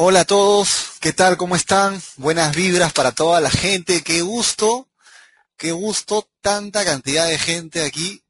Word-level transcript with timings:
Hola 0.00 0.20
a 0.20 0.24
todos, 0.24 0.92
¿qué 1.00 1.12
tal? 1.12 1.36
¿Cómo 1.36 1.56
están? 1.56 2.00
Buenas 2.18 2.54
vibras 2.54 2.92
para 2.92 3.10
toda 3.10 3.40
la 3.40 3.50
gente, 3.50 4.04
qué 4.04 4.22
gusto, 4.22 4.86
qué 5.56 5.72
gusto, 5.72 6.30
tanta 6.40 6.84
cantidad 6.84 7.26
de 7.26 7.36
gente 7.36 7.84
aquí 7.84 8.22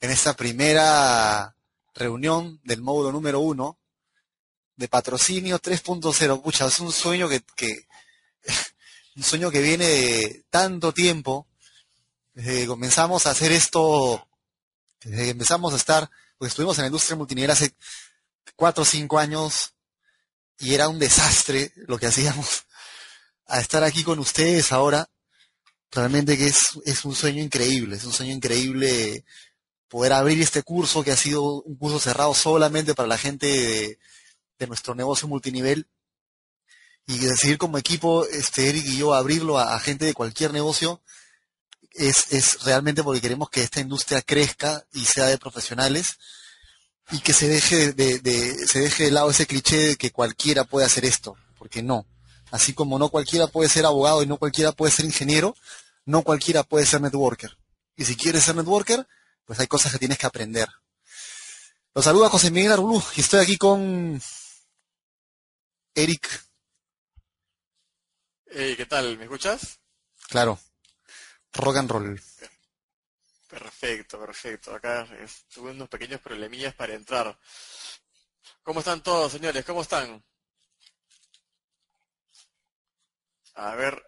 en 0.00 0.10
esta 0.10 0.34
primera 0.34 1.56
reunión 1.94 2.60
del 2.62 2.82
módulo 2.82 3.10
número 3.10 3.40
uno 3.40 3.78
de 4.76 4.86
patrocinio 4.86 5.58
3.0. 5.58 6.42
Pucha, 6.42 6.66
es 6.66 6.78
un 6.78 6.92
sueño 6.92 7.26
que, 7.26 7.40
que 7.56 7.86
un 9.16 9.22
sueño 9.22 9.50
que 9.50 9.62
viene 9.62 9.86
de 9.86 10.44
tanto 10.50 10.92
tiempo, 10.92 11.48
desde 12.34 12.60
que 12.60 12.66
comenzamos 12.66 13.24
a 13.24 13.30
hacer 13.30 13.50
esto, 13.50 14.28
desde 15.02 15.24
que 15.24 15.30
empezamos 15.30 15.72
a 15.72 15.76
estar, 15.76 16.10
pues 16.36 16.50
estuvimos 16.50 16.76
en 16.76 16.82
la 16.82 16.88
industria 16.88 17.16
multinivel 17.16 17.50
hace 17.50 17.74
cuatro 18.56 18.82
o 18.82 18.84
cinco 18.84 19.18
años, 19.18 19.71
y 20.62 20.74
era 20.74 20.88
un 20.88 20.98
desastre 20.98 21.72
lo 21.88 21.98
que 21.98 22.06
hacíamos. 22.06 22.64
A 23.46 23.60
estar 23.60 23.82
aquí 23.82 24.04
con 24.04 24.20
ustedes 24.20 24.72
ahora, 24.72 25.10
realmente 25.90 26.38
que 26.38 26.46
es, 26.46 26.58
es 26.86 27.04
un 27.04 27.14
sueño 27.14 27.42
increíble, 27.42 27.96
es 27.96 28.04
un 28.04 28.12
sueño 28.12 28.32
increíble 28.32 29.24
poder 29.88 30.12
abrir 30.12 30.40
este 30.40 30.62
curso 30.62 31.02
que 31.02 31.10
ha 31.10 31.16
sido 31.16 31.62
un 31.62 31.76
curso 31.76 31.98
cerrado 31.98 32.32
solamente 32.32 32.94
para 32.94 33.08
la 33.08 33.18
gente 33.18 33.98
de, 34.58 34.66
nuestro 34.68 34.94
negocio 34.94 35.26
multinivel 35.26 35.88
y 37.04 37.18
decidir 37.18 37.58
como 37.58 37.78
equipo, 37.78 38.24
este 38.26 38.68
Eric 38.68 38.86
y 38.86 38.98
yo, 38.98 39.12
abrirlo 39.12 39.58
a, 39.58 39.74
a 39.74 39.80
gente 39.80 40.04
de 40.04 40.14
cualquier 40.14 40.52
negocio, 40.52 41.02
es, 41.90 42.32
es 42.32 42.62
realmente 42.62 43.02
porque 43.02 43.20
queremos 43.20 43.50
que 43.50 43.64
esta 43.64 43.80
industria 43.80 44.22
crezca 44.22 44.86
y 44.92 45.04
sea 45.04 45.26
de 45.26 45.36
profesionales 45.36 46.16
y 47.10 47.20
que 47.20 47.32
se 47.32 47.48
deje 47.48 47.92
de, 47.92 48.18
de, 48.20 48.66
se 48.66 48.80
deje 48.80 49.04
de 49.04 49.10
lado 49.10 49.30
ese 49.30 49.46
cliché 49.46 49.76
de 49.78 49.96
que 49.96 50.10
cualquiera 50.10 50.64
puede 50.64 50.86
hacer 50.86 51.04
esto, 51.04 51.36
porque 51.58 51.82
no. 51.82 52.06
Así 52.50 52.74
como 52.74 52.98
no 52.98 53.08
cualquiera 53.08 53.46
puede 53.46 53.68
ser 53.68 53.86
abogado 53.86 54.22
y 54.22 54.26
no 54.26 54.36
cualquiera 54.36 54.72
puede 54.72 54.92
ser 54.92 55.04
ingeniero, 55.04 55.56
no 56.04 56.22
cualquiera 56.22 56.62
puede 56.62 56.86
ser 56.86 57.00
networker. 57.00 57.56
Y 57.96 58.04
si 58.04 58.16
quieres 58.16 58.44
ser 58.44 58.56
networker, 58.56 59.06
pues 59.44 59.58
hay 59.60 59.66
cosas 59.66 59.92
que 59.92 59.98
tienes 59.98 60.18
que 60.18 60.26
aprender. 60.26 60.68
Los 61.94 62.04
saluda 62.04 62.30
José 62.30 62.50
Miguel 62.50 62.72
Arbulú 62.72 63.02
y 63.16 63.20
estoy 63.20 63.40
aquí 63.40 63.58
con 63.58 64.20
Eric. 65.94 66.44
Hey, 68.46 68.74
¿qué 68.76 68.86
tal? 68.86 69.18
¿Me 69.18 69.24
escuchas? 69.24 69.78
Claro. 70.28 70.58
Rock 71.52 71.76
and 71.76 71.90
roll. 71.90 72.22
Perfecto, 73.52 74.18
perfecto. 74.18 74.74
Acá 74.74 75.06
tuve 75.52 75.72
unos 75.72 75.86
pequeños 75.90 76.22
problemillas 76.22 76.74
para 76.74 76.94
entrar. 76.94 77.38
¿Cómo 78.62 78.80
están 78.80 79.02
todos, 79.02 79.30
señores? 79.32 79.62
¿Cómo 79.66 79.82
están? 79.82 80.24
A 83.54 83.74
ver, 83.74 84.02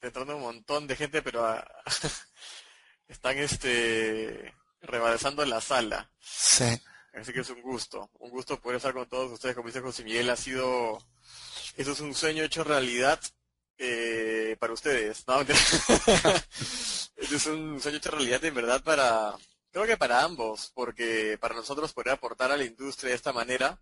entrando 0.00 0.36
un 0.36 0.42
montón 0.42 0.86
de 0.86 0.94
gente, 0.94 1.20
pero 1.20 1.44
a- 1.44 1.66
están 3.08 3.36
este 3.38 4.54
rebalsando 4.82 5.44
la 5.44 5.60
sala. 5.60 6.08
Sí. 6.20 6.80
Así 7.14 7.32
que 7.32 7.40
es 7.40 7.50
un 7.50 7.60
gusto, 7.62 8.08
un 8.20 8.30
gusto 8.30 8.60
poder 8.60 8.76
estar 8.76 8.92
con 8.94 9.08
todos 9.08 9.32
ustedes. 9.32 9.56
Como 9.56 9.66
dice 9.66 9.80
José 9.80 10.04
Miguel, 10.04 10.30
ha 10.30 10.36
sido, 10.36 11.04
eso 11.76 11.90
es 11.90 11.98
un 12.00 12.14
sueño 12.14 12.44
hecho 12.44 12.62
realidad 12.62 13.20
eh, 13.78 14.56
para 14.60 14.72
ustedes. 14.74 15.26
No, 15.26 15.40
es 17.16 17.46
un 17.46 17.80
sueño 17.80 17.98
hecho 17.98 18.10
realidad 18.10 18.44
en 18.44 18.54
verdad 18.54 18.82
para, 18.82 19.34
creo 19.70 19.86
que 19.86 19.96
para 19.96 20.22
ambos, 20.22 20.72
porque 20.74 21.38
para 21.40 21.54
nosotros 21.54 21.92
poder 21.92 22.14
aportar 22.14 22.52
a 22.52 22.56
la 22.56 22.64
industria 22.64 23.10
de 23.10 23.16
esta 23.16 23.32
manera 23.32 23.80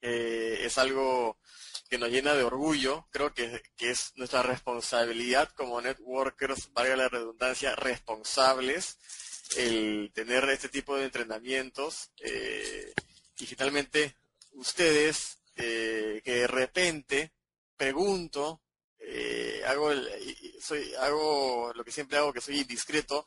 eh, 0.00 0.60
es 0.62 0.78
algo 0.78 1.38
que 1.88 1.98
nos 1.98 2.10
llena 2.10 2.34
de 2.34 2.42
orgullo. 2.42 3.06
Creo 3.10 3.32
que, 3.32 3.62
que 3.76 3.90
es 3.90 4.12
nuestra 4.16 4.42
responsabilidad 4.42 5.50
como 5.50 5.80
networkers, 5.80 6.72
valga 6.72 6.96
la 6.96 7.08
redundancia, 7.08 7.76
responsables 7.76 8.98
el 9.56 10.10
tener 10.14 10.48
este 10.50 10.68
tipo 10.68 10.96
de 10.96 11.04
entrenamientos 11.04 12.10
eh, 12.20 12.92
y 13.38 13.46
finalmente 13.46 14.16
ustedes 14.52 15.38
eh, 15.56 16.20
que 16.24 16.34
de 16.34 16.46
repente 16.46 17.32
pregunto 17.76 18.62
eh, 19.04 19.62
hago 19.66 19.90
el, 19.90 20.08
soy 20.60 20.94
hago 20.94 21.72
lo 21.74 21.84
que 21.84 21.90
siempre 21.90 22.18
hago 22.18 22.32
que 22.32 22.40
soy 22.40 22.60
indiscreto 22.60 23.26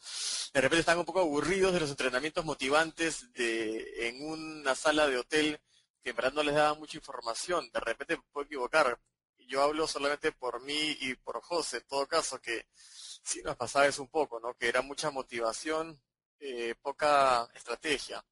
de 0.54 0.62
repente 0.62 0.80
están 0.80 0.98
un 0.98 1.06
poco 1.06 1.20
aburridos 1.20 1.74
de 1.74 1.82
los 1.82 1.90
entrenamientos 1.90 2.46
motivantes 2.46 3.32
de 3.34 4.08
en 4.08 4.26
una 4.26 4.74
sala 4.74 5.08
de 5.08 5.18
hotel 5.18 5.60
que 6.06 6.12
en 6.12 6.16
verdad 6.16 6.34
no 6.34 6.44
les 6.44 6.54
daba 6.54 6.76
mucha 6.76 6.98
información. 6.98 7.70
De 7.74 7.80
repente 7.80 8.20
puedo 8.32 8.46
equivocar. 8.46 9.00
Yo 9.48 9.64
hablo 9.64 9.88
solamente 9.88 10.32
por 10.32 10.62
mí 10.62 10.96
y 11.02 11.16
por 11.16 11.42
José 11.42 11.78
en 11.78 11.88
todo 11.88 12.08
caso 12.08 12.40
que 12.40 12.68
sí 12.72 13.42
nos 13.44 13.58
pasaba 13.58 13.88
eso 13.88 14.04
un 14.04 14.10
poco 14.10 14.40
no 14.40 14.54
que 14.54 14.68
era 14.68 14.82
mucha 14.82 15.10
motivación 15.10 16.00
eh, 16.40 16.76
poca 16.82 17.50
estrategia. 17.56 18.24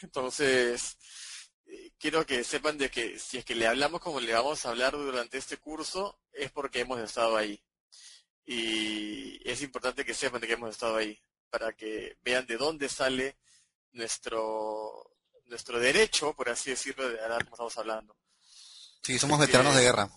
Entonces, 0.00 0.96
eh, 1.68 1.92
quiero 1.98 2.24
que 2.26 2.42
sepan 2.44 2.78
de 2.78 2.90
que 2.90 3.18
si 3.18 3.38
es 3.38 3.44
que 3.44 3.54
le 3.54 3.66
hablamos 3.66 4.00
como 4.00 4.20
le 4.20 4.32
vamos 4.32 4.64
a 4.64 4.70
hablar 4.70 4.92
durante 4.92 5.38
este 5.38 5.58
curso, 5.58 6.18
es 6.32 6.50
porque 6.50 6.80
hemos 6.80 6.98
estado 7.00 7.36
ahí. 7.36 7.62
Y 8.46 9.40
es 9.48 9.60
importante 9.62 10.04
que 10.04 10.14
sepan 10.14 10.40
de 10.40 10.46
que 10.46 10.54
hemos 10.54 10.70
estado 10.70 10.96
ahí, 10.96 11.20
para 11.50 11.72
que 11.74 12.16
vean 12.22 12.46
de 12.46 12.56
dónde 12.56 12.88
sale 12.88 13.36
nuestro, 13.92 15.16
nuestro 15.44 15.78
derecho, 15.78 16.34
por 16.34 16.48
así 16.48 16.70
decirlo, 16.70 17.08
de 17.08 17.20
hablar 17.22 17.44
como 17.44 17.56
estamos 17.56 17.78
hablando. 17.78 18.16
Sí, 19.02 19.18
somos 19.18 19.38
veteranos 19.38 19.74
de 19.74 19.82
guerra. 19.82 20.10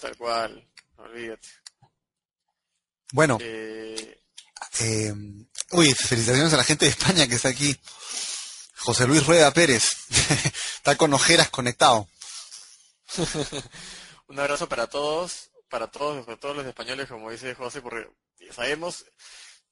Tal 0.00 0.16
cual, 0.16 0.68
olvídate. 0.96 1.48
Bueno, 3.12 3.38
Eh, 3.40 4.20
eh, 4.80 5.14
uy, 5.72 5.94
felicitaciones 5.94 6.52
a 6.52 6.56
la 6.56 6.64
gente 6.64 6.84
de 6.84 6.90
España 6.90 7.26
que 7.26 7.36
está 7.36 7.48
aquí. 7.48 7.76
José 8.78 9.06
Luis 9.06 9.26
Rueda 9.26 9.52
Pérez. 9.52 10.06
está 10.76 10.96
con 10.96 11.12
ojeras 11.12 11.50
conectado. 11.50 12.08
Un 14.28 14.38
abrazo 14.38 14.68
para 14.68 14.86
todos, 14.86 15.50
para 15.68 15.90
todos, 15.90 16.24
para 16.24 16.38
todos 16.38 16.56
los 16.56 16.66
españoles, 16.66 17.08
como 17.08 17.30
dice 17.30 17.54
José, 17.54 17.80
porque 17.80 18.08
sabemos, 18.50 19.06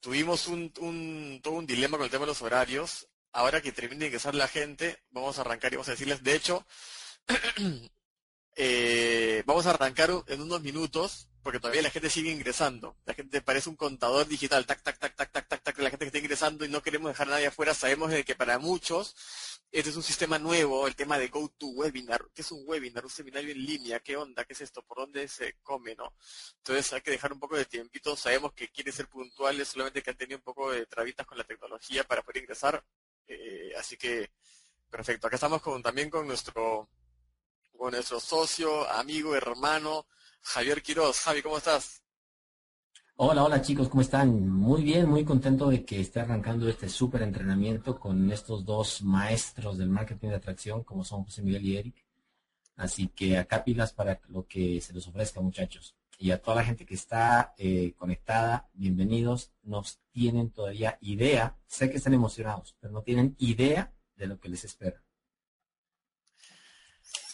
tuvimos 0.00 0.46
un, 0.46 0.72
un, 0.80 1.40
todo 1.42 1.54
un 1.54 1.66
dilema 1.66 1.98
con 1.98 2.04
el 2.04 2.10
tema 2.10 2.24
de 2.24 2.28
los 2.32 2.42
horarios. 2.42 3.08
Ahora 3.32 3.60
que 3.60 3.72
termine 3.72 4.00
de 4.00 4.06
ingresar 4.06 4.34
la 4.34 4.48
gente, 4.48 5.02
vamos 5.10 5.36
a 5.38 5.42
arrancar 5.42 5.72
y 5.72 5.76
vamos 5.76 5.88
a 5.88 5.92
decirles, 5.92 6.22
de 6.22 6.34
hecho, 6.34 6.66
eh, 8.56 9.42
vamos 9.44 9.66
a 9.66 9.70
arrancar 9.70 10.10
en 10.26 10.40
unos 10.40 10.62
minutos, 10.62 11.28
porque 11.46 11.60
todavía 11.60 11.82
la 11.82 11.90
gente 11.90 12.10
sigue 12.10 12.32
ingresando. 12.32 12.96
La 13.04 13.14
gente 13.14 13.40
parece 13.40 13.68
un 13.68 13.76
contador 13.76 14.26
digital, 14.26 14.66
tac, 14.66 14.82
tac, 14.82 14.98
tac, 14.98 15.14
tac, 15.14 15.30
tac, 15.30 15.46
tac, 15.46 15.62
tac, 15.62 15.78
la 15.78 15.90
gente 15.90 16.04
que 16.04 16.06
está 16.06 16.18
ingresando 16.18 16.64
y 16.64 16.68
no 16.68 16.82
queremos 16.82 17.08
dejar 17.08 17.28
a 17.28 17.30
nadie 17.30 17.46
afuera. 17.46 17.72
Sabemos 17.72 18.10
de 18.10 18.24
que 18.24 18.34
para 18.34 18.58
muchos 18.58 19.14
este 19.70 19.90
es 19.90 19.96
un 19.96 20.02
sistema 20.02 20.40
nuevo, 20.40 20.88
el 20.88 20.96
tema 20.96 21.18
de 21.18 21.28
GoToWebinar. 21.28 22.30
¿Qué 22.34 22.42
es 22.42 22.50
un 22.50 22.64
webinar? 22.66 23.04
Un 23.04 23.12
seminario 23.12 23.52
en 23.52 23.64
línea. 23.64 24.00
¿Qué 24.00 24.16
onda? 24.16 24.44
¿Qué 24.44 24.54
es 24.54 24.60
esto? 24.62 24.82
¿Por 24.82 24.98
dónde 24.98 25.28
se 25.28 25.54
come? 25.62 25.94
¿no? 25.94 26.14
Entonces 26.56 26.92
hay 26.92 27.00
que 27.00 27.12
dejar 27.12 27.32
un 27.32 27.38
poco 27.38 27.56
de 27.56 27.64
tiempito. 27.66 28.16
Sabemos 28.16 28.52
que 28.52 28.66
quieren 28.66 28.92
ser 28.92 29.06
puntuales, 29.06 29.68
solamente 29.68 30.02
que 30.02 30.10
han 30.10 30.16
tenido 30.16 30.38
un 30.38 30.44
poco 30.44 30.72
de 30.72 30.84
trabitas 30.86 31.24
con 31.28 31.38
la 31.38 31.44
tecnología 31.44 32.02
para 32.02 32.22
poder 32.22 32.42
ingresar. 32.42 32.84
Eh, 33.28 33.72
así 33.78 33.96
que, 33.96 34.32
perfecto. 34.90 35.28
Acá 35.28 35.36
estamos 35.36 35.62
con, 35.62 35.80
también 35.80 36.10
con 36.10 36.26
nuestro, 36.26 36.88
con 37.78 37.92
nuestro 37.92 38.18
socio, 38.18 38.90
amigo, 38.90 39.36
hermano, 39.36 40.08
Javier 40.42 40.82
Quiroz. 40.82 41.20
Javi, 41.20 41.42
¿cómo 41.42 41.58
estás? 41.58 42.02
Hola, 43.18 43.44
hola 43.44 43.62
chicos, 43.62 43.88
¿cómo 43.88 44.02
están? 44.02 44.46
Muy 44.46 44.82
bien, 44.82 45.08
muy 45.08 45.24
contento 45.24 45.70
de 45.70 45.86
que 45.86 46.00
esté 46.00 46.20
arrancando 46.20 46.68
este 46.68 46.86
súper 46.88 47.22
entrenamiento 47.22 47.98
con 47.98 48.30
estos 48.30 48.64
dos 48.66 49.00
maestros 49.00 49.78
del 49.78 49.88
marketing 49.88 50.28
de 50.28 50.34
atracción 50.34 50.84
como 50.84 51.02
son 51.02 51.24
José 51.24 51.40
Miguel 51.40 51.64
y 51.64 51.76
Eric. 51.78 52.04
Así 52.76 53.08
que 53.08 53.38
acá 53.38 53.64
pilas 53.64 53.94
para 53.94 54.20
lo 54.28 54.46
que 54.46 54.82
se 54.82 54.92
les 54.92 55.08
ofrezca 55.08 55.40
muchachos. 55.40 55.96
Y 56.18 56.30
a 56.30 56.42
toda 56.42 56.56
la 56.58 56.64
gente 56.64 56.84
que 56.84 56.94
está 56.94 57.54
eh, 57.56 57.94
conectada, 57.96 58.68
bienvenidos. 58.74 59.50
Nos 59.62 59.98
tienen 60.12 60.50
todavía 60.50 60.98
idea, 61.00 61.56
sé 61.66 61.90
que 61.90 61.96
están 61.96 62.12
emocionados, 62.12 62.76
pero 62.80 62.92
no 62.92 63.02
tienen 63.02 63.34
idea 63.38 63.94
de 64.16 64.26
lo 64.26 64.38
que 64.38 64.50
les 64.50 64.64
espera. 64.64 65.02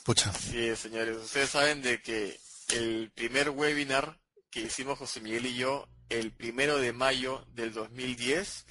Pucha. 0.04 0.32
Sí, 0.32 0.74
señores, 0.76 1.16
ustedes 1.16 1.50
saben 1.50 1.82
de 1.82 2.00
que 2.02 2.38
el 2.72 3.10
primer 3.14 3.50
webinar 3.50 4.18
que 4.50 4.60
hicimos 4.60 4.98
José 4.98 5.20
Miguel 5.20 5.46
y 5.46 5.54
yo 5.56 5.88
el 6.08 6.32
primero 6.32 6.78
de 6.78 6.92
mayo 6.92 7.44
del 7.52 7.72
2010, 7.72 8.66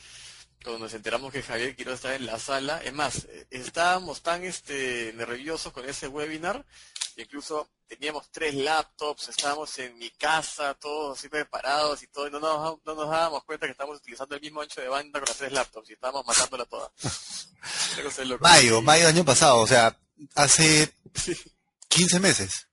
cuando 0.63 0.80
nos 0.86 0.94
enteramos 0.94 1.31
que 1.31 1.42
Javier 1.42 1.75
Quiroz 1.75 1.95
estaba 1.95 2.15
en 2.15 2.27
la 2.27 2.38
sala, 2.38 2.81
es 2.83 2.94
más, 2.94 3.27
estábamos 3.50 4.21
tan 4.21 4.44
este, 4.44 5.12
nerviosos 5.15 5.74
con 5.74 5.88
ese 5.89 6.07
webinar, 6.07 6.63
incluso 7.18 7.68
teníamos 7.88 8.30
tres 8.31 8.53
laptops, 8.53 9.30
estábamos 9.30 9.77
en 9.80 9.98
mi 9.98 10.12
casa, 10.12 10.75
todos 10.75 11.18
así 11.18 11.30
preparados 11.30 12.03
y 12.03 12.07
todo, 12.07 12.27
y 12.27 12.31
no 12.31 12.39
nos, 12.39 12.77
no 12.86 12.95
nos 12.95 13.09
dábamos 13.09 13.44
cuenta 13.44 13.65
que 13.65 13.71
estábamos 13.71 13.98
utilizando 14.00 14.36
el 14.36 14.42
mismo 14.42 14.62
ancho 14.62 14.81
de 14.81 14.88
banda 14.88 15.19
con 15.19 15.27
las 15.27 15.38
tres 15.38 15.51
laptops 15.51 15.89
y 15.89 15.94
estábamos 15.94 16.25
matándola 16.25 16.65
toda. 16.65 16.92
Mayo, 18.39 18.81
mayo 18.81 19.06
del 19.07 19.15
año 19.15 19.25
pasado, 19.25 19.59
o 19.59 19.68
sea, 19.68 19.98
hace 20.36 20.94
Sí. 21.15 21.36
15 21.89 22.19
meses. 22.19 22.68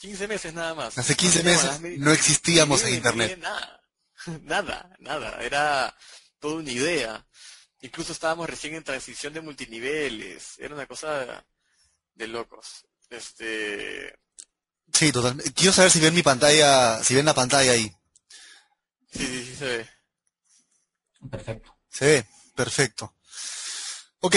15 0.00 0.28
meses 0.28 0.54
nada 0.54 0.74
más. 0.74 0.98
Hace 0.98 1.14
15 1.14 1.42
meses 1.42 1.80
no 1.98 2.12
existíamos 2.12 2.82
en 2.82 2.94
Internet. 2.94 3.38
Nada, 3.38 3.82
nada, 4.42 4.96
nada. 4.98 5.42
Era 5.42 5.96
toda 6.38 6.56
una 6.56 6.70
idea. 6.70 7.26
Incluso 7.80 8.12
estábamos 8.12 8.48
recién 8.48 8.74
en 8.74 8.84
transición 8.84 9.32
de 9.32 9.40
multiniveles. 9.40 10.58
Era 10.58 10.74
una 10.74 10.86
cosa 10.86 11.44
de 12.14 12.26
locos. 12.26 12.86
Este. 13.10 14.18
Sí, 14.92 15.12
totalmente. 15.12 15.52
Quiero 15.52 15.72
saber 15.72 15.90
si 15.90 16.00
ven 16.00 16.14
mi 16.14 16.22
pantalla, 16.22 17.02
si 17.02 17.14
ven 17.14 17.26
la 17.26 17.34
pantalla 17.34 17.72
ahí. 17.72 17.94
Sí, 19.12 19.26
sí, 19.26 19.44
sí 19.44 19.56
se 19.56 19.64
ve. 19.64 19.90
Perfecto. 21.30 21.76
Se 21.88 22.04
ve, 22.04 22.26
perfecto. 22.54 23.14
Ok, 24.20 24.36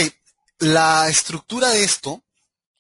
la 0.59 1.09
estructura 1.09 1.69
de 1.69 1.83
esto 1.83 2.23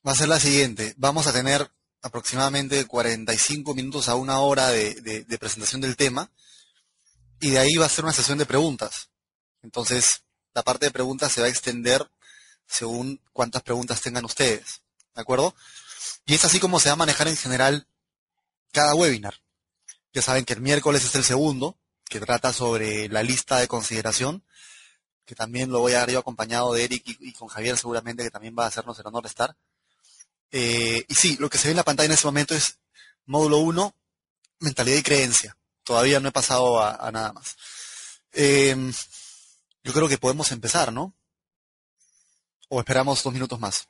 va 0.07 0.13
a 0.13 0.15
ser 0.15 0.29
la 0.29 0.39
siguiente. 0.39 0.93
Vamos 0.97 1.27
a 1.27 1.33
tener 1.33 1.69
aproximadamente 2.01 2.85
45 2.85 3.73
minutos 3.73 4.09
a 4.09 4.15
una 4.15 4.39
hora 4.39 4.69
de, 4.69 5.25
presentación 5.39 5.81
del 5.81 5.97
tema 5.97 6.31
y 7.39 7.51
de 7.51 7.59
ahí 7.59 7.75
va 7.75 7.85
a 7.85 7.89
ser 7.89 8.05
una 8.05 8.13
sesión 8.13 8.37
de 8.37 8.45
preguntas. 8.45 9.09
Entonces, 9.61 10.23
la 10.53 10.63
parte 10.63 10.85
de 10.85 10.91
preguntas 10.91 11.31
se 11.31 11.41
va 11.41 11.47
a 11.47 11.49
extender 11.49 12.09
según 12.67 13.21
cuántas 13.33 13.63
preguntas 13.63 14.01
tengan 14.01 14.25
ustedes. 14.25 14.81
¿De 15.15 15.21
acuerdo? 15.21 15.55
Y 16.25 16.35
es 16.35 16.45
así 16.45 16.59
como 16.59 16.79
se 16.79 16.89
va 16.89 16.93
a 16.93 16.97
manejar 16.97 17.27
en 17.27 17.37
general 17.37 17.87
cada 18.71 18.95
webinar. 18.95 19.35
Ya 20.13 20.21
saben 20.21 20.45
que 20.45 20.53
el 20.53 20.61
miércoles 20.61 21.03
es 21.03 21.15
el 21.15 21.23
segundo, 21.23 21.77
que 22.09 22.19
trata 22.19 22.51
sobre 22.51 23.07
la 23.09 23.23
lista 23.23 23.59
de 23.59 23.67
consideración, 23.67 24.43
que 25.25 25.35
también 25.35 25.71
lo 25.71 25.79
voy 25.79 25.93
a 25.93 25.99
dar 25.99 26.09
yo 26.09 26.19
acompañado 26.19 26.73
de 26.73 26.83
Eric 26.83 27.03
y, 27.05 27.33
con 27.33 27.47
Javier 27.47 27.77
seguramente, 27.77 28.23
que 28.23 28.31
también 28.31 28.55
va 28.57 28.65
a 28.65 28.67
hacernos 28.67 28.97
el 28.99 29.07
honor 29.07 29.23
de 29.23 29.29
estar. 29.29 29.55
Eh, 30.51 31.05
y 31.07 31.15
sí, 31.15 31.37
lo 31.39 31.49
que 31.49 31.57
se 31.57 31.67
ve 31.67 31.71
en 31.71 31.77
la 31.77 31.83
pantalla 31.83 32.07
en 32.07 32.13
este 32.13 32.27
momento 32.27 32.55
es 32.55 32.79
módulo 33.25 33.57
1, 33.59 33.95
mentalidad 34.59 34.97
y 34.97 35.03
creencia. 35.03 35.57
Todavía 35.83 36.19
no 36.19 36.29
he 36.29 36.31
pasado 36.31 36.83
a, 36.83 37.11
nada 37.11 37.33
más. 37.33 37.55
Em, 38.31 38.93
yo 39.83 39.93
creo 39.93 40.07
que 40.07 40.17
podemos 40.17 40.51
empezar, 40.51 40.91
¿no? 40.93 41.15
¿O 42.67 42.79
esperamos 42.79 43.23
dos 43.23 43.33
minutos 43.33 43.59
más? 43.59 43.87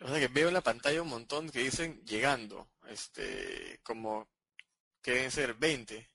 O 0.00 0.08
sea 0.08 0.18
que 0.18 0.28
veo 0.28 0.48
en 0.48 0.54
la 0.54 0.60
pantalla 0.60 1.02
un 1.02 1.08
montón 1.08 1.50
que 1.50 1.60
dicen 1.60 2.02
llegando, 2.04 2.70
este, 2.88 3.80
como 3.82 4.28
que 5.02 5.12
deben 5.12 5.30
ser 5.30 5.54
20. 5.54 6.10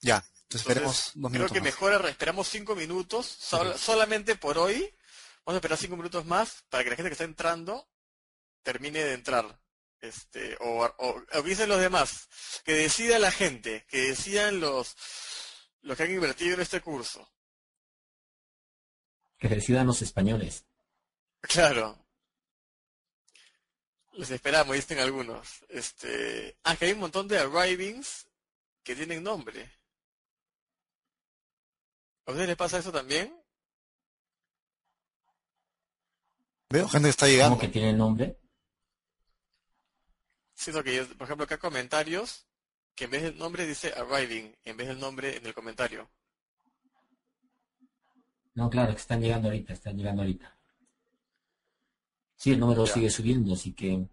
Ya, 0.00 0.24
entonces, 0.42 0.60
esperemos 0.68 1.12
dos 1.14 1.32
minutos. 1.32 1.50
Creo 1.50 1.62
que 1.62 1.68
mejor 1.68 2.06
esperamos 2.06 2.48
cinco 2.48 2.76
minutos, 2.76 3.26
solamente 3.26 4.36
por 4.36 4.58
hoy. 4.58 4.94
Vamos 5.46 5.54
a 5.54 5.58
esperar 5.58 5.78
cinco 5.78 5.96
minutos 5.96 6.26
más 6.26 6.64
para 6.68 6.82
que 6.82 6.90
la 6.90 6.96
gente 6.96 7.08
que 7.08 7.12
está 7.12 7.24
entrando 7.24 7.88
termine 8.64 8.98
de 9.04 9.12
entrar. 9.12 9.60
Este, 10.00 10.56
o, 10.58 10.84
o, 10.84 11.22
o 11.34 11.42
dicen 11.42 11.68
los 11.68 11.80
demás, 11.80 12.28
que 12.64 12.72
decida 12.72 13.20
la 13.20 13.30
gente, 13.30 13.86
que 13.88 14.08
decidan 14.08 14.58
los, 14.58 14.96
los 15.82 15.96
que 15.96 16.02
han 16.02 16.10
invertido 16.10 16.54
en 16.54 16.62
este 16.62 16.80
curso. 16.80 17.32
Que 19.38 19.48
decidan 19.48 19.86
los 19.86 20.02
españoles. 20.02 20.66
Claro. 21.40 22.04
Les 24.14 24.30
esperamos, 24.30 24.74
dicen 24.74 24.98
algunos. 24.98 25.64
Este, 25.68 26.58
ah, 26.64 26.74
que 26.76 26.86
hay 26.86 26.92
un 26.92 27.00
montón 27.00 27.28
de 27.28 27.38
arrivings 27.38 28.26
que 28.82 28.96
tienen 28.96 29.22
nombre. 29.22 29.70
¿A 32.24 32.32
ustedes 32.32 32.48
les 32.48 32.56
pasa 32.56 32.78
eso 32.78 32.90
también? 32.90 33.45
Veo 36.68 36.88
gente 36.88 37.06
que 37.06 37.10
está 37.10 37.26
llegando. 37.26 37.56
¿Cómo 37.56 37.60
que 37.60 37.72
tiene 37.72 37.92
nombre? 37.92 38.38
Siento 40.54 40.82
que, 40.82 41.04
por 41.04 41.26
ejemplo, 41.26 41.44
acá 41.44 41.58
comentarios, 41.58 42.46
que 42.94 43.04
en 43.04 43.10
vez 43.10 43.22
del 43.22 43.38
nombre 43.38 43.66
dice 43.66 43.92
arriving, 43.92 44.52
en 44.64 44.76
vez 44.76 44.88
del 44.88 44.98
nombre 44.98 45.36
en 45.36 45.46
el 45.46 45.54
comentario. 45.54 46.08
No, 48.54 48.70
claro, 48.70 48.92
que 48.92 49.00
están 49.00 49.20
llegando 49.20 49.48
ahorita, 49.48 49.74
están 49.74 49.96
llegando 49.96 50.22
ahorita. 50.22 50.58
Sí, 52.36 52.52
el 52.52 52.60
número 52.60 52.86
sigue 52.86 53.10
subiendo, 53.10 53.52
así 53.52 53.72
que, 53.72 54.08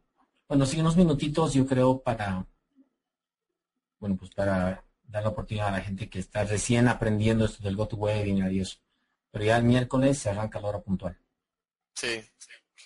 bueno, 0.47 0.65
siguen 0.65 0.85
unos 0.85 0.97
minutitos, 0.97 1.53
yo 1.53 1.65
creo, 1.65 2.01
para, 2.01 2.45
bueno, 3.99 4.17
pues 4.17 4.31
para 4.31 4.83
dar 5.03 5.23
la 5.23 5.29
oportunidad 5.29 5.69
a 5.69 5.77
la 5.77 5.81
gente 5.81 6.09
que 6.09 6.19
está 6.19 6.43
recién 6.43 6.87
aprendiendo 6.87 7.45
esto 7.45 7.63
del 7.63 7.77
GoToWebinar 7.77 8.51
y 8.51 8.59
eso. 8.59 8.79
Pero 9.31 9.45
ya 9.45 9.57
el 9.57 9.63
miércoles 9.63 10.19
se 10.19 10.29
arranca 10.29 10.59
la 10.59 10.67
hora 10.67 10.81
puntual. 10.81 11.17
Sí, 11.95 12.21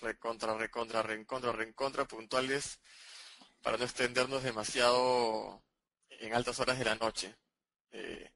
recontra, 0.00 0.56
recontra, 0.56 1.02
reencontra, 1.02 1.52
reencontra, 1.52 2.04
puntuales, 2.06 2.80
para 3.62 3.76
no 3.76 3.84
extendernos 3.84 4.42
demasiado 4.42 5.62
en 6.10 6.34
altas 6.34 6.60
horas 6.60 6.78
de 6.78 6.84
la 6.84 6.94
noche. 6.96 7.36
Eh, 7.92 8.32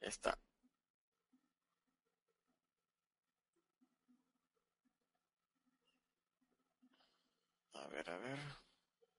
está. 0.00 0.38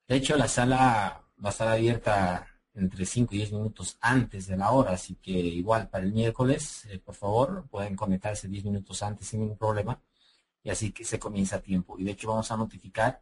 De 0.08 0.16
hecho, 0.16 0.38
la 0.38 0.48
sala 0.48 1.24
va 1.44 1.50
a 1.50 1.52
estar 1.52 1.68
abierta 1.68 2.48
entre 2.74 3.06
5 3.06 3.36
y 3.36 3.38
10 3.40 3.52
minutos 3.52 3.98
antes 4.02 4.48
de 4.48 4.58
la 4.58 4.72
hora, 4.72 4.92
así 4.94 5.16
que 5.16 5.32
igual 5.32 5.90
para 5.90 6.04
el 6.04 6.12
miércoles, 6.14 6.86
eh, 6.86 7.00
por 7.00 7.16
favor, 7.16 7.68
pueden 7.70 7.96
conectarse 7.96 8.48
10 8.48 8.66
minutos 8.66 9.02
antes 9.04 9.28
sin 9.28 9.42
ningún 9.42 9.58
problema 9.58 10.02
y 10.64 10.70
así 10.70 10.92
que 10.92 11.04
se 11.04 11.20
comienza 11.20 11.58
a 11.58 11.62
tiempo. 11.62 12.00
Y 12.00 12.04
de 12.04 12.12
hecho 12.12 12.30
vamos 12.30 12.50
a 12.52 12.58
notificar 12.58 13.22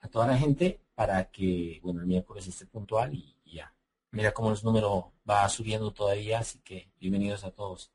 a 0.00 0.08
toda 0.08 0.26
la 0.28 0.38
gente 0.38 0.80
para 0.94 1.30
que, 1.30 1.80
bueno, 1.82 2.00
el 2.00 2.06
miércoles 2.06 2.46
esté 2.46 2.66
puntual 2.66 3.14
y, 3.14 3.36
ya. 3.44 3.74
Mira 4.10 4.32
cómo 4.32 4.52
el 4.52 4.58
número 4.62 5.12
va 5.28 5.48
subiendo 5.48 5.92
todavía, 5.92 6.38
así 6.38 6.60
que 6.60 6.90
bienvenidos 6.98 7.44
a 7.44 7.50
todos. 7.50 7.92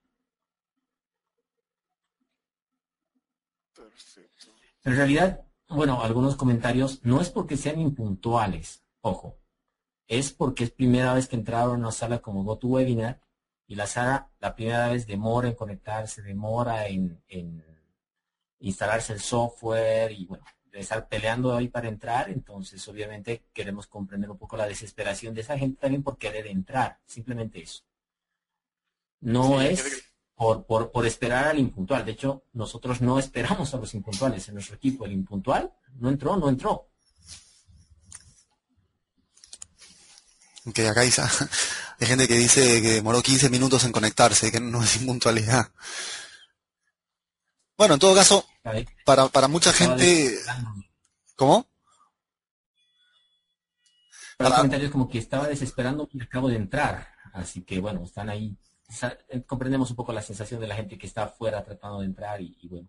Perfecto. 3.73 4.47
En 4.83 4.95
realidad, 4.95 5.45
bueno, 5.69 6.03
algunos 6.03 6.35
comentarios, 6.35 7.03
no 7.03 7.21
es 7.21 7.29
porque 7.29 7.57
sean 7.57 7.79
impuntuales, 7.79 8.83
ojo, 9.01 9.37
es 10.07 10.31
porque 10.31 10.65
es 10.65 10.71
primera 10.71 11.13
vez 11.13 11.27
que 11.27 11.35
entraron 11.35 11.75
a 11.75 11.79
una 11.79 11.91
sala 11.91 12.19
como 12.19 12.43
GoToWebinar 12.43 13.21
y 13.67 13.75
la 13.75 13.87
sala 13.87 14.29
la 14.39 14.55
primera 14.55 14.89
vez 14.89 15.07
demora 15.07 15.47
en 15.47 15.55
conectarse, 15.55 16.21
demora 16.21 16.87
en, 16.87 17.23
instalarse 18.63 19.13
el 19.13 19.19
software 19.19 20.11
y 20.11 20.25
bueno, 20.25 20.43
estar 20.71 21.07
peleando 21.07 21.55
ahí 21.55 21.67
para 21.67 21.87
entrar, 21.87 22.29
entonces 22.29 22.85
obviamente 22.87 23.45
queremos 23.53 23.87
comprender 23.87 24.29
un 24.29 24.37
poco 24.37 24.57
la 24.57 24.67
desesperación 24.67 25.33
de 25.33 25.41
esa 25.41 25.57
gente 25.57 25.79
también 25.79 26.01
por 26.01 26.17
querer 26.17 26.47
entrar, 26.47 26.99
simplemente 27.05 27.61
eso. 27.61 27.83
No 29.19 29.61
es 29.61 30.11
por, 30.35 30.65
por, 30.65 30.91
por 30.91 31.05
esperar 31.05 31.47
al 31.47 31.59
impuntual. 31.59 32.03
De 32.03 32.11
hecho, 32.11 32.45
nosotros 32.53 33.01
no 33.01 33.19
esperamos 33.19 33.73
a 33.73 33.77
los 33.77 33.93
impuntuales 33.93 34.47
en 34.47 34.55
nuestro 34.55 34.75
equipo. 34.75 35.05
El 35.05 35.13
impuntual 35.13 35.71
no 35.99 36.09
entró, 36.09 36.35
no 36.35 36.49
entró. 36.49 36.89
Ok, 40.65 40.79
acá 40.79 41.01
hay, 41.01 41.11
hay 41.99 42.07
gente 42.07 42.27
que 42.27 42.35
dice 42.35 42.81
que 42.81 42.91
demoró 42.91 43.21
15 43.21 43.49
minutos 43.49 43.83
en 43.85 43.93
conectarse, 43.93 44.51
que 44.51 44.59
no 44.59 44.83
es 44.83 44.97
impuntualidad. 44.97 45.71
Bueno, 47.77 47.95
en 47.95 47.99
todo 47.99 48.15
caso, 48.15 48.45
para, 49.05 49.27
para 49.27 49.47
mucha 49.47 49.73
gente... 49.73 50.37
¿Cómo? 51.35 51.67
Para 54.37 54.55
comentarios 54.55 54.91
como 54.91 55.09
que 55.09 55.17
estaba 55.17 55.47
desesperando 55.47 56.07
y 56.11 56.21
acabo 56.21 56.49
de 56.49 56.57
entrar. 56.57 57.07
Así 57.33 57.63
que 57.63 57.79
bueno, 57.79 58.03
están 58.03 58.29
ahí 58.29 58.55
eh, 59.01 59.43
comprendemos 59.45 59.89
un 59.89 59.95
poco 59.95 60.13
la 60.13 60.21
sensación 60.21 60.59
de 60.59 60.67
la 60.67 60.75
gente 60.75 60.97
que 60.97 61.07
está 61.07 61.23
afuera 61.23 61.63
tratando 61.63 61.99
de 61.99 62.05
entrar 62.05 62.39
y, 62.41 62.55
bueno. 62.69 62.87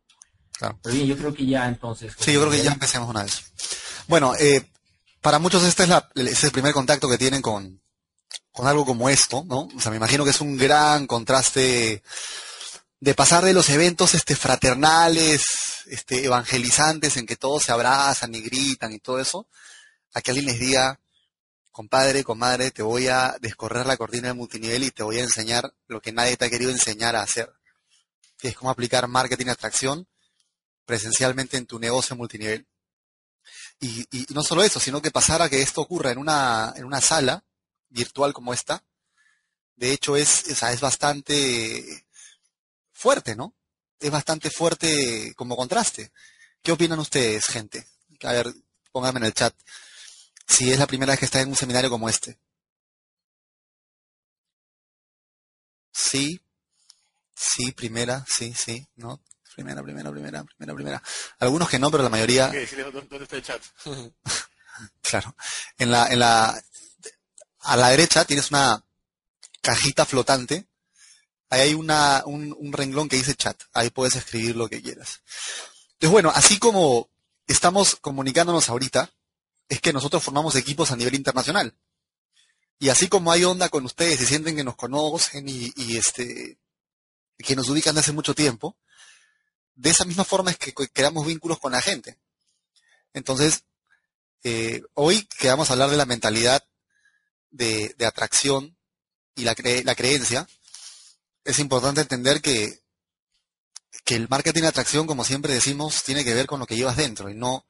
Pero 0.59 0.95
bien, 0.95 1.07
yo 1.07 1.17
creo 1.17 1.35
que 1.35 1.47
ya 1.47 1.67
entonces... 1.67 2.15
Sí, 2.19 2.33
yo 2.33 2.41
creo 2.41 2.53
que 2.53 2.63
ya 2.63 2.73
empecemos 2.73 3.09
una 3.09 3.25
vez. 3.25 3.53
Bueno, 4.07 4.35
eh, 4.37 4.65
para 5.21 5.39
muchos 5.39 5.65
este 5.65 5.85
es, 5.85 5.89
la, 5.89 6.09
es 6.15 6.45
el 6.45 6.53
primer 6.53 6.73
contacto 6.73 7.09
que 7.09 7.19
tienen 7.19 7.43
con, 7.43 7.81
con 8.53 8.67
algo 8.67 8.85
como 8.85 9.09
esto, 9.09 9.45
¿no? 9.47 9.69
O 9.75 9.81
sea, 9.81 9.91
me 9.91 9.97
imagino 9.97 10.25
que 10.25 10.31
es 10.31 10.41
un 10.41 10.57
gran 10.57 11.07
contraste 11.07 12.03
de 13.05 13.15
pasar 13.15 13.45
de 13.45 13.53
los 13.53 13.69
eventos 13.69 14.15
este 14.15 14.35
fraternales, 14.35 15.45
este 15.85 16.25
evangelizantes 16.25 17.19
en 17.19 17.27
que 17.27 17.37
todos 17.37 17.65
se 17.65 17.71
abrazan 17.71 18.35
y 18.35 18.41
gritan 18.41 18.95
y 18.95 18.99
todo 18.99 19.21
eso, 19.21 19.47
a 20.15 20.23
que 20.23 20.31
alguien 20.31 20.47
les 20.47 20.59
diga, 20.59 20.99
compadre, 21.71 22.25
comadre, 22.25 22.71
te 22.71 22.83
voy 22.83 23.09
a 23.09 23.37
descorrer 23.43 23.85
la 23.85 23.99
cortina 23.99 24.29
de 24.29 24.33
multinivel 24.33 24.85
y 24.85 24.91
te 24.91 25.03
voy 25.03 25.19
a 25.19 25.23
enseñar 25.23 25.71
lo 25.87 26.01
que 26.01 26.13
nadie 26.13 26.39
te 26.39 26.47
ha 26.47 26.49
querido 26.49 26.71
enseñar 26.71 27.15
a 27.15 27.21
hacer. 27.21 27.53
Que 28.39 28.49
es 28.49 28.57
cómo 28.57 28.71
aplicar 28.71 29.07
marketing 29.07 29.49
atracción 29.49 30.09
presencialmente 30.87 31.59
en 31.59 31.67
tu 31.67 31.79
negocio 31.79 32.17
multinivel. 32.17 32.67
Y, 33.81 34.07
no 34.31 34.43
solo 34.43 34.63
eso, 34.63 34.81
sino 34.81 35.03
que 35.03 35.11
pasar 35.11 35.43
a 35.43 35.51
que 35.51 35.61
esto 35.61 35.83
ocurra 35.83 36.11
en 36.11 36.17
una, 36.17 36.73
en 36.75 36.87
una 36.87 37.03
sala 37.03 37.45
virtual 37.91 38.33
como 38.33 38.55
esta, 38.55 38.83
de 39.77 39.93
hecho 39.93 40.17
es, 40.17 40.49
es 40.49 40.81
bastante 40.81 42.04
fuerte, 43.05 43.37
¿no? 43.37 43.55
Es 44.01 44.11
bastante 44.11 44.49
fuerte 44.49 45.35
como 45.37 45.57
contraste. 45.57 46.11
¿Qué 46.63 46.73
opinan 46.73 46.99
ustedes, 46.99 47.45
gente? 47.45 47.87
A 48.23 48.33
ver, 48.33 48.47
pónganme 48.93 49.19
en 49.19 49.27
el 49.27 49.35
chat. 49.35 49.55
Si 50.49 50.73
es 50.73 50.79
la 50.79 50.87
primera 50.87 51.13
vez 51.13 51.19
que 51.19 51.27
están 51.27 51.43
en 51.43 51.49
un 51.51 51.57
seminario 51.57 51.91
como 51.91 52.09
este. 52.09 52.39
Sí, 55.93 56.41
sí, 57.35 57.73
primera, 57.73 58.25
sí, 58.27 58.55
sí, 58.55 58.87
¿no? 58.97 59.21
Primera, 59.55 59.83
primera, 59.83 60.11
primera, 60.11 60.43
primera, 60.43 60.75
primera. 60.75 61.03
Algunos 61.41 61.69
que 61.69 61.79
no, 61.79 61.91
pero 61.91 62.05
la 62.05 62.09
mayoría. 62.09 62.47
¿Dónde 62.47 63.23
está 63.23 63.37
el 63.37 63.43
chat? 63.43 63.63
claro. 65.03 65.37
En 65.77 65.91
la, 65.91 66.07
en 66.11 66.21
la, 66.21 66.59
a 67.61 67.77
la 67.77 67.89
derecha 67.91 68.25
tienes 68.25 68.51
una 68.51 68.83
cajita 69.61 70.07
flotante. 70.07 70.67
Ahí 71.55 71.61
hay 71.61 71.75
una, 71.75 72.25
un, 72.27 72.73
renglón 72.73 73.09
que 73.09 73.17
dice 73.17 73.37
chat. 73.37 73.57
Ahí 73.73 73.91
puedes 73.91 74.17
escribir 74.17 74.57
lo 74.57 74.69
que 74.69 74.83
quieras. 74.83 75.21
Entonces, 75.93 76.11
bueno, 76.11 76.33
así 76.35 76.59
como 76.59 77.09
estamos 77.47 77.95
comunicándonos 77.95 78.69
ahorita, 78.69 79.13
es 79.69 79.81
que 79.81 79.93
nosotros 79.93 80.21
formamos 80.21 80.57
equipos 80.57 80.91
a 80.91 80.97
nivel 80.97 81.15
internacional. 81.15 81.73
Y 82.81 82.89
así 82.89 83.07
como 83.07 83.31
hay 83.31 83.45
onda 83.45 83.69
con 83.69 83.85
ustedes 83.85 84.21
y 84.21 84.27
sienten 84.27 84.57
que 84.57 84.65
nos 84.65 84.75
conocen 84.75 85.49
y, 85.49 85.97
este, 85.97 86.59
que 87.39 87.55
nos 87.55 87.69
ubican 87.69 87.95
desde 87.95 88.07
hace 88.07 88.13
mucho 88.13 88.35
tiempo, 88.35 88.77
de 89.77 89.91
esa 89.91 90.05
misma 90.05 90.25
forma 90.25 90.51
es 90.51 90.59
que 90.59 90.75
creamos 90.75 91.25
vínculos 91.25 91.61
con 91.61 91.71
la 91.71 91.81
gente. 91.81 92.19
Entonces, 93.13 93.63
eh, 94.43 94.83
hoy 94.95 95.29
que 95.39 95.47
vamos 95.47 95.71
a 95.71 95.75
hablar 95.75 95.91
de 95.91 95.99
la 95.99 96.05
mentalidad 96.05 96.65
de, 97.53 97.95
atracción 98.05 98.77
y 99.37 99.45
la, 99.45 99.55
la 99.85 99.95
creencia, 99.95 100.49
es 101.45 101.59
importante 101.59 102.01
entender 102.01 102.41
que, 102.41 102.83
que 104.05 104.17
el 104.17 104.29
marketing 104.29 104.63
de 104.63 104.69
atracción, 104.69 105.07
como 105.07 105.25
siempre 105.25 105.53
decimos, 105.53 106.03
tiene 106.03 106.25
que 106.25 106.35
ver 106.35 106.47
con 106.47 106.61
lo 106.61 106.67
que 106.67 106.77
llevas 106.77 106.97
dentro 106.97 107.31
y 107.31 107.35
no, 107.35 107.67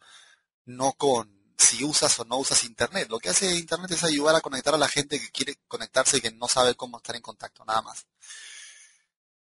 no 0.64 0.92
con 0.92 1.34
si 1.58 1.84
usas 1.84 2.18
o 2.20 2.24
no 2.24 2.38
usas 2.38 2.64
Internet. 2.64 3.08
Lo 3.10 3.18
que 3.18 3.30
hace 3.30 3.56
Internet 3.56 3.90
es 3.90 4.04
ayudar 4.04 4.36
a 4.36 4.40
conectar 4.40 4.74
a 4.74 4.78
la 4.78 4.88
gente 4.88 5.20
que 5.20 5.30
quiere 5.30 5.58
conectarse 5.68 6.18
y 6.18 6.20
que 6.20 6.32
no 6.32 6.48
sabe 6.48 6.74
cómo 6.74 6.98
estar 6.98 7.16
en 7.16 7.22
contacto, 7.22 7.64
nada 7.64 7.82
más. 7.82 8.06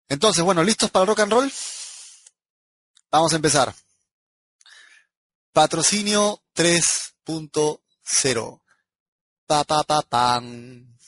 Entonces, 0.09 0.45
bueno, 0.45 0.63
¿listos 0.63 0.91
para 0.91 1.03
el 1.03 1.09
rock 1.09 1.21
and 1.21 1.33
roll? 1.33 1.53
Vamos 3.11 3.33
a 3.33 3.37
empezar. 3.37 3.75
Patrocinio 5.53 6.43
3.0. 6.55 8.61
Pa, 9.47 9.65
pa, 9.65 9.83
pa, 9.85 10.03
pan. 10.03 10.99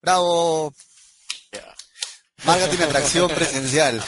Bravo. 0.00 0.74
Marketing 2.44 2.82
atracción 2.82 3.28
presencial. 3.28 4.04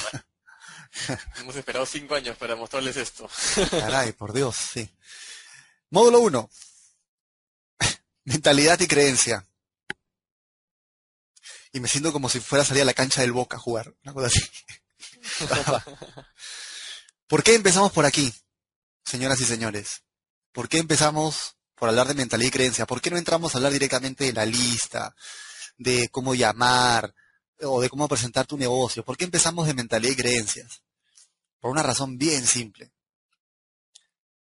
Hemos 1.39 1.57
esperado 1.57 1.87
cinco 1.87 2.15
años 2.15 2.37
para 2.37 2.57
mostrarles 2.57 2.97
esto. 2.97 3.29
Caray, 3.71 4.13
por 4.13 4.33
Dios, 4.33 4.57
sí. 4.57 4.89
Módulo 5.91 6.21
1. 6.21 6.51
Mentalidad 8.25 8.81
y 8.81 8.87
creencia. 8.87 9.47
Y 11.73 11.81
me 11.81 11.89
siento 11.89 12.13
como 12.13 12.29
si 12.29 12.41
fuera 12.41 12.63
a 12.63 12.67
salir 12.67 12.83
a 12.83 12.87
la 12.87 12.95
cancha 12.95 13.21
del 13.21 13.33
Boca 13.33 13.57
a 13.57 13.61
jugar. 13.61 13.93
Una 14.05 14.13
cosa 14.13 14.27
así. 14.29 14.41
¿Por 17.27 17.43
qué 17.43 17.55
empezamos 17.55 17.93
por 17.93 18.05
aquí, 18.05 18.33
señoras 19.05 19.41
y 19.41 19.45
señores? 19.45 20.03
¿Por 20.53 20.69
qué 20.69 20.79
empezamos 20.79 21.57
por 21.75 21.89
hablar 21.89 22.07
de 22.07 22.15
mentalidad 22.15 22.49
y 22.49 22.53
creencia? 22.53 22.87
¿Por 22.87 23.01
qué 23.01 23.11
no 23.11 23.17
entramos 23.17 23.55
a 23.55 23.59
hablar 23.59 23.73
directamente 23.73 24.25
de 24.25 24.33
la 24.33 24.47
lista, 24.47 25.15
de 25.77 26.09
cómo 26.11 26.35
llamar 26.35 27.15
o 27.61 27.81
de 27.81 27.89
cómo 27.89 28.09
presentar 28.09 28.47
tu 28.47 28.57
negocio? 28.57 29.05
¿Por 29.05 29.17
qué 29.17 29.25
empezamos 29.25 29.67
de 29.67 29.75
mentalidad 29.75 30.13
y 30.13 30.17
creencias? 30.17 30.83
Por 31.61 31.71
una 31.71 31.83
razón 31.83 32.19
bien 32.19 32.47
simple. 32.47 32.93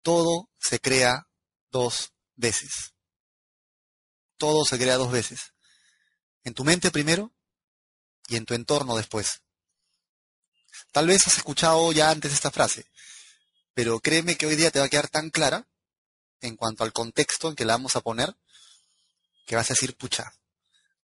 Todo 0.02 0.50
se 0.58 0.80
crea 0.80 1.28
dos 1.72 2.14
veces. 2.36 2.94
Todo 4.38 4.64
se 4.64 4.78
crea 4.78 4.98
dos 4.98 5.12
veces. 5.12 5.54
En 6.44 6.54
tu 6.54 6.64
mente 6.64 6.92
primero 6.92 7.34
y 8.28 8.38
en 8.38 8.46
tu 8.46 8.54
entorno 8.54 8.96
después. 8.96 9.42
Tal 10.92 11.08
vez 11.08 11.28
has 11.28 11.38
escuchado 11.38 11.92
ya 11.92 12.10
antes 12.10 12.34
esta 12.34 12.52
frase, 12.52 12.90
pero 13.74 14.00
créeme 14.00 14.38
que 14.38 14.46
hoy 14.46 14.56
día 14.56 14.72
te 14.72 14.80
va 14.80 14.86
a 14.86 14.90
quedar 14.90 15.10
tan 15.10 15.30
clara 15.30 15.68
en 16.42 16.56
cuanto 16.56 16.84
al 16.84 16.94
contexto 16.94 17.50
en 17.50 17.56
que 17.56 17.66
la 17.66 17.74
vamos 17.74 17.96
a 17.96 18.02
poner, 18.02 18.36
que 19.46 19.56
vas 19.56 19.70
a 19.70 19.74
decir, 19.74 19.96
pucha, 19.98 20.34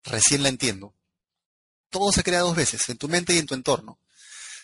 recién 0.05 0.43
la 0.43 0.51
entiendo. 0.51 0.95
Todo 1.93 2.11
se 2.11 2.23
crea 2.23 2.41
dos 2.41 2.57
veces, 2.57 2.89
en 2.89 2.97
tu 2.97 3.07
mente 3.07 3.35
y 3.35 3.39
en 3.39 3.45
tu 3.45 3.53
entorno. 3.53 3.99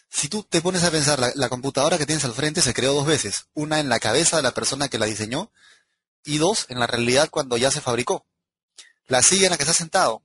Si 0.08 0.28
tú 0.28 0.44
te 0.44 0.62
pones 0.62 0.82
a 0.82 0.90
pensar, 0.90 1.20
la, 1.34 1.48
computadora 1.50 1.98
que 1.98 2.06
tienes 2.06 2.24
al 2.24 2.32
frente 2.32 2.62
se 2.62 2.72
creó 2.72 2.94
dos 2.94 3.06
veces, 3.06 3.48
una 3.52 3.80
en 3.80 3.90
la 3.90 4.00
cabeza 4.00 4.38
de 4.38 4.42
la 4.42 4.54
persona 4.54 4.88
que 4.88 4.98
la 4.98 5.04
diseñó 5.04 5.52
y 6.24 6.38
dos 6.38 6.64
en 6.70 6.80
la 6.80 6.86
realidad 6.86 7.28
cuando 7.30 7.58
ya 7.58 7.70
se 7.70 7.82
fabricó. 7.82 8.24
La 9.08 9.22
silla 9.22 9.44
en 9.44 9.50
la 9.50 9.58
que 9.58 9.64
está 9.64 9.74
sentado, 9.74 10.22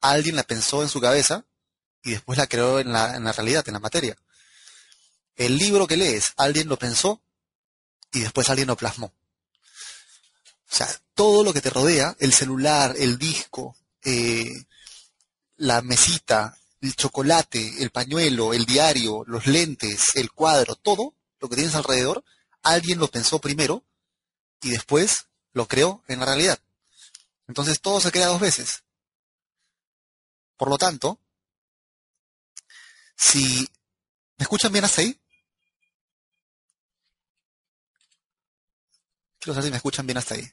alguien 0.00 0.34
la 0.34 0.42
pensó 0.42 0.82
en 0.82 0.88
su 0.88 1.00
cabeza 1.00 1.44
y 2.02 2.10
después 2.10 2.36
la 2.36 2.48
creó 2.48 2.80
en 2.80 2.92
la, 2.92 3.14
en 3.14 3.22
la 3.22 3.30
realidad, 3.30 3.62
en 3.68 3.74
la 3.74 3.80
materia. 3.80 4.16
El 5.36 5.58
libro 5.58 5.86
que 5.86 5.96
lees, 5.96 6.32
alguien 6.36 6.68
lo 6.68 6.76
pensó 6.76 7.22
y 8.10 8.18
después 8.18 8.50
alguien 8.50 8.66
lo 8.66 8.76
plasmó. 8.76 9.06
O 9.06 10.74
sea, 10.74 10.88
todo 11.14 11.44
lo 11.44 11.52
que 11.52 11.60
te 11.60 11.70
rodea, 11.70 12.16
el 12.18 12.34
celular, 12.34 12.96
el 12.98 13.16
disco, 13.16 13.76
eh, 14.02 14.64
la 15.62 15.80
mesita, 15.80 16.58
el 16.80 16.96
chocolate, 16.96 17.84
el 17.84 17.90
pañuelo, 17.90 18.52
el 18.52 18.66
diario, 18.66 19.22
los 19.28 19.46
lentes, 19.46 20.06
el 20.14 20.32
cuadro, 20.32 20.74
todo 20.74 21.14
lo 21.38 21.48
que 21.48 21.54
tienes 21.54 21.76
alrededor, 21.76 22.24
alguien 22.64 22.98
lo 22.98 23.06
pensó 23.06 23.40
primero 23.40 23.84
y 24.60 24.70
después 24.70 25.26
lo 25.52 25.68
creó 25.68 26.02
en 26.08 26.18
la 26.18 26.26
realidad. 26.26 26.58
Entonces 27.46 27.80
todo 27.80 28.00
se 28.00 28.10
crea 28.10 28.26
dos 28.26 28.40
veces. 28.40 28.82
Por 30.56 30.68
lo 30.68 30.78
tanto, 30.78 31.20
si 33.14 33.68
me 34.38 34.42
escuchan 34.42 34.72
bien 34.72 34.84
hasta 34.84 35.02
ahí, 35.02 35.20
quiero 39.38 39.54
saber 39.54 39.66
si 39.66 39.70
me 39.70 39.76
escuchan 39.76 40.06
bien 40.08 40.18
hasta 40.18 40.34
ahí. 40.34 40.52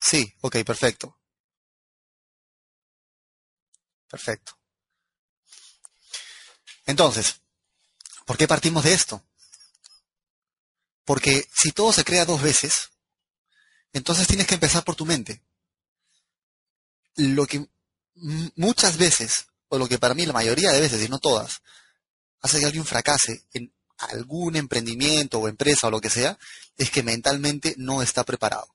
Sí, 0.00 0.34
ok, 0.40 0.64
perfecto. 0.64 1.19
Perfecto. 4.10 4.58
Entonces, 6.84 7.40
¿por 8.26 8.36
qué 8.36 8.48
partimos 8.48 8.82
de 8.82 8.92
esto? 8.92 9.24
Porque 11.04 11.48
si 11.54 11.70
todo 11.70 11.92
se 11.92 12.04
crea 12.04 12.24
dos 12.24 12.42
veces, 12.42 12.90
entonces 13.92 14.26
tienes 14.26 14.48
que 14.48 14.54
empezar 14.54 14.84
por 14.84 14.96
tu 14.96 15.06
mente. 15.06 15.42
Lo 17.14 17.46
que 17.46 17.68
muchas 18.56 18.96
veces, 18.96 19.46
o 19.68 19.78
lo 19.78 19.88
que 19.88 19.98
para 19.98 20.14
mí 20.14 20.26
la 20.26 20.32
mayoría 20.32 20.72
de 20.72 20.80
veces, 20.80 21.02
y 21.02 21.08
no 21.08 21.20
todas, 21.20 21.62
hace 22.40 22.58
que 22.58 22.66
alguien 22.66 22.84
fracase 22.84 23.46
en 23.52 23.72
algún 23.98 24.56
emprendimiento 24.56 25.38
o 25.38 25.48
empresa 25.48 25.86
o 25.86 25.90
lo 25.90 26.00
que 26.00 26.10
sea, 26.10 26.36
es 26.76 26.90
que 26.90 27.04
mentalmente 27.04 27.74
no 27.78 28.02
está 28.02 28.24
preparado. 28.24 28.74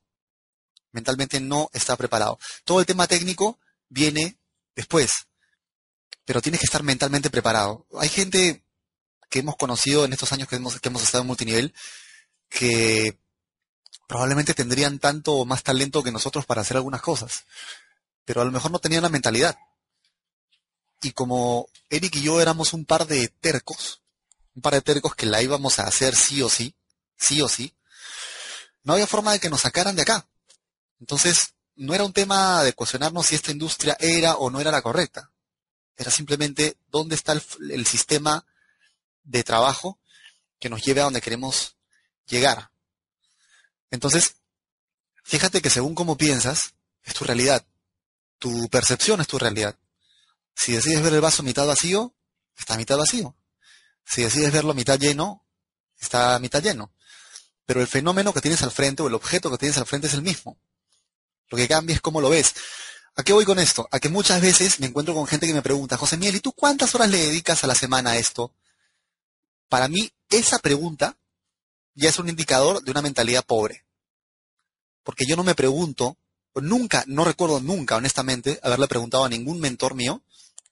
Mentalmente 0.92 1.42
no 1.42 1.70
está 1.74 1.98
preparado. 1.98 2.40
Todo 2.64 2.80
el 2.80 2.86
tema 2.86 3.08
técnico 3.08 3.60
viene 3.90 4.38
después, 4.76 5.12
pero 6.26 6.42
tienes 6.42 6.60
que 6.60 6.66
estar 6.66 6.84
mentalmente 6.84 7.30
preparado. 7.30 7.86
Hay 7.98 8.10
gente 8.10 8.64
que 9.30 9.40
hemos 9.40 9.56
conocido 9.56 10.06
en 10.06 10.14
estos 10.14 10.32
años 10.32 10.48
que 10.48 10.58
hemos, 10.58 10.80
que 10.80 10.90
hemos 10.90 11.04
estado 11.04 11.22
en 11.22 11.28
multinivel 11.28 11.74
que 12.50 13.18
probablemente 14.08 14.54
tendrían 14.54 15.00
tanto 15.00 15.34
o 15.34 15.46
más 15.46 15.64
talento 15.64 16.04
que 16.04 16.12
nosotros 16.12 16.46
para 16.46 16.62
hacer 16.62 16.78
algunas 16.78 17.02
cosas, 17.02 17.46
pero 18.24 18.42
a 18.42 18.46
lo 18.46 18.52
mejor 18.52 18.72
no 18.72 18.80
tenían 18.80 19.04
la 19.04 19.10
mentalidad. 19.10 19.58
Y 21.02 21.12
como 21.12 21.68
Eric 21.90 22.16
y 22.16 22.22
yo 22.22 22.42
éramos 22.42 22.74
un 22.74 22.86
par 22.86 23.08
de 23.08 23.28
tercos, 23.28 24.02
un 24.56 24.62
par 24.62 24.74
de 24.74 24.82
tercos 24.82 25.16
que 25.16 25.26
la 25.26 25.42
íbamos 25.42 25.80
a 25.80 25.84
hacer 25.84 26.16
sí 26.16 26.42
o 26.42 26.50
sí, 26.50 26.76
sí 27.18 27.42
o 27.42 27.48
sí, 27.48 27.74
no 28.84 28.94
había 28.94 29.08
forma 29.08 29.34
de 29.34 29.40
que 29.40 29.50
nos 29.50 29.62
sacaran 29.62 29.96
de 29.96 30.04
acá. 30.04 30.28
Entonces, 31.00 31.55
no 31.76 31.94
era 31.94 32.04
un 32.04 32.14
tema 32.14 32.64
de 32.64 32.74
cuestionarnos 32.74 33.28
si 33.28 33.36
esta 33.36 33.52
industria 33.52 33.98
era 34.00 34.36
o 34.36 34.50
no 34.50 34.60
era 34.60 34.72
la 34.72 34.82
correcta. 34.82 35.32
Era 35.98 36.12
simplemente 36.12 36.78
dónde 36.88 37.16
está 37.16 37.34
el, 37.34 37.86
sistema 37.86 38.46
de 39.24 39.44
trabajo 39.44 40.00
que 40.60 40.70
nos 40.70 40.84
lleve 40.84 41.02
a 41.02 41.06
donde 41.06 41.22
queremos 41.22 41.76
llegar. 42.28 42.72
Entonces, 43.92 44.36
fíjate 45.24 45.62
que 45.62 45.70
según 45.70 45.96
cómo 45.96 46.18
piensas, 46.18 46.74
es 47.04 47.14
tu 47.14 47.24
realidad. 47.24 47.66
Tu 48.40 48.68
percepción 48.70 49.22
es 49.22 49.28
tu 49.28 49.38
realidad. 49.38 49.78
Si 50.56 50.74
decides 50.74 51.02
ver 51.02 51.14
el 51.14 51.22
vaso 51.22 51.44
mitad 51.44 51.66
vacío, 51.66 52.14
está 52.58 52.78
mitad 52.78 52.98
vacío. 52.98 53.36
Si 54.06 54.22
decides 54.24 54.52
verlo 54.52 54.74
mitad 54.74 55.00
lleno, 55.00 55.46
está 56.00 56.38
mitad 56.40 56.62
lleno. 56.62 56.92
Pero 57.66 57.82
el 57.82 57.88
fenómeno 57.88 58.34
que 58.34 58.42
tienes 58.42 58.62
al 58.64 58.72
frente 58.72 59.02
o 59.02 59.08
el 59.08 59.14
objeto 59.14 59.50
que 59.50 59.58
tienes 59.58 59.78
al 59.78 59.86
frente 59.86 60.08
es 60.08 60.14
el 60.14 60.22
mismo. 60.22 60.58
Lo 61.50 61.58
que 61.58 61.68
cambia 61.68 61.96
es 61.96 62.02
cómo 62.02 62.22
lo 62.22 62.30
ves. 62.30 62.54
¿A 63.16 63.24
qué 63.24 63.34
voy 63.34 63.46
con 63.46 63.60
esto? 63.60 63.88
A 63.92 64.00
que 64.00 64.10
muchas 64.10 64.42
veces 64.42 64.80
me 64.80 64.88
encuentro 64.88 65.14
con 65.14 65.26
gente 65.26 65.48
que 65.48 65.54
me 65.54 65.62
pregunta, 65.62 65.98
José 65.98 66.18
Miel, 66.18 66.36
¿y 66.36 66.42
tú 66.42 66.52
cuántas 66.52 66.94
horas 66.96 67.10
le 67.10 67.18
dedicas 67.18 67.64
a 67.64 67.68
la 67.68 67.76
semana 67.76 68.12
a 68.12 68.18
esto? 68.18 68.54
Para 69.70 69.88
mí, 69.88 70.12
esa 70.30 70.60
pregunta 70.60 71.18
ya 71.94 72.10
es 72.10 72.20
un 72.20 72.28
indicador 72.28 72.84
de 72.84 72.92
una 72.92 73.02
mentalidad 73.02 73.46
pobre. 73.46 73.86
Porque 75.04 75.26
yo 75.26 75.36
no 75.36 75.44
me 75.44 75.56
pregunto, 75.56 76.18
nunca, 76.56 77.04
no 77.08 77.24
recuerdo 77.24 77.62
nunca, 77.62 77.96
honestamente, 77.96 78.60
haberle 78.64 78.88
preguntado 78.88 79.24
a 79.24 79.30
ningún 79.30 79.60
mentor 79.60 79.96
mío 79.96 80.22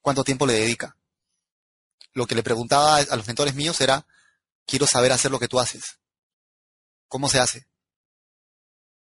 cuánto 0.01 0.24
tiempo 0.24 0.46
le 0.46 0.53
dedica. 0.53 0.98
Lo 2.13 2.27
que 2.27 2.36
le 2.36 2.44
preguntaba 2.44 2.98
a 2.98 3.15
los 3.15 3.25
mentores 3.25 3.56
míos 3.56 3.80
era, 3.80 4.06
quiero 4.65 4.86
saber 4.86 5.12
hacer 5.12 5.32
lo 5.32 5.39
que 5.39 5.48
tú 5.48 5.60
haces. 5.60 6.00
¿Cómo 7.08 7.30
se 7.30 7.39
hace? 7.39 7.68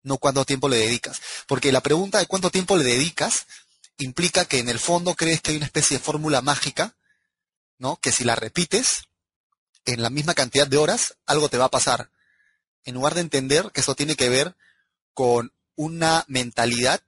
No 0.02 0.18
cuánto 0.18 0.44
tiempo 0.44 0.68
le 0.68 0.78
dedicas. 0.78 1.20
Porque 1.46 1.72
la 1.72 1.82
pregunta 1.82 2.18
de 2.18 2.26
cuánto 2.26 2.50
tiempo 2.50 2.76
le 2.76 2.84
dedicas 2.84 3.46
implica 3.98 4.44
que 4.44 4.58
en 4.58 4.68
el 4.68 4.78
fondo 4.78 5.14
crees 5.14 5.40
que 5.40 5.50
hay 5.50 5.56
una 5.56 5.66
especie 5.66 5.98
de 5.98 6.02
fórmula 6.02 6.40
mágica, 6.40 6.94
¿no? 7.78 7.96
Que 7.96 8.12
si 8.12 8.24
la 8.24 8.34
repites 8.34 9.04
en 9.84 10.02
la 10.02 10.10
misma 10.10 10.34
cantidad 10.34 10.66
de 10.66 10.78
horas, 10.78 11.16
algo 11.26 11.48
te 11.48 11.58
va 11.58 11.66
a 11.66 11.70
pasar. 11.70 12.10
En 12.84 12.94
lugar 12.94 13.14
de 13.14 13.20
entender 13.20 13.70
que 13.72 13.80
eso 13.80 13.94
tiene 13.94 14.16
que 14.16 14.28
ver 14.28 14.56
con 15.12 15.52
una 15.76 16.24
mentalidad 16.28 17.02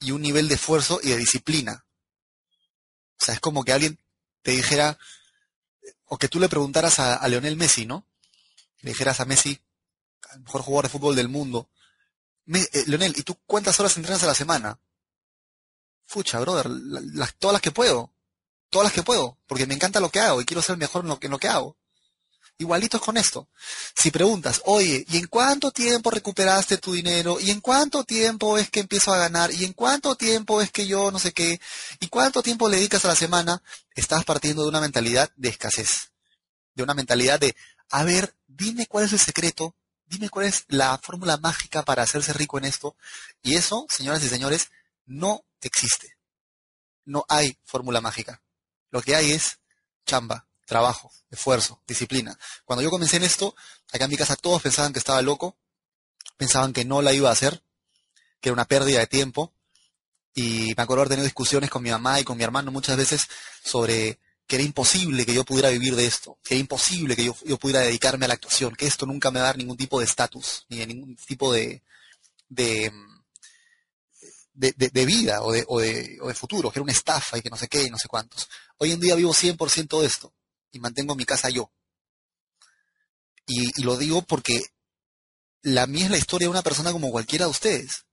y 0.00 0.12
un 0.12 0.22
nivel 0.22 0.48
de 0.48 0.54
esfuerzo 0.54 1.00
y 1.02 1.10
de 1.10 1.16
disciplina. 1.16 1.84
O 3.20 3.24
sea, 3.24 3.34
es 3.34 3.40
como 3.40 3.64
que 3.64 3.72
alguien 3.72 3.98
te 4.42 4.52
dijera, 4.52 4.98
o 6.06 6.18
que 6.18 6.28
tú 6.28 6.40
le 6.40 6.48
preguntaras 6.48 6.98
a, 6.98 7.14
a 7.14 7.28
Leonel 7.28 7.56
Messi, 7.56 7.86
¿no? 7.86 8.04
Le 8.80 8.90
dijeras 8.90 9.20
a 9.20 9.24
Messi, 9.24 9.60
el 10.32 10.40
mejor 10.40 10.62
jugador 10.62 10.84
de 10.84 10.90
fútbol 10.90 11.16
del 11.16 11.28
mundo, 11.28 11.68
eh, 12.54 12.84
Leonel, 12.86 13.14
¿y 13.16 13.22
tú 13.22 13.36
cuántas 13.46 13.78
horas 13.78 13.96
entrenas 13.96 14.22
a 14.22 14.26
la 14.26 14.34
semana? 14.34 14.78
Fucha, 16.06 16.40
brother, 16.40 16.68
todas 17.38 17.52
las 17.52 17.62
que 17.62 17.70
puedo. 17.70 18.12
Todas 18.70 18.86
las 18.86 18.92
que 18.92 19.02
puedo, 19.02 19.38
porque 19.46 19.66
me 19.66 19.74
encanta 19.74 20.00
lo 20.00 20.10
que 20.10 20.20
hago 20.20 20.42
y 20.42 20.44
quiero 20.44 20.60
ser 20.60 20.76
mejor 20.76 21.02
en 21.02 21.08
lo, 21.08 21.18
en 21.20 21.30
lo 21.30 21.38
que 21.38 21.48
hago. 21.48 21.76
Igualitos 22.58 23.00
con 23.00 23.16
esto. 23.16 23.48
Si 23.96 24.10
preguntas, 24.10 24.62
oye, 24.64 25.04
¿y 25.08 25.16
en 25.16 25.26
cuánto 25.28 25.70
tiempo 25.70 26.10
recuperaste 26.10 26.76
tu 26.78 26.92
dinero? 26.92 27.38
¿Y 27.40 27.50
en 27.50 27.60
cuánto 27.60 28.04
tiempo 28.04 28.58
es 28.58 28.68
que 28.68 28.80
empiezo 28.80 29.12
a 29.12 29.18
ganar? 29.18 29.52
¿Y 29.52 29.64
en 29.64 29.72
cuánto 29.72 30.16
tiempo 30.16 30.60
es 30.60 30.70
que 30.70 30.86
yo 30.86 31.10
no 31.10 31.18
sé 31.18 31.32
qué? 31.32 31.60
¿Y 32.00 32.08
cuánto 32.08 32.42
tiempo 32.42 32.68
le 32.68 32.76
dedicas 32.76 33.04
a 33.04 33.08
la 33.08 33.14
semana? 33.14 33.62
Estás 33.94 34.24
partiendo 34.24 34.62
de 34.62 34.68
una 34.68 34.80
mentalidad 34.80 35.30
de 35.36 35.50
escasez. 35.50 36.10
De 36.74 36.82
una 36.82 36.94
mentalidad 36.94 37.38
de, 37.38 37.54
a 37.90 38.02
ver, 38.02 38.34
dime 38.46 38.86
cuál 38.86 39.04
es 39.04 39.12
el 39.12 39.20
secreto 39.20 39.76
dime 40.08 40.30
cuál 40.30 40.46
es 40.46 40.64
la 40.68 40.98
fórmula 40.98 41.36
mágica 41.36 41.82
para 41.82 42.02
hacerse 42.02 42.32
rico 42.32 42.58
en 42.58 42.64
esto. 42.64 42.96
Y 43.42 43.56
eso, 43.56 43.86
señoras 43.88 44.22
y 44.22 44.28
señores, 44.28 44.70
no 45.06 45.44
existe. 45.60 46.16
No 47.04 47.24
hay 47.28 47.58
fórmula 47.64 48.00
mágica. 48.00 48.42
Lo 48.90 49.02
que 49.02 49.14
hay 49.14 49.32
es 49.32 49.58
chamba, 50.06 50.46
trabajo, 50.66 51.12
esfuerzo, 51.30 51.82
disciplina. 51.86 52.38
Cuando 52.64 52.82
yo 52.82 52.90
comencé 52.90 53.16
en 53.16 53.24
esto, 53.24 53.54
acá 53.92 54.04
en 54.04 54.10
mi 54.10 54.16
casa 54.16 54.36
todos 54.36 54.62
pensaban 54.62 54.92
que 54.92 54.98
estaba 54.98 55.22
loco, 55.22 55.56
pensaban 56.36 56.72
que 56.72 56.84
no 56.84 57.02
la 57.02 57.12
iba 57.12 57.28
a 57.28 57.32
hacer, 57.32 57.62
que 58.40 58.48
era 58.48 58.54
una 58.54 58.66
pérdida 58.66 59.00
de 59.00 59.06
tiempo. 59.06 59.54
Y 60.34 60.74
me 60.76 60.82
acuerdo 60.82 61.02
haber 61.02 61.08
tenido 61.10 61.24
discusiones 61.24 61.70
con 61.70 61.82
mi 61.82 61.90
mamá 61.90 62.20
y 62.20 62.24
con 62.24 62.36
mi 62.36 62.44
hermano 62.44 62.70
muchas 62.70 62.96
veces 62.96 63.26
sobre 63.64 64.20
que 64.48 64.56
era 64.56 64.64
imposible 64.64 65.26
que 65.26 65.34
yo 65.34 65.44
pudiera 65.44 65.68
vivir 65.68 65.94
de 65.94 66.06
esto, 66.06 66.38
que 66.42 66.54
era 66.54 66.60
imposible 66.60 67.14
que 67.14 67.24
yo, 67.26 67.34
pudiera 67.58 67.80
dedicarme 67.80 68.24
a 68.24 68.28
la 68.28 68.34
actuación, 68.34 68.74
que 68.74 68.86
esto 68.86 69.04
nunca 69.04 69.30
me 69.30 69.40
va 69.40 69.44
a 69.44 69.48
dar 69.48 69.58
ningún 69.58 69.76
tipo 69.76 70.00
de 70.00 70.06
estatus, 70.06 70.64
ni 70.70 70.78
de 70.78 70.86
ningún 70.86 71.16
tipo 71.16 71.52
de, 71.52 71.82
de, 72.48 72.90
de, 74.54 75.04
vida 75.04 75.42
o 75.42 75.52
o 75.68 75.80
de 75.80 76.34
futuro, 76.34 76.70
que 76.70 76.78
era 76.78 76.82
una 76.82 76.92
estafa 76.92 77.36
y 77.36 77.42
que 77.42 77.50
no 77.50 77.58
sé 77.58 77.68
qué 77.68 77.82
y 77.82 77.90
no 77.90 77.98
sé 77.98 78.08
cuántos. 78.08 78.48
Hoy 78.78 78.92
en 78.92 79.00
día 79.00 79.16
vivo 79.16 79.34
100% 79.34 80.00
de 80.00 80.06
esto 80.06 80.32
y 80.72 80.80
mantengo 80.80 81.14
mi 81.14 81.26
casa 81.26 81.50
yo. 81.50 81.70
Y, 83.46 83.70
y 83.78 83.84
lo 83.84 83.98
digo 83.98 84.22
porque 84.22 84.62
la 85.60 85.86
mía 85.86 86.06
es 86.06 86.10
la 86.10 86.18
historia 86.18 86.46
de 86.46 86.50
una 86.50 86.62
persona 86.62 86.90
como 86.90 87.10
cualquiera 87.10 87.44
de 87.44 87.50
ustedes. 87.50 88.06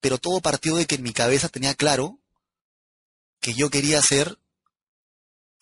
Pero 0.00 0.16
todo 0.16 0.40
partió 0.40 0.76
de 0.76 0.86
que 0.86 0.94
en 0.94 1.02
mi 1.02 1.12
cabeza 1.12 1.50
tenía 1.50 1.74
claro 1.74 2.18
que 3.38 3.52
yo 3.52 3.68
quería 3.68 4.00
ser 4.00 4.38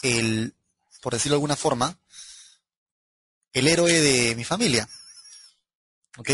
el, 0.02 0.54
por 1.00 1.12
decirlo 1.12 1.34
de 1.34 1.36
alguna 1.36 1.56
forma, 1.56 1.98
el 3.52 3.66
héroe 3.66 3.92
de 3.92 4.34
mi 4.34 4.44
familia. 4.44 4.88
¿Ok? 6.16 6.30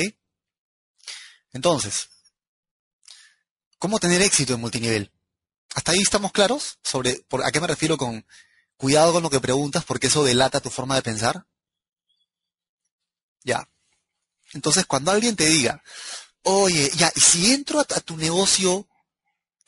Entonces, 1.52 2.08
¿cómo 3.78 3.98
tener 3.98 4.22
éxito 4.22 4.54
en 4.54 4.60
multinivel? 4.60 5.12
¿Hasta 5.74 5.92
ahí 5.92 6.00
estamos 6.00 6.32
claros 6.32 6.78
sobre 6.82 7.20
por, 7.28 7.44
a 7.44 7.52
qué 7.52 7.60
me 7.60 7.66
refiero 7.66 7.96
con 7.96 8.26
cuidado 8.76 9.12
con 9.12 9.22
lo 9.22 9.30
que 9.30 9.40
preguntas 9.40 9.84
porque 9.84 10.08
eso 10.08 10.24
delata 10.24 10.60
tu 10.60 10.70
forma 10.70 10.96
de 10.96 11.02
pensar? 11.02 11.46
Ya. 13.42 13.68
Entonces, 14.52 14.86
cuando 14.86 15.10
alguien 15.10 15.36
te 15.36 15.46
diga, 15.46 15.82
oye, 16.42 16.90
ya, 16.96 17.12
y 17.14 17.20
si 17.20 17.52
entro 17.52 17.80
a 17.80 17.84
tu 17.84 18.16
negocio, 18.16 18.88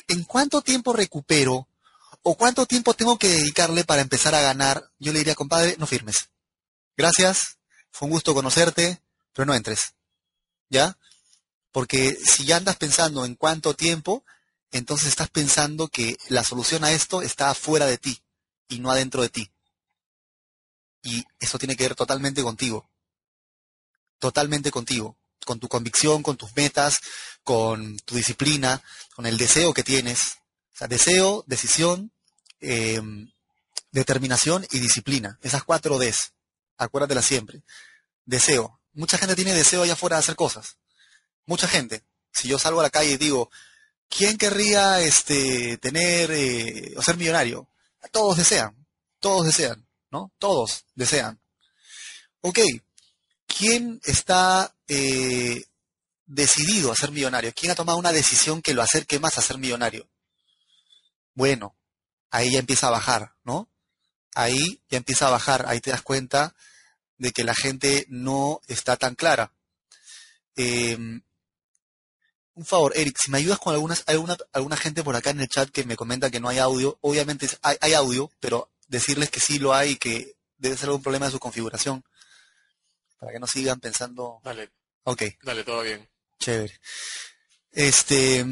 ¿en 0.09 0.25
cuánto 0.25 0.63
tiempo 0.63 0.93
recupero 0.93 1.69
o 2.29 2.37
cuánto 2.37 2.67
tiempo 2.67 2.93
tengo 2.93 3.19
que 3.19 3.29
dedicarle 3.29 3.85
para 3.85 4.03
empezar 4.03 4.35
a 4.35 4.41
ganar, 4.41 4.91
yo 4.99 5.13
le 5.13 5.21
diría, 5.21 5.37
compadre, 5.37 5.77
no 5.79 5.87
firmes. 5.87 6.31
Gracias, 6.97 7.59
fue 7.93 8.07
un 8.07 8.11
gusto 8.15 8.35
conocerte, 8.35 9.01
pero 9.33 9.47
no 9.47 9.55
entres. 9.55 9.95
¿Ya? 10.69 10.99
Porque 11.71 12.17
si 12.17 12.45
ya 12.45 12.57
andas 12.57 12.79
pensando 12.79 13.25
en 13.25 13.37
cuánto 13.37 13.75
tiempo, 13.75 14.25
entonces 14.73 15.07
estás 15.07 15.31
pensando 15.31 15.87
que 15.87 16.17
la 16.29 16.43
solución 16.43 16.83
a 16.83 16.91
esto 16.91 17.23
está 17.23 17.51
afuera 17.51 17.87
de 17.87 17.97
ti 17.97 18.21
y 18.67 18.81
no 18.81 18.91
adentro 18.91 19.23
de 19.23 19.29
ti. 19.29 19.53
Y 21.05 21.25
eso 21.39 21.61
tiene 21.61 21.77
que 21.77 21.85
ver 21.85 21.95
totalmente 21.95 22.43
contigo. 22.43 22.91
Totalmente 24.19 24.73
contigo. 24.73 25.17
Con 25.45 25.61
tu 25.61 25.69
convicción, 25.69 26.25
con 26.25 26.37
tus 26.37 26.57
metas, 26.57 26.99
con 27.45 27.97
tu 27.99 28.17
disciplina, 28.17 28.83
con 29.15 29.27
el 29.27 29.37
deseo 29.37 29.73
que 29.73 29.85
tienes. 29.85 30.39
O 30.75 30.79
sea, 30.79 30.89
deseo, 30.89 31.45
decisión 31.47 32.13
eh, 32.61 33.01
determinación 33.91 34.67
y 34.71 34.79
disciplina. 34.79 35.39
Esas 35.43 35.65
cuatro 35.65 35.99
Ds. 35.99 36.33
Acuérdatela 36.77 37.23
siempre. 37.23 37.63
Deseo. 38.25 38.81
Mucha 38.93 39.19
gente 39.19 39.37
tiene 39.37 39.55
deseo 39.55 39.83
allá 39.83 39.95
afuera 39.95 40.17
de 40.17 40.21
hacer 40.21 40.37
cosas. 40.37 40.77
Mucha 41.47 41.69
gente. 41.69 42.03
Si 42.33 42.49
yo 42.49 42.59
salgo 42.59 42.81
a 42.81 42.85
la 42.85 42.91
calle 42.91 43.13
y 43.13 43.17
digo, 43.17 43.51
¿quién 44.09 44.37
querría 44.37 45.01
este, 45.01 45.79
tener 45.79 46.31
eh, 46.31 46.95
o 46.97 47.03
ser 47.03 47.17
millonario? 47.17 47.69
Todos 48.13 48.37
desean. 48.37 48.87
Todos 49.21 49.47
desean. 49.47 49.87
¿No? 50.11 50.33
Todos 50.39 50.85
desean. 50.95 51.41
Ok. 52.41 52.61
¿Quién 53.47 54.01
está 54.05 54.75
eh, 54.89 55.65
decidido 56.27 56.93
a 56.93 56.97
ser 56.97 57.11
millonario? 57.11 57.53
¿Quién 57.55 57.73
ha 57.73 57.77
tomado 57.77 57.99
una 57.99 58.13
decisión 58.13 58.61
que 58.61 58.75
lo 58.75 58.83
acerque 58.83 59.19
más 59.19 59.39
a 59.39 59.43
ser 59.43 59.59
millonario? 59.59 60.09
Bueno, 61.35 61.77
ahí 62.31 62.53
ya 62.53 62.59
empieza 62.59 62.89
a 62.89 62.91
bajar, 62.91 63.35
¿no? 63.45 63.69
Ahí 64.35 64.83
ya 64.89 64.99
empieza 64.99 65.29
a 65.29 65.31
bajar, 65.31 65.65
ahí 65.67 65.81
te 65.81 65.91
das 65.91 66.03
cuenta 66.03 66.55
de 67.19 67.33
que 67.33 67.45
la 67.45 67.55
gente 67.55 68.07
no 68.09 68.61
está 68.67 68.97
tan 68.97 69.15
clara. 69.15 69.53
Em, 70.57 71.23
un 72.55 72.65
favor, 72.65 72.93
Eric, 72.97 73.19
si 73.23 73.31
me 73.31 73.39
ayudas 73.39 73.59
con 73.59 73.75
algunas, 73.75 74.03
hay 74.07 74.15
alguna, 74.15 74.37
alguna 74.53 74.77
gente 74.77 75.03
por 75.03 75.17
acá 75.17 75.31
en 75.31 75.41
el 75.41 75.49
chat 75.49 75.71
que 75.71 75.85
me 75.85 75.97
comenta 75.97 76.31
que 76.31 76.41
no 76.41 76.49
hay 76.49 76.59
audio, 76.59 76.99
obviamente 77.03 77.49
hay, 77.63 77.77
hay 77.81 77.95
audio, 77.95 78.31
pero 78.41 78.71
decirles 78.89 79.31
que 79.31 79.41
sí 79.41 79.59
lo 79.59 79.75
hay 79.75 79.93
y 79.93 79.97
que 79.97 80.37
debe 80.59 80.77
ser 80.77 80.87
algún 80.87 81.03
problema 81.03 81.27
de 81.27 81.33
su 81.33 81.39
configuración, 81.39 82.05
para 83.19 83.33
que 83.33 83.39
no 83.39 83.47
sigan 83.47 83.81
pensando. 83.81 84.41
Dale. 84.43 84.71
Ok. 85.05 85.23
Dale, 85.43 85.65
todo 85.65 85.83
bien. 85.83 86.09
Chévere. 86.39 86.81
Este, 87.73 88.45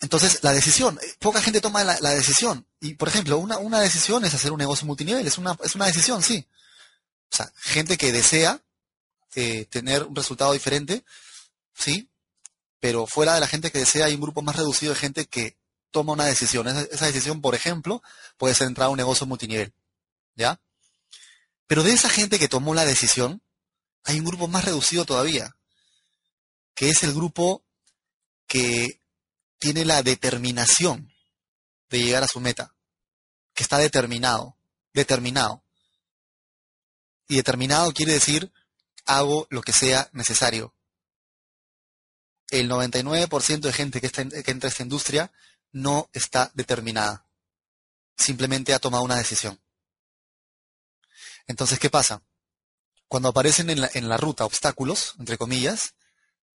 entonces, 0.00 0.42
la 0.42 0.52
decisión, 0.52 0.98
eh, 1.02 1.14
poca 1.18 1.42
gente 1.42 1.60
toma 1.60 1.82
la, 1.82 2.14
decisión. 2.14 2.66
Y, 2.80 2.94
por 2.94 3.08
ejemplo, 3.08 3.38
una, 3.38 3.58
una, 3.58 3.80
decisión 3.80 4.24
es 4.24 4.34
hacer 4.34 4.52
un 4.52 4.58
negocio 4.58 4.86
multinivel, 4.86 5.26
es 5.26 5.38
una, 5.38 5.56
es 5.64 5.74
una 5.74 5.86
decisión, 5.86 6.22
sí. 6.22 6.46
O 7.32 7.36
sea, 7.36 7.52
gente 7.56 7.96
que 7.98 8.12
desea 8.12 8.62
eh, 9.34 9.66
tener 9.66 10.04
un 10.04 10.14
resultado 10.14 10.52
diferente, 10.52 11.04
sí, 11.74 12.08
pero 12.80 13.06
fuera 13.06 13.34
de 13.34 13.40
la 13.40 13.48
gente 13.48 13.72
que 13.72 13.80
desea 13.80 14.06
hay 14.06 14.14
un 14.14 14.20
grupo 14.20 14.40
más 14.40 14.56
reducido 14.56 14.94
de 14.94 15.00
gente 15.00 15.26
que 15.26 15.56
toma 15.90 16.12
una 16.12 16.26
decisión. 16.26 16.68
Esa, 16.68 16.82
esa 16.82 17.06
decisión, 17.06 17.40
por 17.40 17.56
ejemplo, 17.56 18.02
puede 18.36 18.54
ser 18.54 18.68
entrar 18.68 18.86
a 18.86 18.90
un 18.90 18.98
negocio 18.98 19.26
multinivel, 19.26 19.72
¿ya? 20.36 20.60
Pero 21.66 21.82
de 21.82 21.92
esa 21.92 22.08
gente 22.08 22.38
que 22.38 22.48
tomó 22.48 22.72
la 22.72 22.84
decisión, 22.84 23.42
hay 24.04 24.20
un 24.20 24.26
grupo 24.26 24.46
más 24.46 24.64
reducido 24.64 25.04
todavía, 25.04 25.56
que 26.74 26.88
es 26.88 27.02
el 27.02 27.12
grupo 27.12 27.64
que 28.46 29.00
tiene 29.58 29.84
la 29.84 30.02
determinación 30.02 31.12
de 31.90 32.00
llegar 32.00 32.22
a 32.22 32.28
su 32.28 32.40
meta, 32.40 32.74
que 33.54 33.62
está 33.62 33.78
determinado, 33.78 34.56
determinado. 34.92 35.62
Y 37.26 37.36
determinado 37.36 37.92
quiere 37.92 38.12
decir, 38.12 38.52
hago 39.04 39.46
lo 39.50 39.62
que 39.62 39.72
sea 39.72 40.08
necesario. 40.12 40.74
El 42.50 42.70
99% 42.70 43.60
de 43.60 43.72
gente 43.72 44.00
que, 44.00 44.10
que 44.10 44.50
entra 44.50 44.68
a 44.68 44.70
esta 44.70 44.82
industria 44.82 45.32
no 45.72 46.08
está 46.12 46.50
determinada. 46.54 47.26
Simplemente 48.16 48.72
ha 48.72 48.78
tomado 48.78 49.04
una 49.04 49.16
decisión. 49.16 49.60
Entonces, 51.46 51.78
¿qué 51.78 51.90
pasa? 51.90 52.22
Cuando 53.06 53.30
aparecen 53.30 53.70
en 53.70 53.80
la, 53.80 53.90
en 53.94 54.08
la 54.08 54.18
ruta 54.18 54.44
obstáculos, 54.44 55.14
entre 55.18 55.38
comillas, 55.38 55.94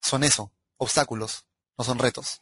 son 0.01 0.23
eso, 0.23 0.51
obstáculos, 0.77 1.45
no 1.77 1.83
son 1.83 1.99
retos. 1.99 2.41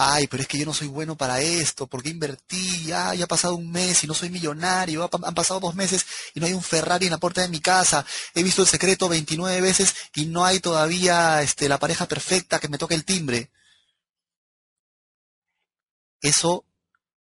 Ay, 0.00 0.28
pero 0.28 0.42
es 0.44 0.48
que 0.48 0.58
yo 0.58 0.64
no 0.64 0.72
soy 0.72 0.86
bueno 0.86 1.16
para 1.16 1.40
esto, 1.40 1.88
porque 1.88 2.10
invertí? 2.10 2.84
Ya 2.84 3.10
ha 3.10 3.26
pasado 3.26 3.56
un 3.56 3.72
mes 3.72 4.04
y 4.04 4.06
no 4.06 4.14
soy 4.14 4.30
millonario, 4.30 5.10
han 5.24 5.34
pasado 5.34 5.58
dos 5.58 5.74
meses 5.74 6.06
y 6.34 6.40
no 6.40 6.46
hay 6.46 6.52
un 6.52 6.62
Ferrari 6.62 7.06
en 7.06 7.10
la 7.10 7.18
puerta 7.18 7.40
de 7.42 7.48
mi 7.48 7.58
casa, 7.60 8.06
he 8.32 8.44
visto 8.44 8.62
el 8.62 8.68
secreto 8.68 9.08
29 9.08 9.60
veces 9.60 9.92
y 10.14 10.26
no 10.26 10.44
hay 10.44 10.60
todavía 10.60 11.42
este, 11.42 11.68
la 11.68 11.80
pareja 11.80 12.06
perfecta 12.06 12.60
que 12.60 12.68
me 12.68 12.78
toque 12.78 12.94
el 12.94 13.04
timbre. 13.04 13.50
Eso 16.22 16.64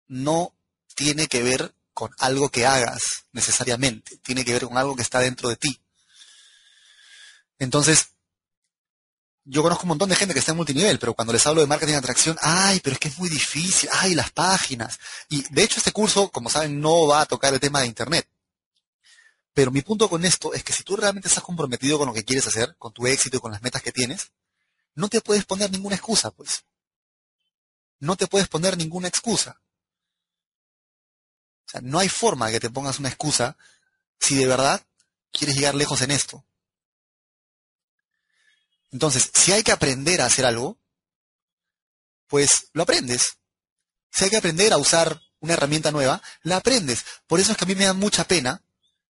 no 0.08 0.54
tiene 0.94 1.26
que 1.28 1.42
ver 1.42 1.74
con 1.96 2.12
algo 2.20 2.50
que 2.50 2.68
hagas 2.68 3.26
necesariamente, 3.32 4.18
tiene 4.18 4.46
que 4.46 4.54
ver 4.54 4.66
con 4.68 4.78
algo 4.78 4.96
que 4.96 5.02
está 5.02 5.20
dentro 5.20 5.50
de 5.50 5.56
ti. 5.56 5.82
Entonces, 7.58 8.10
yo 9.50 9.64
conozco 9.64 9.84
un 9.84 9.90
montón 9.90 10.10
de 10.10 10.16
gente 10.16 10.34
que 10.34 10.42
está 10.42 10.52
en 10.52 10.58
multinivel, 10.58 11.00
pero 11.00 11.14
cuando 11.14 11.32
les 11.32 11.48
hablo 11.48 11.62
de 11.62 11.68
marketing 11.68 11.94
de 11.94 12.00
atracción, 12.00 12.38
ay, 12.42 12.82
pero 12.84 12.96
es 12.96 13.00
que 13.00 13.08
es 13.08 13.18
muy 13.18 13.30
difícil, 13.30 13.90
ay, 13.94 14.14
las 14.14 14.30
páginas. 14.32 15.00
Y 15.30 15.42
de 15.54 15.64
hecho 15.64 15.80
este 15.80 15.94
curso, 15.94 16.30
como 16.30 16.50
saben, 16.50 16.82
no 16.82 17.08
va 17.08 17.22
a 17.22 17.26
tocar 17.26 17.54
el 17.54 17.60
tema 17.62 17.80
de 17.80 17.88
Internet. 17.88 18.28
Pero 19.54 19.72
mi 19.72 19.82
punto 19.82 20.10
con 20.10 20.26
esto 20.26 20.54
es 20.54 20.64
que 20.66 20.74
si 20.74 20.84
tú 20.84 20.98
realmente 20.98 21.30
estás 21.30 21.44
comprometido 21.44 21.98
con 21.98 22.08
lo 22.08 22.14
que 22.14 22.26
quieres 22.26 22.46
hacer, 22.46 22.76
con 22.78 22.92
tu 22.92 23.08
éxito 23.08 23.38
y 23.38 23.40
con 23.40 23.52
las 23.52 23.62
metas 23.62 23.82
que 23.82 23.94
tienes, 23.94 24.32
no 24.96 25.08
te 25.08 25.22
puedes 25.22 25.46
poner 25.46 25.72
ninguna 25.72 25.96
excusa, 25.96 26.32
pues. 26.32 26.66
No 28.00 28.18
te 28.18 28.28
puedes 28.28 28.50
poner 28.50 28.78
ninguna 28.78 29.08
excusa. 29.08 29.62
O 31.66 31.70
sea, 31.70 31.82
no 31.82 32.00
hay 32.00 32.10
forma 32.10 32.48
de 32.48 32.54
que 32.54 32.60
te 32.60 32.70
pongas 32.70 33.00
una 33.00 33.10
excusa 33.10 33.58
si 34.20 34.36
de 34.36 34.46
verdad 34.46 34.86
quieres 35.32 35.56
llegar 35.56 35.74
lejos 35.74 36.02
en 36.02 36.12
esto. 36.12 36.46
Entonces, 38.92 39.30
si 39.34 39.52
hay 39.52 39.64
que 39.64 39.72
aprender 39.72 40.22
a 40.22 40.26
hacer 40.26 40.46
algo, 40.46 40.78
pues 42.28 42.70
lo 42.74 42.84
aprendes. 42.84 43.38
Si 44.12 44.24
hay 44.24 44.30
que 44.30 44.38
aprender 44.38 44.74
a 44.74 44.78
usar 44.78 45.22
una 45.40 45.54
herramienta 45.54 45.92
nueva, 45.92 46.22
la 46.44 46.58
aprendes. 46.58 47.06
Por 47.28 47.40
eso 47.40 47.52
es 47.52 47.58
que 47.58 47.66
a 47.66 47.68
mí 47.68 47.76
me 47.76 47.86
da 47.86 47.94
mucha 47.94 48.26
pena 48.26 48.64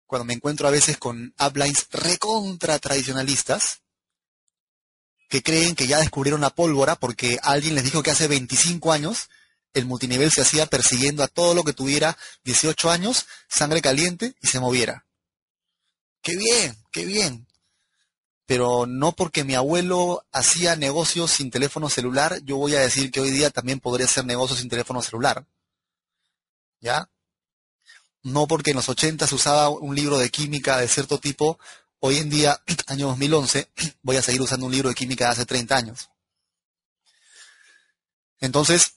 cuando 0.07 0.25
me 0.25 0.35
encuentro 0.35 0.67
a 0.67 0.71
veces 0.71 0.99
con 0.99 1.35
uplines 1.39 1.89
recontra 1.91 2.79
tradicionalistas 2.79 3.83
que 5.29 5.43
creen 5.43 5.75
que 5.75 5.87
ya 5.87 5.99
descubrieron 5.99 6.41
la 6.41 6.51
pólvora 6.51 6.97
porque 6.97 7.39
alguien 7.43 7.75
les 7.75 7.85
dijo 7.85 8.03
que 8.03 8.13
hace 8.13 8.29
25 8.29 8.93
años 8.93 9.29
el 9.75 9.85
multinivel 9.85 10.31
se 10.31 10.41
hacía 10.41 10.67
persiguiendo 10.67 11.23
a 11.23 11.29
todo 11.29 11.55
lo 11.55 11.65
que 11.65 11.73
tuviera 11.73 12.17
18 12.45 12.91
años, 12.91 13.27
sangre 13.49 13.83
caliente 13.83 14.35
y 14.41 14.47
se 14.47 14.61
moviera. 14.61 15.05
¡Qué 16.23 16.35
bien! 16.37 16.77
¡Qué 16.91 17.05
bien! 17.05 17.46
Pero 18.47 18.87
no 18.87 19.13
porque 19.13 19.45
mi 19.45 19.55
abuelo 19.55 20.25
hacía 20.33 20.77
negocios 20.77 21.33
sin 21.33 21.51
teléfono 21.51 21.91
celular, 21.91 22.41
yo 22.45 22.57
voy 22.57 22.75
a 22.75 22.81
decir 22.81 23.11
que 23.11 23.21
hoy 23.21 23.31
día 23.31 23.51
también 23.51 23.81
podría 23.81 24.07
hacer 24.07 24.25
negocios 24.25 24.61
sin 24.61 24.69
teléfono 24.69 25.03
celular. 25.03 25.45
¿Ya? 26.81 27.11
No 28.23 28.47
porque 28.47 28.71
en 28.71 28.77
los 28.77 28.89
80 28.89 29.27
se 29.27 29.35
usaba 29.35 29.69
un 29.69 29.95
libro 29.95 30.19
de 30.19 30.31
química 30.31 30.79
de 30.79 30.89
cierto 30.89 31.19
tipo, 31.19 31.59
hoy 32.01 32.19
en 32.19 32.31
día, 32.31 32.61
año 32.87 33.09
2011, 33.09 33.69
voy 34.03 34.17
a 34.17 34.23
seguir 34.23 34.41
usando 34.41 34.67
un 34.67 34.73
libro 34.73 34.89
de 34.89 34.95
química 34.95 35.27
de 35.27 35.31
hace 35.33 35.47
30 35.47 35.77
años. 35.77 36.11
Entonces, 38.41 38.97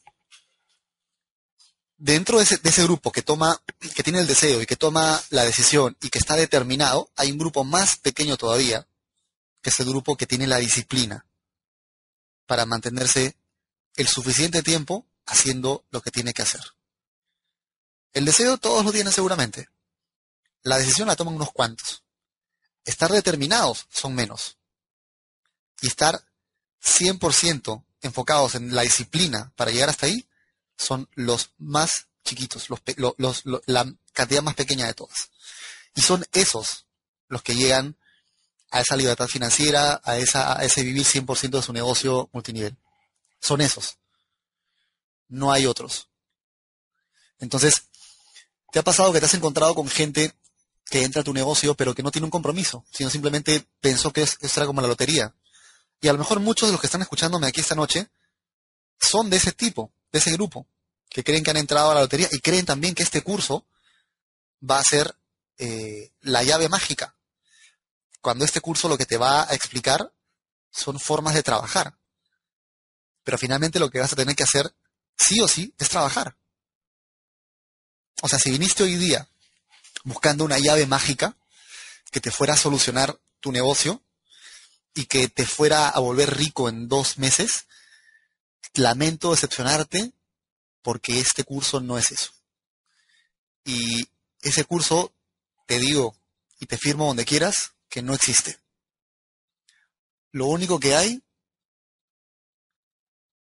dentro 1.98 2.40
de 2.40 2.44
ese, 2.44 2.84
grupo 2.84 3.12
que 3.12 3.22
toma, 3.22 3.62
que 3.96 4.04
tiene 4.04 4.20
el 4.20 4.28
deseo 4.28 4.62
y 4.62 4.66
que 4.66 4.76
toma 4.76 5.22
la 5.30 5.44
decisión 5.44 5.96
y 6.02 6.10
que 6.10 6.20
está 6.20 6.36
determinado, 6.36 7.10
hay 7.16 7.32
un 7.32 7.38
grupo 7.38 7.64
más 7.64 7.98
pequeño 7.98 8.38
todavía, 8.38 8.88
que 9.70 9.74
es 9.74 9.80
el 9.82 9.86
grupo 9.86 10.18
que 10.18 10.26
tiene 10.26 10.48
la 10.48 10.58
disciplina 10.58 11.28
para 12.48 12.66
mantenerse 12.66 13.38
el 13.98 14.08
suficiente 14.08 14.64
tiempo 14.64 15.06
haciendo 15.28 15.86
lo 15.92 16.02
que 16.02 16.10
tiene 16.10 16.34
que 16.34 16.42
hacer. 16.42 16.62
El 18.12 18.26
deseo 18.26 18.58
todos 18.58 18.84
lo 18.84 18.92
tienen 18.92 19.14
seguramente. 19.14 19.70
La 20.64 20.80
decisión 20.80 21.08
la 21.08 21.16
toman 21.16 21.36
unos 21.36 21.52
cuantos. 21.52 22.02
Estar 22.84 23.12
determinados 23.12 23.86
son 23.92 24.16
menos. 24.16 24.58
Y 25.82 25.88
estar 25.88 26.20
100% 26.84 27.86
enfocados 28.02 28.56
en 28.56 28.74
la 28.74 28.82
disciplina 28.82 29.54
para 29.56 29.70
llegar 29.70 29.90
hasta 29.90 30.08
ahí 30.08 30.28
son 30.78 31.08
los 31.14 31.52
más 31.60 32.08
chiquitos, 32.24 32.70
la 33.68 33.94
cantidad 34.14 34.42
más 34.42 34.56
pequeña 34.56 34.88
de 34.88 34.96
todas. 34.96 35.30
Y 35.94 36.02
son 36.02 36.26
esos 36.32 36.88
los 37.28 37.44
que 37.44 37.54
llegan 37.54 38.00
a 38.72 38.82
esa 38.82 38.96
libertad 38.96 39.28
financiera, 39.28 40.00
a, 40.04 40.18
esa, 40.18 40.60
a 40.60 40.64
ese 40.64 40.84
vivir 40.84 41.06
100% 41.06 41.50
de 41.50 41.62
su 41.62 41.74
negocio 41.74 42.30
multinivel. 42.32 42.78
Son 43.40 43.62
esos. 43.62 43.98
No 45.28 45.52
hay 45.52 45.66
otros. 45.66 46.10
Entonces, 47.40 47.84
¿te 48.72 48.80
ha 48.80 48.84
pasado 48.84 49.14
que 49.14 49.20
te 49.20 49.26
has 49.26 49.34
encontrado 49.34 49.74
con 49.76 49.88
gente 49.88 50.34
que 50.86 51.04
entra 51.04 51.22
a 51.22 51.24
tu 51.24 51.34
negocio 51.34 51.76
pero 51.76 51.94
que 51.94 52.04
no 52.04 52.12
tiene 52.12 52.26
un 52.26 52.32
compromiso, 52.32 52.86
sino 52.92 53.10
simplemente 53.10 53.68
pensó 53.80 54.12
que 54.12 54.24
es, 54.24 54.38
era 54.42 54.66
como 54.66 54.82
la 54.82 54.88
lotería? 54.88 55.34
Y 56.02 56.08
a 56.08 56.14
lo 56.14 56.20
mejor 56.20 56.40
muchos 56.40 56.68
de 56.68 56.74
los 56.74 56.82
que 56.82 56.88
están 56.88 57.02
escuchándome 57.02 57.48
aquí 57.48 57.62
esta 57.62 57.76
noche 57.76 58.10
son 59.00 59.30
de 59.30 59.38
ese 59.38 59.52
tipo 59.52 59.92
de 60.12 60.20
ese 60.20 60.32
grupo, 60.32 60.68
que 61.10 61.24
creen 61.24 61.44
que 61.44 61.52
han 61.52 61.58
entrado 61.58 61.92
a 61.92 61.96
la 61.96 62.02
lotería 62.02 62.28
y 62.32 62.40
creen 62.40 62.66
también 62.66 62.96
que 62.96 63.04
este 63.04 63.22
curso 63.22 63.66
va 64.68 64.80
a 64.80 64.84
ser 64.84 65.16
eh, 65.58 66.12
la 66.22 66.44
llave 66.44 66.70
mágica. 66.70 67.16
Cuando 68.22 68.46
este 68.46 68.62
curso 68.62 68.90
lo 68.90 68.98
que 68.98 69.06
te 69.06 69.18
va 69.18 69.50
a 69.50 69.54
explicar 69.54 70.14
son 70.72 71.00
formas 71.00 71.34
de 71.34 71.44
trabajar. 71.44 71.98
Pero 73.24 73.38
finalmente 73.38 73.80
lo 73.80 73.90
que 73.90 74.00
vas 74.00 74.14
a 74.14 74.16
tener 74.16 74.36
que 74.36 74.44
hacer, 74.44 74.74
sí 75.18 75.40
o 75.42 75.48
sí, 75.48 75.74
es 75.78 75.90
trabajar. 75.90 76.38
O 78.22 78.28
sea, 78.28 78.40
si 78.40 78.52
viniste 78.52 78.84
hoy 78.84 78.96
día 78.96 79.30
buscando 80.04 80.44
una 80.44 80.60
llave 80.60 80.86
mágica 80.86 81.38
que 82.12 82.20
te 82.20 82.32
fuera 82.32 82.54
a 82.54 82.58
solucionar 82.58 83.20
tu 83.40 83.52
negocio 83.52 84.04
y 84.94 85.06
que 85.06 85.28
te 85.28 85.46
fuera 85.46 85.90
a 85.90 86.00
volver 86.00 86.36
rico 86.36 86.68
en 86.68 86.88
dos 86.88 87.18
meses, 87.18 87.68
lamento 88.74 89.32
decepcionarte 89.32 90.14
porque 90.82 91.20
este 91.20 91.44
curso 91.44 91.80
no 91.80 91.98
es 91.98 92.12
eso. 92.12 92.32
Y 93.64 94.10
ese 94.42 94.64
curso, 94.66 95.14
te 95.66 95.80
digo 95.80 96.16
y 96.60 96.66
te 96.66 96.78
firmo 96.78 97.08
donde 97.08 97.26
quieras, 97.26 97.74
que 97.90 98.02
no 98.02 98.14
existe. 98.14 98.60
Lo 100.32 100.48
único 100.48 100.80
que 100.80 100.96
hay 100.96 101.24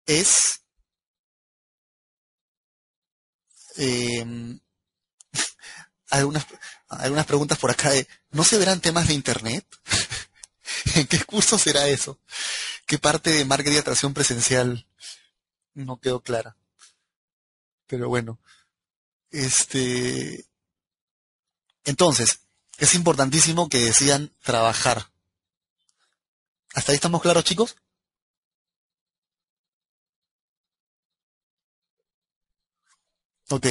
es 0.05 0.61
em, 3.77 4.59
algunas, 6.11 6.45
preguntas 7.25 7.57
por 7.57 7.71
acá 7.71 7.89
de, 7.89 8.07
¿no 8.31 8.43
se 8.43 8.57
verán 8.57 8.81
temas 8.81 9.07
de 9.07 9.15
Internet? 9.15 9.65
¿En 10.95 11.07
qué 11.07 11.23
curso 11.25 11.57
será 11.57 11.87
eso? 11.87 12.19
¿Qué 12.85 12.99
parte 12.99 13.31
de 13.31 13.45
marketing 13.45 13.77
y 13.77 13.79
atracción 13.79 14.13
presencial 14.13 14.87
no 15.75 15.99
quedó 15.99 16.21
clara. 16.21 16.57
Pero 17.85 18.09
bueno, 18.09 18.39
este, 19.29 20.45
entonces, 21.83 22.44
es 22.77 22.93
importantísimo 22.95 23.69
que 23.69 23.79
decidan 23.79 24.31
trabajar. 24.43 25.09
¿Hasta 26.73 26.91
ahí 26.91 26.95
estamos 26.95 27.21
claros, 27.21 27.43
chicos? 27.43 27.75
Ok. 33.49 33.67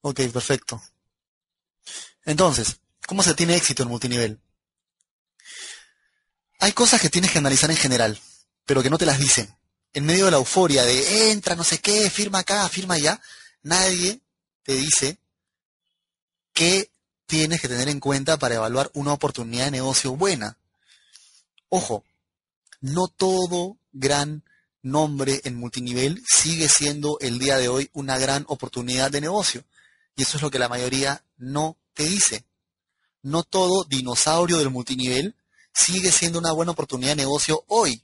Ok, 0.00 0.20
perfecto. 0.32 0.80
Entonces, 2.24 2.80
¿cómo 3.06 3.22
se 3.22 3.34
tiene 3.34 3.56
éxito 3.56 3.82
en 3.82 3.88
multinivel? 3.88 4.40
Hay 6.58 6.72
cosas 6.72 7.00
que 7.00 7.10
tienes 7.10 7.30
que 7.30 7.38
analizar 7.38 7.70
en 7.70 7.76
general, 7.76 8.20
pero 8.64 8.82
que 8.82 8.90
no 8.90 8.98
te 8.98 9.06
las 9.06 9.18
dicen. 9.18 9.54
En 9.92 10.06
medio 10.06 10.26
de 10.26 10.30
la 10.32 10.36
euforia 10.38 10.84
de 10.84 11.30
entra, 11.30 11.54
no 11.54 11.64
sé 11.64 11.78
qué, 11.78 12.10
firma 12.10 12.40
acá, 12.40 12.68
firma 12.68 12.94
allá, 12.94 13.20
nadie 13.66 14.20
te 14.62 14.74
dice 14.74 15.18
qué 16.52 16.88
tienes 17.26 17.60
que 17.60 17.68
tener 17.68 17.88
en 17.88 17.98
cuenta 17.98 18.38
para 18.38 18.54
evaluar 18.54 18.90
una 18.94 19.12
oportunidad 19.12 19.64
de 19.66 19.72
negocio 19.72 20.16
buena. 20.16 20.56
Ojo, 21.68 22.04
no 22.80 23.08
todo 23.08 23.76
gran 23.92 24.44
nombre 24.82 25.40
en 25.42 25.56
multinivel 25.56 26.22
sigue 26.24 26.68
siendo 26.68 27.18
el 27.20 27.40
día 27.40 27.56
de 27.56 27.68
hoy 27.68 27.90
una 27.92 28.18
gran 28.18 28.44
oportunidad 28.48 29.10
de 29.10 29.20
negocio. 29.20 29.64
Y 30.14 30.22
eso 30.22 30.36
es 30.36 30.42
lo 30.42 30.50
que 30.50 30.60
la 30.60 30.68
mayoría 30.68 31.24
no 31.36 31.76
te 31.92 32.04
dice. 32.04 32.44
No 33.22 33.42
todo 33.42 33.82
dinosaurio 33.82 34.58
del 34.58 34.70
multinivel 34.70 35.34
sigue 35.74 36.12
siendo 36.12 36.38
una 36.38 36.52
buena 36.52 36.70
oportunidad 36.70 37.10
de 37.10 37.16
negocio 37.16 37.64
hoy. 37.66 38.00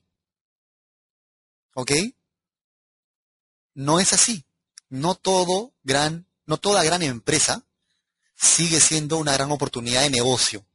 ¿Ok? 1.74 1.92
No 3.74 4.00
es 4.00 4.12
así. 4.12 4.44
No 4.92 5.14
todo 5.14 5.72
gran, 5.82 6.26
no 6.44 6.58
toda 6.58 6.84
gran 6.84 7.02
empresa 7.02 7.64
sigue 8.36 8.78
siendo 8.78 9.16
una 9.16 9.32
gran 9.32 9.50
oportunidad 9.50 10.02
de 10.02 10.10
negocio. 10.10 10.66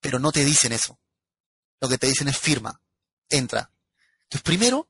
Pero 0.00 0.20
no 0.20 0.30
te 0.30 0.44
dicen 0.44 0.72
eso. 0.72 0.96
Lo 1.80 1.88
que 1.88 1.98
te 1.98 2.06
dicen 2.06 2.28
es 2.28 2.38
firma, 2.38 2.80
entra. 3.28 3.72
Entonces, 4.22 4.42
primero, 4.42 4.88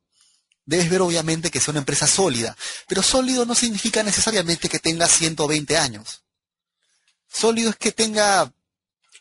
debes 0.66 0.90
ver 0.90 1.00
obviamente 1.00 1.50
que 1.50 1.58
sea 1.58 1.72
una 1.72 1.80
empresa 1.80 2.06
sólida. 2.06 2.54
Pero 2.88 3.02
sólido 3.02 3.46
no 3.46 3.54
significa 3.54 4.02
necesariamente 4.02 4.68
que 4.68 4.78
tenga 4.78 5.08
120 5.08 5.78
años. 5.78 6.24
Sólido 7.26 7.70
es 7.70 7.76
que 7.76 7.90
tenga 7.90 8.52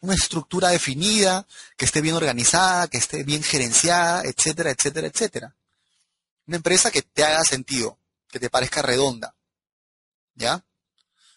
una 0.01 0.13
estructura 0.13 0.69
definida, 0.69 1.47
que 1.77 1.85
esté 1.85 2.01
bien 2.01 2.15
organizada, 2.15 2.89
que 2.89 2.97
esté 2.97 3.23
bien 3.23 3.43
gerenciada, 3.43 4.23
etcétera, 4.25 4.71
etcétera, 4.71 5.07
etcétera. 5.07 5.55
Una 6.47 6.57
empresa 6.57 6.91
que 6.91 7.01
te 7.01 7.23
haga 7.23 7.41
sentido, 7.45 7.97
que 8.29 8.39
te 8.39 8.49
parezca 8.49 8.81
redonda. 8.81 9.35
¿Ya? 10.35 10.65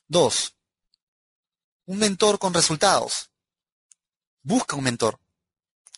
Dos, 0.06 0.56
un 1.88 1.98
mentor 1.98 2.38
con 2.38 2.52
resultados. 2.52 3.30
Busca 4.42 4.76
un 4.76 4.84
mentor. 4.84 5.18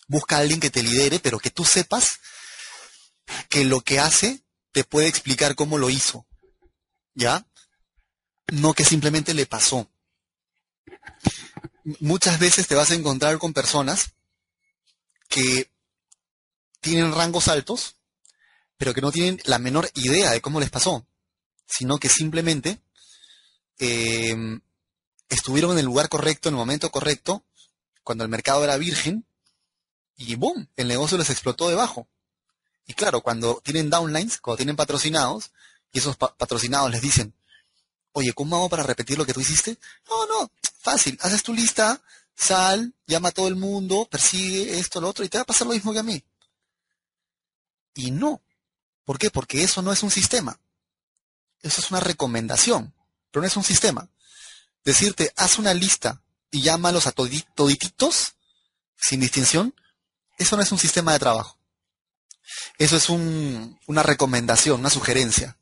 Busca 0.07 0.37
a 0.37 0.38
alguien 0.40 0.61
que 0.61 0.70
te 0.70 0.83
lidere, 0.83 1.18
pero 1.18 1.38
que 1.38 1.50
tú 1.50 1.64
sepas 1.64 2.20
que 3.48 3.64
lo 3.64 3.81
que 3.81 3.98
hace 3.98 4.44
te 4.72 4.85
puede 4.85 5.09
explicar 5.09 5.55
cómo 5.55 5.79
lo 5.79 5.90
hizo. 5.90 6.26
¿Ya? 7.14 7.44
No 8.48 8.72
que 8.72 8.85
simplemente 8.85 9.35
le 9.35 9.46
pasó. 9.46 9.90
Muchas 11.98 12.38
veces 12.38 12.66
te 12.66 12.74
vas 12.74 12.90
a 12.90 12.94
encontrar 12.94 13.38
con 13.38 13.53
personas 13.53 14.12
que 15.29 15.72
tienen 16.81 17.12
rangos 17.12 17.48
altos, 17.48 17.96
pero 18.81 18.95
que 18.95 19.03
no 19.03 19.12
tienen 19.12 19.38
la 19.45 19.59
menor 19.59 19.90
idea 19.93 20.31
de 20.31 20.40
cómo 20.40 20.59
les 20.59 20.71
pasó, 20.71 21.05
sino 21.66 21.99
que 21.99 22.09
simplemente 22.09 22.81
eh, 23.79 24.35
estuvieron 25.29 25.73
en 25.73 25.81
el 25.81 25.85
lugar 25.85 26.09
correcto, 26.09 26.49
en 26.49 26.55
el 26.55 26.61
momento 26.61 26.90
correcto, 26.90 27.45
cuando 28.03 28.25
el 28.25 28.31
mercado 28.31 28.64
era 28.64 28.79
virgen, 28.79 29.27
y 30.16 30.35
¡boom! 30.35 30.66
El 30.77 30.88
negocio 30.88 31.19
les 31.19 31.29
explotó 31.29 31.69
debajo. 31.69 32.09
Y 32.87 32.95
claro, 32.95 33.21
cuando 33.21 33.61
tienen 33.62 33.90
downlines, 33.90 34.40
cuando 34.40 34.57
tienen 34.57 34.77
patrocinados, 34.77 35.51
y 35.93 35.99
esos 35.99 36.16
patrocinados 36.16 36.90
les 36.90 37.03
dicen, 37.03 37.35
oye, 38.12 38.33
¿cómo 38.33 38.57
hago 38.57 38.71
para 38.71 38.83
repetir 38.83 39.19
lo 39.19 39.27
que 39.27 39.35
tú 39.35 39.40
hiciste? 39.40 39.77
No, 40.09 40.27
no, 40.27 40.51
fácil, 40.79 41.19
haces 41.21 41.43
tu 41.43 41.53
lista, 41.53 42.01
sal, 42.35 42.95
llama 43.07 43.29
a 43.29 43.33
todo 43.33 43.49
el 43.49 43.57
mundo, 43.57 44.09
persigue 44.11 44.79
esto, 44.79 45.03
lo 45.03 45.11
otro, 45.11 45.23
y 45.23 45.29
te 45.29 45.37
va 45.37 45.43
a 45.43 45.47
pasar 45.47 45.66
lo 45.66 45.75
mismo 45.75 45.93
que 45.93 45.99
a 45.99 46.03
mí. 46.03 46.25
Y 47.95 48.11
no. 48.11 48.40
¿Por 49.11 49.18
qué? 49.18 49.29
Porque 49.29 49.64
eso 49.64 49.83
no 49.83 49.90
es 49.90 50.05
un 50.05 50.11
sistema. 50.12 50.61
Eso 51.62 51.81
es 51.81 51.90
una 51.90 51.99
recomendación, 51.99 52.94
pero 53.33 53.42
no 53.42 53.49
es 53.49 53.57
un 53.57 53.64
sistema. 53.64 54.09
Decirte, 54.85 55.33
haz 55.37 55.59
una 55.59 55.75
lista 55.75 56.23
y 56.53 56.62
llámalos 56.62 57.09
a 57.09 57.11
todititos, 57.11 58.37
sin 58.96 59.18
distinción, 59.18 59.75
eso 60.38 60.55
no 60.55 60.62
es 60.62 60.70
un 60.70 60.79
sistema 60.79 61.12
de 61.12 61.18
trabajo. 61.18 61.59
Eso 62.79 62.96
es 62.96 63.09
una 63.09 64.05
recomendación, 64.05 64.79
una 64.79 64.90
sugerencia. 64.90 65.59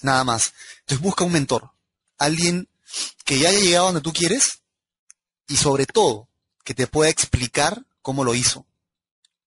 Nada 0.00 0.24
más. 0.24 0.54
Entonces 0.80 1.02
busca 1.02 1.24
un 1.24 1.32
mentor. 1.32 1.72
Alguien 2.16 2.70
que 3.26 3.38
ya 3.38 3.50
haya 3.50 3.60
llegado 3.60 3.84
donde 3.84 4.00
tú 4.00 4.14
quieres 4.14 4.62
y 5.46 5.58
sobre 5.58 5.84
todo 5.84 6.30
que 6.64 6.72
te 6.72 6.86
pueda 6.86 7.10
explicar 7.10 7.84
cómo 8.00 8.24
lo 8.24 8.34
hizo. 8.34 8.64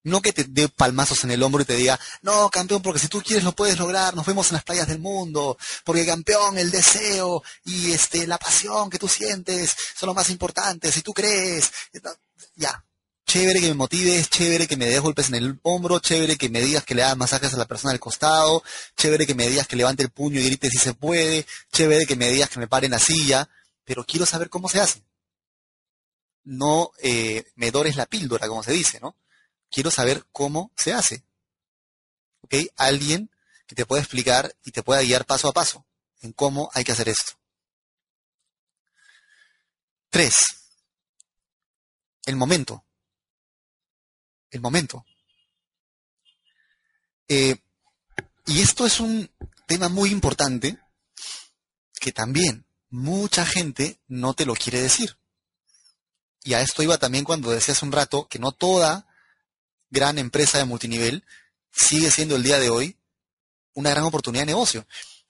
No 0.03 0.21
que 0.21 0.31
te 0.31 0.45
dé 0.45 0.69
palmazos 0.69 1.23
en 1.23 1.31
el 1.31 1.43
hombro 1.43 1.61
y 1.61 1.65
te 1.65 1.75
diga, 1.75 1.99
no, 2.21 2.49
campeón, 2.49 2.81
porque 2.81 2.99
si 2.99 3.07
tú 3.07 3.21
quieres 3.21 3.43
lo 3.43 3.51
puedes 3.51 3.77
lograr, 3.77 4.15
nos 4.15 4.25
vemos 4.25 4.47
en 4.47 4.53
las 4.53 4.63
playas 4.63 4.87
del 4.87 4.99
mundo, 4.99 5.57
porque 5.83 6.05
campeón, 6.05 6.57
el 6.57 6.71
deseo 6.71 7.43
y 7.65 7.91
este, 7.91 8.25
la 8.25 8.37
pasión 8.37 8.89
que 8.89 8.99
tú 8.99 9.07
sientes 9.09 9.75
son 9.97 10.07
lo 10.07 10.13
más 10.13 10.29
importantes, 10.29 10.93
si 10.93 11.01
tú 11.01 11.13
crees, 11.13 11.71
ya, 12.55 12.83
chévere 13.29 13.59
que 13.61 13.67
me 13.67 13.75
motives, 13.75 14.27
chévere 14.27 14.67
que 14.67 14.75
me 14.75 14.87
des 14.87 14.99
golpes 15.01 15.29
en 15.29 15.35
el 15.35 15.59
hombro, 15.61 15.99
chévere 15.99 16.35
que 16.35 16.49
me 16.49 16.61
digas 16.61 16.83
que 16.83 16.95
le 16.95 17.03
hagas 17.03 17.15
masajes 17.15 17.53
a 17.53 17.57
la 17.57 17.67
persona 17.67 17.91
del 17.91 17.99
costado, 17.99 18.63
chévere 18.97 19.27
que 19.27 19.35
me 19.35 19.47
digas 19.47 19.67
que 19.67 19.75
levante 19.75 20.01
el 20.01 20.09
puño 20.09 20.39
y 20.39 20.45
grite 20.45 20.69
si 20.71 20.79
se 20.79 20.95
puede, 20.95 21.45
chévere 21.71 22.07
que 22.07 22.15
me 22.15 22.29
digas 22.29 22.49
que 22.49 22.59
me 22.59 22.67
pare 22.67 22.87
en 22.87 22.93
la 22.93 22.99
silla, 22.99 23.47
pero 23.85 24.03
quiero 24.03 24.25
saber 24.25 24.49
cómo 24.49 24.67
se 24.67 24.79
hace. 24.79 25.03
No 26.43 26.91
eh, 27.03 27.43
me 27.55 27.69
dores 27.69 27.95
la 27.95 28.07
píldora, 28.07 28.47
como 28.47 28.63
se 28.63 28.71
dice, 28.71 28.99
¿no? 28.99 29.15
Quiero 29.71 29.91
saber 29.91 30.25
cómo 30.31 30.71
se 30.75 30.93
hace. 30.93 31.23
¿Ok? 32.41 32.55
Alguien 32.77 33.29
que 33.67 33.75
te 33.75 33.85
pueda 33.85 34.01
explicar 34.01 34.55
y 34.63 34.71
te 34.71 34.83
pueda 34.83 35.01
guiar 35.01 35.25
paso 35.25 35.47
a 35.47 35.53
paso 35.53 35.85
en 36.21 36.33
cómo 36.33 36.69
hay 36.73 36.83
que 36.83 36.91
hacer 36.91 37.09
esto. 37.09 37.33
Tres. 40.09 40.35
El 42.25 42.35
momento 42.35 42.83
el 44.51 44.61
momento. 44.61 45.05
Eh, 47.27 47.57
y 48.47 48.61
esto 48.61 48.85
es 48.85 48.99
un 48.99 49.29
tema 49.67 49.89
muy 49.89 50.09
importante 50.09 50.79
que 51.99 52.11
también 52.11 52.65
mucha 52.89 53.45
gente 53.45 53.99
no 54.07 54.33
te 54.33 54.45
lo 54.45 54.55
quiere 54.55 54.81
decir. 54.81 55.17
Y 56.43 56.53
a 56.53 56.61
esto 56.61 56.81
iba 56.81 56.97
también 56.97 57.25
cuando 57.25 57.51
decía 57.51 57.73
hace 57.73 57.85
un 57.85 57.91
rato 57.91 58.27
que 58.27 58.39
no 58.39 58.51
toda 58.51 59.05
gran 59.89 60.17
empresa 60.17 60.57
de 60.57 60.65
multinivel 60.65 61.23
sigue 61.71 62.11
siendo 62.11 62.35
el 62.35 62.43
día 62.43 62.59
de 62.59 62.69
hoy 62.69 62.97
una 63.73 63.91
gran 63.91 64.03
oportunidad 64.03 64.43
de 64.43 64.53
negocio. 64.53 64.87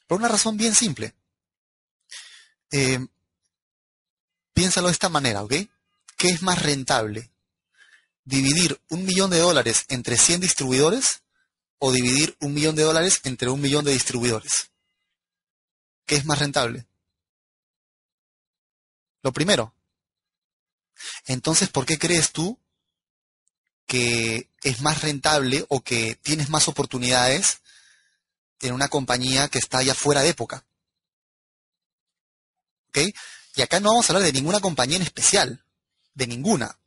Por 0.07 0.17
una 0.17 0.27
razón 0.27 0.57
bien 0.57 0.73
simple. 0.73 1.13
Eh, 2.71 2.99
piénsalo 4.53 4.87
de 4.87 4.93
esta 4.93 5.09
manera, 5.09 5.43
¿ok? 5.43 5.53
¿Qué 6.17 6.29
es 6.29 6.41
más 6.41 6.61
rentable? 6.61 7.31
dividir 8.29 8.79
un 8.89 9.05
millón 9.05 9.31
de 9.31 9.39
dólares 9.39 9.85
entre 9.89 10.15
100 10.15 10.41
distribuidores 10.41 11.23
o 11.79 11.91
dividir 11.91 12.37
un 12.39 12.53
millón 12.53 12.75
de 12.75 12.83
dólares 12.83 13.21
entre 13.23 13.49
un 13.49 13.59
millón 13.59 13.83
de 13.83 13.91
distribuidores? 13.91 14.69
¿Qué 16.05 16.15
es 16.15 16.25
más 16.25 16.37
rentable? 16.37 16.85
Lo 19.23 19.33
primero. 19.33 19.73
Entonces, 21.25 21.69
¿por 21.69 21.87
qué 21.87 21.97
crees 21.97 22.31
tú 22.31 22.59
que 23.89 24.47
es 24.63 24.81
más 24.81 25.01
rentable 25.01 25.65
o 25.67 25.81
que 25.81 26.15
tienes 26.21 26.49
más 26.49 26.69
oportunidades 26.69 27.59
en 28.61 28.73
una 28.73 28.87
compañía 28.87 29.49
que 29.49 29.57
está 29.57 29.81
ya 29.81 29.95
fuera 29.95 30.21
de 30.21 30.29
época? 30.29 30.63
¿Ok? 32.89 32.99
Y 33.55 33.61
acá 33.61 33.81
no 33.81 33.89
vamos 33.89 34.09
a 34.09 34.13
hablar 34.13 34.25
de 34.25 34.33
ninguna 34.33 34.61
compañía 34.61 34.97
en 34.97 35.03
especial, 35.03 35.65
de 36.13 36.27
ninguna 36.27 36.79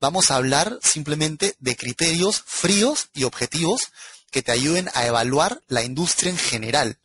vamos 0.00 0.30
a 0.30 0.36
hablar 0.36 0.78
simplemente 0.82 1.56
de 1.58 1.76
criterios 1.76 2.42
fríos 2.46 3.08
y 3.12 3.24
objetivos 3.24 3.92
que 4.30 4.42
te 4.42 4.52
ayuden 4.52 4.88
a 4.94 5.06
evaluar 5.06 5.62
la 5.68 5.82
industria 5.82 6.30
en 6.30 6.38
general. 6.38 6.98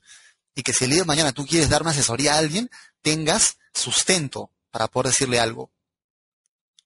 Y 0.55 0.63
que 0.63 0.73
si 0.73 0.83
el 0.83 0.91
día 0.91 0.99
de 0.99 1.05
mañana 1.05 1.31
tú 1.31 1.45
quieres 1.45 1.69
dar 1.69 1.81
una 1.81 1.91
asesoría 1.91 2.35
a 2.35 2.37
alguien, 2.37 2.69
tengas 3.01 3.57
sustento 3.73 4.51
para 4.69 4.87
poder 4.87 5.11
decirle 5.11 5.39
algo. 5.39 5.71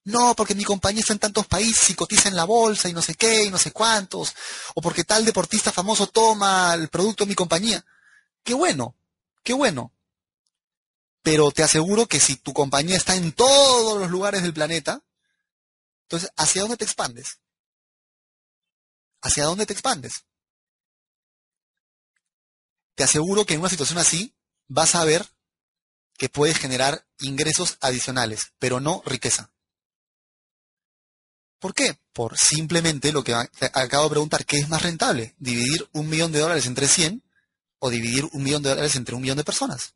No, 0.06 0.36
porque 0.36 0.54
mi 0.54 0.62
compañía 0.62 1.00
está 1.00 1.14
en 1.14 1.18
tantos 1.18 1.48
países 1.48 1.90
y 1.90 1.94
cotiza 1.96 2.28
en 2.28 2.36
la 2.36 2.44
bolsa 2.44 2.88
y 2.88 2.92
no 2.92 3.02
sé 3.02 3.16
qué 3.16 3.42
y 3.42 3.50
no 3.50 3.58
sé 3.58 3.72
cuántos. 3.72 4.36
O 4.76 4.80
porque 4.80 5.02
tal 5.02 5.24
deportista 5.24 5.72
famoso 5.72 6.06
toma 6.06 6.74
el 6.74 6.88
producto 6.88 7.24
de 7.24 7.30
mi 7.30 7.34
compañía. 7.34 7.84
Qué 8.44 8.54
bueno, 8.54 8.94
qué 9.42 9.52
bueno. 9.52 9.92
Pero 11.22 11.50
te 11.50 11.64
aseguro 11.64 12.06
que 12.06 12.20
si 12.20 12.36
tu 12.36 12.52
compañía 12.52 12.96
está 12.96 13.16
en 13.16 13.32
todos 13.32 13.98
los 13.98 14.08
lugares 14.08 14.42
del 14.42 14.54
planeta, 14.54 15.02
entonces, 16.02 16.30
¿hacia 16.36 16.62
dónde 16.62 16.76
te 16.76 16.84
expandes? 16.84 17.40
¿Hacia 19.22 19.46
dónde 19.46 19.66
te 19.66 19.72
expandes? 19.72 20.24
Te 22.94 23.02
aseguro 23.02 23.44
que 23.44 23.54
en 23.54 23.60
una 23.60 23.70
situación 23.70 23.98
así 23.98 24.36
vas 24.68 24.94
a 24.94 25.04
ver 25.04 25.28
que 26.16 26.28
puedes 26.28 26.58
generar 26.58 27.08
ingresos 27.18 27.76
adicionales, 27.80 28.52
pero 28.60 28.78
no 28.78 29.02
riqueza. 29.04 29.50
¿Por 31.66 31.74
qué? 31.74 31.98
Por 32.12 32.38
simplemente 32.38 33.10
lo 33.10 33.24
que 33.24 33.34
acabo 33.34 34.04
de 34.04 34.10
preguntar, 34.10 34.46
¿qué 34.46 34.58
es 34.58 34.68
más 34.68 34.82
rentable? 34.82 35.34
¿Dividir 35.36 35.84
un 35.94 36.08
millón 36.08 36.30
de 36.30 36.38
dólares 36.38 36.64
entre 36.66 36.86
100 36.86 37.24
o 37.80 37.90
dividir 37.90 38.24
un 38.30 38.44
millón 38.44 38.62
de 38.62 38.68
dólares 38.68 38.94
entre 38.94 39.16
un 39.16 39.22
millón 39.22 39.36
de 39.36 39.42
personas? 39.42 39.94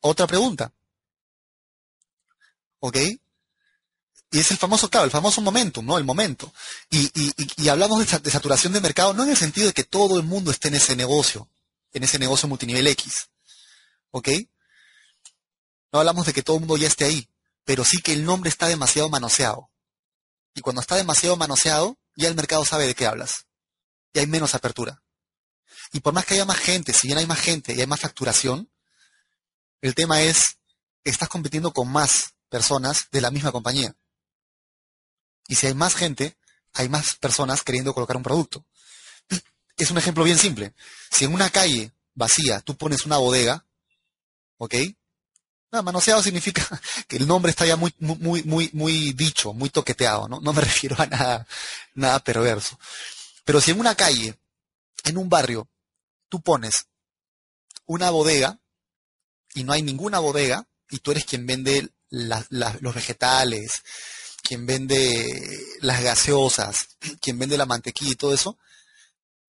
Otra 0.00 0.26
pregunta. 0.26 0.72
¿Ok? 2.80 2.96
Y 4.30 4.38
es 4.38 4.50
el 4.52 4.56
famoso, 4.56 4.88
claro, 4.88 5.04
el 5.04 5.10
famoso 5.10 5.42
momentum, 5.42 5.84
¿no? 5.84 5.98
El 5.98 6.04
momento. 6.04 6.50
Y, 6.88 7.10
y, 7.58 7.68
hablamos 7.68 7.98
de, 7.98 8.30
saturación 8.30 8.72
de 8.72 8.80
mercado, 8.80 9.12
no 9.12 9.24
en 9.24 9.28
el 9.28 9.36
sentido 9.36 9.66
de 9.66 9.74
que 9.74 9.84
todo 9.84 10.16
el 10.16 10.22
mundo 10.22 10.50
esté 10.50 10.68
en 10.68 10.76
ese 10.76 10.96
negocio, 10.96 11.46
en 11.92 12.04
ese 12.04 12.18
negocio 12.18 12.48
multinivel 12.48 12.86
X. 12.86 13.28
¿Ok? 14.12 14.30
No 15.92 15.98
hablamos 15.98 16.24
de 16.24 16.32
que 16.32 16.42
todo 16.42 16.56
el 16.56 16.60
mundo 16.60 16.78
ya 16.78 16.88
esté 16.88 17.04
ahí, 17.04 17.28
pero 17.68 17.84
sí 17.84 18.00
que 18.00 18.14
el 18.14 18.24
nombre 18.24 18.48
está 18.48 18.66
demasiado 18.66 19.10
manoseado. 19.10 19.70
Y 20.54 20.62
cuando 20.62 20.80
está 20.80 20.96
demasiado 20.96 21.36
manoseado, 21.36 21.98
ya 22.16 22.26
el 22.28 22.34
mercado 22.34 22.64
sabe 22.64 22.86
de 22.86 22.94
qué 22.94 23.04
hablas. 23.06 23.44
Y 24.14 24.20
hay 24.20 24.26
menos 24.26 24.54
apertura. 24.54 25.02
Y 25.92 26.00
por 26.00 26.14
más 26.14 26.24
que 26.24 26.32
haya 26.32 26.46
más 26.46 26.56
gente, 26.56 26.94
si 26.94 27.08
bien 27.08 27.18
hay 27.18 27.26
más 27.26 27.38
gente 27.38 27.74
y 27.74 27.80
hay 27.82 27.86
más 27.86 28.00
facturación, 28.00 28.72
el 29.82 29.94
tema 29.94 30.22
es, 30.22 30.56
estás 31.04 31.28
compitiendo 31.28 31.74
con 31.74 31.92
más 31.92 32.32
personas 32.48 33.08
de 33.12 33.20
la 33.20 33.30
misma 33.30 33.52
compañía. 33.52 33.94
Y 35.46 35.54
si 35.56 35.66
hay 35.66 35.74
más 35.74 35.94
gente, 35.94 36.38
hay 36.72 36.88
más 36.88 37.16
personas 37.16 37.62
queriendo 37.64 37.92
colocar 37.92 38.16
un 38.16 38.22
producto. 38.22 38.64
Es 39.76 39.90
un 39.90 39.98
ejemplo 39.98 40.24
bien 40.24 40.38
simple. 40.38 40.72
Si 41.10 41.26
en 41.26 41.34
una 41.34 41.50
calle 41.50 41.92
vacía 42.14 42.62
tú 42.62 42.78
pones 42.78 43.04
una 43.04 43.18
bodega, 43.18 43.66
¿ok? 44.56 44.74
No, 45.70 45.82
manoseado 45.82 46.22
significa 46.22 46.66
que 47.08 47.16
el 47.16 47.26
nombre 47.26 47.50
está 47.50 47.66
ya 47.66 47.76
muy, 47.76 47.94
muy, 47.98 48.42
muy, 48.42 48.70
muy 48.72 49.12
dicho, 49.12 49.52
muy 49.52 49.70
toqueteado, 49.70 50.28
¿no? 50.28 50.40
No 50.40 50.52
me 50.52 50.60
refiero 50.62 50.96
a 50.98 51.06
nada, 51.06 51.46
nada 51.94 52.18
perverso. 52.20 52.78
Pero 53.44 53.60
si 53.60 53.70
en 53.70 53.80
una 53.80 53.94
calle, 53.94 54.38
en 55.04 55.18
un 55.18 55.28
barrio, 55.28 55.68
tú 56.28 56.40
pones 56.40 56.86
una 57.86 58.10
bodega 58.10 58.58
y 59.54 59.64
no 59.64 59.72
hay 59.72 59.82
ninguna 59.82 60.18
bodega 60.18 60.66
y 60.90 60.98
tú 60.98 61.10
eres 61.10 61.24
quien 61.24 61.46
vende 61.46 61.90
los 62.10 62.94
vegetales, 62.94 63.82
quien 64.42 64.66
vende 64.66 65.26
las 65.80 66.02
gaseosas, 66.02 66.96
quien 67.20 67.38
vende 67.38 67.58
la 67.58 67.66
mantequilla 67.66 68.12
y 68.12 68.16
todo 68.16 68.34
eso, 68.34 68.58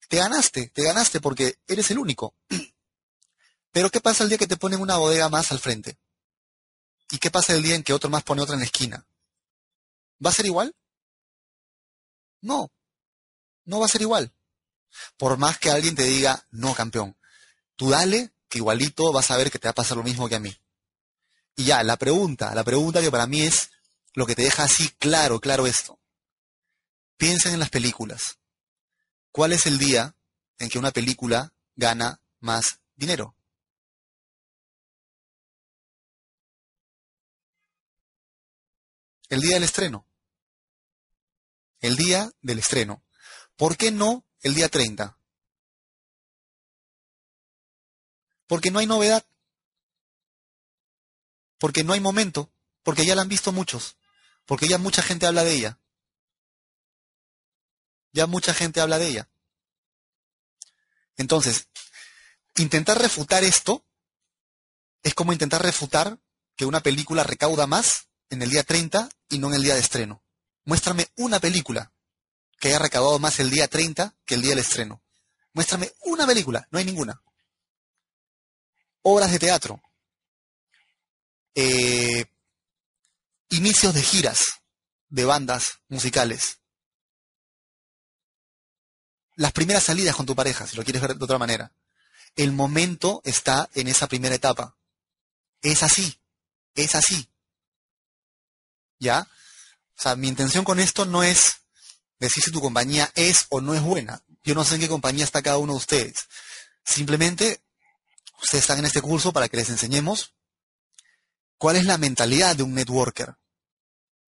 te 0.08 0.18
ganaste, 0.18 0.68
te 0.68 0.82
ganaste 0.82 1.20
porque 1.20 1.58
eres 1.66 1.90
el 1.90 1.98
único. 1.98 2.34
Pero 3.72 3.90
¿qué 3.90 4.00
pasa 4.00 4.24
el 4.24 4.28
día 4.28 4.38
que 4.38 4.48
te 4.48 4.56
ponen 4.56 4.80
una 4.80 4.96
bodega 4.96 5.28
más 5.28 5.52
al 5.52 5.60
frente? 5.60 5.96
¿Y 7.10 7.18
qué 7.18 7.30
pasa 7.30 7.54
el 7.54 7.62
día 7.62 7.74
en 7.74 7.82
que 7.82 7.92
otro 7.92 8.08
más 8.10 8.22
pone 8.22 8.42
otra 8.42 8.54
en 8.54 8.60
la 8.60 8.66
esquina? 8.66 9.06
¿Va 10.24 10.30
a 10.30 10.34
ser 10.34 10.46
igual? 10.46 10.74
No, 12.40 12.70
no 13.64 13.80
va 13.80 13.86
a 13.86 13.88
ser 13.88 14.02
igual. 14.02 14.32
Por 15.16 15.36
más 15.36 15.58
que 15.58 15.70
alguien 15.70 15.94
te 15.94 16.04
diga, 16.04 16.46
no, 16.50 16.74
campeón, 16.74 17.16
tú 17.76 17.90
dale, 17.90 18.32
que 18.48 18.58
igualito 18.58 19.12
vas 19.12 19.30
a 19.30 19.36
ver 19.36 19.50
que 19.50 19.58
te 19.58 19.68
va 19.68 19.70
a 19.70 19.74
pasar 19.74 19.96
lo 19.96 20.02
mismo 20.02 20.28
que 20.28 20.36
a 20.36 20.40
mí. 20.40 20.56
Y 21.56 21.64
ya, 21.64 21.82
la 21.82 21.96
pregunta, 21.96 22.54
la 22.54 22.64
pregunta 22.64 23.00
que 23.00 23.10
para 23.10 23.26
mí 23.26 23.42
es 23.42 23.70
lo 24.14 24.26
que 24.26 24.34
te 24.34 24.42
deja 24.42 24.64
así 24.64 24.88
claro, 24.98 25.40
claro 25.40 25.66
esto. 25.66 25.98
Piensen 27.16 27.54
en 27.54 27.60
las 27.60 27.70
películas. 27.70 28.38
¿Cuál 29.30 29.52
es 29.52 29.66
el 29.66 29.78
día 29.78 30.14
en 30.58 30.68
que 30.68 30.78
una 30.78 30.90
película 30.90 31.52
gana 31.76 32.20
más 32.40 32.80
dinero? 32.96 33.34
El 39.30 39.40
día 39.40 39.54
del 39.54 39.62
estreno. 39.62 40.04
El 41.78 41.96
día 41.96 42.30
del 42.42 42.58
estreno. 42.58 43.02
¿Por 43.56 43.76
qué 43.76 43.92
no 43.92 44.26
el 44.42 44.54
día 44.54 44.68
30? 44.68 45.16
Porque 48.48 48.72
no 48.72 48.80
hay 48.80 48.86
novedad. 48.86 49.24
Porque 51.58 51.84
no 51.84 51.92
hay 51.92 52.00
momento. 52.00 52.52
Porque 52.82 53.06
ya 53.06 53.14
la 53.14 53.22
han 53.22 53.28
visto 53.28 53.52
muchos. 53.52 53.96
Porque 54.46 54.66
ya 54.66 54.78
mucha 54.78 55.00
gente 55.00 55.26
habla 55.26 55.44
de 55.44 55.54
ella. 55.54 55.78
Ya 58.12 58.26
mucha 58.26 58.52
gente 58.52 58.80
habla 58.80 58.98
de 58.98 59.06
ella. 59.06 59.28
Entonces, 61.16 61.68
intentar 62.56 62.98
refutar 62.98 63.44
esto 63.44 63.84
es 65.04 65.14
como 65.14 65.32
intentar 65.32 65.62
refutar 65.62 66.18
que 66.56 66.66
una 66.66 66.80
película 66.80 67.22
recauda 67.22 67.68
más 67.68 68.09
en 68.30 68.42
el 68.42 68.50
día 68.50 68.64
30 68.64 69.08
y 69.28 69.38
no 69.38 69.48
en 69.48 69.54
el 69.54 69.62
día 69.62 69.74
de 69.74 69.80
estreno. 69.80 70.22
Muéstrame 70.64 71.08
una 71.16 71.40
película 71.40 71.92
que 72.58 72.68
haya 72.68 72.78
recaudado 72.78 73.18
más 73.18 73.38
el 73.40 73.50
día 73.50 73.68
30 73.68 74.14
que 74.24 74.34
el 74.34 74.42
día 74.42 74.50
del 74.50 74.60
estreno. 74.60 75.02
Muéstrame 75.52 75.92
una 76.04 76.26
película, 76.26 76.66
no 76.70 76.78
hay 76.78 76.84
ninguna. 76.84 77.22
Obras 79.02 79.32
de 79.32 79.38
teatro. 79.38 79.82
Eh, 81.54 82.24
inicios 83.50 83.92
de 83.94 84.02
giras 84.02 84.38
de 85.08 85.24
bandas 85.24 85.80
musicales 85.88 86.60
las 89.40 89.52
primeras 89.52 89.84
salidas 89.84 90.14
con 90.14 90.26
tu 90.26 90.36
pareja, 90.36 90.66
si 90.66 90.76
lo 90.76 90.84
quieres 90.84 91.00
ver 91.00 91.16
de 91.16 91.24
otra 91.24 91.38
manera. 91.38 91.72
El 92.36 92.52
momento 92.52 93.22
está 93.24 93.70
en 93.74 93.88
esa 93.88 94.06
primera 94.06 94.34
etapa. 94.34 94.76
Es 95.62 95.82
así, 95.82 96.20
es 96.74 96.94
así. 96.94 97.29
¿Ya? 99.00 99.26
O 99.98 100.02
sea, 100.02 100.14
mi 100.14 100.28
intención 100.28 100.64
con 100.64 100.78
esto 100.78 101.04
no 101.04 101.24
es 101.24 101.62
decir 102.20 102.44
si 102.44 102.52
tu 102.52 102.60
compañía 102.60 103.10
es 103.16 103.46
o 103.48 103.60
no 103.60 103.74
es 103.74 103.82
buena. 103.82 104.22
Yo 104.44 104.54
no 104.54 104.64
sé 104.64 104.76
en 104.76 104.82
qué 104.82 104.88
compañía 104.88 105.24
está 105.24 105.42
cada 105.42 105.58
uno 105.58 105.72
de 105.72 105.78
ustedes. 105.78 106.28
Simplemente, 106.84 107.62
ustedes 108.42 108.64
están 108.64 108.78
en 108.78 108.86
este 108.86 109.02
curso 109.02 109.32
para 109.32 109.48
que 109.48 109.56
les 109.56 109.70
enseñemos 109.70 110.34
cuál 111.58 111.76
es 111.76 111.84
la 111.84 111.98
mentalidad 111.98 112.54
de 112.56 112.62
un 112.62 112.74
networker. 112.74 113.34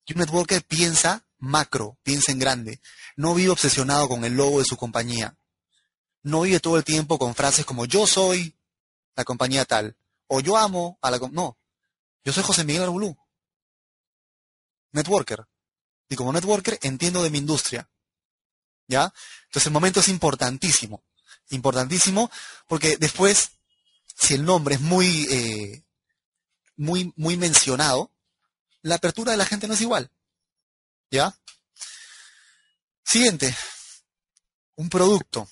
Y 0.07 0.15
un 0.15 0.21
networker 0.21 0.63
piensa 0.65 1.25
macro, 1.39 1.99
piensa 2.03 2.33
en 2.33 2.39
grande. 2.39 2.81
No 3.17 3.35
vive 3.35 3.51
obsesionado 3.51 4.09
con 4.09 4.25
el 4.25 4.35
logo 4.35 4.59
de 4.59 4.65
su 4.65 4.77
compañía. 4.77 5.37
No 6.23 6.43
vive 6.43 6.61
todo 6.61 6.77
el 6.77 6.85
tiempo 6.85 7.19
con 7.19 7.35
frases 7.35 7.65
como 7.65 7.85
yo 7.85 8.07
soy 8.07 8.57
la 9.17 9.25
compañía 9.25 9.65
tal 9.65 9.97
o 10.29 10.41
yo 10.41 10.57
amo 10.57 10.99
a 11.03 11.11
la 11.11 11.19
no. 11.31 11.59
Yo 12.25 12.33
soy 12.33 12.43
José 12.43 12.65
Miguel 12.65 12.85
Arbulú. 12.85 13.17
Networker. 14.93 15.45
Y 16.09 16.17
como 16.17 16.33
networker 16.33 16.79
entiendo 16.83 17.23
de 17.23 17.31
mi 17.31 17.39
industria. 17.39 17.89
¿Ya? 18.87 19.13
Entonces 19.45 19.67
el 19.67 19.73
momento 19.73 20.01
es 20.01 20.09
importantísimo. 20.09 21.03
Importantísimo 21.51 22.31
porque 22.67 22.97
después, 22.99 23.53
si 24.15 24.35
el 24.35 24.45
nombre 24.45 24.77
es 24.77 24.81
muy, 24.81 25.27
eh, 25.31 25.83
muy, 26.77 27.13
muy 27.17 27.37
mencionado, 27.37 28.11
la 28.83 28.97
apertura 28.97 29.33
de 29.33 29.39
la 29.39 29.47
gente 29.47 29.67
no 29.67 29.75
es 29.75 29.81
igual. 29.81 30.11
¿Ya? 31.11 31.37
Siguiente. 33.05 33.57
Un 34.77 34.89
producto. 34.89 35.49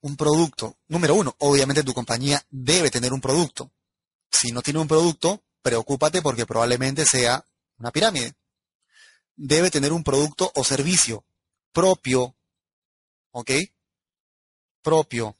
Un 0.00 0.16
producto. 0.16 0.78
Número 0.88 1.14
uno, 1.14 1.34
obviamente 1.38 1.82
tu 1.82 1.94
compañía 1.94 2.44
debe 2.50 2.90
tener 2.90 3.12
un 3.12 3.20
producto. 3.20 3.72
Si 4.30 4.52
no 4.52 4.62
tiene 4.62 4.80
un 4.80 4.88
producto, 4.88 5.42
preocúpate 5.62 6.22
porque 6.22 6.46
probablemente 6.46 7.04
sea 7.04 7.44
una 7.78 7.90
pirámide. 7.90 8.34
Debe 9.34 9.70
tener 9.70 9.92
un 9.92 10.04
producto 10.04 10.50
o 10.54 10.64
servicio 10.64 11.24
propio. 11.72 12.34
¿Ok? 13.32 13.50
Propio. 14.82 15.36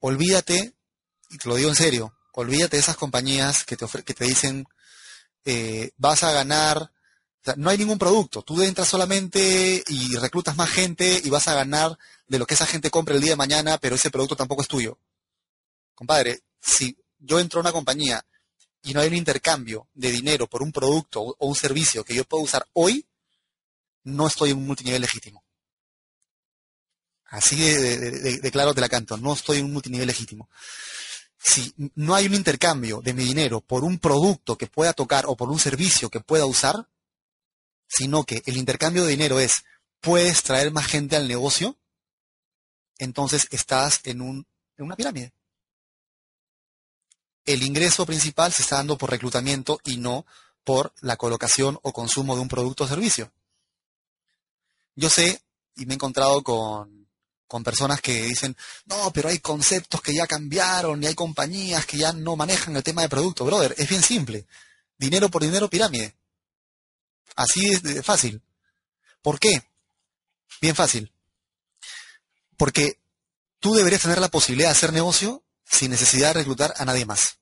Olvídate, 0.00 0.74
y 1.30 1.38
te 1.38 1.48
lo 1.48 1.54
digo 1.54 1.68
en 1.68 1.76
serio, 1.76 2.16
olvídate 2.32 2.76
de 2.76 2.80
esas 2.80 2.96
compañías 2.96 3.64
que 3.64 3.76
te, 3.76 3.86
que 4.04 4.14
te 4.14 4.24
dicen 4.24 4.66
eh, 5.44 5.92
vas 5.96 6.24
a 6.24 6.32
ganar 6.32 6.90
no 7.56 7.70
hay 7.70 7.78
ningún 7.78 7.98
producto. 7.98 8.42
Tú 8.42 8.60
entras 8.62 8.88
solamente 8.88 9.84
y 9.86 10.16
reclutas 10.16 10.56
más 10.56 10.68
gente 10.68 11.20
y 11.22 11.30
vas 11.30 11.46
a 11.46 11.54
ganar 11.54 11.96
de 12.26 12.40
lo 12.40 12.46
que 12.46 12.54
esa 12.54 12.66
gente 12.66 12.90
compre 12.90 13.14
el 13.14 13.20
día 13.20 13.30
de 13.30 13.36
mañana, 13.36 13.78
pero 13.78 13.94
ese 13.94 14.10
producto 14.10 14.34
tampoco 14.34 14.62
es 14.62 14.68
tuyo. 14.68 14.98
Compadre, 15.94 16.42
si 16.60 16.98
yo 17.18 17.38
entro 17.38 17.60
a 17.60 17.62
una 17.62 17.72
compañía 17.72 18.26
y 18.86 18.94
no 18.94 19.00
hay 19.00 19.08
un 19.08 19.16
intercambio 19.16 19.88
de 19.94 20.12
dinero 20.12 20.46
por 20.46 20.62
un 20.62 20.70
producto 20.70 21.20
o 21.20 21.46
un 21.46 21.56
servicio 21.56 22.04
que 22.04 22.14
yo 22.14 22.24
puedo 22.24 22.44
usar 22.44 22.66
hoy, 22.72 23.04
no 24.04 24.28
estoy 24.28 24.50
en 24.50 24.58
un 24.58 24.66
multinivel 24.66 25.02
legítimo. 25.02 25.44
Así 27.24 27.56
de, 27.56 28.48
claro 28.52 28.74
te 28.74 28.80
la 28.80 28.88
canto, 28.88 29.16
no 29.16 29.32
estoy 29.32 29.58
en 29.58 29.64
un 29.64 29.72
multinivel 29.72 30.06
legítimo. 30.06 30.48
Si 31.36 31.74
no 31.96 32.14
hay 32.14 32.26
un 32.26 32.34
intercambio 32.34 33.00
de 33.02 33.12
mi 33.12 33.24
dinero 33.24 33.60
por 33.60 33.82
un 33.82 33.98
producto 33.98 34.56
que 34.56 34.68
pueda 34.68 34.92
tocar 34.92 35.24
o 35.26 35.36
por 35.36 35.50
un 35.50 35.58
servicio 35.58 36.08
que 36.08 36.20
pueda 36.20 36.46
usar, 36.46 36.88
sino 37.88 38.22
que 38.22 38.40
el 38.46 38.56
intercambio 38.56 39.02
de 39.02 39.10
dinero 39.10 39.40
es, 39.40 39.64
puedes 40.00 40.44
traer 40.44 40.70
más 40.70 40.86
gente 40.86 41.16
al 41.16 41.26
negocio, 41.26 41.76
entonces 42.98 43.48
estás 43.50 44.00
en, 44.04 44.20
un, 44.20 44.46
en 44.76 44.84
una 44.84 44.94
pirámide. 44.94 45.32
El 47.46 47.62
ingreso 47.62 48.04
principal 48.04 48.52
se 48.52 48.62
está 48.62 48.76
dando 48.76 48.98
por 48.98 49.10
reclutamiento 49.10 49.80
y 49.84 49.96
no 49.96 50.26
por 50.64 50.92
la 51.00 51.16
colocación 51.16 51.78
o 51.82 51.92
consumo 51.92 52.34
de 52.34 52.42
un 52.42 52.48
producto 52.48 52.84
o 52.84 52.88
servicio. 52.88 53.32
Yo 54.96 55.08
sé 55.08 55.40
y 55.76 55.86
me 55.86 55.94
he 55.94 55.96
encontrado 55.96 56.42
con, 56.42 57.06
con 57.46 57.62
personas 57.62 58.00
que 58.00 58.24
dicen, 58.24 58.56
no, 58.86 59.12
pero 59.12 59.28
hay 59.28 59.38
conceptos 59.38 60.02
que 60.02 60.14
ya 60.14 60.26
cambiaron 60.26 61.02
y 61.02 61.06
hay 61.06 61.14
compañías 61.14 61.86
que 61.86 61.98
ya 61.98 62.12
no 62.12 62.34
manejan 62.34 62.76
el 62.76 62.82
tema 62.82 63.02
de 63.02 63.08
producto. 63.08 63.44
Brother, 63.44 63.74
es 63.78 63.88
bien 63.88 64.02
simple. 64.02 64.46
Dinero 64.98 65.30
por 65.30 65.42
dinero, 65.42 65.70
pirámide. 65.70 66.16
Así 67.36 67.68
es 67.68 68.04
fácil. 68.04 68.42
¿Por 69.22 69.38
qué? 69.38 69.62
Bien 70.60 70.74
fácil. 70.74 71.12
Porque 72.56 72.98
tú 73.60 73.74
deberías 73.74 74.02
tener 74.02 74.18
la 74.18 74.30
posibilidad 74.30 74.70
de 74.70 74.72
hacer 74.72 74.92
negocio 74.92 75.44
sin 75.68 75.90
necesidad 75.90 76.28
de 76.28 76.40
reclutar 76.40 76.74
a 76.76 76.84
nadie 76.84 77.06
más. 77.06 77.38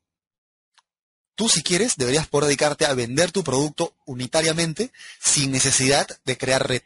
Tú 1.34 1.48
si 1.48 1.62
quieres 1.62 1.96
deberías 1.96 2.28
poder 2.28 2.46
dedicarte 2.46 2.86
a 2.86 2.94
vender 2.94 3.32
tu 3.32 3.42
producto 3.42 3.94
unitariamente 4.04 4.92
sin 5.20 5.50
necesidad 5.50 6.06
de 6.24 6.38
crear 6.38 6.66
red. 6.66 6.82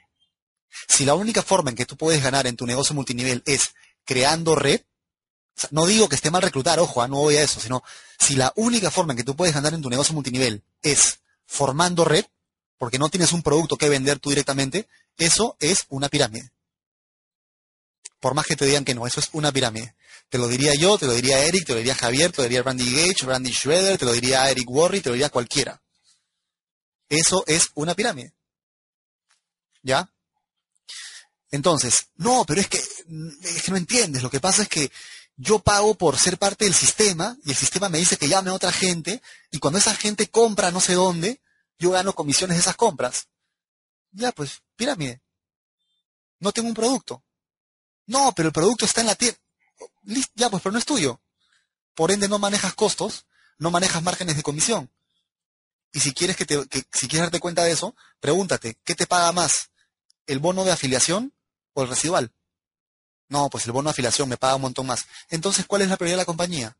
Si 0.89 1.05
la 1.05 1.15
única 1.15 1.43
forma 1.43 1.71
en 1.71 1.77
que 1.77 1.87
tú 1.87 1.97
puedes 1.97 2.23
ganar 2.23 2.47
en 2.47 2.57
tu 2.57 2.67
negocio 2.67 2.95
multinivel 2.95 3.43
es 3.47 3.75
creando 4.05 4.55
red, 4.55 4.83
no 5.71 5.87
digo 5.87 6.09
que 6.09 6.15
esté 6.15 6.31
mal 6.31 6.43
reclutar, 6.43 6.79
ojo, 6.79 7.03
ah, 7.03 7.09
no 7.09 7.17
voy 7.17 7.37
a 7.37 7.43
eso, 7.43 7.61
sino 7.61 7.83
si 8.19 8.37
la 8.37 8.53
única 8.57 8.91
forma 8.91 9.13
en 9.13 9.19
que 9.19 9.25
tú 9.25 9.37
puedes 9.37 9.55
ganar 9.55 9.75
en 9.75 9.83
tu 9.83 9.91
negocio 9.91 10.15
multinivel 10.15 10.63
es 10.83 11.21
formando 11.47 12.05
red, 12.05 12.25
porque 12.79 12.99
no 12.99 13.09
tienes 13.09 13.33
un 13.33 13.43
producto 13.43 13.77
que 13.77 13.89
vender 13.89 14.19
tú 14.19 14.31
directamente, 14.31 14.89
eso 15.17 15.57
es 15.59 15.85
una 15.89 16.09
pirámide. 16.09 16.53
Por 18.21 18.35
más 18.35 18.47
que 18.47 18.57
te 18.57 18.67
digan 18.67 18.85
que 18.85 18.95
no, 18.95 19.07
eso 19.07 19.21
es 19.21 19.29
una 19.33 19.53
pirámide. 19.53 19.95
Te 20.29 20.39
lo 20.39 20.47
diría 20.49 20.75
yo, 20.75 20.99
te 20.99 21.07
lo 21.07 21.15
diría 21.15 21.45
Eric, 21.45 21.67
te 21.67 21.73
lo 21.73 21.79
diría 21.79 21.95
Javier, 21.95 22.31
te 22.33 22.39
lo 22.39 22.43
diría 22.45 22.63
Randy 22.63 22.91
Gage, 22.95 23.27
Randy 23.27 23.53
Schroeder, 23.53 23.99
te 23.99 24.05
lo 24.05 24.13
diría 24.13 24.51
Eric 24.51 24.69
Worry, 24.69 25.01
te 25.01 25.09
lo 25.09 25.15
diría 25.15 25.31
cualquiera. 25.31 25.81
Eso 27.09 27.45
es 27.47 27.71
una 27.75 27.95
pirámide. 27.95 28.35
¿Ya? 29.83 30.13
Entonces, 31.51 32.09
no, 32.17 32.45
pero 32.47 32.61
es 32.61 32.69
que, 32.69 32.79
es 32.79 33.63
que 33.63 33.71
no 33.71 33.79
entiendes. 33.79 34.23
Lo 34.23 34.31
que 34.31 34.41
pasa 34.41 34.63
es 34.63 34.69
que 34.69 34.93
yo 35.37 35.61
pago 35.61 35.95
por 35.95 36.19
ser 36.19 36.37
parte 36.37 36.67
del 36.67 36.75
sistema 36.75 37.39
y 37.45 37.51
el 37.51 37.57
sistema 37.57 37.89
me 37.89 37.99
dice 37.99 38.19
que 38.19 38.29
llame 38.29 38.51
a 38.51 38.55
otra 38.55 38.73
gente 38.73 39.23
y 39.51 39.59
cuando 39.59 39.79
esa 39.79 39.95
gente 39.95 40.29
compra 40.29 40.71
no 40.71 40.81
sé 40.81 40.95
dónde, 40.95 41.41
yo 41.79 41.91
gano 41.93 42.13
comisiones 42.13 42.57
de 42.57 42.61
esas 42.61 42.77
compras. 42.77 43.29
Ya, 44.11 44.33
pues, 44.33 44.63
pirámide. 44.77 45.23
No 46.41 46.53
tengo 46.53 46.69
un 46.69 46.75
producto. 46.75 47.25
No, 48.07 48.33
pero 48.35 48.49
el 48.49 48.53
producto 48.53 48.85
está 48.85 49.01
en 49.01 49.07
la 49.07 49.15
tienda. 49.15 49.39
Ya, 50.35 50.51
pues, 50.51 50.63
pero 50.63 50.73
no 50.73 50.79
es 50.79 50.87
tuyo. 50.87 51.21
Por 51.95 52.11
ende, 52.11 52.29
no 52.29 52.39
manejas 52.39 52.75
costos, 52.75 53.27
no 53.59 53.71
manejas 53.71 54.03
márgenes 54.03 54.37
de 54.37 54.43
comisión. 54.43 54.91
Y 55.93 56.01
si 56.01 56.13
quieres 56.13 56.37
que, 56.37 56.45
te, 56.45 56.57
si 56.93 57.09
quieres 57.09 57.27
darte 57.27 57.41
cuenta 57.41 57.65
de 57.65 57.73
eso, 57.73 57.97
pregúntate, 58.21 58.79
¿qué 58.85 58.95
te 58.95 59.07
paga 59.07 59.33
más? 59.33 59.71
¿El 60.27 60.39
bono 60.39 60.65
de 60.65 60.73
afiliación 60.73 61.35
o 61.73 61.83
el 61.83 61.89
residual? 61.89 62.33
No, 63.29 63.49
pues 63.51 63.67
el 63.67 63.73
bono 63.73 63.89
de 63.89 63.93
afiliación 63.93 64.29
me 64.29 64.37
paga 64.37 64.57
un 64.57 64.63
montón 64.63 64.87
más. 64.87 65.07
Entonces, 65.29 65.67
¿cuál 65.67 65.83
es 65.83 65.89
la 65.89 65.97
prioridad 65.97 66.17
de 66.17 66.23
la 66.23 66.27
compañía? 66.27 66.77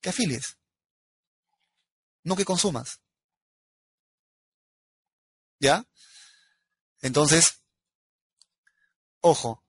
Que 0.00 0.10
afilies. 0.10 0.56
No 2.24 2.36
que 2.36 2.44
consumas. 2.44 3.00
¿Ya? 5.58 5.84
Entonces, 7.00 7.62
ojo, 9.20 9.61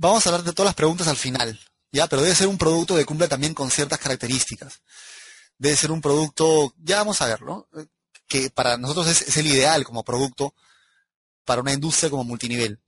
Vamos 0.00 0.24
a 0.24 0.30
hablar 0.30 0.44
de 0.44 0.54
todas 0.54 0.68
las 0.68 0.74
preguntas 0.74 1.08
al 1.08 1.18
final, 1.18 1.60
¿ya? 1.92 2.06
Pero 2.06 2.22
debe 2.22 2.34
ser 2.34 2.46
un 2.46 2.56
producto 2.56 2.96
que 2.96 3.04
cumple 3.04 3.28
también 3.28 3.52
con 3.52 3.70
ciertas 3.70 3.98
características. 3.98 4.80
Debe 5.58 5.76
ser 5.76 5.92
un 5.92 6.00
producto, 6.00 6.72
ya 6.78 6.96
vamos 6.96 7.20
a 7.20 7.26
verlo, 7.26 7.68
que 8.26 8.48
para 8.48 8.78
nosotros 8.78 9.08
es, 9.08 9.36
el 9.36 9.46
ideal 9.46 9.84
como 9.84 10.02
producto 10.02 10.54
para 11.44 11.60
una 11.60 11.74
industria 11.74 12.08
como 12.08 12.24
multinivel. 12.24 12.80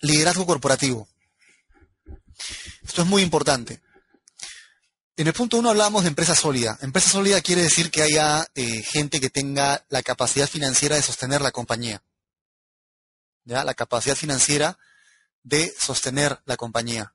Liderazgo 0.00 0.46
corporativo. 0.46 1.08
Esto 2.84 3.02
es 3.02 3.08
muy 3.08 3.22
importante. 3.22 3.82
En 5.16 5.26
el 5.26 5.32
punto 5.32 5.56
uno 5.56 5.70
hablamos 5.70 6.04
de 6.04 6.10
empresa 6.10 6.36
sólida. 6.36 6.78
Empresa 6.82 7.10
sólida 7.10 7.40
quiere 7.40 7.62
decir 7.62 7.90
que 7.90 8.02
haya 8.02 8.46
eh, 8.54 8.84
gente 8.84 9.20
que 9.20 9.28
tenga 9.28 9.84
la 9.88 10.04
capacidad 10.04 10.48
financiera 10.48 10.94
de 10.94 11.02
sostener 11.02 11.40
la 11.40 11.50
compañía. 11.50 12.00
¿Ya? 13.44 13.64
la 13.64 13.74
capacidad 13.74 14.16
financiera 14.16 14.78
de 15.42 15.74
sostener 15.78 16.40
la 16.44 16.56
compañía. 16.56 17.14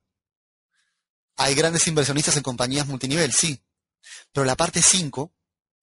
Hay 1.35 1.55
grandes 1.55 1.87
inversionistas 1.87 2.35
en 2.37 2.43
compañías 2.43 2.87
multinivel, 2.87 3.31
sí, 3.31 3.61
pero 4.31 4.45
la 4.45 4.55
parte 4.55 4.81
5 4.81 5.31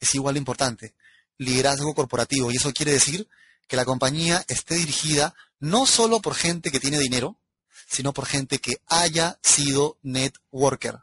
es 0.01 0.15
igual 0.15 0.35
de 0.35 0.39
importante, 0.39 0.95
liderazgo 1.39 1.95
corporativo, 1.95 2.51
y 2.51 2.57
eso 2.57 2.73
quiere 2.73 2.93
decir 2.93 3.29
que 3.67 3.77
la 3.77 3.85
compañía 3.85 4.45
esté 4.49 4.75
dirigida 4.75 5.35
no 5.59 5.87
solo 5.87 6.21
por 6.21 6.35
gente 6.35 6.71
que 6.71 6.81
tiene 6.81 6.99
dinero, 6.99 7.41
sino 7.89 8.13
por 8.13 8.27
gente 8.27 8.59
que 8.59 8.81
haya 8.87 9.39
sido 9.43 9.99
networker, 10.03 11.01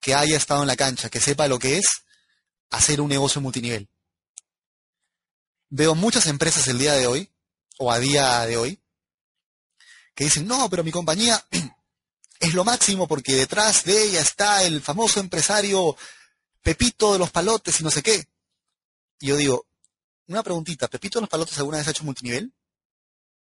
que 0.00 0.14
haya 0.14 0.36
estado 0.36 0.62
en 0.62 0.68
la 0.68 0.76
cancha, 0.76 1.08
que 1.08 1.20
sepa 1.20 1.48
lo 1.48 1.58
que 1.58 1.78
es 1.78 1.86
hacer 2.70 3.00
un 3.00 3.08
negocio 3.08 3.40
multinivel. 3.40 3.88
Veo 5.70 5.94
muchas 5.94 6.26
empresas 6.26 6.66
el 6.68 6.78
día 6.78 6.94
de 6.94 7.06
hoy 7.06 7.30
o 7.78 7.90
a 7.90 7.98
día 7.98 8.46
de 8.46 8.56
hoy, 8.56 8.82
que 10.14 10.24
dicen, 10.24 10.46
no, 10.46 10.68
pero 10.68 10.84
mi 10.84 10.90
compañía 10.90 11.42
es 12.40 12.54
lo 12.54 12.64
máximo 12.64 13.06
porque 13.06 13.34
detrás 13.34 13.84
de 13.84 14.04
ella 14.04 14.20
está 14.20 14.62
el 14.64 14.82
famoso 14.82 15.20
empresario 15.20 15.96
Pepito 16.62 17.12
de 17.12 17.18
los 17.18 17.30
Palotes 17.30 17.80
y 17.80 17.84
no 17.84 17.90
sé 17.90 18.02
qué. 18.02 18.28
Y 19.20 19.28
yo 19.28 19.36
digo, 19.36 19.66
una 20.26 20.42
preguntita, 20.42 20.88
¿Pepito 20.88 21.18
de 21.18 21.22
los 21.22 21.30
Palotes 21.30 21.56
alguna 21.58 21.78
vez 21.78 21.88
ha 21.88 21.92
hecho 21.92 22.04
multinivel? 22.04 22.52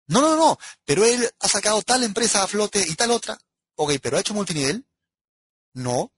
No, 0.08 0.20
no, 0.20 0.36
no, 0.36 0.58
pero 0.84 1.04
él 1.04 1.28
ha 1.40 1.48
sacado 1.48 1.82
tal 1.82 2.04
empresa 2.04 2.42
a 2.42 2.46
flote 2.46 2.84
y 2.86 2.94
tal 2.94 3.10
otra. 3.10 3.38
Ok, 3.74 3.92
pero 4.00 4.16
¿ha 4.16 4.20
hecho 4.20 4.34
multinivel? 4.34 4.86
No. 5.72 6.12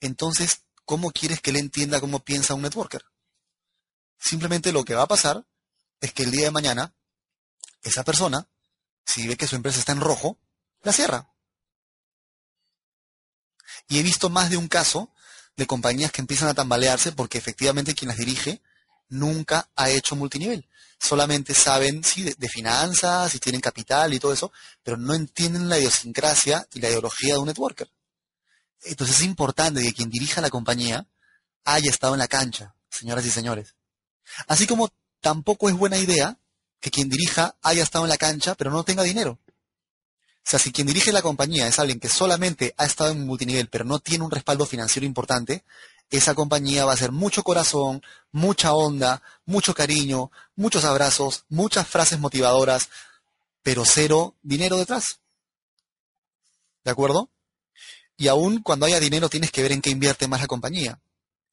Entonces, 0.00 0.62
¿cómo 0.84 1.10
quieres 1.10 1.40
que 1.40 1.50
él 1.50 1.56
entienda 1.56 2.00
cómo 2.00 2.20
piensa 2.20 2.54
un 2.54 2.62
networker? 2.62 3.04
Simplemente 4.18 4.72
lo 4.72 4.84
que 4.84 4.94
va 4.94 5.02
a 5.02 5.08
pasar 5.08 5.46
es 6.00 6.12
que 6.12 6.22
el 6.22 6.30
día 6.30 6.46
de 6.46 6.50
mañana 6.50 6.94
esa 7.84 8.04
persona, 8.04 8.48
si 9.06 9.28
ve 9.28 9.36
que 9.36 9.46
su 9.46 9.56
empresa 9.56 9.78
está 9.78 9.92
en 9.92 10.00
rojo, 10.00 10.38
la 10.82 10.92
cierra. 10.92 11.30
Y 13.88 13.98
he 13.98 14.02
visto 14.02 14.30
más 14.30 14.50
de 14.50 14.56
un 14.56 14.68
caso 14.68 15.12
de 15.56 15.66
compañías 15.66 16.10
que 16.10 16.20
empiezan 16.20 16.48
a 16.48 16.54
tambalearse 16.54 17.12
porque 17.12 17.38
efectivamente 17.38 17.94
quien 17.94 18.08
las 18.08 18.18
dirige 18.18 18.60
nunca 19.08 19.68
ha 19.76 19.90
hecho 19.90 20.16
multinivel. 20.16 20.68
Solamente 20.98 21.54
saben 21.54 22.02
sí, 22.02 22.22
de, 22.22 22.48
finanzas 22.48 23.34
y 23.34 23.38
tienen 23.38 23.60
capital 23.60 24.14
y 24.14 24.18
todo 24.18 24.32
eso, 24.32 24.52
pero 24.82 24.96
no 24.96 25.14
entienden 25.14 25.68
la 25.68 25.78
idiosincrasia 25.78 26.66
y 26.72 26.80
la 26.80 26.88
ideología 26.88 27.34
de 27.34 27.40
un 27.40 27.46
networker. 27.46 27.90
Entonces 28.84 29.18
es 29.18 29.22
importante 29.22 29.82
que 29.82 29.92
quien 29.92 30.10
dirija 30.10 30.40
la 30.40 30.50
compañía 30.50 31.06
haya 31.64 31.90
estado 31.90 32.14
en 32.14 32.20
la 32.20 32.28
cancha, 32.28 32.74
señoras 32.90 33.24
y 33.26 33.30
señores. 33.30 33.74
Así 34.46 34.66
como 34.66 34.90
tampoco 35.20 35.68
es 35.68 35.76
buena 35.76 35.98
idea 35.98 36.38
que 36.84 36.90
quien 36.90 37.08
dirija 37.08 37.56
haya 37.62 37.82
estado 37.82 38.04
en 38.04 38.10
la 38.10 38.18
cancha, 38.18 38.54
pero 38.56 38.70
no 38.70 38.84
tenga 38.84 39.02
dinero. 39.02 39.38
O 39.48 40.42
sea, 40.44 40.58
si 40.58 40.70
quien 40.70 40.86
dirige 40.86 41.12
la 41.12 41.22
compañía 41.22 41.66
es 41.66 41.78
alguien 41.78 41.98
que 41.98 42.10
solamente 42.10 42.74
ha 42.76 42.84
estado 42.84 43.10
en 43.10 43.24
multinivel, 43.24 43.70
pero 43.70 43.86
no 43.86 44.00
tiene 44.00 44.22
un 44.22 44.30
respaldo 44.30 44.66
financiero 44.66 45.06
importante, 45.06 45.64
esa 46.10 46.34
compañía 46.34 46.84
va 46.84 46.92
a 46.92 46.98
ser 46.98 47.10
mucho 47.10 47.42
corazón, 47.42 48.02
mucha 48.32 48.74
onda, 48.74 49.22
mucho 49.46 49.72
cariño, 49.72 50.30
muchos 50.56 50.84
abrazos, 50.84 51.46
muchas 51.48 51.88
frases 51.88 52.18
motivadoras, 52.18 52.90
pero 53.62 53.86
cero 53.86 54.34
dinero 54.42 54.76
detrás. 54.76 55.20
¿De 56.84 56.90
acuerdo? 56.90 57.30
Y 58.18 58.28
aún 58.28 58.60
cuando 58.60 58.84
haya 58.84 59.00
dinero 59.00 59.30
tienes 59.30 59.50
que 59.50 59.62
ver 59.62 59.72
en 59.72 59.80
qué 59.80 59.88
invierte 59.88 60.28
más 60.28 60.42
la 60.42 60.48
compañía. 60.48 61.00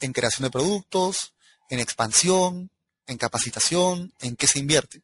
En 0.02 0.12
creación 0.12 0.44
de 0.44 0.52
productos, 0.52 1.36
en 1.70 1.80
expansión, 1.80 2.70
en 3.08 3.18
capacitación, 3.18 4.14
en 4.20 4.36
qué 4.36 4.48
se 4.48 4.60
invierte. 4.60 5.02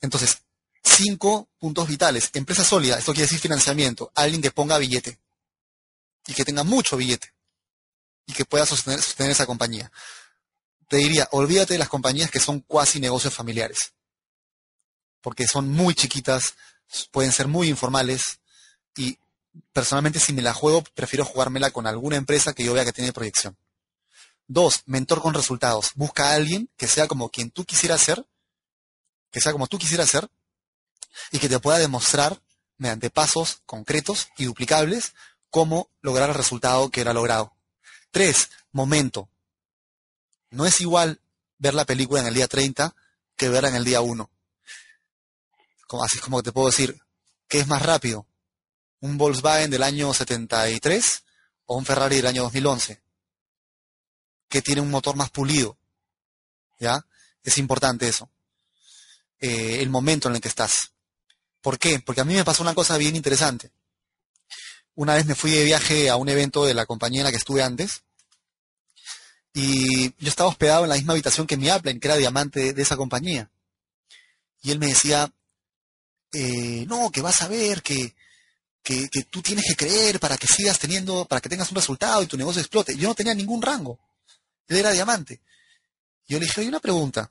Entonces, 0.00 0.38
cinco 0.82 1.48
puntos 1.58 1.88
vitales. 1.88 2.30
Empresa 2.34 2.64
sólida, 2.64 2.98
esto 2.98 3.12
quiere 3.12 3.26
decir 3.26 3.40
financiamiento. 3.40 4.12
Alguien 4.14 4.42
que 4.42 4.50
ponga 4.50 4.78
billete 4.78 5.18
y 6.26 6.34
que 6.34 6.44
tenga 6.44 6.64
mucho 6.64 6.96
billete 6.96 7.32
y 8.26 8.32
que 8.32 8.44
pueda 8.44 8.66
sostener, 8.66 9.30
esa 9.30 9.46
compañía. 9.46 9.90
Te 10.88 10.98
diría, 10.98 11.28
olvídate 11.32 11.74
de 11.74 11.78
las 11.78 11.88
compañías 11.88 12.30
que 12.30 12.40
son 12.40 12.60
cuasi 12.60 13.00
negocios 13.00 13.34
familiares, 13.34 13.92
porque 15.20 15.46
son 15.46 15.68
muy 15.68 15.94
chiquitas, 15.94 16.54
pueden 17.10 17.32
ser 17.32 17.48
muy 17.48 17.68
informales 17.68 18.40
y 18.96 19.18
personalmente 19.72 20.20
si 20.20 20.32
me 20.32 20.42
la 20.42 20.54
juego, 20.54 20.82
prefiero 20.94 21.24
jugármela 21.24 21.70
con 21.70 21.86
alguna 21.86 22.16
empresa 22.16 22.52
que 22.52 22.64
yo 22.64 22.72
vea 22.74 22.84
que 22.84 22.92
tiene 22.92 23.12
proyección. 23.12 23.56
Dos, 24.48 24.82
mentor 24.86 25.20
con 25.22 25.34
resultados. 25.34 25.90
Busca 25.94 26.30
a 26.30 26.34
alguien 26.34 26.70
que 26.76 26.86
sea 26.86 27.08
como 27.08 27.30
quien 27.30 27.50
tú 27.50 27.64
quisieras 27.64 28.02
ser 28.02 28.24
que 29.36 29.42
sea 29.42 29.52
como 29.52 29.66
tú 29.66 29.78
quisieras 29.78 30.08
ser 30.08 30.30
y 31.30 31.38
que 31.38 31.50
te 31.50 31.58
pueda 31.58 31.78
demostrar 31.78 32.40
mediante 32.78 33.10
pasos 33.10 33.60
concretos 33.66 34.28
y 34.38 34.46
duplicables 34.46 35.12
cómo 35.50 35.90
lograr 36.00 36.30
el 36.30 36.34
resultado 36.34 36.90
que 36.90 37.02
era 37.02 37.12
logrado. 37.12 37.54
Tres, 38.10 38.48
momento. 38.72 39.28
No 40.48 40.64
es 40.64 40.80
igual 40.80 41.20
ver 41.58 41.74
la 41.74 41.84
película 41.84 42.22
en 42.22 42.28
el 42.28 42.34
día 42.34 42.48
30 42.48 42.94
que 43.36 43.50
verla 43.50 43.68
en 43.68 43.74
el 43.74 43.84
día 43.84 44.00
1. 44.00 44.30
Así 46.02 46.16
es 46.16 46.22
como 46.22 46.42
te 46.42 46.52
puedo 46.52 46.68
decir, 46.68 46.98
¿qué 47.46 47.58
es 47.58 47.66
más 47.66 47.82
rápido? 47.82 48.26
¿Un 49.00 49.18
Volkswagen 49.18 49.70
del 49.70 49.82
año 49.82 50.14
73 50.14 51.24
o 51.66 51.76
un 51.76 51.84
Ferrari 51.84 52.16
del 52.16 52.26
año 52.26 52.42
2011? 52.44 53.02
¿Qué 54.48 54.62
tiene 54.62 54.80
un 54.80 54.90
motor 54.90 55.16
más 55.16 55.30
pulido? 55.30 55.76
¿Ya? 56.78 57.04
Es 57.42 57.58
importante 57.58 58.08
eso. 58.08 58.30
Eh, 59.40 59.80
el 59.80 59.90
momento 59.90 60.28
en 60.28 60.36
el 60.36 60.40
que 60.40 60.48
estás. 60.48 60.92
¿Por 61.60 61.78
qué? 61.78 62.00
Porque 62.00 62.20
a 62.20 62.24
mí 62.24 62.34
me 62.34 62.44
pasó 62.44 62.62
una 62.62 62.74
cosa 62.74 62.96
bien 62.96 63.16
interesante. 63.16 63.70
Una 64.94 65.14
vez 65.14 65.26
me 65.26 65.34
fui 65.34 65.50
de 65.50 65.64
viaje 65.64 66.08
a 66.08 66.16
un 66.16 66.28
evento 66.28 66.64
de 66.64 66.74
la 66.74 66.86
compañía 66.86 67.20
en 67.20 67.24
la 67.24 67.30
que 67.30 67.36
estuve 67.36 67.62
antes 67.62 68.02
y 69.52 70.12
yo 70.18 70.28
estaba 70.28 70.50
hospedado 70.50 70.84
en 70.84 70.90
la 70.90 70.96
misma 70.96 71.14
habitación 71.14 71.46
que 71.46 71.56
mi 71.56 71.70
Apple, 71.70 71.98
que 71.98 72.08
era 72.08 72.16
diamante 72.16 72.74
de, 72.74 72.82
esa 72.82 72.94
compañía. 72.94 73.50
Y 74.62 74.70
él 74.70 74.78
me 74.78 74.88
decía, 74.88 75.32
eh, 76.32 76.84
no, 76.86 77.10
que 77.10 77.22
vas 77.22 77.40
a 77.40 77.48
ver, 77.48 77.82
que, 77.82 78.14
que, 78.82 79.08
que, 79.08 79.22
tú 79.22 79.40
tienes 79.40 79.64
que 79.66 79.74
creer 79.74 80.20
para 80.20 80.36
que 80.36 80.46
sigas 80.46 80.78
teniendo, 80.78 81.24
para 81.24 81.40
que 81.40 81.48
tengas 81.48 81.70
un 81.70 81.76
resultado 81.76 82.22
y 82.22 82.26
tu 82.26 82.36
negocio 82.36 82.60
explote. 82.60 82.96
Yo 82.96 83.08
no 83.08 83.14
tenía 83.14 83.34
ningún 83.34 83.62
rango. 83.62 83.98
Él 84.68 84.76
era 84.76 84.90
diamante. 84.90 85.40
Yo 86.26 86.38
le 86.38 86.46
dije, 86.46 86.60
oye, 86.60 86.68
una 86.68 86.80
pregunta. 86.80 87.30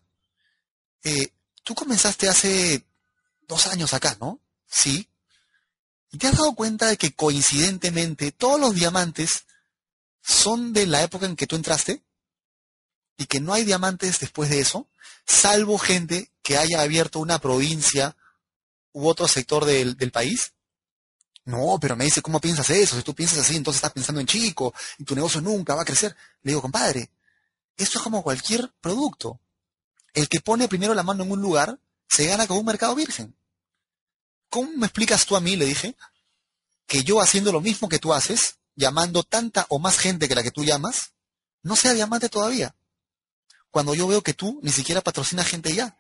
Eh, 1.03 1.31
tú 1.63 1.75
comenzaste 1.75 2.29
hace 2.29 2.85
dos 3.47 3.67
años 3.67 3.93
acá, 3.93 4.17
¿no? 4.19 4.39
Sí. 4.67 5.09
¿Y 6.11 6.17
te 6.17 6.27
has 6.27 6.37
dado 6.37 6.55
cuenta 6.55 6.87
de 6.87 6.97
que 6.97 7.13
coincidentemente 7.13 8.31
todos 8.31 8.59
los 8.59 8.73
diamantes 8.73 9.45
son 10.21 10.73
de 10.73 10.87
la 10.87 11.03
época 11.03 11.25
en 11.25 11.35
que 11.35 11.47
tú 11.47 11.55
entraste? 11.55 12.01
Y 13.17 13.25
que 13.25 13.39
no 13.39 13.53
hay 13.53 13.63
diamantes 13.63 14.19
después 14.19 14.49
de 14.49 14.59
eso, 14.59 14.89
salvo 15.25 15.77
gente 15.77 16.31
que 16.41 16.57
haya 16.57 16.81
abierto 16.81 17.19
una 17.19 17.39
provincia 17.39 18.15
u 18.91 19.07
otro 19.07 19.27
sector 19.27 19.65
del, 19.65 19.97
del 19.97 20.11
país. 20.11 20.53
No, 21.45 21.77
pero 21.79 21.95
me 21.95 22.05
dice, 22.05 22.21
¿cómo 22.21 22.41
piensas 22.41 22.69
eso? 22.71 22.95
Si 22.95 23.03
tú 23.03 23.13
piensas 23.13 23.39
así, 23.39 23.55
entonces 23.55 23.77
estás 23.77 23.93
pensando 23.93 24.19
en 24.19 24.27
chico 24.27 24.73
y 24.97 25.03
tu 25.03 25.15
negocio 25.15 25.41
nunca 25.41 25.75
va 25.75 25.83
a 25.83 25.85
crecer. 25.85 26.15
Le 26.41 26.51
digo, 26.51 26.61
compadre, 26.61 27.11
esto 27.77 27.99
es 27.99 28.03
como 28.03 28.23
cualquier 28.23 28.73
producto. 28.81 29.39
El 30.13 30.29
que 30.29 30.39
pone 30.39 30.67
primero 30.67 30.93
la 30.93 31.03
mano 31.03 31.23
en 31.23 31.31
un 31.31 31.41
lugar 31.41 31.79
se 32.07 32.27
gana 32.27 32.47
con 32.47 32.57
un 32.57 32.65
mercado 32.65 32.95
virgen. 32.95 33.35
¿Cómo 34.49 34.71
me 34.77 34.85
explicas 34.85 35.25
tú 35.25 35.35
a 35.35 35.41
mí, 35.41 35.55
le 35.55 35.65
dije, 35.65 35.95
que 36.87 37.03
yo 37.03 37.19
haciendo 37.19 37.51
lo 37.51 37.61
mismo 37.61 37.89
que 37.89 37.99
tú 37.99 38.13
haces, 38.13 38.59
llamando 38.75 39.23
tanta 39.23 39.65
o 39.69 39.79
más 39.79 39.97
gente 39.97 40.27
que 40.27 40.35
la 40.35 40.43
que 40.43 40.51
tú 40.51 40.63
llamas, 40.63 41.13
no 41.63 41.75
sea 41.75 41.93
diamante 41.93 42.29
todavía? 42.29 42.75
Cuando 43.71 43.93
yo 43.93 44.07
veo 44.07 44.21
que 44.21 44.33
tú 44.33 44.59
ni 44.63 44.71
siquiera 44.71 45.01
patrocinas 45.01 45.47
gente 45.47 45.73
ya. 45.73 45.97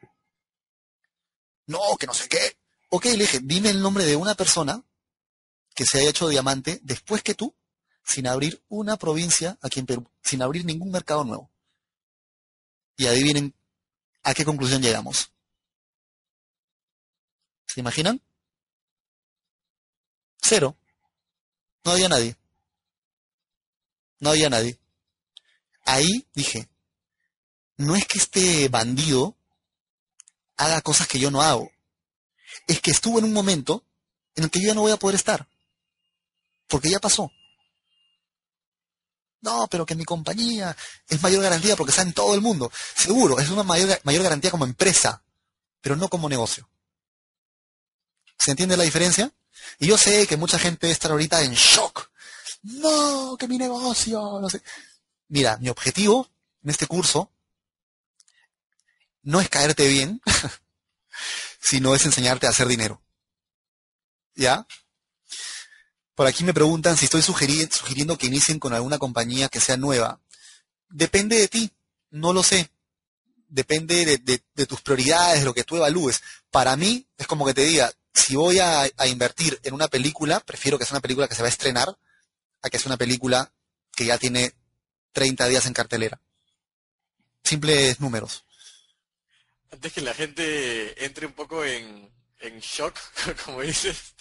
No, 1.65 1.79
que 1.99 2.07
no 2.07 2.13
sé 2.13 2.29
qué. 2.29 2.57
Ok, 2.89 3.05
le 3.05 3.17
dije, 3.17 3.39
dime 3.43 3.69
el 3.69 3.81
nombre 3.81 4.05
de 4.05 4.15
una 4.15 4.35
persona 4.35 4.81
que 5.73 5.85
se 5.85 5.99
haya 5.99 6.11
hecho 6.11 6.29
diamante 6.29 6.79
después 6.83 7.21
que 7.21 7.33
tú, 7.33 7.53
sin 8.05 8.27
abrir 8.27 8.63
una 8.69 8.95
provincia 8.95 9.57
aquí 9.61 9.81
en 9.81 9.85
Perú, 9.85 10.09
sin 10.23 10.41
abrir 10.41 10.63
ningún 10.63 10.91
mercado 10.91 11.25
nuevo. 11.25 11.51
Y 12.97 13.07
adivinen 13.07 13.53
a 14.23 14.33
qué 14.33 14.45
conclusión 14.45 14.81
llegamos. 14.81 15.31
¿Se 17.67 17.79
imaginan? 17.79 18.21
Cero. 20.41 20.77
No 21.83 21.91
había 21.91 22.09
nadie. 22.09 22.35
No 24.19 24.29
había 24.29 24.49
nadie. 24.49 24.79
Ahí 25.85 26.27
dije, 26.33 26.67
no 27.77 27.95
es 27.95 28.07
que 28.07 28.17
este 28.17 28.69
bandido 28.69 29.35
haga 30.57 30.81
cosas 30.81 31.07
que 31.07 31.19
yo 31.19 31.29
no 31.31 31.41
hago. 31.41 31.69
Es 32.67 32.79
que 32.81 32.91
estuvo 32.91 33.19
en 33.19 33.25
un 33.25 33.33
momento 33.33 33.83
en 34.35 34.45
el 34.45 34.49
que 34.49 34.61
yo 34.61 34.67
ya 34.67 34.73
no 34.73 34.81
voy 34.81 34.91
a 34.91 34.97
poder 34.97 35.15
estar. 35.15 35.47
Porque 36.67 36.89
ya 36.89 36.99
pasó. 36.99 37.31
No, 39.45 39.67
pero 39.67 39.85
que 39.85 39.93
mi 39.93 40.05
compañía 40.05 40.75
es 41.07 41.21
mayor 41.21 41.43
garantía 41.43 41.75
porque 41.75 41.91
está 41.91 42.01
en 42.01 42.13
todo 42.13 42.33
el 42.33 42.41
mundo. 42.41 42.71
Seguro, 42.95 43.39
es 43.39 43.47
una 43.51 43.61
mayor, 43.61 43.99
garantía 44.03 44.49
como 44.49 44.65
empresa, 44.65 45.21
pero 45.81 45.95
no 45.95 46.09
como 46.09 46.27
negocio. 46.27 46.67
¿Se 48.39 48.49
entiende 48.49 48.75
la 48.75 48.83
diferencia? 48.83 49.31
Y 49.77 49.85
yo 49.85 49.99
sé 49.99 50.25
que 50.25 50.35
mucha 50.35 50.57
gente 50.57 50.89
está 50.89 51.09
ahorita 51.09 51.43
en 51.43 51.53
shock. 51.53 52.09
No, 52.63 53.37
que 53.37 53.47
mi 53.47 53.59
negocio, 53.59 54.39
no. 54.41 54.47
Mira, 55.27 55.57
mi 55.57 55.69
objetivo 55.69 56.27
en 56.63 56.71
este 56.71 56.87
curso 56.87 57.31
no 59.21 59.41
es 59.41 59.49
caerte 59.49 59.87
bien, 59.87 60.23
sino 61.61 61.93
es 61.93 62.03
enseñarte 62.03 62.47
a 62.47 62.49
hacer 62.49 62.67
dinero. 62.67 62.99
¿Ya? 64.33 64.65
Por 66.15 66.27
aquí 66.27 66.45
me 66.45 66.53
preguntan 66.53 66.95
si 66.95 67.05
estoy 67.05 67.21
sugiriendo 67.21 68.17
que 68.17 68.27
inicien 68.27 68.57
con 68.57 68.73
alguna 68.73 68.97
compañía 68.97 69.49
que 69.49 69.59
sea 69.59 69.75
nueva. 69.75 70.21
Depende 70.89 71.37
de 71.37 71.49
ti, 71.49 71.71
no 72.09 72.31
lo 72.31 72.41
sé. 72.41 72.71
Depende 73.49 74.17
de, 74.17 74.65
tus 74.65 74.81
prioridades, 74.81 75.39
de 75.39 75.45
lo 75.45 75.53
que 75.53 75.65
tú 75.65 75.75
evalúes. 75.75 76.21
Para 76.51 76.77
mí 76.77 77.05
es 77.17 77.27
como 77.27 77.45
que 77.45 77.53
te 77.53 77.65
diga, 77.65 77.91
si 78.13 78.37
voy 78.37 78.59
a, 78.59 78.89
invertir 79.07 79.59
en 79.63 79.73
una 79.73 79.89
película, 79.89 80.39
prefiero 80.39 80.79
que 80.79 80.85
sea 80.85 80.95
una 80.95 81.01
película 81.01 81.27
que 81.27 81.35
se 81.35 81.41
va 81.41 81.47
a 81.47 81.49
estrenar 81.49 81.97
a 82.61 82.69
que 82.69 82.79
sea 82.79 82.89
una 82.89 82.97
película 82.97 83.51
que 83.91 84.05
ya 84.05 84.17
tiene 84.17 84.53
30 85.11 85.47
días 85.49 85.65
en 85.65 85.73
cartelera. 85.73 86.21
Simples 87.43 87.99
números. 87.99 88.45
Antes 89.69 89.91
que 89.91 90.01
la 90.01 90.13
gente 90.13 91.05
entre 91.05 91.25
un 91.25 91.33
poco 91.33 91.65
en, 91.65 92.09
en 92.39 92.59
shock, 92.61 92.97
como 93.45 93.61
dices, 93.61 94.15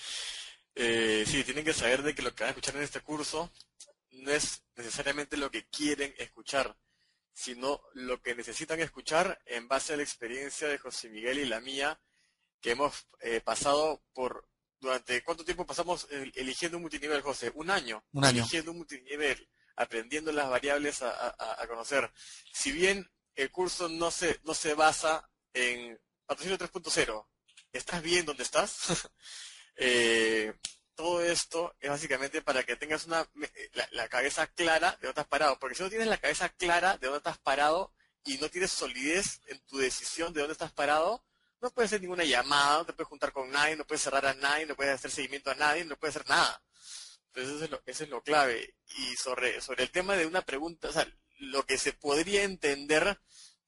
eh, 0.75 1.25
sí, 1.27 1.45
tienen 1.45 1.65
que 1.65 1.73
saber 1.73 2.03
de 2.03 2.15
que 2.15 2.23
lo 2.23 2.35
que 2.35 2.43
van 2.43 2.49
a 2.49 2.51
escuchar 2.51 2.77
en 2.77 2.83
este 2.83 3.01
curso 3.01 3.53
no 4.11 4.31
es 4.31 4.65
necesariamente 4.77 5.37
lo 5.37 5.51
que 5.51 5.67
quieren 5.67 6.15
escuchar, 6.19 6.77
sino 7.33 7.83
lo 7.95 8.21
que 8.23 8.35
necesitan 8.35 8.81
escuchar 8.81 9.41
en 9.47 9.69
base 9.69 9.93
a 9.95 9.97
la 9.97 10.03
experiencia 10.03 10.69
de 10.69 10.79
José 10.79 11.09
Miguel 11.09 11.39
y 11.39 11.45
la 11.45 11.61
mía, 11.61 12.01
que 12.61 12.73
hemos 12.73 13.07
eh, 13.21 13.41
pasado 13.41 14.03
por, 14.13 14.49
durante, 14.81 15.23
¿cuánto 15.23 15.45
tiempo 15.45 15.67
pasamos 15.67 16.09
eligiendo 16.11 16.79
un 16.79 16.83
multinivel, 16.83 17.23
José? 17.23 17.53
Un 17.55 17.71
año. 17.71 18.05
Un 18.13 18.25
año. 18.25 18.41
Eligiendo 18.41 18.71
un 18.71 18.79
multinivel, 18.79 19.49
aprendiendo 19.77 20.33
las 20.33 20.49
variables 20.49 21.03
a, 21.03 21.63
a 21.63 21.67
conocer. 21.67 22.11
Si 22.53 22.73
bien 22.73 23.11
el 23.35 23.51
curso 23.51 23.89
no 23.89 24.11
se, 24.11 24.41
no 24.45 24.55
se 24.55 24.75
basa 24.75 25.29
en 25.53 26.01
patrocinio 26.27 26.59
3.0, 26.59 27.27
¿estás 27.73 28.03
bien 28.03 28.25
donde 28.25 28.43
estás? 28.43 29.09
Eh, 29.77 30.55
todo 30.95 31.23
esto 31.25 31.75
es 31.81 31.91
básicamente 31.91 32.41
para 32.43 32.63
que 32.63 32.77
tengas 32.77 33.07
una 33.07 33.29
la, 33.91 34.09
cabeza 34.09 34.47
clara 34.47 34.93
de 34.93 35.09
dónde 35.09 35.09
estás 35.09 35.27
parado. 35.27 35.59
Porque 35.59 35.75
si 35.75 35.83
no 35.83 35.89
tienes 35.89 36.09
la 36.09 36.19
cabeza 36.19 36.49
clara 36.51 36.97
de 36.99 37.07
dónde 37.07 37.19
estás 37.19 37.39
parado 37.39 37.93
y 38.25 38.39
no 38.39 38.49
tienes 38.49 38.71
solidez 38.71 39.41
en 39.47 39.61
tu 39.67 39.79
decisión 39.79 40.33
de 40.33 40.41
dónde 40.41 40.53
estás 40.53 40.73
parado, 40.73 41.25
no 41.61 41.71
puedes 41.71 41.91
hacer 41.91 42.03
ninguna 42.03 42.25
llamada, 42.25 42.79
no 42.79 42.87
te 42.87 42.93
puedes 42.93 43.09
juntar 43.09 43.33
con 43.33 43.51
nadie, 43.51 43.77
no 43.77 43.87
puedes 43.87 44.03
cerrar 44.03 44.27
a 44.27 44.35
nadie, 44.35 44.67
no 44.67 44.77
puedes 44.77 44.95
hacer 44.95 45.11
seguimiento 45.11 45.51
a 45.51 45.55
nadie, 45.55 45.85
no 45.85 45.97
puedes 45.97 46.17
hacer 46.17 46.29
nada. 46.29 46.63
Entonces 47.29 47.55
eso 47.55 47.65
es 47.65 47.71
lo, 47.71 47.83
eso 47.87 48.05
es 48.05 48.11
lo 48.11 48.23
clave. 48.23 48.77
Y 48.99 49.17
sobre, 49.17 49.61
sobre 49.61 49.85
el 49.85 49.91
tema 49.91 50.15
de 50.15 50.27
una 50.27 50.43
pregunta, 50.43 50.89
o 50.89 50.93
sea, 50.93 51.07
lo 51.39 51.67
que 51.67 51.79
se 51.79 51.93
podría 51.93 52.45
entender, 52.45 53.19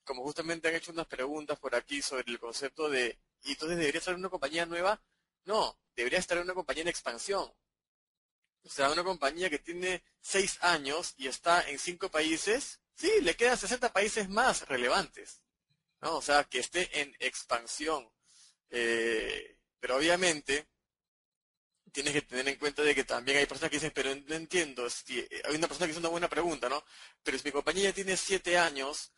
como 0.04 0.22
justamente 0.22 0.68
han 0.68 0.74
hecho 0.74 0.92
unas 0.92 1.06
preguntas 1.06 1.58
por 1.58 1.74
aquí 1.74 2.00
sobre 2.02 2.30
el 2.30 2.38
concepto 2.38 2.88
de, 2.88 3.18
y 3.42 3.52
entonces 3.52 3.78
debería 3.78 4.00
ser 4.00 4.14
una 4.14 4.28
compañía 4.28 4.66
nueva, 4.66 5.00
no, 5.46 5.78
debería 5.94 6.18
estar 6.18 6.36
en 6.36 6.44
una 6.44 6.54
compañía 6.54 6.82
en 6.82 6.88
expansión. 6.88 7.50
O 8.62 8.68
sea, 8.68 8.90
una 8.90 9.04
compañía 9.04 9.48
que 9.48 9.60
tiene 9.60 10.02
seis 10.20 10.58
años 10.60 11.14
y 11.16 11.28
está 11.28 11.68
en 11.68 11.78
cinco 11.78 12.10
países, 12.10 12.80
sí, 12.94 13.10
le 13.22 13.36
quedan 13.36 13.56
60 13.56 13.92
países 13.92 14.28
más 14.28 14.68
relevantes. 14.68 15.40
¿no? 16.00 16.16
O 16.16 16.22
sea, 16.22 16.44
que 16.44 16.58
esté 16.58 17.00
en 17.00 17.16
expansión. 17.20 18.10
Eh, 18.70 19.58
pero 19.78 19.96
obviamente 19.96 20.66
tienes 21.92 22.12
que 22.12 22.22
tener 22.22 22.48
en 22.48 22.58
cuenta 22.58 22.82
de 22.82 22.94
que 22.94 23.04
también 23.04 23.38
hay 23.38 23.46
personas 23.46 23.70
que 23.70 23.76
dicen, 23.76 23.92
pero 23.94 24.14
no 24.14 24.34
entiendo, 24.34 24.90
si, 24.90 25.26
hay 25.44 25.54
una 25.54 25.68
persona 25.68 25.86
que 25.86 25.92
hizo 25.92 26.00
una 26.00 26.08
buena 26.08 26.28
pregunta, 26.28 26.68
¿no? 26.68 26.84
Pero 27.22 27.38
si 27.38 27.44
mi 27.44 27.52
compañía 27.52 27.84
ya 27.84 27.94
tiene 27.94 28.16
siete 28.16 28.58
años 28.58 29.12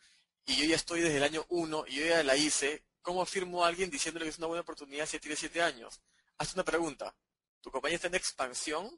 y 0.45 0.55
yo 0.55 0.65
ya 0.65 0.75
estoy 0.75 1.01
desde 1.01 1.17
el 1.17 1.23
año 1.23 1.45
uno 1.49 1.83
y 1.87 1.95
yo 1.95 2.05
ya 2.05 2.23
la 2.23 2.37
hice, 2.37 2.85
¿cómo 3.01 3.21
afirmo 3.21 3.65
a 3.65 3.67
alguien 3.67 3.89
diciéndole 3.89 4.25
que 4.25 4.29
es 4.29 4.37
una 4.37 4.47
buena 4.47 4.61
oportunidad 4.61 5.07
si 5.07 5.19
tiene 5.19 5.35
siete 5.35 5.61
años? 5.61 5.99
Haz 6.39 6.53
una 6.53 6.63
pregunta. 6.63 7.13
¿Tu 7.61 7.69
compañía 7.69 7.97
está 7.97 8.07
en 8.07 8.15
expansión? 8.15 8.89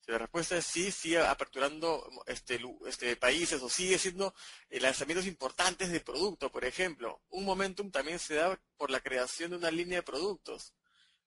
Si 0.00 0.10
la 0.10 0.18
respuesta 0.18 0.56
es 0.56 0.64
sí, 0.64 0.90
sigue 0.90 1.18
aperturando 1.18 2.08
este, 2.26 2.58
este, 2.86 3.16
países 3.16 3.60
o 3.60 3.68
sigue 3.68 3.98
siendo 3.98 4.34
eh, 4.70 4.80
lanzamientos 4.80 5.26
importantes 5.26 5.90
de 5.90 6.00
producto, 6.00 6.50
por 6.50 6.64
ejemplo. 6.64 7.22
Un 7.28 7.44
momentum 7.44 7.90
también 7.90 8.18
se 8.18 8.36
da 8.36 8.58
por 8.78 8.90
la 8.90 9.00
creación 9.00 9.50
de 9.50 9.58
una 9.58 9.70
línea 9.70 9.98
de 9.98 10.02
productos. 10.04 10.74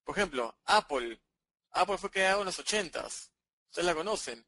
Por 0.04 0.18
ejemplo, 0.18 0.58
Apple. 0.66 1.22
Apple 1.72 1.98
fue 2.00 2.10
creado 2.10 2.40
en 2.42 2.48
los 2.48 2.58
80s. 2.60 3.30
Ustedes 3.70 3.86
la 3.86 3.94
conocen. 3.94 4.44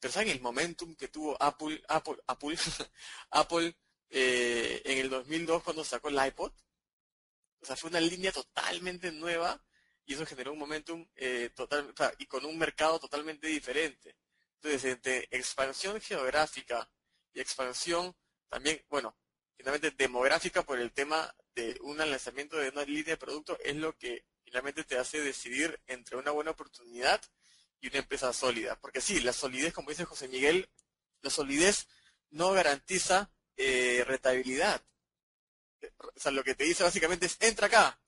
Pero 0.00 0.12
¿saben 0.12 0.30
el 0.30 0.40
momentum 0.40 0.96
que 0.96 1.06
tuvo 1.06 1.40
Apple, 1.40 1.80
Apple, 1.88 2.16
Apple, 2.26 2.56
Apple 3.30 3.76
eh, 4.10 4.82
en 4.84 4.98
el 4.98 5.08
2002 5.08 5.62
cuando 5.62 5.84
sacó 5.84 6.08
el 6.08 6.26
iPod? 6.26 6.52
O 7.60 7.66
sea, 7.66 7.76
fue 7.76 7.90
una 7.90 8.00
línea 8.00 8.32
totalmente 8.32 9.12
nueva 9.12 9.62
y 10.08 10.14
eso 10.14 10.24
generó 10.24 10.52
un 10.52 10.58
momentum 10.58 11.06
eh, 11.16 11.50
total, 11.54 11.94
y 12.16 12.24
con 12.24 12.44
un 12.46 12.56
mercado 12.56 12.98
totalmente 12.98 13.46
diferente. 13.46 14.16
Entonces, 14.54 14.84
entre 14.86 15.28
expansión 15.30 16.00
geográfica 16.00 16.90
y 17.34 17.40
expansión 17.40 18.16
también, 18.48 18.82
bueno, 18.88 19.14
finalmente 19.54 19.90
demográfica 19.90 20.62
por 20.62 20.78
el 20.78 20.92
tema 20.92 21.32
de 21.54 21.76
un 21.82 21.98
lanzamiento 21.98 22.56
de 22.56 22.70
una 22.70 22.84
línea 22.84 23.12
de 23.12 23.16
producto 23.18 23.58
es 23.62 23.76
lo 23.76 23.98
que 23.98 24.24
finalmente 24.42 24.82
te 24.82 24.96
hace 24.96 25.20
decidir 25.20 25.78
entre 25.86 26.16
una 26.16 26.30
buena 26.30 26.52
oportunidad 26.52 27.20
y 27.78 27.88
una 27.88 27.98
empresa 27.98 28.32
sólida. 28.32 28.80
Porque 28.80 29.02
sí, 29.02 29.20
la 29.20 29.34
solidez, 29.34 29.74
como 29.74 29.90
dice 29.90 30.06
José 30.06 30.26
Miguel, 30.28 30.70
la 31.20 31.28
solidez 31.28 31.86
no 32.30 32.52
garantiza 32.52 33.30
eh, 33.58 34.04
rentabilidad. 34.06 34.82
O 35.98 36.18
sea, 36.18 36.32
lo 36.32 36.42
que 36.42 36.54
te 36.54 36.64
dice 36.64 36.82
básicamente 36.82 37.26
es, 37.26 37.36
entra 37.40 37.66
acá, 37.66 38.00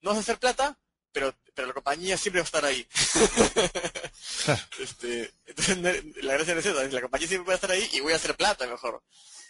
no 0.00 0.10
vas 0.10 0.18
a 0.18 0.22
hacer 0.22 0.38
plata, 0.40 0.80
pero, 1.14 1.32
pero 1.54 1.68
la 1.68 1.72
compañía 1.72 2.18
siempre 2.18 2.40
va 2.40 2.44
a 2.44 2.46
estar 2.46 2.64
ahí. 2.64 2.86
este, 4.82 5.32
entonces, 5.46 6.04
la 6.22 6.34
gracia 6.34 6.54
es 6.54 6.66
esa, 6.66 6.82
la 6.82 7.00
compañía 7.00 7.28
siempre 7.28 7.46
va 7.46 7.52
a 7.52 7.54
estar 7.54 7.70
ahí 7.70 7.88
y 7.92 8.00
voy 8.00 8.12
a 8.12 8.16
hacer 8.16 8.36
plata 8.36 8.66
mejor. 8.66 9.00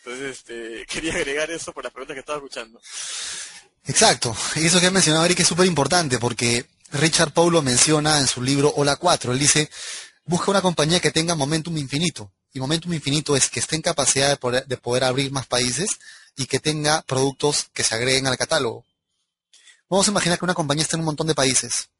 Entonces, 0.04 0.38
este, 0.38 0.86
quería 0.92 1.14
agregar 1.14 1.50
eso 1.50 1.72
por 1.72 1.82
las 1.82 1.92
preguntas 1.92 2.14
que 2.14 2.20
estaba 2.20 2.38
escuchando. 2.38 2.80
Exacto, 3.86 4.36
y 4.56 4.66
eso 4.66 4.78
que 4.78 4.86
ha 4.86 4.90
mencionado 4.90 5.24
Eric 5.24 5.40
es 5.40 5.48
súper 5.48 5.66
importante 5.66 6.18
porque 6.18 6.66
Richard 6.92 7.32
Paulo 7.32 7.60
menciona 7.62 8.18
en 8.18 8.28
su 8.28 8.42
libro 8.42 8.72
Hola 8.76 8.96
4, 8.96 9.32
él 9.32 9.38
dice, 9.38 9.70
busca 10.24 10.50
una 10.50 10.62
compañía 10.62 11.00
que 11.00 11.10
tenga 11.10 11.34
momentum 11.34 11.76
infinito. 11.76 12.30
Y 12.52 12.60
momentum 12.60 12.92
infinito 12.92 13.36
es 13.36 13.48
que 13.50 13.60
esté 13.60 13.74
en 13.74 13.82
capacidad 13.82 14.28
de 14.28 14.36
poder, 14.36 14.66
de 14.66 14.76
poder 14.76 15.04
abrir 15.04 15.32
más 15.32 15.46
países 15.46 15.88
y 16.36 16.46
que 16.46 16.60
tenga 16.60 17.02
productos 17.02 17.66
que 17.72 17.82
se 17.82 17.94
agreguen 17.94 18.26
al 18.26 18.36
catálogo. 18.36 18.84
Vamos 19.88 20.08
a 20.08 20.10
imaginar 20.10 20.38
que 20.38 20.44
una 20.44 20.54
compañía 20.54 20.82
está 20.82 20.96
en 20.96 21.00
un 21.00 21.06
montón 21.06 21.26
de 21.26 21.34
países. 21.34 21.90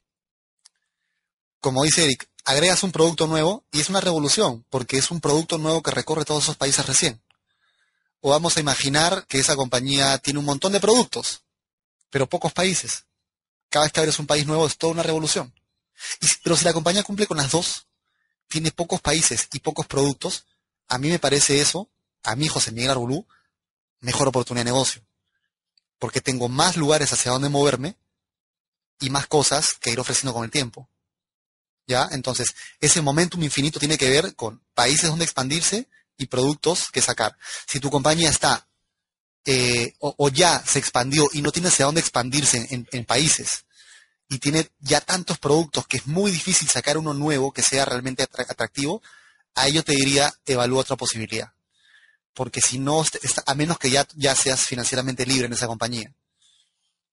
Como 1.59 1.83
dice 1.83 2.03
Eric, 2.03 2.27
agregas 2.43 2.83
un 2.83 2.91
producto 2.91 3.27
nuevo 3.27 3.63
y 3.71 3.79
es 3.79 3.89
una 3.89 4.01
revolución, 4.01 4.65
porque 4.69 4.97
es 4.97 5.11
un 5.11 5.21
producto 5.21 5.57
nuevo 5.57 5.83
que 5.83 5.91
recorre 5.91 6.25
todos 6.25 6.43
esos 6.43 6.57
países 6.57 6.85
recién. 6.85 7.21
O 8.21 8.31
vamos 8.31 8.57
a 8.57 8.59
imaginar 8.59 9.25
que 9.27 9.39
esa 9.39 9.55
compañía 9.55 10.17
tiene 10.17 10.39
un 10.39 10.45
montón 10.45 10.71
de 10.71 10.79
productos, 10.79 11.43
pero 12.09 12.27
pocos 12.27 12.53
países. 12.53 13.05
Cada 13.69 13.85
vez 13.85 13.93
que 13.93 13.99
abres 13.99 14.19
un 14.19 14.27
país 14.27 14.47
nuevo 14.47 14.65
es 14.65 14.77
toda 14.77 14.93
una 14.93 15.03
revolución. 15.03 15.53
pero 16.43 16.57
si 16.57 16.65
la 16.65 16.73
compañía 16.73 17.03
cumple 17.03 17.27
con 17.27 17.37
las 17.37 17.51
dos, 17.51 17.87
tiene 18.47 18.71
pocos 18.71 18.99
países 18.99 19.47
y 19.53 19.59
pocos 19.59 19.85
productos, 19.85 20.45
a 20.87 20.97
mí 20.97 21.09
me 21.09 21.19
parece 21.19 21.61
eso, 21.61 21.89
a 22.23 22.35
mí 22.35 22.47
José 22.47 22.71
Miguel 22.71 22.91
Arbulú, 22.91 23.27
mejor 23.99 24.27
oportunidad 24.27 24.65
de 24.65 24.71
negocio 24.71 25.05
porque 25.99 26.21
tengo 26.21 26.49
más 26.49 26.77
lugares 26.77 27.11
hacia 27.13 27.31
donde 27.31 27.49
moverme 27.49 27.97
y 28.99 29.09
más 29.09 29.27
cosas 29.27 29.75
que 29.79 29.91
ir 29.91 29.99
ofreciendo 29.99 30.33
con 30.33 30.43
el 30.43 30.51
tiempo. 30.51 30.89
¿Ya? 31.87 32.07
Entonces, 32.11 32.55
ese 32.79 33.01
momentum 33.01 33.43
infinito 33.43 33.79
tiene 33.79 33.97
que 33.97 34.09
ver 34.09 34.35
con 34.35 34.61
países 34.73 35.09
donde 35.09 35.25
expandirse 35.25 35.87
y 36.17 36.25
productos 36.25 36.89
que 36.91 37.01
sacar. 37.01 37.37
Si 37.67 37.79
tu 37.79 37.91
compañía 37.91 38.29
está 38.29 38.67
eh, 39.45 39.93
o, 39.99 40.29
ya 40.29 40.63
se 40.65 40.79
expandió 40.79 41.29
y 41.31 41.43
no 41.43 41.51
tiene 41.51 41.67
hacia 41.67 41.85
dónde 41.85 42.01
expandirse 42.01 42.67
en, 42.71 42.87
en, 42.91 43.05
países 43.05 43.65
y 44.27 44.39
tiene 44.39 44.67
ya 44.79 45.01
tantos 45.01 45.37
productos 45.37 45.85
que 45.85 45.97
es 45.97 46.07
muy 46.07 46.31
difícil 46.31 46.67
sacar 46.67 46.97
uno 46.97 47.13
nuevo 47.13 47.53
que 47.53 47.61
sea 47.61 47.85
realmente 47.85 48.23
atractivo, 48.23 49.03
a 49.53 49.67
ello 49.67 49.83
te 49.83 49.91
diría, 49.91 50.33
evalúa 50.47 50.81
otra 50.81 50.95
posibilidad 50.95 51.54
porque 52.35 52.61
si 52.61 52.77
no, 52.77 53.03
a 53.45 53.55
menos 53.55 53.79
que 53.79 53.89
ya, 53.89 54.05
ya 54.15 54.35
seas 54.35 54.65
financieramente 54.65 55.25
libre 55.25 55.47
en 55.47 55.53
esa 55.53 55.67
compañía. 55.67 56.13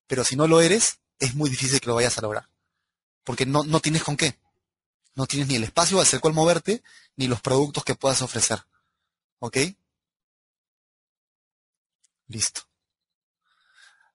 Pero 0.06 0.24
si 0.24 0.36
no 0.36 0.46
lo 0.46 0.60
eres, 0.60 0.98
es 1.18 1.34
muy 1.34 1.48
difícil 1.48 1.80
que 1.80 1.86
lo 1.86 1.94
vayas 1.94 2.18
a 2.18 2.22
lograr. 2.22 2.48
Porque 3.24 3.46
no, 3.46 3.62
no 3.62 3.80
tienes 3.80 4.02
con 4.02 4.16
qué. 4.16 4.36
No 5.14 5.26
tienes 5.26 5.48
ni 5.48 5.54
el 5.54 5.64
espacio 5.64 6.00
hacia 6.00 6.16
el 6.16 6.20
cual 6.20 6.34
moverte, 6.34 6.82
ni 7.16 7.28
los 7.28 7.40
productos 7.40 7.84
que 7.84 7.94
puedas 7.94 8.20
ofrecer. 8.20 8.64
¿Ok? 9.38 9.58
Listo. 12.26 12.62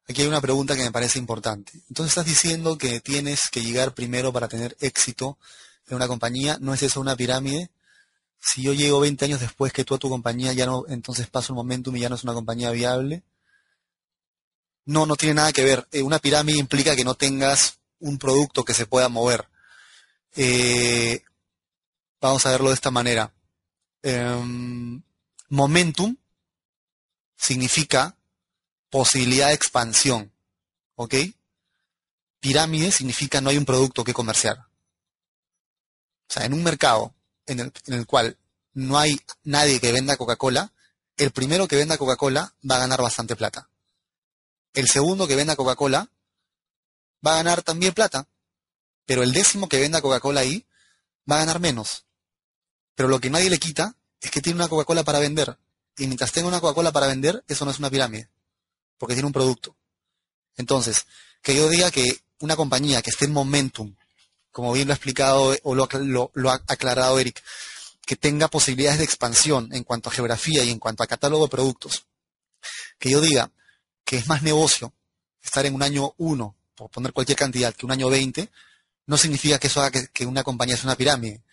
Aquí 0.10 0.22
hay 0.22 0.28
una 0.28 0.42
pregunta 0.42 0.76
que 0.76 0.84
me 0.84 0.92
parece 0.92 1.20
importante. 1.20 1.72
Entonces 1.90 2.12
estás 2.12 2.26
diciendo 2.26 2.78
que 2.78 3.00
tienes 3.00 3.50
que 3.50 3.62
llegar 3.62 3.94
primero 3.94 4.34
para 4.34 4.50
tener 4.50 4.76
éxito 4.82 5.38
en 5.88 5.96
una 5.96 6.08
compañía. 6.08 6.58
¿No 6.60 6.74
es 6.74 6.84
eso 6.84 7.00
una 7.00 7.16
pirámide? 7.16 7.70
Si 8.48 8.62
yo 8.62 8.72
llego 8.72 9.02
20 9.02 9.26
años 9.26 9.42
después 9.42 9.74
que 9.74 9.84
tú 9.84 9.94
a 9.94 9.98
tu 9.98 10.10
compañía 10.10 10.54
ya 10.54 10.66
no, 10.66 10.86
entonces 10.88 11.28
pasa 11.28 11.52
un 11.52 11.58
momentum 11.58 11.94
y 11.98 12.00
ya 12.00 12.08
no 12.08 12.16
es 12.16 12.24
una 12.24 12.34
compañía 12.34 12.72
viable. 12.72 13.24
No, 14.86 15.06
no 15.06 15.18
tiene 15.18 15.36
nada 15.36 15.52
que 15.52 15.66
ver. 15.66 15.86
Eh, 15.92 16.02
una 16.02 16.20
pirámide 16.20 16.58
implica 16.58 16.96
que 16.96 17.04
no 17.04 17.16
tengas 17.16 17.80
un 18.00 18.18
producto 18.18 18.64
que 18.64 18.74
se 18.74 18.86
pueda 18.86 19.10
mover. 19.10 19.50
Eh, 20.38 21.26
vamos 22.22 22.46
a 22.46 22.52
verlo 22.52 22.70
de 22.70 22.76
esta 22.76 22.90
manera. 22.90 23.34
Em, 24.02 25.02
momentum 25.50 26.16
significa 27.36 28.16
posibilidad 28.90 29.50
de 29.50 29.56
expansión. 29.56 30.32
¿Ok? 30.96 31.16
Pirámide 32.40 32.94
significa 32.94 33.42
no 33.42 33.50
hay 33.50 33.58
un 33.58 33.66
producto 33.66 34.06
que 34.06 34.14
comerciar. 34.14 34.60
O 36.30 36.34
sea, 36.34 36.46
en 36.46 36.54
un 36.54 36.64
mercado 36.64 37.14
en 37.48 37.72
el, 37.86 38.06
cual 38.06 38.38
no 38.74 38.98
hay 39.00 39.20
nadie 39.44 39.80
que 39.80 39.92
venda 39.92 40.18
Coca-Cola, 40.18 40.74
el 41.18 41.32
primero 41.32 41.68
que 41.68 41.76
venda 41.76 41.98
Coca-Cola 41.98 42.54
va 42.70 42.76
a 42.76 42.80
ganar 42.80 43.02
bastante 43.02 43.36
plata. 43.36 43.70
El 44.74 44.88
segundo 44.88 45.28
que 45.28 45.36
venda 45.36 45.56
Coca-Cola 45.56 46.10
va 47.26 47.34
a 47.34 47.38
ganar 47.38 47.64
también 47.64 47.94
plata, 47.94 48.28
pero 49.06 49.24
el 49.24 49.32
décimo 49.32 49.68
que 49.68 49.80
venda 49.80 50.02
Coca-Cola 50.02 50.42
ahí 50.42 50.68
va 51.30 51.38
a 51.38 51.40
ganar 51.40 51.60
menos. 51.60 52.06
Pero 52.94 53.10
lo 53.10 53.20
que 53.20 53.30
nadie 53.30 53.50
le 53.50 53.60
quita 53.60 53.96
es 54.22 54.32
que 54.32 54.42
tiene 54.42 54.58
una 54.58 54.68
Coca-Cola 54.68 55.04
para 55.04 55.20
vender. 55.20 55.58
Y 55.98 56.06
mientras 56.06 56.32
tenga 56.32 56.48
una 56.48 56.60
Coca-Cola 56.60 56.92
para 56.92 57.08
vender, 57.08 57.44
eso 57.48 57.66
no 57.66 57.72
es 57.72 57.80
una 57.80 57.90
pirámide, 57.90 58.30
porque 58.98 59.16
tiene 59.16 59.28
un 59.28 59.34
producto. 59.34 59.76
Entonces, 60.58 61.06
que 61.42 61.56
yo 61.56 61.70
diga 61.70 61.90
que 61.92 62.22
una 62.40 62.56
compañía 62.56 63.02
que 63.02 63.10
esté 63.10 63.26
en 63.26 63.34
momentum, 63.34 63.96
como 64.58 64.74
bien 64.74 64.88
lo 64.88 64.94
ha 64.94 64.96
explicado 64.96 65.56
o 65.62 65.76
lo, 65.76 66.50
ha 66.50 66.64
aclarado 66.66 67.20
Eric, 67.20 67.44
que 68.04 68.16
tenga 68.16 68.48
posibilidades 68.48 68.98
de 68.98 69.04
expansión 69.04 69.70
en 69.72 69.84
cuanto 69.84 70.10
a 70.10 70.12
geografía 70.12 70.64
y 70.64 70.72
en 70.72 70.80
cuanto 70.80 71.04
a 71.04 71.08
catálogo 71.08 71.44
de 71.44 71.52
productos. 71.52 72.08
Que 72.98 73.12
yo 73.12 73.22
diga 73.22 73.52
que 74.04 74.18
es 74.18 74.26
más 74.26 74.42
negocio 74.42 74.96
estar 75.44 75.64
en 75.68 75.76
un 75.76 75.84
año 75.84 76.16
1, 76.18 76.56
por 76.74 76.90
poner 76.90 77.14
cualquier 77.14 77.38
cantidad, 77.38 77.72
que 77.72 77.86
un 77.86 77.92
año 77.92 78.10
20, 78.10 78.50
no 79.06 79.16
significa 79.20 79.60
que 79.60 79.68
eso 79.68 79.80
haga 79.80 80.08
que, 80.08 80.26
una 80.26 80.44
compañía 80.44 80.76
sea 80.76 80.86
una 80.86 80.96
pirámide. 80.96 81.44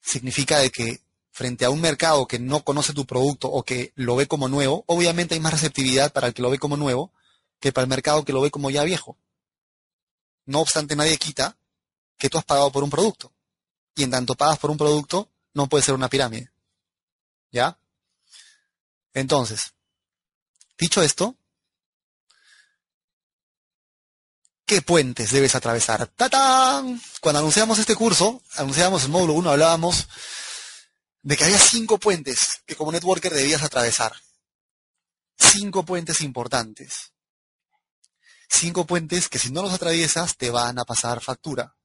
Significa 0.00 0.68
que 0.70 1.00
frente 1.30 1.64
a 1.64 1.70
un 1.70 1.80
mercado 1.80 2.26
que 2.26 2.40
no 2.40 2.64
conoce 2.64 2.92
tu 2.92 3.06
producto 3.06 3.52
o 3.52 3.62
que 3.62 3.92
lo 3.94 4.16
ve 4.16 4.26
como 4.26 4.48
nuevo, 4.48 4.82
obviamente 4.88 5.36
hay 5.36 5.40
más 5.40 5.52
receptividad 5.52 6.12
para 6.12 6.26
el 6.26 6.34
que 6.34 6.42
lo 6.42 6.50
ve 6.50 6.58
como 6.58 6.76
nuevo 6.76 7.12
que 7.60 7.70
para 7.70 7.84
el 7.84 7.88
mercado 7.88 8.24
que 8.24 8.32
lo 8.32 8.40
ve 8.40 8.50
como 8.50 8.68
ya 8.68 8.82
viejo. 8.82 9.16
No 10.44 10.58
obstante, 10.58 10.96
nadie 10.96 11.16
quita 11.18 11.56
que 12.18 12.28
tú 12.28 12.38
has 12.38 12.44
pagado 12.44 12.70
por 12.70 12.84
un 12.84 12.90
producto. 12.90 13.32
Y 13.94 14.04
en 14.04 14.10
tanto 14.10 14.34
pagas 14.34 14.58
por 14.58 14.70
un 14.70 14.78
producto, 14.78 15.30
no 15.54 15.68
puede 15.68 15.84
ser 15.84 15.94
una 15.94 16.08
pirámide. 16.08 16.50
¿Ya? 17.50 17.78
Entonces, 19.12 19.74
dicho 20.78 21.02
esto, 21.02 21.36
¿qué 24.64 24.80
puentes 24.80 25.30
debes 25.32 25.54
atravesar? 25.54 26.06
¡Tatán! 26.06 27.00
Cuando 27.20 27.40
anunciamos 27.40 27.78
este 27.78 27.94
curso, 27.94 28.42
anunciamos 28.56 29.04
el 29.04 29.10
módulo 29.10 29.34
1, 29.34 29.50
hablábamos 29.50 30.08
de 31.22 31.36
que 31.36 31.44
había 31.44 31.58
cinco 31.58 31.98
puentes 31.98 32.62
que 32.66 32.74
como 32.74 32.92
networker 32.92 33.32
debías 33.32 33.62
atravesar. 33.62 34.12
Cinco 35.38 35.84
puentes 35.84 36.20
importantes. 36.20 37.12
Cinco 38.48 38.86
puentes 38.86 39.28
que 39.28 39.38
si 39.38 39.50
no 39.50 39.62
los 39.62 39.72
atraviesas 39.72 40.36
te 40.36 40.50
van 40.50 40.78
a 40.78 40.84
pasar 40.84 41.20
factura. 41.20 41.76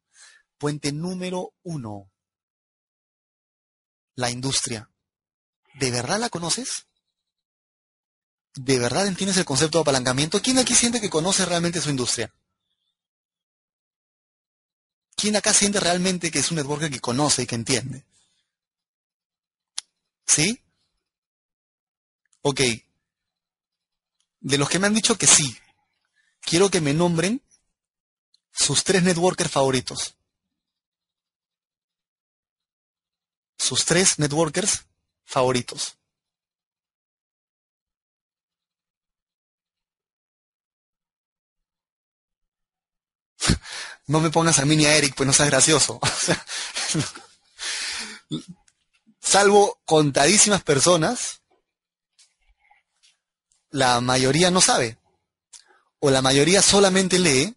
Puente 0.57 0.91
número 0.91 1.53
uno. 1.63 2.11
La 4.15 4.31
industria. 4.31 4.89
¿De 5.75 5.91
verdad 5.91 6.19
la 6.19 6.29
conoces? 6.29 6.87
¿De 8.55 8.79
verdad 8.79 9.05
entiendes 9.05 9.37
el 9.37 9.45
concepto 9.45 9.77
de 9.77 9.83
apalancamiento? 9.83 10.41
¿Quién 10.41 10.57
aquí 10.57 10.73
siente 10.73 10.99
que 10.99 11.11
conoce 11.11 11.45
realmente 11.45 11.79
su 11.79 11.91
industria? 11.91 12.33
¿Quién 15.15 15.35
acá 15.35 15.53
siente 15.53 15.79
realmente 15.79 16.31
que 16.31 16.39
es 16.39 16.49
un 16.51 16.57
networker 16.57 16.89
que 16.89 16.99
conoce 16.99 17.43
y 17.43 17.45
que 17.45 17.55
entiende? 17.55 18.05
¿Sí? 20.25 20.61
Ok. 22.41 22.61
De 24.39 24.57
los 24.57 24.69
que 24.69 24.79
me 24.79 24.87
han 24.87 24.93
dicho 24.93 25.17
que 25.17 25.27
sí, 25.27 25.57
quiero 26.41 26.69
que 26.69 26.81
me 26.81 26.93
nombren 26.93 27.41
sus 28.51 28.83
tres 28.83 29.03
networkers 29.03 29.51
favoritos. 29.51 30.16
Sus 33.57 33.85
tres 33.85 34.19
networkers 34.19 34.85
favoritos. 35.25 35.97
no 44.07 44.19
me 44.19 44.29
pongas 44.29 44.59
a 44.59 44.65
mí 44.65 44.75
ni 44.75 44.85
a 44.85 44.95
Eric, 44.95 45.15
pues 45.15 45.27
no 45.27 45.33
seas 45.33 45.49
gracioso. 45.49 45.99
salvo 49.19 49.79
contadísimas 49.85 50.63
personas, 50.63 51.41
la 53.69 53.99
mayoría 54.01 54.51
no 54.51 54.61
sabe. 54.61 54.97
O 55.99 56.09
la 56.09 56.21
mayoría 56.21 56.61
solamente 56.61 57.19
lee 57.19 57.55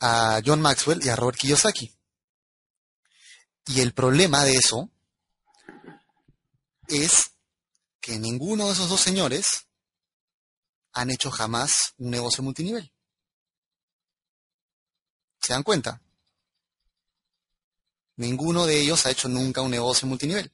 a 0.00 0.40
John 0.44 0.60
Maxwell 0.60 1.04
y 1.04 1.08
a 1.08 1.16
Robert 1.16 1.38
Kiyosaki. 1.38 1.97
Y 3.68 3.80
el 3.80 3.92
problema 3.92 4.44
de 4.44 4.56
eso 4.56 4.90
es 6.88 7.32
que 8.00 8.18
ninguno 8.18 8.66
de 8.66 8.72
esos 8.72 8.88
dos 8.88 9.00
señores 9.00 9.66
han 10.92 11.10
hecho 11.10 11.30
jamás 11.30 11.92
un 11.98 12.10
negocio 12.10 12.42
multinivel. 12.42 12.90
¿Se 15.40 15.52
dan 15.52 15.62
cuenta? 15.62 16.00
Ninguno 18.16 18.64
de 18.64 18.80
ellos 18.80 19.04
ha 19.04 19.10
hecho 19.10 19.28
nunca 19.28 19.60
un 19.60 19.70
negocio 19.70 20.08
multinivel. 20.08 20.50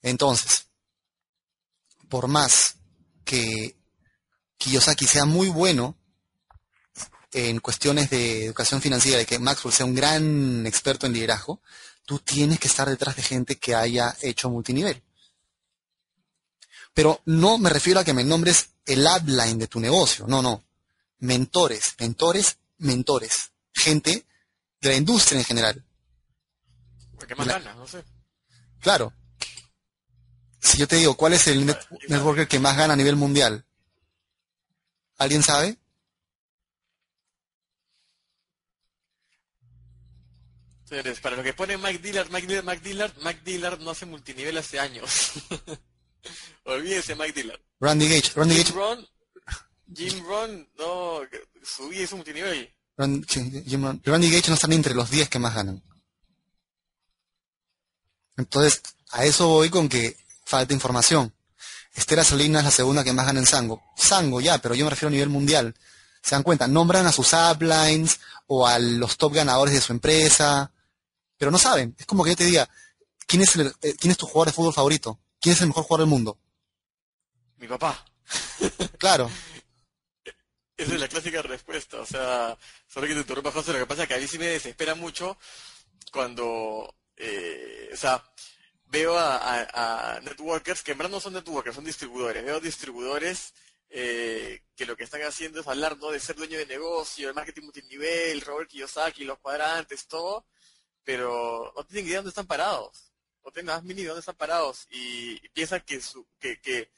Entonces, 0.00 0.66
por 2.08 2.26
más 2.26 2.76
que 3.24 3.76
Kiyosaki 4.56 5.06
sea 5.06 5.26
muy 5.26 5.48
bueno 5.48 5.96
en 7.32 7.60
cuestiones 7.60 8.10
de 8.10 8.46
educación 8.46 8.80
financiera 8.80 9.22
y 9.22 9.26
que 9.26 9.38
Maxwell 9.38 9.74
sea 9.74 9.86
un 9.86 9.94
gran 9.94 10.66
experto 10.66 11.06
en 11.06 11.14
liderazgo, 11.14 11.60
tú 12.04 12.18
tienes 12.18 12.58
que 12.58 12.68
estar 12.68 12.88
detrás 12.88 13.16
de 13.16 13.22
gente 13.22 13.56
que 13.56 13.74
haya 13.74 14.14
hecho 14.20 14.50
multinivel. 14.50 15.02
Pero 16.94 17.22
no 17.24 17.58
me 17.58 17.70
refiero 17.70 18.00
a 18.00 18.04
que 18.04 18.12
me 18.12 18.24
nombres 18.24 18.70
el 18.84 19.06
upline 19.06 19.58
de 19.58 19.66
tu 19.66 19.80
negocio, 19.80 20.26
no, 20.26 20.42
no. 20.42 20.64
Mentores, 21.20 21.94
mentores, 21.98 22.58
mentores. 22.78 23.52
Gente 23.72 24.26
de 24.80 24.88
la 24.88 24.96
industria 24.96 25.38
en 25.38 25.44
general. 25.44 25.84
Porque 27.16 27.34
más 27.34 27.46
gana, 27.46 27.74
no 27.74 27.86
sé. 27.86 28.04
Claro. 28.80 29.12
Si 30.60 30.76
yo 30.78 30.86
te 30.86 30.96
digo, 30.96 31.16
¿cuál 31.16 31.32
es 31.32 31.46
el 31.46 31.64
networker 32.08 32.46
que 32.46 32.58
más 32.58 32.76
gana 32.76 32.92
a 32.92 32.96
nivel 32.96 33.16
mundial? 33.16 33.64
¿Alguien 35.16 35.42
sabe? 35.42 35.78
Para 41.22 41.36
lo 41.36 41.42
que 41.42 41.54
pone 41.54 41.78
Mike 41.78 41.98
Dillard, 42.00 42.30
Mike 42.30 42.46
Dillard, 42.46 42.64
Mike 42.64 42.82
Dillard, 42.84 43.12
Mike 43.22 43.40
Dillard 43.44 43.80
no 43.80 43.90
hace 43.92 44.04
multinivel 44.06 44.56
hace 44.58 44.78
años. 44.78 45.32
Olvídese 46.64 47.14
Mike 47.14 47.32
Dillard. 47.32 47.60
Randy 47.80 48.08
Gage, 48.08 48.32
Randy 48.34 48.54
Jim 48.56 48.64
Gage, 48.64 48.74
Ron, 48.76 49.08
Jim 49.94 50.24
Ron, 50.26 50.68
no, 50.78 51.20
subí 51.64 52.00
ese 52.02 52.14
multinivel. 52.14 52.72
Ran- 52.96 53.24
sí, 53.28 53.64
Jim 53.66 53.82
Ron- 53.84 54.02
Randy 54.04 54.30
Gage 54.30 54.48
no 54.48 54.54
está 54.54 54.68
ni 54.68 54.76
entre 54.76 54.94
los 54.94 55.10
10 55.10 55.28
que 55.28 55.38
más 55.38 55.54
ganan. 55.54 55.82
Entonces, 58.36 58.82
a 59.10 59.24
eso 59.24 59.48
voy 59.48 59.70
con 59.70 59.88
que 59.88 60.16
falta 60.44 60.74
información. 60.74 61.32
Estela 61.94 62.24
Salina 62.24 62.58
es 62.60 62.64
la 62.64 62.70
segunda 62.70 63.04
que 63.04 63.12
más 63.12 63.26
gana 63.26 63.40
en 63.40 63.46
Sango. 63.46 63.82
Sango, 63.96 64.40
ya, 64.40 64.58
pero 64.58 64.74
yo 64.74 64.84
me 64.84 64.90
refiero 64.90 65.08
a 65.08 65.12
nivel 65.12 65.28
mundial. 65.28 65.74
Se 66.22 66.34
dan 66.34 66.42
cuenta, 66.42 66.66
nombran 66.68 67.06
a 67.06 67.12
sus 67.12 67.32
uplines 67.32 68.20
o 68.46 68.66
a 68.66 68.78
los 68.78 69.16
top 69.18 69.34
ganadores 69.34 69.74
de 69.74 69.80
su 69.80 69.92
empresa, 69.92 70.71
pero 71.42 71.50
no 71.50 71.58
saben. 71.58 71.92
Es 71.98 72.06
como 72.06 72.22
que 72.22 72.30
yo 72.30 72.36
te 72.36 72.44
diga, 72.44 72.70
¿quién 73.26 73.42
es, 73.42 73.56
el- 73.56 73.74
eh, 73.82 73.96
¿quién 73.98 74.12
es 74.12 74.16
tu 74.16 74.26
jugador 74.26 74.46
de 74.46 74.52
fútbol 74.52 74.72
favorito? 74.72 75.18
¿Quién 75.40 75.54
es 75.56 75.60
el 75.60 75.66
mejor 75.66 75.82
jugador 75.82 76.02
del 76.06 76.10
mundo? 76.10 76.38
Mi 77.56 77.66
papá. 77.66 78.04
Claro, 78.96 79.28
Esa 80.76 80.94
es 80.94 81.00
la 81.00 81.08
clásica 81.08 81.42
respuesta. 81.42 82.00
O 82.00 82.06
sea, 82.06 82.56
solo 82.86 83.08
que 83.08 83.14
te 83.14 83.20
interrumpa, 83.22 83.50
José, 83.50 83.72
lo 83.72 83.80
que 83.80 83.86
pasa 83.86 84.02
es 84.02 84.08
que 84.08 84.14
a 84.14 84.18
mí 84.18 84.28
sí 84.28 84.38
me 84.38 84.46
desespera 84.46 84.94
mucho 84.94 85.36
cuando, 86.12 86.94
eh, 87.16 87.90
o 87.92 87.96
sea, 87.96 88.22
veo 88.84 89.18
a, 89.18 89.36
a- 89.38 90.14
a 90.14 90.20
networkers, 90.20 90.82
que 90.84 90.92
en 90.92 90.98
verdad 90.98 91.10
no 91.10 91.18
son 91.20 91.32
networkers, 91.32 91.74
son 91.74 91.84
distribuidores. 91.84 92.44
Veo 92.44 92.60
distribuidores 92.60 93.52
eh, 93.90 94.62
que 94.76 94.86
lo 94.86 94.96
que 94.96 95.02
están 95.02 95.22
haciendo 95.22 95.58
es 95.60 95.66
hablar 95.66 95.96
¿no? 95.98 96.10
de 96.12 96.20
ser 96.20 96.36
dueño 96.36 96.58
de 96.58 96.66
negocio, 96.66 97.26
de 97.26 97.34
marketing 97.34 97.62
multinivel, 97.62 98.40
Robert 98.42 98.70
Kiyosaki, 98.70 99.24
los 99.24 99.40
cuadrantes, 99.40 100.06
todo, 100.06 100.46
pero 101.04 101.72
no 101.76 101.84
tienen 101.84 102.06
idea 102.06 102.14
de 102.14 102.18
dónde 102.18 102.28
están 102.30 102.46
parados. 102.46 103.12
No 103.44 103.50
tienen 103.50 103.74
más 103.74 103.82
mínimo 103.82 104.02
de 104.02 104.08
dónde 104.08 104.20
están 104.20 104.36
parados. 104.36 104.86
Y, 104.90 105.44
y 105.44 105.48
piensan 105.50 105.80
que, 105.82 106.00
su, 106.00 106.26
que, 106.38 106.60
que, 106.60 106.90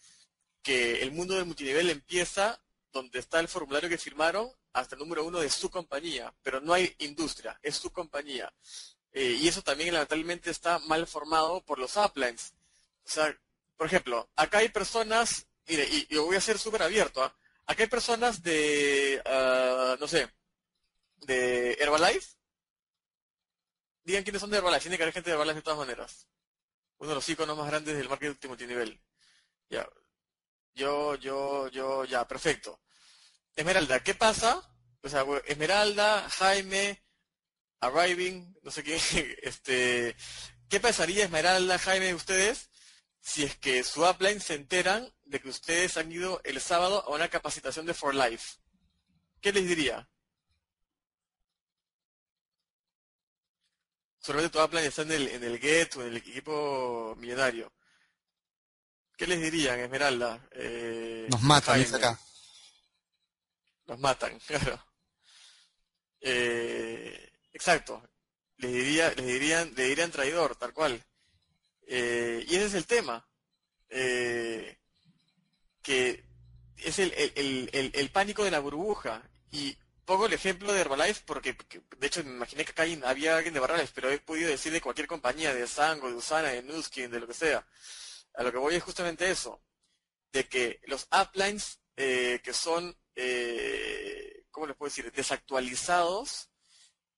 que 0.63 1.03
el 1.03 1.13
mundo 1.13 1.35
del 1.35 1.47
multinivel 1.47 1.91
empieza 1.91 2.61
donde 2.93 3.19
está 3.19 3.41
el 3.41 3.49
formulario 3.49 3.89
que 3.89 3.99
firmaron 3.99 4.51
hasta 4.73 4.95
el 4.95 5.01
número 5.01 5.25
uno 5.25 5.41
de 5.41 5.51
su 5.51 5.71
compañía, 5.71 6.33
pero 6.43 6.61
no 6.61 6.73
hay 6.73 6.95
industria, 6.99 7.59
es 7.63 7.77
su 7.77 7.91
compañía. 7.93 8.53
Eh, 9.13 9.39
y 9.41 9.49
eso 9.49 9.63
también 9.63 9.93
lamentablemente 9.95 10.51
está 10.51 10.79
mal 10.81 11.07
formado 11.07 11.61
por 11.65 11.79
los 11.79 11.97
uplines. 11.97 12.53
O 13.05 13.09
sea, 13.09 13.37
por 13.77 13.87
ejemplo, 13.87 14.29
acá 14.37 14.59
hay 14.59 14.69
personas, 14.69 15.47
mire, 15.67 15.87
y, 15.91 16.07
y 16.09 16.19
voy 16.19 16.37
a 16.37 16.41
ser 16.41 16.59
súper 16.59 16.83
abierto, 16.83 17.23
¿ah? 17.23 17.37
acá 17.67 17.83
hay 17.83 17.89
personas 17.89 18.43
de, 18.43 19.23
ah, 19.25 19.97
no 19.99 20.09
sé, 20.09 20.29
de 21.27 21.73
Herbalife. 21.75 22.37
Digan 24.05 24.23
quiénes 24.23 24.41
son 24.41 24.51
de 24.51 24.59
Herbalife, 24.59 24.83
tiene 24.83 24.97
que 24.97 25.03
haber 25.03 25.15
gente 25.15 25.31
de 25.31 25.35
Herbalife 25.35 25.57
de 25.57 25.63
todas 25.63 25.79
maneras. 25.79 26.29
Uno 26.99 27.09
de 27.09 27.15
los 27.17 27.29
iconos 27.29 27.57
más 27.57 27.67
grandes 27.67 27.97
del 27.97 28.09
marketing 28.09 28.49
multinivel. 28.49 29.01
Ya, 29.71 29.89
yo, 30.75 31.15
yo, 31.17 31.69
yo, 31.69 32.05
ya, 32.05 32.29
perfecto. 32.29 32.81
Esmeralda, 33.57 34.03
¿qué 34.03 34.15
pasa? 34.15 34.63
O 35.03 35.09
sea, 35.09 35.25
Esmeralda, 35.47 36.29
Jaime, 36.29 37.03
Arriving, 37.81 38.57
no 38.63 38.71
sé 38.71 38.83
qué, 38.83 38.97
este, 39.43 40.17
¿qué 40.69 40.81
pasaría 40.81 41.25
Esmeralda, 41.25 41.79
Jaime, 41.79 42.15
ustedes, 42.15 42.71
si 43.21 43.45
es 43.45 43.57
que 43.57 43.85
su 43.85 44.05
upline 44.05 44.41
se 44.41 44.55
enteran 44.55 45.11
de 45.25 45.41
que 45.41 45.49
ustedes 45.49 45.97
han 45.97 46.13
ido 46.13 46.41
el 46.45 46.61
sábado 46.61 47.05
a 47.07 47.11
una 47.11 47.29
capacitación 47.29 47.87
de 47.87 47.95
For 47.95 48.15
Life? 48.15 48.59
¿Qué 49.41 49.53
les 49.53 49.67
diría? 49.67 50.09
Solamente 54.25 54.59
upline 54.59 54.87
está 54.87 55.03
en 55.03 55.13
el, 55.13 55.29
en 55.29 55.45
el 55.45 55.59
Get 55.59 55.97
o 55.97 56.03
en 56.03 56.09
el 56.09 56.17
equipo 56.17 57.15
millonario. 57.19 57.71
¿Qué 59.19 59.27
les 59.27 59.39
dirían, 59.41 59.79
Esmeralda? 59.81 60.49
Eh, 60.53 61.27
nos 61.31 61.43
matan, 61.43 61.79
dice 61.79 61.97
acá. 61.97 62.19
Los 63.87 63.99
matan, 63.99 64.39
claro. 64.47 64.83
Eh, 66.21 67.33
exacto. 67.53 68.03
Les 68.57 68.73
diría, 68.73 69.11
les 69.15 69.27
dirían, 69.27 69.75
le 69.77 69.85
dirían 69.85 70.11
traidor, 70.11 70.57
tal 70.57 70.73
cual. 70.73 71.05
Eh, 71.87 72.45
y 72.49 72.55
ese 72.57 72.67
es 72.67 72.75
el 72.75 72.87
tema. 72.87 73.29
Eh, 73.91 74.79
que 75.83 76.25
es 76.79 76.99
el, 76.99 77.13
el, 77.13 77.33
el, 77.37 77.71
el- 77.73 77.93
el 77.95 78.11
pánico 78.11 78.43
de 78.43 78.51
la 78.51 78.61
burbuja. 78.61 79.23
Y 79.51 79.77
pongo 80.05 80.27
el 80.27 80.33
ejemplo 80.33 80.73
de 80.73 80.81
Herbalife 80.81 81.23
porque, 81.27 81.57
que- 81.57 81.83
de 81.99 82.07
hecho, 82.07 82.23
me 82.25 82.31
imaginé 82.31 82.65
que 82.65 82.73
acá 82.73 82.85
había 83.09 83.37
alguien 83.37 83.55
de 83.55 83.61
Herbalife, 83.61 83.93
pero 83.95 84.11
he 84.11 84.19
podido 84.19 84.49
decir 84.51 84.73
de 84.73 84.81
cualquier 84.81 85.07
compañía, 85.07 85.55
de 85.55 85.67
Sango, 85.67 86.09
de 86.09 86.15
Usana, 86.17 86.49
de 86.51 86.63
Nuskin, 86.63 87.11
de 87.11 87.21
lo 87.21 87.27
que 87.27 87.35
sea. 87.35 87.67
A 88.35 88.43
lo 88.43 88.51
que 88.53 88.59
voy 88.59 88.75
es 88.77 88.83
justamente 88.83 89.31
eso, 89.31 89.61
de 90.33 90.49
que 90.49 90.81
los 90.87 91.07
uplines 91.13 91.81
eh, 91.97 92.41
que 92.43 92.53
son, 92.53 92.97
eh, 93.15 94.45
¿cómo 94.51 94.67
les 94.67 94.77
puedo 94.77 94.89
decir?, 94.91 95.13
desactualizados, 95.13 96.51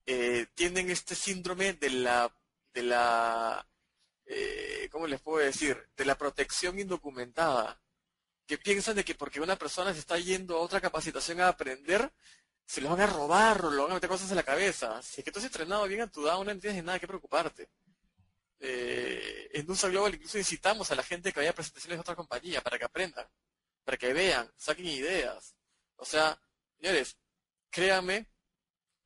eh, 0.07 0.47
tienen 0.55 0.91
este 0.91 1.15
síndrome 1.15 1.73
de 1.75 1.91
la, 1.91 2.31
de 2.75 2.83
la, 2.83 3.67
eh, 4.27 4.89
¿cómo 4.93 5.07
les 5.07 5.21
puedo 5.21 5.39
decir?, 5.45 5.89
de 5.97 6.05
la 6.05 6.17
protección 6.19 6.79
indocumentada, 6.79 7.81
que 8.47 8.59
piensan 8.59 8.95
de 8.97 9.05
que 9.05 9.15
porque 9.15 9.41
una 9.41 9.57
persona 9.57 9.93
se 9.93 9.99
está 10.01 10.19
yendo 10.19 10.57
a 10.57 10.61
otra 10.61 10.81
capacitación 10.81 11.41
a 11.41 11.49
aprender, 11.49 12.13
se 12.67 12.81
lo 12.81 12.91
van 12.91 13.01
a 13.01 13.07
robar 13.07 13.65
o 13.65 13.71
van 13.71 13.93
a 13.93 13.95
meter 13.95 14.11
cosas 14.11 14.29
en 14.31 14.37
la 14.37 14.43
cabeza. 14.43 15.01
Si 15.03 15.21
es 15.21 15.25
que 15.25 15.31
tú 15.31 15.39
has 15.39 15.45
entrenado 15.45 15.87
bien 15.87 16.03
a 16.03 16.07
tu 16.09 16.23
down, 16.23 16.47
no 16.47 16.59
tienes 16.59 16.83
nada 16.85 16.99
que 16.99 17.07
preocuparte. 17.07 17.69
Eh, 18.59 19.51
en 19.53 19.67
Nusa 19.67 19.89
Global 19.89 20.15
incluso 20.15 20.39
incitamos 20.39 20.91
a 20.91 20.95
la 20.95 21.03
gente 21.03 21.33
que 21.33 21.41
vaya 21.41 21.51
a 21.51 21.55
presentaciones 21.55 21.99
de 21.99 22.01
otra 22.01 22.17
compañía 22.17 22.63
para 22.63 22.79
que 22.79 22.85
aprendan, 22.85 23.27
para 23.85 23.97
que 23.97 24.13
vean, 24.13 24.51
saquen 24.57 24.87
ideas. 24.87 25.55
O 25.97 26.05
sea, 26.05 26.39
señores, 26.81 27.17
créanme 27.71 28.27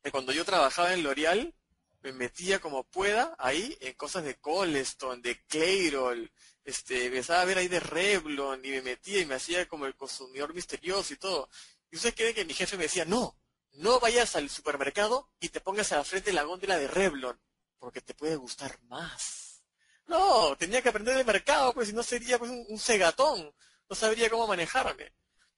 que 0.02 0.10
cuando 0.10 0.32
yo 0.32 0.44
trabajaba 0.44 0.94
en 0.94 1.02
L'Oreal, 1.02 1.54
me 2.02 2.12
metía 2.12 2.60
como 2.60 2.84
pueda 2.84 3.34
ahí 3.38 3.76
en 3.80 3.94
cosas 3.94 4.24
de 4.24 4.36
Coleston, 4.36 5.20
de 5.20 5.44
Clairol, 5.44 6.32
este, 6.64 7.06
empezaba 7.06 7.42
a 7.42 7.44
ver 7.44 7.58
ahí 7.58 7.68
de 7.68 7.80
Revlon 7.80 8.64
y 8.64 8.70
me 8.70 8.82
metía 8.82 9.20
y 9.20 9.26
me 9.26 9.34
hacía 9.34 9.68
como 9.68 9.86
el 9.86 9.96
consumidor 9.96 10.54
misterioso 10.54 11.12
y 11.12 11.16
todo. 11.16 11.48
Y 11.90 11.96
ustedes 11.96 12.14
creen 12.14 12.34
que 12.34 12.44
mi 12.44 12.54
jefe 12.54 12.76
me 12.76 12.84
decía, 12.84 13.04
no, 13.04 13.39
no 13.72 14.00
vayas 14.00 14.36
al 14.36 14.50
supermercado 14.50 15.30
y 15.40 15.48
te 15.48 15.60
pongas 15.60 15.92
a 15.92 15.96
la 15.96 16.04
frente 16.04 16.30
de 16.30 16.34
la 16.34 16.42
góndola 16.42 16.78
de 16.78 16.88
Revlon, 16.88 17.40
porque 17.78 18.00
te 18.00 18.14
puede 18.14 18.36
gustar 18.36 18.80
más. 18.84 19.62
No, 20.06 20.56
tenía 20.56 20.82
que 20.82 20.88
aprender 20.88 21.16
del 21.16 21.26
mercado, 21.26 21.72
pues 21.72 21.88
si 21.88 21.94
no 21.94 22.02
sería 22.02 22.38
pues, 22.38 22.50
un, 22.50 22.64
un 22.68 22.78
cegatón, 22.78 23.54
no 23.88 23.96
sabría 23.96 24.28
cómo 24.28 24.46
manejarme. 24.46 25.12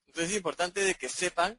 Entonces 0.07 0.31
es 0.31 0.37
importante 0.37 0.83
de 0.83 0.95
que 0.95 1.09
sepan 1.09 1.59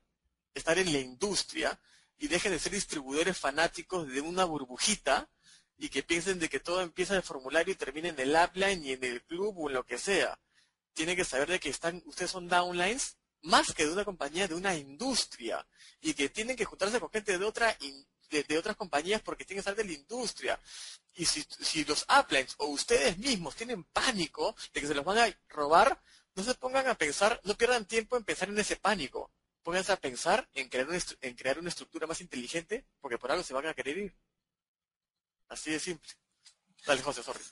estar 0.54 0.78
en 0.78 0.94
la 0.94 1.00
industria 1.00 1.80
y 2.18 2.28
dejen 2.28 2.52
de 2.52 2.60
ser 2.60 2.72
distribuidores 2.72 3.38
fanáticos 3.38 4.08
de 4.08 4.22
una 4.22 4.46
burbujita 4.46 5.30
y 5.78 5.90
que 5.90 6.04
piensen 6.04 6.40
de 6.40 6.50
que 6.50 6.60
todo 6.60 6.82
empieza 6.82 7.14
en 7.14 7.18
el 7.18 7.24
formulario 7.24 7.74
y 7.74 7.78
termina 7.78 8.10
en 8.10 8.20
el 8.20 8.36
upline 8.36 8.86
y 8.86 8.92
en 8.94 9.04
el 9.04 9.24
club 9.24 9.56
o 9.58 9.70
en 9.70 9.74
lo 9.74 9.86
que 9.86 9.98
sea. 9.98 10.40
Tienen 10.94 11.16
que 11.16 11.26
saber 11.26 11.50
de 11.50 11.60
que 11.60 11.70
están, 11.70 12.04
ustedes 12.06 12.32
son 12.32 12.48
downlines 12.48 13.18
más 13.44 13.74
que 13.74 13.86
de 13.86 13.92
una 13.92 14.06
compañía, 14.06 14.48
de 14.48 14.56
una 14.56 14.76
industria 14.76 15.66
y 16.02 16.14
que 16.14 16.30
tienen 16.30 16.56
que 16.56 16.66
juntarse 16.66 17.00
con 17.00 17.10
gente 17.10 17.38
de 17.38 17.46
otra 17.46 17.78
de, 18.30 18.58
otras 18.58 18.76
compañías 18.76 19.22
porque 19.22 19.46
tienen 19.46 19.64
que 19.64 19.70
estar 19.70 19.76
de 19.76 19.86
la 19.86 19.98
industria. 19.98 20.60
Y 21.14 21.26
si, 21.26 21.46
si 21.60 21.86
los 21.86 22.06
uplines 22.10 22.56
o 22.58 22.68
ustedes 22.68 23.18
mismos 23.18 23.56
tienen 23.56 23.84
pánico 23.84 24.56
de 24.74 24.82
que 24.82 24.88
se 24.88 24.96
los 24.96 25.06
van 25.06 25.20
a 25.20 25.38
robar, 25.50 26.02
no 26.36 26.44
se 26.44 26.56
pongan 26.56 26.88
a 26.88 26.96
pensar, 26.96 27.40
no 27.44 27.56
pierdan 27.56 27.86
tiempo 27.86 28.18
en 28.18 28.24
pensar 28.24 28.50
en 28.50 28.58
ese 28.58 28.76
pánico. 28.76 29.32
pónganse 29.62 29.92
a 29.92 29.98
pensar 29.98 30.50
en 30.54 30.68
crear, 30.68 30.88
en 31.22 31.36
crear 31.36 31.60
una 31.60 31.70
estructura 31.70 32.08
más 32.08 32.22
inteligente, 32.22 32.86
porque 33.00 33.18
por 33.18 33.32
algo 33.32 33.44
se 33.44 33.54
van 33.54 33.68
a 33.68 33.74
querer 33.74 33.98
ir. 33.98 34.16
Así 35.50 35.72
de 35.72 35.80
simple. 35.80 36.10
Dale, 36.86 37.02
José, 37.02 37.24
sorry. 37.24 37.44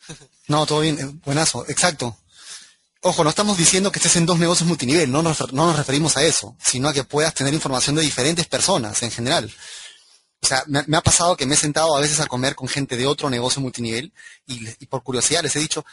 No, 0.48 0.66
todo 0.66 0.82
bien, 0.82 1.00
eh, 1.00 1.06
buenazo, 1.24 1.66
exacto. 1.70 2.18
Ojo, 3.04 3.24
no 3.24 3.32
estamos 3.32 3.58
diciendo 3.58 3.92
que 3.92 3.98
estés 3.98 4.16
en 4.18 4.28
dos 4.28 4.38
negocios 4.38 4.68
multinivel, 4.68 5.12
no 5.12 5.24
nos, 5.24 5.40
no 5.54 5.66
nos 5.66 5.76
referimos 5.76 6.18
a 6.18 6.24
eso, 6.24 6.56
sino 6.64 6.88
a 6.88 6.94
que 6.94 7.04
puedas 7.04 7.34
tener 7.34 7.52
información 7.52 7.96
de 7.96 8.04
diferentes 8.04 8.46
personas 8.46 9.02
en 9.02 9.10
general. 9.10 9.52
O 10.40 10.46
sea, 10.46 10.64
me, 10.68 10.98
ha 10.98 11.02
pasado 11.02 11.36
que 11.36 11.48
me 11.48 11.56
he 11.56 11.58
sentado 11.58 11.98
a 11.98 12.00
veces 12.00 12.20
a 12.20 12.28
comer 12.28 12.54
con 12.54 12.68
gente 12.68 12.98
de 12.98 13.08
otro 13.08 13.32
negocio 13.32 13.60
multinivel 13.60 14.14
y, 14.46 14.86
por 14.86 15.02
curiosidad 15.02 15.42
les 15.42 15.56
he 15.56 15.60
dicho, 15.60 15.84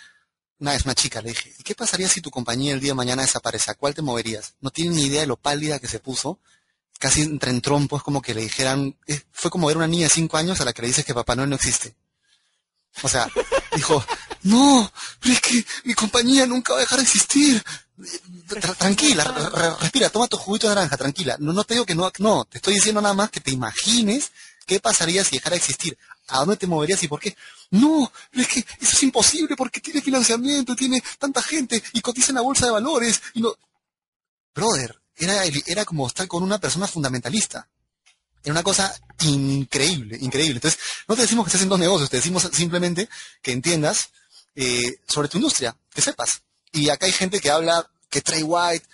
una 0.59 0.72
vez 0.72 0.84
una 0.84 0.94
chica, 0.94 1.22
le 1.22 1.30
dije, 1.30 1.54
¿y 1.59 1.62
qué 1.62 1.74
pasaría 1.74 2.09
si 2.09 2.20
tu 2.20 2.30
compañía 2.30 2.74
el 2.74 2.80
día 2.80 2.90
de 2.90 2.96
mañana 2.96 3.22
desaparece? 3.22 3.70
¿A 3.70 3.74
cuál 3.74 3.94
te 3.94 4.02
moverías? 4.02 4.54
No 4.61 4.70
tienen 4.70 4.96
ni 4.96 5.04
idea 5.04 5.22
de 5.22 5.26
lo 5.28 5.36
pálida 5.36 5.78
que 5.78 5.88
se 5.88 6.00
puso. 6.00 6.40
Casi 6.98 7.22
entra 7.22 7.50
en 7.50 7.62
trompo, 7.62 7.96
es 7.96 8.02
como 8.02 8.20
que 8.20 8.34
le 8.34 8.42
dijeran, 8.42 8.98
eh, 9.06 9.22
fue 9.32 9.50
como 9.50 9.68
ver 9.68 9.78
una 9.78 9.86
niña 9.86 10.04
de 10.04 10.11
cinco 10.11 10.36
años 10.36 10.61
a 10.61 10.66
la 10.66 10.74
que 10.74 10.82
le 10.82 10.88
dices 10.88 11.06
que 11.06 11.14
Papá 11.14 11.36
Noel 11.36 11.48
no 11.48 11.56
existe. 11.56 11.94
O 13.02 13.09
sea, 13.09 13.30
dijo, 13.74 14.04
no, 14.43 14.91
pero 15.20 15.34
es 15.34 15.41
que 15.41 15.64
mi 15.84 15.95
compañía 15.95 16.47
nunca 16.47 16.72
va 16.72 16.78
a 16.78 16.82
dejar 16.82 16.99
de 16.99 17.05
existir. 17.05 17.62
Tra- 18.49 18.76
tranquila, 18.76 19.24
re- 19.24 19.51
re- 19.51 19.76
respira, 19.80 20.09
toma 20.11 20.28
tu 20.28 20.36
juguito 20.36 20.68
de 20.68 20.74
naranja, 20.74 20.97
tranquila. 20.97 21.36
No, 21.41 21.53
no 21.53 21.64
te 21.64 21.74
digo 21.74 21.84
que 21.84 21.95
no, 21.97 22.11
no, 22.18 22.45
te 22.45 22.59
estoy 22.59 22.74
diciendo 22.74 23.01
nada 23.01 23.14
más 23.14 23.30
que 23.30 23.41
te 23.41 23.51
imagines 23.51 24.30
qué 24.66 24.78
pasaría 24.80 25.24
si 25.24 25.36
dejara 25.36 25.55
de 25.55 25.59
existir. 25.59 25.99
¿A 26.28 26.41
dónde 26.41 26.57
te 26.57 26.66
moverías 26.66 27.03
y 27.03 27.09
por 27.09 27.18
qué? 27.20 27.36
No, 27.70 28.11
pero 28.30 28.43
es 28.43 28.49
que 28.49 28.61
eso 28.80 28.93
es 28.97 29.03
imposible 29.03 29.57
porque 29.57 29.80
tiene 29.80 30.01
financiamiento, 30.03 30.76
tiene 30.76 31.03
tanta 31.18 31.43
gente 31.43 31.82
y 31.93 32.01
cotiza 32.01 32.30
en 32.30 32.36
la 32.36 32.43
bolsa 32.43 32.66
de 32.66 32.72
valores 32.72 33.20
y 33.34 33.41
no. 33.41 33.55
Brother, 34.55 35.01
era, 35.16 35.45
era 35.66 35.84
como 35.84 36.07
estar 36.07 36.28
con 36.28 36.43
una 36.43 36.59
persona 36.59 36.86
fundamentalista. 36.86 37.68
Era 38.45 38.53
una 38.53 38.62
cosa 38.62 38.95
increíble, 39.24 40.16
increíble. 40.20 40.55
Entonces, 40.57 40.78
no 41.09 41.16
te 41.16 41.22
decimos 41.22 41.45
que 41.45 41.49
estés 41.49 41.62
en 41.62 41.68
dos 41.68 41.78
negocios, 41.78 42.09
te 42.11 42.18
decimos 42.18 42.49
simplemente 42.53 43.09
que 43.43 43.53
entiendas 43.53 44.11
eh, 44.61 44.98
sobre 45.06 45.28
tu 45.28 45.38
industria, 45.38 45.76
que 45.94 46.02
sepas. 46.02 46.42
Y 46.72 46.88
acá 46.88 47.06
hay 47.06 47.12
gente 47.12 47.38
que 47.40 47.48
habla 47.50 47.88
que 48.11 48.20
Trey 48.20 48.42
White, 48.42 48.84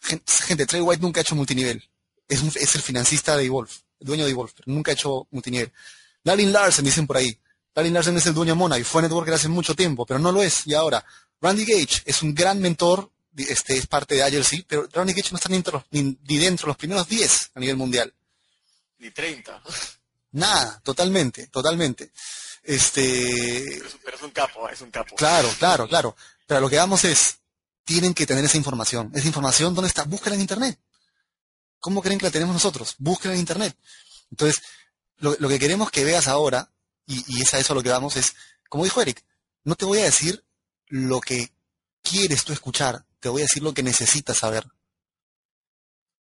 gen- 0.00 0.22
gente, 0.46 0.64
Trey 0.66 0.80
White 0.80 1.02
nunca 1.02 1.20
ha 1.20 1.22
hecho 1.22 1.34
multinivel. 1.34 1.82
Es, 2.28 2.40
un- 2.40 2.52
es 2.54 2.74
el 2.76 2.82
financista 2.82 3.36
de 3.36 3.44
Evolve, 3.44 3.70
el 4.00 4.06
dueño 4.06 4.24
de 4.24 4.30
Evolve, 4.30 4.52
pero 4.56 4.72
nunca 4.72 4.92
ha 4.92 4.94
hecho 4.94 5.26
multinivel. 5.30 5.72
Darlin 6.22 6.52
Larsen, 6.52 6.84
dicen 6.84 7.06
por 7.06 7.16
ahí. 7.16 7.36
Darlin 7.74 7.94
Larsen 7.94 8.16
es 8.16 8.26
el 8.26 8.34
dueño 8.34 8.52
de 8.52 8.58
Mona 8.58 8.78
y 8.78 8.84
fue 8.84 9.02
networker 9.02 9.34
hace 9.34 9.48
mucho 9.48 9.74
tiempo, 9.74 10.06
pero 10.06 10.18
no 10.20 10.30
lo 10.32 10.42
es. 10.42 10.66
Y 10.66 10.74
ahora, 10.74 11.04
Randy 11.40 11.64
Gage 11.64 12.02
es 12.04 12.22
un 12.22 12.34
gran 12.34 12.60
mentor, 12.60 13.10
este, 13.36 13.76
es 13.76 13.86
parte 13.86 14.14
de 14.14 14.28
IRC, 14.28 14.64
pero 14.68 14.88
Randy 14.92 15.12
Gage 15.12 15.30
no 15.32 15.36
está 15.36 15.48
ni 15.48 15.56
dentro, 15.56 15.84
ni, 15.90 16.02
ni 16.28 16.38
dentro 16.38 16.66
de 16.66 16.68
los 16.68 16.76
primeros 16.76 17.08
10 17.08 17.50
a 17.54 17.60
nivel 17.60 17.76
mundial. 17.76 18.12
Ni 18.98 19.10
30. 19.10 19.62
Nada, 20.32 20.80
totalmente, 20.84 21.48
totalmente. 21.48 22.10
Este, 22.66 23.64
Pero 23.78 23.86
es, 23.86 23.94
un- 23.94 24.00
pero 24.04 24.16
es 24.16 24.22
un 24.22 24.30
capo, 24.30 24.68
es 24.68 24.80
un 24.80 24.90
capo. 24.90 25.14
claro, 25.16 25.48
claro, 25.58 25.88
claro. 25.88 26.16
Pero 26.46 26.60
lo 26.60 26.68
que 26.68 26.76
vamos 26.76 27.04
es, 27.04 27.38
tienen 27.84 28.12
que 28.12 28.26
tener 28.26 28.44
esa 28.44 28.56
información. 28.56 29.10
Esa 29.14 29.26
información, 29.28 29.74
¿dónde 29.74 29.88
está? 29.88 30.02
Búsquela 30.04 30.34
en 30.34 30.40
Internet. 30.42 30.78
¿Cómo 31.78 32.02
creen 32.02 32.18
que 32.18 32.26
la 32.26 32.32
tenemos 32.32 32.54
nosotros? 32.54 32.96
Búsquela 32.98 33.34
en 33.34 33.40
Internet. 33.40 33.76
Entonces, 34.30 34.62
lo, 35.18 35.36
lo 35.38 35.48
que 35.48 35.58
queremos 35.60 35.90
que 35.90 36.04
veas 36.04 36.26
ahora, 36.26 36.70
y, 37.06 37.24
y 37.28 37.42
es 37.42 37.54
a 37.54 37.58
eso 37.60 37.72
a 37.72 37.76
lo 37.76 37.82
que 37.82 37.90
vamos, 37.90 38.16
es, 38.16 38.34
como 38.68 38.82
dijo 38.84 39.00
Eric, 39.00 39.24
no 39.62 39.76
te 39.76 39.84
voy 39.84 40.00
a 40.00 40.04
decir 40.04 40.44
lo 40.88 41.20
que 41.20 41.52
quieres 42.02 42.44
tú 42.44 42.52
escuchar, 42.52 43.04
te 43.20 43.28
voy 43.28 43.42
a 43.42 43.44
decir 43.44 43.62
lo 43.62 43.74
que 43.74 43.82
necesitas 43.84 44.38
saber. 44.38 44.66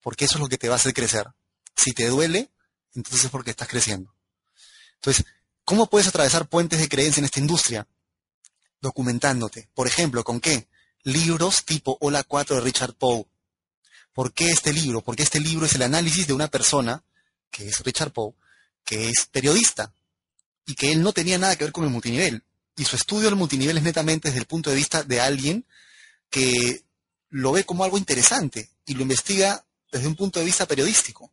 Porque 0.02 0.26
eso 0.26 0.34
es 0.34 0.40
lo 0.40 0.48
que 0.48 0.58
te 0.58 0.68
va 0.68 0.74
a 0.74 0.78
hacer 0.78 0.92
crecer. 0.92 1.26
Si 1.74 1.92
te 1.92 2.06
duele, 2.08 2.50
entonces 2.94 3.24
es 3.24 3.30
porque 3.30 3.50
estás 3.50 3.68
creciendo. 3.68 4.14
Entonces, 4.96 5.24
¿cómo 5.66 5.90
puedes 5.90 6.06
atravesar 6.08 6.48
puentes 6.48 6.78
de 6.78 6.88
creencia 6.88 7.20
en 7.20 7.26
esta 7.26 7.40
industria? 7.40 7.86
Documentándote. 8.80 9.68
Por 9.74 9.86
ejemplo, 9.86 10.24
¿con 10.24 10.40
qué? 10.40 10.68
Libros 11.02 11.64
tipo 11.64 11.98
Hola 12.00 12.22
4 12.22 12.56
de 12.56 12.62
Richard 12.62 12.94
Poe. 12.94 13.26
¿Por 14.14 14.32
qué 14.32 14.50
este 14.50 14.72
libro? 14.72 15.02
Porque 15.02 15.24
este 15.24 15.40
libro 15.40 15.66
es 15.66 15.74
el 15.74 15.82
análisis 15.82 16.26
de 16.26 16.32
una 16.32 16.48
persona, 16.48 17.04
que 17.50 17.68
es 17.68 17.80
Richard 17.80 18.12
Poe, 18.12 18.32
que 18.84 19.10
es 19.10 19.26
periodista 19.30 19.92
y 20.64 20.74
que 20.74 20.92
él 20.92 21.02
no 21.02 21.12
tenía 21.12 21.36
nada 21.36 21.56
que 21.56 21.64
ver 21.64 21.72
con 21.72 21.84
el 21.84 21.90
multinivel. 21.90 22.44
Y 22.76 22.84
su 22.84 22.96
estudio 22.96 23.24
del 23.24 23.36
multinivel 23.36 23.76
es 23.76 23.82
netamente 23.82 24.28
desde 24.28 24.40
el 24.40 24.46
punto 24.46 24.70
de 24.70 24.76
vista 24.76 25.02
de 25.02 25.20
alguien 25.20 25.66
que 26.30 26.84
lo 27.28 27.52
ve 27.52 27.64
como 27.64 27.82
algo 27.82 27.98
interesante 27.98 28.70
y 28.86 28.94
lo 28.94 29.02
investiga 29.02 29.66
desde 29.90 30.06
un 30.06 30.14
punto 30.14 30.38
de 30.38 30.46
vista 30.46 30.66
periodístico. 30.66 31.32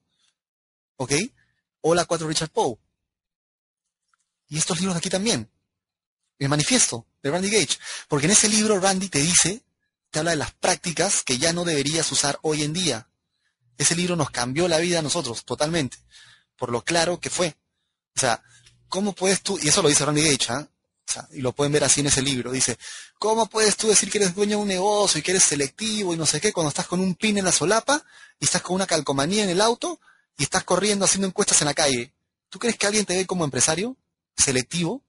¿Ok? 0.95 1.13
Hola 1.81 2.05
4 2.05 2.27
Richard 2.27 2.49
Poe. 2.49 2.77
Y 4.53 4.59
estos 4.59 4.77
libros 4.77 4.93
de 4.93 4.99
aquí 4.99 5.09
también. 5.09 5.49
El 6.37 6.47
manifiesto 6.47 7.07
de 7.23 7.31
Randy 7.31 7.49
Gage. 7.49 7.79
Porque 8.07 8.27
en 8.27 8.33
ese 8.33 8.47
libro 8.47 8.79
Randy 8.79 9.09
te 9.09 9.17
dice, 9.17 9.63
te 10.11 10.19
habla 10.19 10.29
de 10.29 10.37
las 10.37 10.51
prácticas 10.51 11.23
que 11.23 11.39
ya 11.39 11.53
no 11.53 11.65
deberías 11.65 12.11
usar 12.11 12.37
hoy 12.43 12.61
en 12.61 12.71
día. 12.71 13.09
Ese 13.79 13.95
libro 13.95 14.15
nos 14.15 14.29
cambió 14.29 14.67
la 14.67 14.77
vida 14.77 14.99
a 14.99 15.01
nosotros 15.01 15.43
totalmente. 15.43 15.97
Por 16.55 16.71
lo 16.71 16.83
claro 16.83 17.19
que 17.19 17.31
fue. 17.31 17.55
O 18.15 18.19
sea, 18.19 18.43
¿cómo 18.89 19.13
puedes 19.13 19.41
tú, 19.41 19.57
y 19.59 19.69
eso 19.69 19.81
lo 19.81 19.89
dice 19.89 20.05
Randy 20.05 20.21
Gage, 20.21 20.53
¿ah? 20.53 20.67
O 21.07 21.11
sea, 21.11 21.27
y 21.31 21.41
lo 21.41 21.53
pueden 21.53 21.73
ver 21.73 21.83
así 21.83 22.01
en 22.01 22.07
ese 22.07 22.21
libro, 22.21 22.51
dice, 22.51 22.77
¿cómo 23.17 23.47
puedes 23.47 23.75
tú 23.75 23.87
decir 23.87 24.11
que 24.11 24.19
eres 24.19 24.35
dueño 24.35 24.57
de 24.57 24.61
un 24.61 24.67
negocio 24.67 25.19
y 25.19 25.23
que 25.23 25.31
eres 25.31 25.45
selectivo 25.45 26.13
y 26.13 26.17
no 26.17 26.27
sé 26.27 26.39
qué 26.39 26.53
cuando 26.53 26.69
estás 26.69 26.85
con 26.85 26.99
un 26.99 27.15
pin 27.15 27.39
en 27.39 27.45
la 27.45 27.51
solapa 27.51 28.05
y 28.39 28.45
estás 28.45 28.61
con 28.61 28.75
una 28.75 28.85
calcomanía 28.85 29.43
en 29.43 29.49
el 29.49 29.61
auto 29.61 29.99
y 30.37 30.43
estás 30.43 30.63
corriendo 30.63 31.05
haciendo 31.05 31.25
encuestas 31.25 31.59
en 31.61 31.65
la 31.65 31.73
calle? 31.73 32.13
¿Tú 32.49 32.59
crees 32.59 32.77
que 32.77 32.85
alguien 32.85 33.05
te 33.05 33.17
ve 33.17 33.25
como 33.25 33.45
empresario 33.45 33.97
selectivo? 34.37 35.03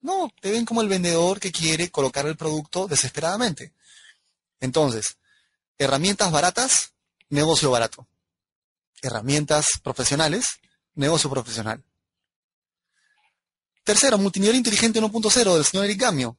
No, 0.00 0.30
te 0.40 0.50
ven 0.50 0.64
como 0.64 0.82
el 0.82 0.88
vendedor 0.88 1.40
que 1.40 1.52
quiere 1.52 1.90
colocar 1.90 2.26
el 2.26 2.36
producto 2.36 2.86
desesperadamente. 2.86 3.72
Entonces, 4.60 5.18
herramientas 5.76 6.30
baratas, 6.30 6.92
negocio 7.28 7.70
barato. 7.70 8.06
Herramientas 9.02 9.66
profesionales, 9.82 10.46
negocio 10.94 11.30
profesional. 11.30 11.84
Tercero, 13.84 14.18
multinivel 14.18 14.56
inteligente 14.56 15.00
1.0 15.00 15.54
del 15.54 15.64
señor 15.64 15.86
Eric 15.86 16.00
Gamio. 16.00 16.36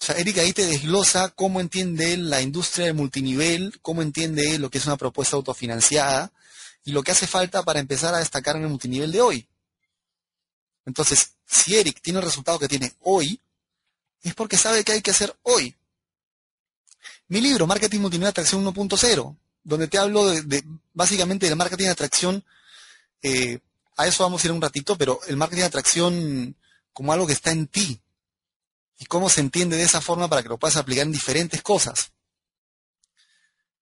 O 0.00 0.04
sea, 0.04 0.16
Eric 0.16 0.38
ahí 0.38 0.52
te 0.52 0.66
desglosa 0.66 1.30
cómo 1.30 1.60
entiende 1.60 2.12
él 2.12 2.28
la 2.28 2.42
industria 2.42 2.86
del 2.86 2.94
multinivel, 2.94 3.80
cómo 3.80 4.02
entiende 4.02 4.54
él 4.54 4.60
lo 4.60 4.70
que 4.70 4.78
es 4.78 4.86
una 4.86 4.96
propuesta 4.96 5.36
autofinanciada 5.36 6.32
y 6.84 6.92
lo 6.92 7.02
que 7.02 7.12
hace 7.12 7.26
falta 7.26 7.62
para 7.62 7.80
empezar 7.80 8.14
a 8.14 8.18
destacar 8.18 8.56
en 8.56 8.64
el 8.64 8.68
multinivel 8.68 9.12
de 9.12 9.20
hoy. 9.22 9.48
Entonces, 10.84 11.33
si 11.46 11.76
Eric 11.76 12.00
tiene 12.00 12.18
el 12.18 12.24
resultado 12.24 12.58
que 12.58 12.68
tiene 12.68 12.94
hoy, 13.00 13.40
es 14.22 14.34
porque 14.34 14.56
sabe 14.56 14.84
que 14.84 14.92
hay 14.92 15.02
que 15.02 15.10
hacer 15.10 15.36
hoy. 15.42 15.76
Mi 17.28 17.40
libro, 17.40 17.66
Marketing 17.66 18.00
Multinivel 18.00 18.28
Atracción 18.28 18.64
1.0, 18.64 19.36
donde 19.62 19.88
te 19.88 19.98
hablo 19.98 20.26
de, 20.26 20.42
de, 20.42 20.64
básicamente 20.92 21.46
del 21.46 21.56
marketing 21.56 21.84
de 21.84 21.90
atracción, 21.90 22.44
eh, 23.22 23.58
a 23.96 24.06
eso 24.06 24.24
vamos 24.24 24.42
a 24.42 24.46
ir 24.46 24.52
un 24.52 24.60
ratito, 24.60 24.96
pero 24.96 25.20
el 25.26 25.36
marketing 25.36 25.62
de 25.62 25.66
atracción 25.66 26.56
como 26.92 27.12
algo 27.12 27.26
que 27.26 27.32
está 27.32 27.50
en 27.50 27.66
ti 27.66 28.00
y 28.98 29.06
cómo 29.06 29.28
se 29.28 29.40
entiende 29.40 29.76
de 29.76 29.82
esa 29.82 30.00
forma 30.00 30.28
para 30.28 30.42
que 30.42 30.48
lo 30.48 30.58
puedas 30.58 30.76
aplicar 30.76 31.06
en 31.06 31.12
diferentes 31.12 31.62
cosas. 31.62 32.12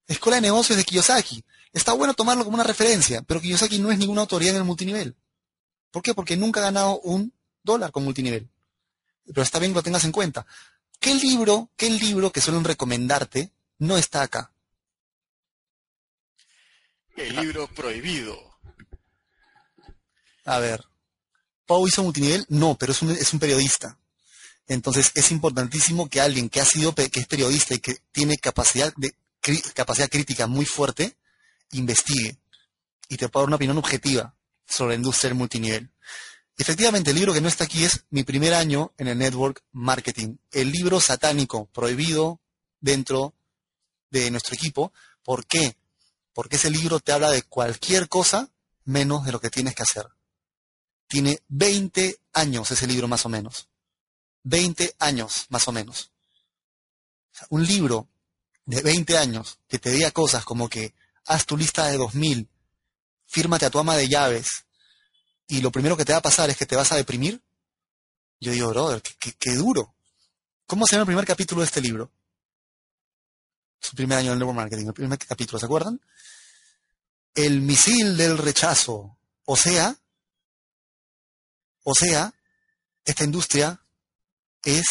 Escuela 0.07 0.37
de 0.37 0.43
negocios 0.43 0.77
de 0.77 0.85
Kiyosaki. 0.85 1.45
Está 1.73 1.93
bueno 1.93 2.15
tomarlo 2.15 2.45
como 2.45 2.55
una 2.55 2.65
referencia, 2.65 3.23
pero 3.23 3.41
Kiyosaki 3.41 3.79
no 3.79 3.91
es 3.91 3.99
ninguna 3.99 4.23
autoridad 4.23 4.55
en 4.55 4.59
el 4.59 4.65
multinivel. 4.65 5.17
¿Por 5.91 6.03
qué? 6.03 6.15
Porque 6.15 6.37
nunca 6.37 6.61
ha 6.61 6.65
ganado 6.65 7.01
un 7.01 7.33
dólar 7.63 7.93
con 7.93 8.05
multinivel. 8.05 8.49
Pero 9.27 9.43
está 9.43 9.59
bien 9.59 9.73
que 9.73 9.77
lo 9.77 9.83
tengas 9.83 10.05
en 10.05 10.13
cuenta. 10.13 10.47
¿Qué 10.99 11.15
libro, 11.15 11.71
qué 11.77 11.91
libro 11.91 12.31
que 12.31 12.41
suelen 12.41 12.65
recomendarte 12.65 13.51
no 13.79 13.97
está 13.97 14.23
acá? 14.23 14.53
El 17.17 17.37
libro 17.37 17.69
prohibido. 17.69 18.37
A 20.45 20.59
ver. 20.59 20.85
¿Pau 21.67 21.87
hizo 21.87 22.03
multinivel? 22.03 22.45
No, 22.49 22.77
pero 22.77 22.93
es 22.93 23.03
un, 23.03 23.11
es 23.11 23.33
un 23.33 23.39
periodista. 23.39 23.99
Entonces 24.67 25.11
es 25.15 25.31
importantísimo 25.31 26.09
que 26.09 26.21
alguien 26.21 26.49
que 26.49 26.61
ha 26.61 26.65
sido, 26.65 26.95
que 26.95 27.11
es 27.13 27.27
periodista 27.27 27.75
y 27.75 27.79
que 27.79 27.99
tiene 28.13 28.37
capacidad 28.39 28.93
de 28.97 29.15
capacidad 29.75 30.09
crítica 30.09 30.47
muy 30.47 30.65
fuerte, 30.65 31.17
investigue 31.73 32.37
y 33.09 33.17
te 33.17 33.29
pueda 33.29 33.43
dar 33.43 33.49
una 33.49 33.57
opinión 33.57 33.79
objetiva 33.79 34.35
sobre 34.67 34.95
la 34.95 34.97
industria 34.97 35.31
del 35.31 35.39
multinivel. 35.39 35.91
Efectivamente, 36.63 37.11
el 37.11 37.17
libro 37.17 37.35
que 37.35 37.41
no 37.41 37.49
está 37.49 37.65
aquí 37.65 37.83
es 37.83 38.05
Mi 38.11 38.23
primer 38.23 38.55
año 38.55 38.93
en 38.97 39.09
el 39.09 39.19
network 39.19 39.65
marketing, 39.73 40.37
el 40.53 40.71
libro 40.71 41.01
satánico 41.01 41.67
prohibido 41.73 42.41
dentro 42.81 43.35
de 44.11 44.31
nuestro 44.31 44.55
equipo. 44.55 44.93
¿Por 45.25 45.45
qué? 45.45 45.77
Porque 46.33 46.55
ese 46.55 46.71
libro 46.71 47.01
te 47.01 47.11
habla 47.11 47.33
de 47.33 47.43
cualquier 47.43 48.09
cosa 48.09 48.49
menos 48.85 49.25
de 49.25 49.33
lo 49.33 49.41
que 49.41 49.51
tienes 49.51 49.75
que 49.75 49.83
hacer. 49.83 50.07
Tiene 51.09 51.43
20 51.49 52.21
años 52.33 52.71
ese 52.71 52.87
libro 52.87 53.09
más 53.09 53.27
o 53.27 53.29
menos. 53.29 53.67
20 54.45 54.95
años 55.01 55.47
más 55.49 55.67
o 55.67 55.73
menos. 55.73 56.13
Un 57.49 57.67
libro 57.67 58.07
de 58.67 58.83
20 58.83 59.19
años 59.19 59.59
que 59.67 59.81
te 59.81 59.91
diga 59.91 60.13
cosas 60.13 60.45
como 60.45 60.69
que 60.69 60.95
haz 61.27 61.45
tu 61.45 61.57
lista 61.57 61.89
de 61.89 61.97
2000, 61.97 62.49
fírmate 63.27 63.67
a 63.67 63.71
tu 63.71 63.81
ama 63.81 63.97
de 63.97 64.09
llaves, 64.09 64.65
y 65.47 65.61
lo 65.61 65.71
primero 65.71 65.97
que 65.97 66.05
te 66.05 66.13
va 66.13 66.19
a 66.19 66.23
pasar 66.23 66.51
es 66.51 66.57
que 66.57 66.67
te 66.67 66.77
vas 66.77 66.93
a 66.93 66.97
deprimir, 66.97 67.43
yo 68.41 68.53
digo, 68.53 68.71
brother, 68.71 69.03
qué, 69.39 69.55
duro. 69.55 69.95
¿Cómo 70.67 70.87
se 70.87 70.95
llama 70.95 71.03
el 71.03 71.07
primer 71.07 71.27
capítulo 71.27 71.61
de 71.61 71.67
este 71.67 71.81
libro? 71.81 72.11
Su 73.79 73.95
primer 73.95 74.19
año 74.19 74.33
en 74.33 74.39
network 74.39 74.57
marketing, 74.57 74.87
el 74.87 74.95
primer 74.95 75.19
capítulo, 75.19 75.59
¿se 75.59 75.67
acuerdan? 75.67 76.01
El 77.35 77.61
misil 77.61 78.17
del 78.17 78.39
rechazo. 78.39 79.19
O 79.45 79.57
sea, 79.57 79.97
o 81.85 81.95
sea, 81.95 82.33
esta 83.05 83.25
industria 83.25 83.81
es 84.65 84.85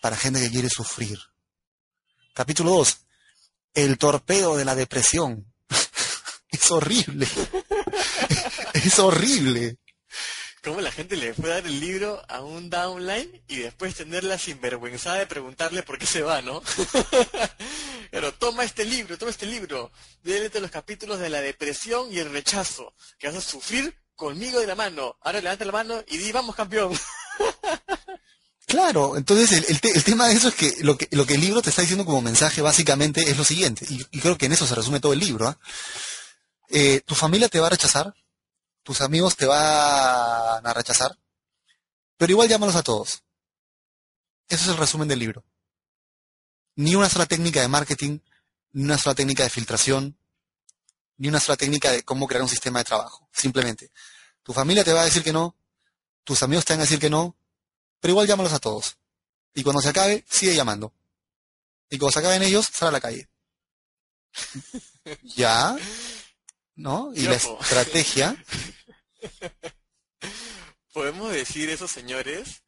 para 0.00 0.16
gente 0.16 0.40
que 0.40 0.50
quiere 0.50 0.68
sufrir. 0.68 1.18
Capítulo 2.34 2.70
2. 2.70 2.98
El 3.74 3.98
torpedo 3.98 4.56
de 4.56 4.64
la 4.64 4.74
depresión. 4.74 5.52
es 6.50 6.70
horrible. 6.70 7.28
es 8.84 8.98
horrible. 8.98 9.76
¿Cómo 10.62 10.80
la 10.80 10.92
gente 10.92 11.16
le 11.16 11.34
puede 11.34 11.54
dar 11.54 11.66
el 11.66 11.80
libro 11.80 12.22
a 12.28 12.40
un 12.40 12.70
downline 12.70 13.42
y 13.48 13.56
después 13.56 13.96
tener 13.96 14.22
la 14.22 14.38
sinvergüenza 14.38 15.14
de 15.14 15.26
preguntarle 15.26 15.82
por 15.82 15.98
qué 15.98 16.06
se 16.06 16.22
va, 16.22 16.40
¿no? 16.40 16.62
Pero 18.12 18.32
toma 18.34 18.62
este 18.62 18.84
libro, 18.84 19.18
toma 19.18 19.32
este 19.32 19.46
libro, 19.46 19.90
léete 20.22 20.60
los 20.60 20.70
capítulos 20.70 21.18
de 21.18 21.30
la 21.30 21.40
depresión 21.40 22.12
y 22.12 22.20
el 22.20 22.30
rechazo, 22.30 22.94
que 23.18 23.26
vas 23.26 23.36
a 23.36 23.40
sufrir 23.40 23.92
conmigo 24.14 24.60
de 24.60 24.68
la 24.68 24.76
mano. 24.76 25.16
Ahora 25.22 25.40
levanta 25.40 25.64
la 25.64 25.72
mano 25.72 26.04
y 26.06 26.18
di, 26.18 26.30
vamos 26.30 26.54
campeón. 26.54 26.92
Claro, 28.64 29.18
entonces 29.18 29.68
el, 29.68 30.02
tema 30.02 30.28
de 30.28 30.34
eso 30.34 30.48
es 30.48 30.54
que 30.54 30.76
lo, 30.80 30.96
que 30.96 31.06
lo 31.10 31.26
que 31.26 31.34
el 31.34 31.42
libro 31.42 31.60
te 31.60 31.68
está 31.68 31.82
diciendo 31.82 32.06
como 32.06 32.22
mensaje 32.22 32.62
básicamente 32.62 33.20
es 33.20 33.36
lo 33.36 33.44
siguiente, 33.44 33.84
y, 33.86 34.18
creo 34.18 34.38
que 34.38 34.46
en 34.46 34.52
eso 34.52 34.66
se 34.66 34.74
resume 34.74 34.98
todo 34.98 35.12
el 35.12 35.18
libro. 35.18 35.46
¿ah? 35.46 35.58
Eh, 36.70 37.02
tu 37.04 37.14
familia 37.14 37.50
te 37.50 37.60
va 37.60 37.66
a 37.66 37.70
rechazar, 37.70 38.14
tus 38.82 39.00
amigos 39.00 39.36
te 39.36 39.46
van 39.46 40.66
a 40.66 40.72
rechazar, 40.74 41.16
pero 42.16 42.32
igual 42.32 42.48
llámalos 42.48 42.76
a 42.76 42.82
todos. 42.82 43.22
Eso 44.48 44.64
es 44.64 44.68
el 44.68 44.76
resumen 44.76 45.08
del 45.08 45.18
libro. 45.18 45.44
Ni 46.76 46.94
una 46.94 47.08
sola 47.08 47.26
técnica 47.26 47.60
de 47.60 47.68
marketing, 47.68 48.18
ni 48.72 48.84
una 48.84 48.98
sola 48.98 49.14
técnica 49.14 49.42
de 49.42 49.50
filtración, 49.50 50.16
ni 51.16 51.28
una 51.28 51.40
sola 51.40 51.56
técnica 51.56 51.90
de 51.90 52.02
cómo 52.02 52.26
crear 52.26 52.42
un 52.42 52.48
sistema 52.48 52.80
de 52.80 52.84
trabajo. 52.84 53.28
Simplemente, 53.32 53.90
tu 54.42 54.52
familia 54.52 54.84
te 54.84 54.92
va 54.92 55.02
a 55.02 55.04
decir 55.04 55.22
que 55.22 55.32
no, 55.32 55.56
tus 56.24 56.42
amigos 56.42 56.64
te 56.64 56.72
van 56.72 56.80
a 56.80 56.84
decir 56.84 56.98
que 56.98 57.10
no, 57.10 57.36
pero 58.00 58.12
igual 58.12 58.26
llámalos 58.26 58.52
a 58.52 58.58
todos. 58.58 58.96
Y 59.54 59.62
cuando 59.62 59.82
se 59.82 59.90
acabe, 59.90 60.24
sigue 60.28 60.54
llamando. 60.54 60.92
Y 61.90 61.98
cuando 61.98 62.12
se 62.12 62.18
acaben 62.20 62.42
ellos, 62.42 62.66
sale 62.72 62.88
a 62.88 62.92
la 62.92 63.00
calle. 63.00 63.28
¿Ya? 65.22 65.76
¿No? 66.74 67.12
Y 67.14 67.22
la 67.22 67.34
estrategia. 67.34 68.36
Podemos 70.92 71.32
decir 71.32 71.70
eso, 71.70 71.88
señores, 71.88 72.64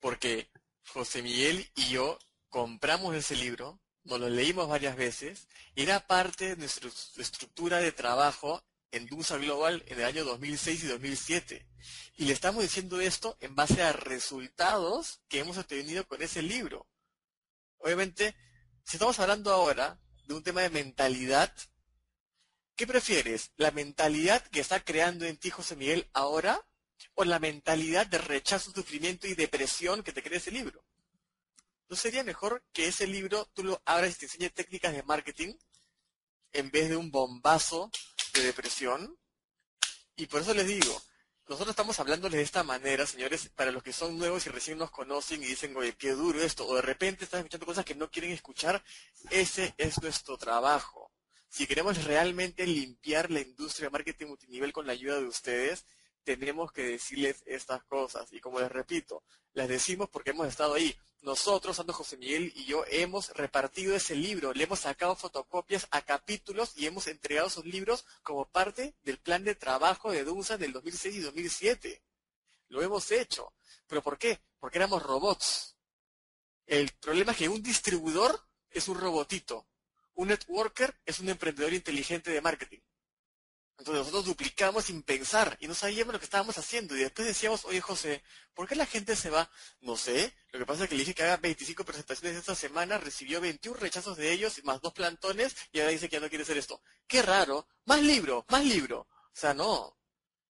porque 0.00 0.50
José 0.86 1.22
Miguel 1.22 1.70
y 1.74 1.88
yo 1.88 2.18
compramos 2.48 3.16
ese 3.16 3.34
libro, 3.36 3.80
nos 4.04 4.20
lo 4.20 4.28
leímos 4.28 4.68
varias 4.68 4.96
veces, 4.96 5.48
y 5.74 5.82
era 5.82 6.06
parte 6.06 6.50
de 6.50 6.56
nuestra 6.56 6.88
estructura 7.16 7.78
de 7.78 7.90
trabajo 7.90 8.62
en 8.92 9.06
Dunsa 9.06 9.38
Global 9.38 9.82
en 9.88 9.98
el 9.98 10.04
año 10.04 10.24
2006 10.24 10.84
y 10.84 10.86
2007. 10.86 11.66
Y 12.16 12.26
le 12.26 12.32
estamos 12.32 12.62
diciendo 12.62 13.00
esto 13.00 13.36
en 13.40 13.56
base 13.56 13.82
a 13.82 13.92
resultados 13.92 15.20
que 15.28 15.40
hemos 15.40 15.58
obtenido 15.58 16.06
con 16.06 16.22
ese 16.22 16.42
libro. 16.42 16.86
Obviamente, 17.78 18.36
si 18.84 18.96
estamos 18.96 19.18
hablando 19.18 19.52
ahora 19.52 19.98
de 20.26 20.34
un 20.34 20.44
tema 20.44 20.62
de 20.62 20.70
mentalidad, 20.70 21.52
¿Qué 22.76 22.88
prefieres? 22.88 23.52
¿La 23.56 23.70
mentalidad 23.70 24.44
que 24.48 24.58
está 24.58 24.82
creando 24.82 25.26
en 25.26 25.36
ti 25.36 25.48
José 25.48 25.76
Miguel 25.76 26.08
ahora 26.12 26.60
o 27.14 27.24
la 27.24 27.38
mentalidad 27.38 28.04
de 28.04 28.18
rechazo, 28.18 28.72
sufrimiento 28.72 29.28
y 29.28 29.34
depresión 29.34 30.02
que 30.02 30.12
te 30.12 30.24
crea 30.24 30.38
ese 30.38 30.50
libro? 30.50 30.84
¿No 31.88 31.94
sería 31.94 32.24
mejor 32.24 32.64
que 32.72 32.88
ese 32.88 33.06
libro 33.06 33.48
tú 33.52 33.62
lo 33.62 33.80
abras 33.84 34.16
y 34.16 34.18
te 34.18 34.26
enseñe 34.26 34.50
técnicas 34.50 34.92
de 34.92 35.04
marketing 35.04 35.54
en 36.52 36.72
vez 36.72 36.88
de 36.88 36.96
un 36.96 37.12
bombazo 37.12 37.92
de 38.32 38.42
depresión? 38.42 39.16
Y 40.16 40.26
por 40.26 40.40
eso 40.40 40.52
les 40.52 40.66
digo, 40.66 41.00
nosotros 41.46 41.70
estamos 41.70 42.00
hablándoles 42.00 42.38
de 42.38 42.42
esta 42.42 42.64
manera, 42.64 43.06
señores, 43.06 43.50
para 43.50 43.70
los 43.70 43.84
que 43.84 43.92
son 43.92 44.18
nuevos 44.18 44.46
y 44.46 44.50
recién 44.50 44.78
nos 44.78 44.90
conocen 44.90 45.40
y 45.44 45.46
dicen, 45.46 45.76
oye, 45.76 45.94
qué 45.96 46.10
duro 46.10 46.42
esto, 46.42 46.66
o 46.66 46.74
de 46.74 46.82
repente 46.82 47.22
están 47.22 47.40
escuchando 47.40 47.66
cosas 47.66 47.84
que 47.84 47.94
no 47.94 48.10
quieren 48.10 48.32
escuchar, 48.32 48.82
ese 49.30 49.74
es 49.78 50.02
nuestro 50.02 50.36
trabajo 50.36 51.03
si 51.54 51.68
queremos 51.68 52.02
realmente 52.02 52.66
limpiar 52.66 53.30
la 53.30 53.40
industria 53.40 53.86
de 53.86 53.92
marketing 53.92 54.26
multinivel 54.26 54.72
con 54.72 54.88
la 54.88 54.92
ayuda 54.92 55.20
de 55.20 55.26
ustedes, 55.26 55.86
tenemos 56.24 56.72
que 56.72 56.82
decirles 56.82 57.44
estas 57.46 57.84
cosas. 57.84 58.32
Y 58.32 58.40
como 58.40 58.58
les 58.58 58.72
repito, 58.72 59.22
las 59.52 59.68
decimos 59.68 60.08
porque 60.10 60.30
hemos 60.30 60.48
estado 60.48 60.74
ahí. 60.74 60.96
Nosotros, 61.22 61.76
Santo 61.76 61.92
José 61.92 62.16
Miguel 62.16 62.52
y 62.56 62.64
yo, 62.64 62.84
hemos 62.90 63.30
repartido 63.36 63.94
ese 63.94 64.16
libro, 64.16 64.52
le 64.52 64.64
hemos 64.64 64.80
sacado 64.80 65.14
fotocopias 65.14 65.86
a 65.92 66.02
capítulos 66.02 66.72
y 66.74 66.86
hemos 66.86 67.06
entregado 67.06 67.46
esos 67.46 67.64
libros 67.64 68.04
como 68.24 68.46
parte 68.46 68.96
del 69.04 69.18
plan 69.18 69.44
de 69.44 69.54
trabajo 69.54 70.10
de 70.10 70.24
DUNSA 70.24 70.58
del 70.58 70.72
2006 70.72 71.14
y 71.14 71.20
2007. 71.20 72.02
Lo 72.70 72.82
hemos 72.82 73.12
hecho. 73.12 73.52
¿Pero 73.86 74.02
por 74.02 74.18
qué? 74.18 74.40
Porque 74.58 74.78
éramos 74.78 75.04
robots. 75.04 75.76
El 76.66 76.90
problema 77.00 77.30
es 77.30 77.38
que 77.38 77.48
un 77.48 77.62
distribuidor 77.62 78.40
es 78.70 78.88
un 78.88 78.98
robotito 78.98 79.68
un 80.14 80.28
networker 80.28 80.94
es 81.04 81.20
un 81.20 81.28
emprendedor 81.28 81.72
inteligente 81.72 82.30
de 82.30 82.40
marketing. 82.40 82.80
Entonces 83.76 84.00
nosotros 84.00 84.26
duplicamos 84.26 84.84
sin 84.84 85.02
pensar 85.02 85.56
y 85.60 85.66
no 85.66 85.74
sabíamos 85.74 86.12
lo 86.12 86.20
que 86.20 86.26
estábamos 86.26 86.56
haciendo. 86.58 86.96
Y 86.96 87.00
después 87.00 87.26
decíamos, 87.26 87.64
oye 87.64 87.80
José, 87.80 88.22
¿por 88.54 88.68
qué 88.68 88.76
la 88.76 88.86
gente 88.86 89.16
se 89.16 89.30
va? 89.30 89.50
No 89.80 89.96
sé. 89.96 90.32
Lo 90.52 90.60
que 90.60 90.66
pasa 90.66 90.84
es 90.84 90.88
que 90.88 90.94
le 90.94 91.00
dije 91.00 91.14
que 91.14 91.24
haga 91.24 91.38
25 91.38 91.84
presentaciones 91.84 92.38
esta 92.38 92.54
semana, 92.54 92.98
recibió 92.98 93.40
21 93.40 93.76
rechazos 93.78 94.16
de 94.16 94.30
ellos, 94.30 94.62
más 94.62 94.80
dos 94.80 94.92
plantones, 94.92 95.56
y 95.72 95.80
ahora 95.80 95.90
dice 95.90 96.08
que 96.08 96.16
ya 96.16 96.20
no 96.20 96.28
quiere 96.28 96.44
hacer 96.44 96.56
esto. 96.56 96.80
Qué 97.06 97.20
raro. 97.22 97.66
Más 97.84 98.00
libro, 98.00 98.46
más 98.48 98.64
libro. 98.64 99.00
O 99.00 99.36
sea, 99.36 99.52
no. 99.54 99.98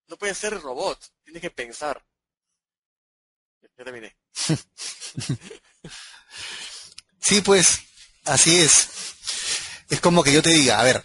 No 0.07 0.19
puede 0.19 0.35
ser 0.35 0.61
robot. 0.61 1.03
Tiene 1.23 1.41
que 1.41 1.51
pensar. 1.51 2.05
Ya 3.62 3.69
terminé. 3.71 4.15
sí, 7.21 7.41
pues, 7.41 7.81
así 8.27 8.61
es. 8.61 9.14
Es 9.89 10.01
como 10.01 10.22
que 10.22 10.32
yo 10.32 10.43
te 10.43 10.51
diga, 10.51 10.80
a 10.80 10.85
ver, 10.85 11.03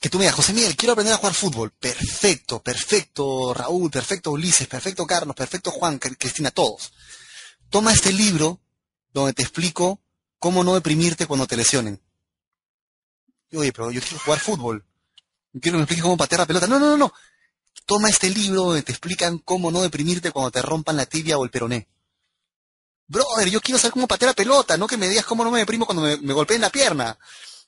que 0.00 0.10
tú 0.10 0.18
me 0.18 0.24
digas, 0.24 0.36
José 0.36 0.52
Miguel, 0.52 0.76
quiero 0.76 0.92
aprender 0.92 1.14
a 1.14 1.18
jugar 1.18 1.34
fútbol. 1.34 1.72
Perfecto, 1.72 2.62
perfecto, 2.62 3.54
Raúl, 3.54 3.90
perfecto, 3.90 4.32
Ulises, 4.32 4.66
perfecto, 4.66 5.06
Carlos, 5.06 5.34
perfecto, 5.34 5.70
Juan, 5.70 5.98
Cristina, 5.98 6.50
todos. 6.50 6.92
Toma 7.70 7.92
este 7.92 8.12
libro 8.12 8.60
donde 9.12 9.32
te 9.32 9.42
explico 9.42 10.00
cómo 10.38 10.62
no 10.62 10.74
deprimirte 10.74 11.26
cuando 11.26 11.46
te 11.46 11.56
lesionen. 11.56 12.00
oye, 13.54 13.72
pero 13.72 13.90
yo 13.90 14.00
quiero 14.00 14.18
jugar 14.18 14.40
fútbol. 14.40 14.84
quiero 15.52 15.62
que 15.62 15.78
me 15.78 15.82
expliques 15.82 16.02
cómo 16.02 16.16
patear 16.16 16.40
la 16.40 16.46
pelota. 16.46 16.66
No, 16.66 16.78
no, 16.78 16.90
no, 16.90 16.96
no. 16.96 17.12
Toma 17.86 18.08
este 18.08 18.30
libro 18.30 18.64
donde 18.64 18.82
te 18.82 18.92
explican 18.92 19.38
cómo 19.38 19.70
no 19.70 19.82
deprimirte 19.82 20.32
cuando 20.32 20.50
te 20.50 20.60
rompan 20.60 20.96
la 20.96 21.06
tibia 21.06 21.38
o 21.38 21.44
el 21.44 21.50
peroné. 21.50 21.88
Brother, 23.06 23.48
yo 23.48 23.60
quiero 23.60 23.78
saber 23.78 23.92
cómo 23.92 24.08
patear 24.08 24.30
la 24.30 24.34
pelota, 24.34 24.76
no 24.76 24.88
que 24.88 24.96
me 24.96 25.08
digas 25.08 25.24
cómo 25.24 25.44
no 25.44 25.50
me 25.52 25.60
deprimo 25.60 25.86
cuando 25.86 26.02
me 26.02 26.32
golpeen 26.32 26.60
la 26.60 26.70
pierna 26.70 27.16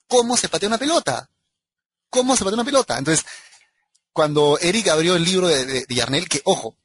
cómo 0.09 0.37
se 0.37 0.49
patea 0.49 0.69
una 0.69 0.79
pelota. 0.79 1.31
¿Cómo 2.11 2.37
se 2.37 2.43
patea 2.43 2.55
una 2.55 2.65
pelota? 2.65 2.99
Entonces, 2.99 3.25
cuando 4.13 4.59
Eric 4.59 4.89
abrió 4.89 5.15
el 5.15 5.25
libro 5.25 5.47
de, 5.47 5.85
Yarnell, 5.89 6.29
que 6.29 6.41
ojo, 6.45 6.77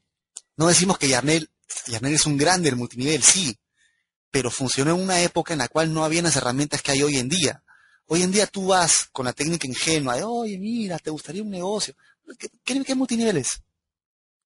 no 0.57 0.67
decimos 0.67 0.99
que 0.99 1.07
Yarnell, 1.07 1.49
Yarnell 1.87 2.13
es 2.13 2.25
un 2.25 2.37
grande 2.37 2.69
el 2.69 2.75
multinivel, 2.75 3.23
sí, 3.23 3.57
pero 4.29 4.51
funcionó 4.51 4.91
en 4.91 5.01
una 5.01 5.21
época 5.21 5.53
en 5.53 5.59
la 5.59 5.67
cual 5.67 5.93
no 5.93 6.03
había 6.03 6.21
las 6.21 6.35
herramientas 6.35 6.81
que 6.81 6.91
hay 6.91 7.01
hoy 7.01 7.17
en 7.17 7.29
día. 7.29 7.63
Hoy 8.05 8.21
en 8.21 8.31
día 8.31 8.45
tú 8.45 8.67
vas 8.67 9.07
con 9.11 9.25
la 9.25 9.33
técnica 9.33 9.65
ingenua 9.65 10.17
de, 10.17 10.23
oye, 10.23 10.57
mira, 10.59 10.99
te 10.99 11.09
gustaría 11.09 11.41
un 11.41 11.49
negocio. 11.49 11.95
¿Qué, 12.37 12.83
qué, 12.83 12.95
multinivel 12.95 13.37
es? 13.37 13.61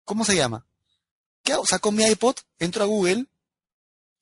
¿Cómo 0.06 0.24
se 0.24 0.36
llama? 0.36 0.66
¿Qué 1.44 1.54
hago? 1.54 1.66
Saco 1.66 1.92
mi 1.92 2.06
iPod, 2.06 2.36
entro 2.60 2.84
a 2.84 2.88
Google 2.88 3.26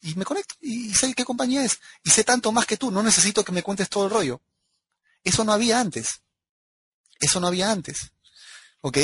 y 0.06 0.14
me 0.16 0.24
conecto 0.24 0.56
y 0.62 0.93
sé 0.93 1.14
qué 1.14 1.26
compañía 1.26 1.64
es. 1.64 1.80
Y 2.03 2.12
sé 2.12 2.24
tanto 2.24 2.51
más 2.51 2.66
que 2.66 2.78
tú, 2.78 2.91
no 2.91 3.01
necesito 3.01 3.43
que 3.43 3.51
me 3.51 3.64
cuentes 3.64 3.89
todo 3.89 4.06
el 4.06 4.12
rollo. 4.12 4.41
Eso 5.24 5.43
no 5.43 5.51
había 5.51 5.80
antes. 5.80 6.22
Eso 7.20 7.39
no 7.39 7.47
había 7.47 7.72
antes. 7.72 8.12
¿Ok? 8.82 8.99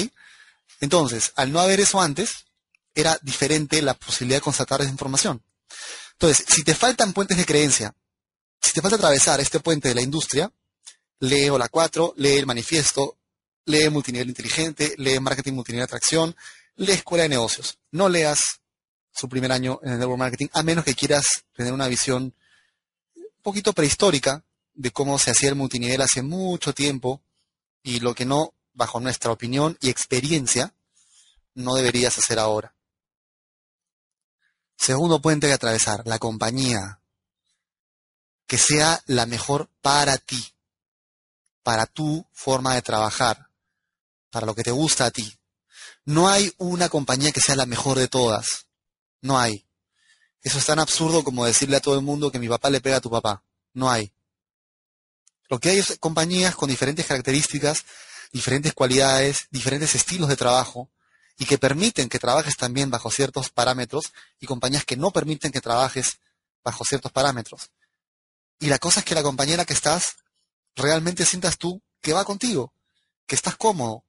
Entonces, 0.79 1.33
al 1.35 1.51
no 1.51 1.59
haber 1.59 1.79
eso 1.79 1.99
antes, 1.99 2.45
era 2.93 3.17
diferente 3.23 3.81
la 3.81 3.95
posibilidad 3.95 4.37
de 4.37 4.43
constatar 4.43 4.81
esa 4.81 4.91
información. 4.91 5.43
Entonces, 6.13 6.45
si 6.47 6.63
te 6.63 6.75
faltan 6.75 7.13
puentes 7.13 7.37
de 7.37 7.45
creencia, 7.45 7.95
si 8.61 8.73
te 8.73 8.81
falta 8.81 8.97
atravesar 8.97 9.39
este 9.39 9.59
puente 9.59 9.89
de 9.89 9.95
la 9.95 10.01
industria, 10.01 10.51
lee 11.19 11.49
la 11.49 11.67
4, 11.67 12.13
lee 12.17 12.37
el 12.37 12.45
manifiesto, 12.45 13.17
lee 13.65 13.89
multinivel 13.89 14.29
inteligente, 14.29 14.93
lee 14.97 15.19
marketing 15.19 15.53
multinivel 15.53 15.85
atracción, 15.85 16.35
lee 16.75 16.93
escuela 16.93 17.23
de 17.23 17.29
negocios. 17.29 17.79
No 17.89 18.07
leas 18.07 18.60
su 19.11 19.29
primer 19.29 19.51
año 19.51 19.79
en 19.83 19.93
el 19.93 19.99
network 19.99 20.19
marketing, 20.19 20.47
a 20.53 20.63
menos 20.63 20.85
que 20.85 20.95
quieras 20.95 21.25
tener 21.55 21.73
una 21.73 21.87
visión 21.87 22.33
un 23.15 23.43
poquito 23.43 23.73
prehistórica 23.73 24.43
de 24.73 24.91
cómo 24.91 25.19
se 25.19 25.31
hacía 25.31 25.49
el 25.49 25.55
multinivel 25.55 26.01
hace 26.01 26.21
mucho 26.21 26.73
tiempo 26.73 27.21
y 27.83 27.99
lo 27.99 28.13
que 28.15 28.25
no, 28.25 28.53
bajo 28.73 28.99
nuestra 28.99 29.31
opinión 29.31 29.77
y 29.81 29.89
experiencia, 29.89 30.73
no 31.53 31.75
deberías 31.75 32.17
hacer 32.17 32.39
ahora. 32.39 32.73
Segundo 34.77 35.21
puente 35.21 35.47
que 35.47 35.53
atravesar, 35.53 36.01
la 36.05 36.17
compañía. 36.19 36.99
Que 38.47 38.57
sea 38.57 39.01
la 39.05 39.25
mejor 39.25 39.69
para 39.81 40.17
ti, 40.17 40.53
para 41.63 41.85
tu 41.85 42.25
forma 42.31 42.75
de 42.75 42.81
trabajar, 42.81 43.49
para 44.31 44.45
lo 44.45 44.55
que 44.55 44.63
te 44.63 44.71
gusta 44.71 45.05
a 45.05 45.11
ti. 45.11 45.37
No 46.05 46.29
hay 46.29 46.51
una 46.57 46.89
compañía 46.89 47.31
que 47.31 47.41
sea 47.41 47.55
la 47.55 47.65
mejor 47.65 47.97
de 47.97 48.07
todas. 48.07 48.65
No 49.21 49.39
hay. 49.39 49.65
Eso 50.41 50.57
es 50.57 50.65
tan 50.65 50.79
absurdo 50.79 51.23
como 51.23 51.45
decirle 51.45 51.77
a 51.77 51.81
todo 51.81 51.95
el 51.95 52.01
mundo 52.01 52.31
que 52.31 52.39
mi 52.39 52.49
papá 52.49 52.69
le 52.69 52.81
pega 52.81 52.97
a 52.97 53.01
tu 53.01 53.09
papá. 53.09 53.43
No 53.73 53.89
hay. 53.89 54.11
Lo 55.49 55.59
que 55.59 55.69
hay 55.69 55.79
es 55.79 55.97
compañías 55.99 56.55
con 56.55 56.69
diferentes 56.69 57.05
características, 57.05 57.85
diferentes 58.31 58.73
cualidades, 58.73 59.47
diferentes 59.51 59.93
estilos 59.95 60.29
de 60.29 60.35
trabajo 60.35 60.89
y 61.37 61.45
que 61.45 61.57
permiten 61.57 62.09
que 62.09 62.19
trabajes 62.19 62.55
también 62.55 62.89
bajo 62.89 63.11
ciertos 63.11 63.49
parámetros 63.49 64.13
y 64.39 64.45
compañías 64.45 64.85
que 64.85 64.97
no 64.97 65.11
permiten 65.11 65.51
que 65.51 65.61
trabajes 65.61 66.19
bajo 66.63 66.85
ciertos 66.85 67.11
parámetros. 67.11 67.69
Y 68.59 68.67
la 68.67 68.79
cosa 68.79 68.99
es 68.99 69.05
que 69.05 69.15
la 69.15 69.23
compañera 69.23 69.65
que 69.65 69.73
estás 69.73 70.17
realmente 70.75 71.25
sientas 71.25 71.57
tú 71.57 71.81
que 71.99 72.13
va 72.13 72.25
contigo, 72.25 72.73
que 73.25 73.35
estás 73.35 73.55
cómodo, 73.55 74.05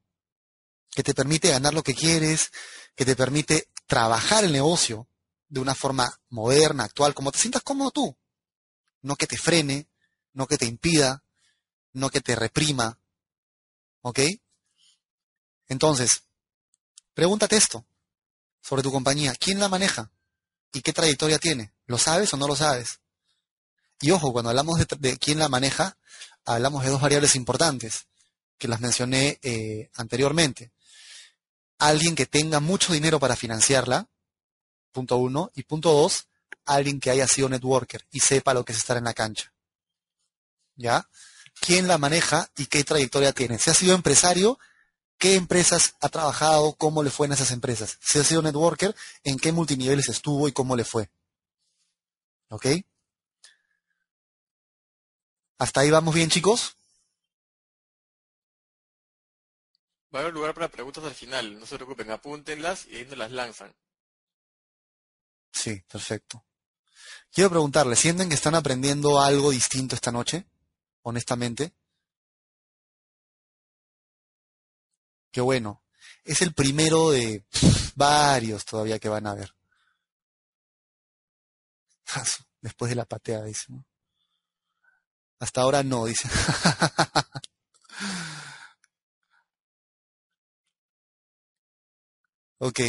que 0.91 1.03
te 1.03 1.15
permite 1.15 1.49
ganar 1.49 1.75
lo 1.75 1.83
que 1.83 1.95
quieres, 1.95 2.51
que 2.95 3.05
te 3.05 3.17
permite 3.17 3.69
trabajar 3.93 4.43
el 4.43 4.53
negocio 4.53 5.07
de 5.51 5.61
una 5.61 5.75
forma 5.75 6.19
moderna, 6.31 6.85
actual, 6.85 7.13
como 7.13 7.31
te 7.31 7.39
sientas 7.39 7.61
cómodo 7.61 7.91
tú. 7.91 8.17
No 9.03 9.17
que 9.17 9.27
te 9.27 9.37
frene, 9.37 9.87
no 10.33 10.47
que 10.47 10.57
te 10.57 10.65
impida, 10.65 11.23
no 11.93 12.09
que 12.09 12.23
te 12.23 12.35
reprima. 12.35 12.99
¿Ok? 14.01 14.21
Entonces, 15.69 16.23
pregúntate 17.13 17.59
esto 17.59 17.85
sobre 18.63 18.83
tu 18.83 18.91
compañía. 18.91 19.35
¿Quién 19.39 19.61
la 19.61 19.69
maneja? 19.69 20.11
¿Y 20.73 20.81
qué 20.81 20.95
trayectoria 20.95 21.39
tiene? 21.39 21.75
¿Lo 21.85 21.99
sabes 21.99 22.33
o 22.33 22.39
no 22.39 22.49
lo 22.49 22.57
sabes? 22.57 23.01
Y 24.01 24.11
ojo, 24.11 24.33
cuando 24.33 24.49
hablamos 24.49 24.79
de, 24.89 25.19
quién 25.19 25.39
la 25.39 25.51
maneja, 25.51 25.99
hablamos 26.47 26.83
de 26.83 26.89
dos 26.89 27.03
variables 27.03 27.37
importantes 27.37 28.07
que 28.57 28.69
las 28.69 28.81
mencioné 28.81 29.39
eh, 29.43 29.91
anteriormente. 29.97 30.73
Alguien 31.83 32.15
que 32.15 32.27
tenga 32.27 32.61
mucho 32.61 32.93
dinero 32.93 33.19
para 33.19 33.37
financiarla, 33.37 34.09
punto 34.93 35.17
uno, 35.17 35.51
y 35.55 35.65
punto 35.65 35.93
dos, 35.93 36.29
alguien 36.65 37.01
que 37.01 37.11
haya 37.11 37.27
sido 37.27 37.49
networker 37.49 38.07
y 38.11 38.21
sepa 38.21 38.55
lo 38.55 38.65
que 38.65 38.73
es 38.73 38.79
estar 38.79 38.97
en 38.97 39.05
la 39.05 39.15
cancha. 39.15 39.53
¿Ya? 40.77 41.09
quién 41.61 41.87
la 41.89 41.99
maneja 41.99 42.51
y 42.57 42.67
qué 42.67 42.85
trayectoria 42.85 43.33
tiene. 43.33 43.59
Si 43.59 43.71
ha 43.71 43.75
sido 43.75 43.95
empresario, 43.95 44.59
qué 45.19 45.37
empresas 45.37 45.95
ha 46.01 46.09
trabajado, 46.09 46.75
cómo 46.75 47.03
le 47.03 47.11
fue 47.11 47.27
en 47.27 47.33
esas 47.33 47.51
empresas. 47.51 47.99
Si 48.01 48.19
ha 48.19 48.25
sido 48.25 48.43
networker, 48.43 48.95
en 49.25 49.39
qué 49.39 49.53
multiniveles 49.53 50.09
estuvo 50.09 50.49
y 50.49 50.53
cómo 50.53 50.77
le 50.77 50.85
fue. 50.85 51.11
¿Ok? 52.49 52.67
¿Hasta 55.59 55.81
ahí 55.81 55.91
vamos 55.91 56.15
bien, 56.15 56.29
chicos? 56.29 56.77
Va 60.15 60.19
a 60.19 60.23
haber 60.23 60.35
lugar 60.35 60.55
para 60.55 60.69
preguntas 60.69 61.05
al 61.05 61.15
final, 61.15 61.59
no 61.59 61.67
se 61.67 61.77
preocupen, 61.77 62.11
apúntenlas 62.11 62.87
y 62.87 62.97
ahí 62.97 63.05
nos 63.07 63.19
las 63.19 63.33
lanzan. 63.33 63.75
Sí, 65.53 65.83
perfecto. 65.91 66.45
Quiero 67.33 67.51
preguntarles, 67.51 67.99
¿sienten 67.99 68.29
que 68.29 68.35
están 68.35 68.55
aprendiendo 68.55 69.21
algo 69.21 69.51
distinto 69.51 69.95
esta 69.95 70.13
noche? 70.13 70.47
honestamente. 71.03 71.75
Qué 75.31 75.41
bueno. 75.41 75.83
Es 76.25 76.43
el 76.43 76.55
primero 76.55 77.11
de 77.11 77.45
varios 77.95 78.65
todavía 78.65 78.99
que 78.99 79.09
van 79.09 79.27
a 79.27 79.35
ver. 79.35 79.55
Después 82.61 82.91
de 82.91 82.97
la 82.97 83.05
pateada, 83.05 83.45
dice. 83.45 83.67
Hasta 85.39 85.63
ahora 85.63 85.83
no, 85.83 86.05
dice. 86.05 86.29
ok. 92.63 92.81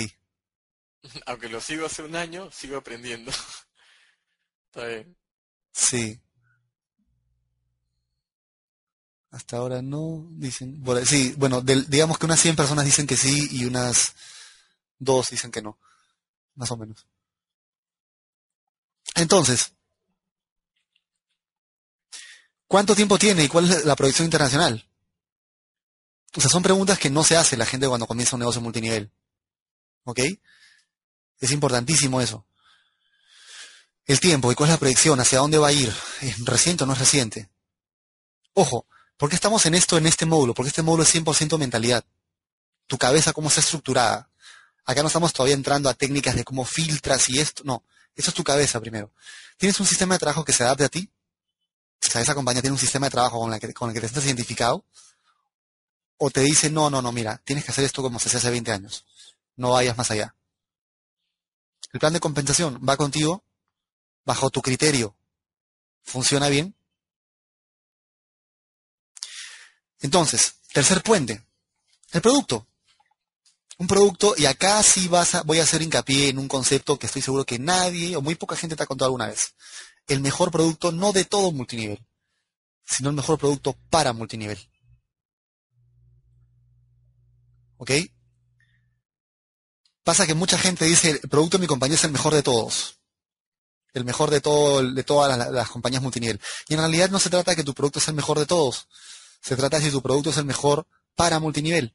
Aunque 1.26 1.50
lo 1.50 1.60
sigo 1.60 1.86
hace 1.86 2.04
un 2.04 2.16
año, 2.16 2.50
sigo 2.52 2.78
aprendiendo. 2.78 3.32
Está 4.68 4.88
bien. 4.88 5.18
Sí. 5.72 6.20
Hasta 9.32 9.58
ahora 9.58 9.82
no, 9.82 10.28
dicen. 10.30 10.84
sí, 11.06 11.34
bueno, 11.38 11.62
digamos 11.62 12.20
que 12.20 12.28
unas 12.28 12.40
100 12.40 12.56
personas 12.56 12.86
dicen 12.86 13.08
que 13.08 13.18
sí 13.18 13.48
y 13.52 13.66
unas 13.66 14.14
dos 15.00 15.32
dicen 15.32 15.50
que 15.52 15.64
no. 15.64 15.80
Más 16.54 16.70
o 16.70 16.78
menos. 16.78 17.08
Entonces, 19.16 19.74
¿cuánto 22.68 22.96
tiempo 22.96 23.18
tiene 23.18 23.44
y 23.44 23.48
cuál 23.48 23.72
es 23.72 23.86
la 23.86 23.96
proyección 23.96 24.26
internacional? 24.26 24.88
O 26.36 26.42
sea, 26.42 26.50
son 26.50 26.62
preguntas 26.62 27.00
que 27.00 27.10
no 27.10 27.24
se 27.24 27.36
hace 27.36 27.58
la 27.58 27.66
gente 27.66 27.88
cuando 27.88 28.06
comienza 28.06 28.36
un 28.36 28.42
negocio 28.42 28.62
multinivel. 28.62 29.12
¿Ok? 30.06 30.20
Es 31.40 31.52
importantísimo 31.52 32.22
eso. 32.22 32.46
El 34.06 34.20
tiempo 34.20 34.52
y 34.52 34.56
cuál 34.56 34.70
es 34.70 34.74
la 34.74 34.80
proyección, 34.80 35.20
hacia 35.20 35.40
dónde 35.40 35.58
va 35.58 35.70
a 35.70 35.74
ir. 35.74 35.94
¿Es 36.22 36.44
reciente 36.46 36.84
o 36.84 36.88
no 36.88 36.94
es 36.94 37.00
reciente? 37.00 37.50
Ojo, 38.54 38.86
¿Por 39.18 39.30
qué 39.30 39.36
estamos 39.36 39.66
en 39.66 39.76
esto, 39.76 39.98
en 39.98 40.06
este 40.06 40.26
módulo? 40.26 40.54
Porque 40.54 40.68
este 40.68 40.82
módulo 40.82 41.04
es 41.04 41.16
100% 41.16 41.58
mentalidad. 41.58 42.04
Tu 42.88 42.98
cabeza, 42.98 43.32
cómo 43.32 43.48
está 43.48 43.62
estructurada. 43.62 44.30
Acá 44.86 45.02
no 45.02 45.08
estamos 45.08 45.32
todavía 45.32 45.56
entrando 45.56 45.88
a 45.88 45.94
técnicas 45.94 46.36
de 46.36 46.44
cómo 46.44 46.66
filtras 46.66 47.30
y 47.30 47.40
esto. 47.40 47.64
No, 47.64 47.84
eso 48.16 48.32
es 48.32 48.36
tu 48.36 48.44
cabeza 48.44 48.82
primero. 48.82 49.14
¿Tienes 49.58 49.80
un 49.80 49.86
sistema 49.86 50.16
de 50.16 50.20
trabajo 50.20 50.44
que 50.44 50.52
se 50.52 50.64
adapte 50.64 50.84
a 50.84 50.90
ti? 50.90 51.10
Esa 52.02 52.36
compañía 52.36 52.62
tiene 52.62 52.74
un 52.74 52.80
sistema 52.80 53.08
de 53.08 53.12
trabajo 53.12 53.40
con, 53.40 53.54
el 53.54 53.60
que 53.62 54.02
te 54.02 54.08
sientes 54.10 54.26
identificado. 54.26 54.84
O 56.18 56.30
te 56.30 56.42
dice, 56.42 56.70
no, 56.70 56.90
no, 56.90 57.02
no, 57.02 57.12
mira, 57.12 57.42
tienes 57.46 57.64
que 57.64 57.72
hacer 57.72 57.86
esto 57.86 58.02
como 58.02 58.20
se 58.20 58.28
hacía 58.28 58.40
hace 58.40 58.50
20 58.50 58.72
años. 58.74 59.06
No 59.56 59.72
vayas 59.72 59.98
más 59.98 60.12
allá. 60.12 60.36
El 61.92 62.00
plan 62.00 62.14
de 62.14 62.20
compensación 62.20 62.82
va 62.88 62.98
contigo 62.98 63.44
bajo 64.26 64.50
tu 64.50 64.62
criterio. 64.62 65.16
¿Funciona 66.02 66.50
bien? 66.50 66.76
Entonces, 70.00 70.60
tercer 70.74 71.02
puente, 71.02 71.46
el 72.12 72.22
producto. 72.22 72.68
Un 73.78 73.88
producto, 73.88 74.36
y 74.38 74.46
acá 74.46 74.84
sí 74.84 75.08
vas 75.08 75.36
a, 75.36 75.44
voy 75.44 75.60
a 75.60 75.64
hacer 75.64 75.82
hincapié 75.82 76.30
en 76.30 76.38
un 76.38 76.48
concepto 76.48 77.00
que 77.00 77.08
estoy 77.08 77.22
seguro 77.22 77.46
que 77.46 77.58
nadie 77.58 78.16
o 78.16 78.22
muy 78.22 78.36
poca 78.36 78.56
gente 78.56 78.76
te 78.76 78.84
ha 78.84 78.88
contado 78.88 79.08
alguna 79.08 79.28
vez. 79.28 79.56
El 80.08 80.20
mejor 80.20 80.52
producto 80.52 80.92
no 80.92 81.14
de 81.14 81.26
todo 81.26 81.52
multinivel, 81.52 82.06
sino 82.84 83.10
el 83.10 83.16
mejor 83.16 83.40
producto 83.40 83.78
para 83.90 84.14
multinivel. 84.14 84.60
¿Ok? 87.78 87.92
Pasa 90.04 90.28
que 90.28 90.34
mucha 90.34 90.58
gente 90.58 90.86
dice, 90.86 91.12
el 91.12 91.30
producto 91.30 91.58
de 91.58 91.62
mi 91.62 91.68
compañía 91.68 91.96
es 91.96 92.04
el 92.04 92.12
mejor 92.12 92.34
de 92.34 92.44
todos. 92.44 93.00
El 93.94 94.04
mejor 94.06 94.30
de, 94.30 94.42
de 94.94 95.04
todas 95.04 95.52
las, 95.52 95.70
compañías 95.70 96.02
multinivel. 96.02 96.42
Y 96.68 96.74
en 96.74 96.80
realidad 96.80 97.10
no 97.10 97.20
se 97.20 97.30
trata 97.30 97.52
de 97.52 97.58
que 97.58 97.64
tu 97.64 97.74
producto 97.74 98.00
es 98.00 98.08
el 98.08 98.16
mejor 98.16 98.40
de 98.40 98.46
todos, 98.46 98.88
se 99.42 99.56
trata 99.56 99.78
de 99.78 99.86
si 99.86 99.92
tu 99.92 100.02
producto 100.02 100.32
es 100.32 100.38
el 100.38 100.46
mejor 100.46 100.88
para 101.16 101.40
multinivel. 101.40 101.94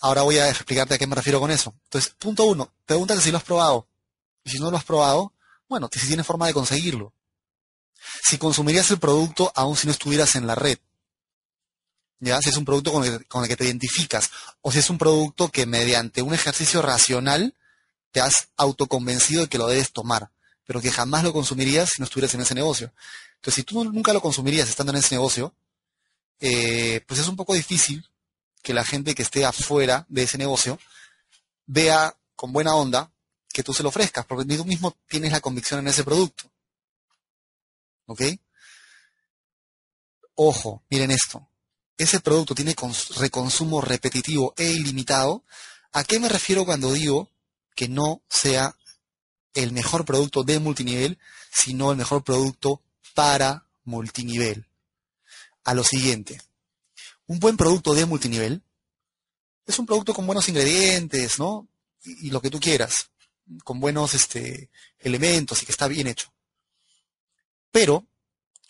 Ahora 0.00 0.22
voy 0.22 0.38
a 0.38 0.48
explicarte 0.48 0.94
a 0.94 0.98
qué 0.98 1.06
me 1.06 1.16
refiero 1.16 1.40
con 1.40 1.50
eso. 1.50 1.74
Entonces, 1.84 2.14
punto 2.18 2.44
uno, 2.44 2.72
pregúntate 2.84 3.20
si 3.20 3.32
lo 3.32 3.38
has 3.38 3.44
probado. 3.44 3.88
Y 4.44 4.50
si 4.50 4.58
no 4.58 4.70
lo 4.70 4.76
has 4.76 4.84
probado, 4.84 5.32
bueno, 5.68 5.88
si 5.92 6.06
tienes 6.06 6.26
forma 6.26 6.46
de 6.46 6.54
conseguirlo. 6.54 7.12
Si 8.22 8.38
consumirías 8.38 8.90
el 8.90 8.98
producto 8.98 9.52
aún 9.56 9.76
si 9.76 9.86
no 9.86 9.92
estuvieras 9.92 10.36
en 10.36 10.46
la 10.46 10.54
red. 10.54 10.78
¿Ya? 12.20 12.40
Si 12.42 12.48
es 12.48 12.56
un 12.56 12.64
producto 12.64 12.92
con 12.92 13.04
el, 13.04 13.48
que 13.48 13.56
te 13.56 13.64
identificas. 13.64 14.30
O 14.60 14.72
si 14.72 14.80
es 14.80 14.90
un 14.90 14.98
producto 14.98 15.48
que 15.48 15.66
mediante 15.66 16.22
un 16.22 16.34
ejercicio 16.34 16.82
racional 16.82 17.54
te 18.10 18.20
has 18.20 18.48
autoconvencido 18.56 19.42
de 19.42 19.48
que 19.48 19.58
lo 19.58 19.66
debes 19.66 19.92
tomar. 19.92 20.30
Pero 20.66 20.80
que 20.80 20.90
jamás 20.90 21.24
lo 21.24 21.32
consumirías 21.32 21.90
si 21.90 22.00
no 22.00 22.04
estuvieras 22.04 22.34
en 22.34 22.40
ese 22.40 22.54
negocio. 22.54 22.92
Entonces, 23.36 23.54
si 23.54 23.62
tú 23.62 23.84
nunca 23.84 24.12
lo 24.12 24.20
consumirías 24.20 24.68
estando 24.68 24.92
en 24.92 24.98
ese 24.98 25.14
negocio, 25.14 25.54
eh, 26.40 27.04
pues 27.06 27.20
es 27.20 27.28
un 27.28 27.36
poco 27.36 27.54
difícil 27.54 28.04
que 28.62 28.74
la 28.74 28.84
gente 28.84 29.14
que 29.14 29.22
esté 29.22 29.44
afuera 29.44 30.04
de 30.08 30.24
ese 30.24 30.38
negocio 30.38 30.78
vea 31.66 32.14
con 32.34 32.52
buena 32.52 32.74
onda 32.74 33.10
que 33.52 33.62
tú 33.62 33.72
se 33.72 33.82
lo 33.82 33.88
ofrezcas, 33.88 34.26
porque 34.26 34.56
tú 34.56 34.64
mismo 34.64 34.96
tienes 35.08 35.32
la 35.32 35.40
convicción 35.40 35.80
en 35.80 35.88
ese 35.88 36.04
producto. 36.04 36.50
¿Ok? 38.06 38.22
Ojo, 40.34 40.82
miren 40.90 41.10
esto. 41.10 41.47
Ese 41.98 42.20
producto 42.20 42.54
tiene 42.54 42.74
reconsumo 43.16 43.80
repetitivo 43.80 44.54
e 44.56 44.70
ilimitado. 44.70 45.44
¿A 45.92 46.04
qué 46.04 46.18
me 46.18 46.28
refiero 46.28 46.64
cuando 46.64 46.92
digo 46.92 47.30
que 47.74 47.88
no 47.88 48.22
sea 48.28 48.74
el 49.54 49.72
mejor 49.72 50.04
producto 50.04 50.44
de 50.44 50.58
multinivel, 50.58 51.18
sino 51.50 51.90
el 51.90 51.96
mejor 51.96 52.22
producto 52.22 52.82
para 53.14 53.66
multinivel. 53.84 54.66
a 55.64 55.74
lo 55.74 55.84
siguiente. 55.84 56.40
Un 57.26 57.40
buen 57.40 57.56
producto 57.56 57.92
de 57.94 58.06
multinivel 58.06 58.62
es 59.66 59.78
un 59.78 59.84
producto 59.84 60.14
con 60.14 60.26
buenos 60.26 60.48
ingredientes, 60.48 61.38
¿no? 61.38 61.68
Y, 62.02 62.30
lo 62.30 62.40
que 62.40 62.48
tú 62.48 62.58
quieras, 62.58 63.10
con 63.64 63.78
buenos 63.80 64.14
este, 64.14 64.70
elementos 64.98 65.62
y 65.62 65.66
que 65.66 65.72
está 65.72 65.86
bien 65.88 66.06
hecho. 66.06 66.32
Pero 67.70 68.06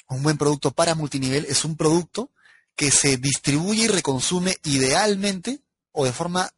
un 0.09 0.23
buen 0.25 0.39
producto 0.39 0.73
para 0.73 0.97
multinivel 0.97 1.45
es 1.45 1.65
un 1.65 1.77
producto 1.77 2.33
que 2.79 2.93
se 2.93 3.17
distribuye 3.17 3.83
y 3.83 3.89
reconsume 3.89 4.57
idealmente 4.63 5.61
o 5.91 6.05
de 6.05 6.13
forma 6.13 6.49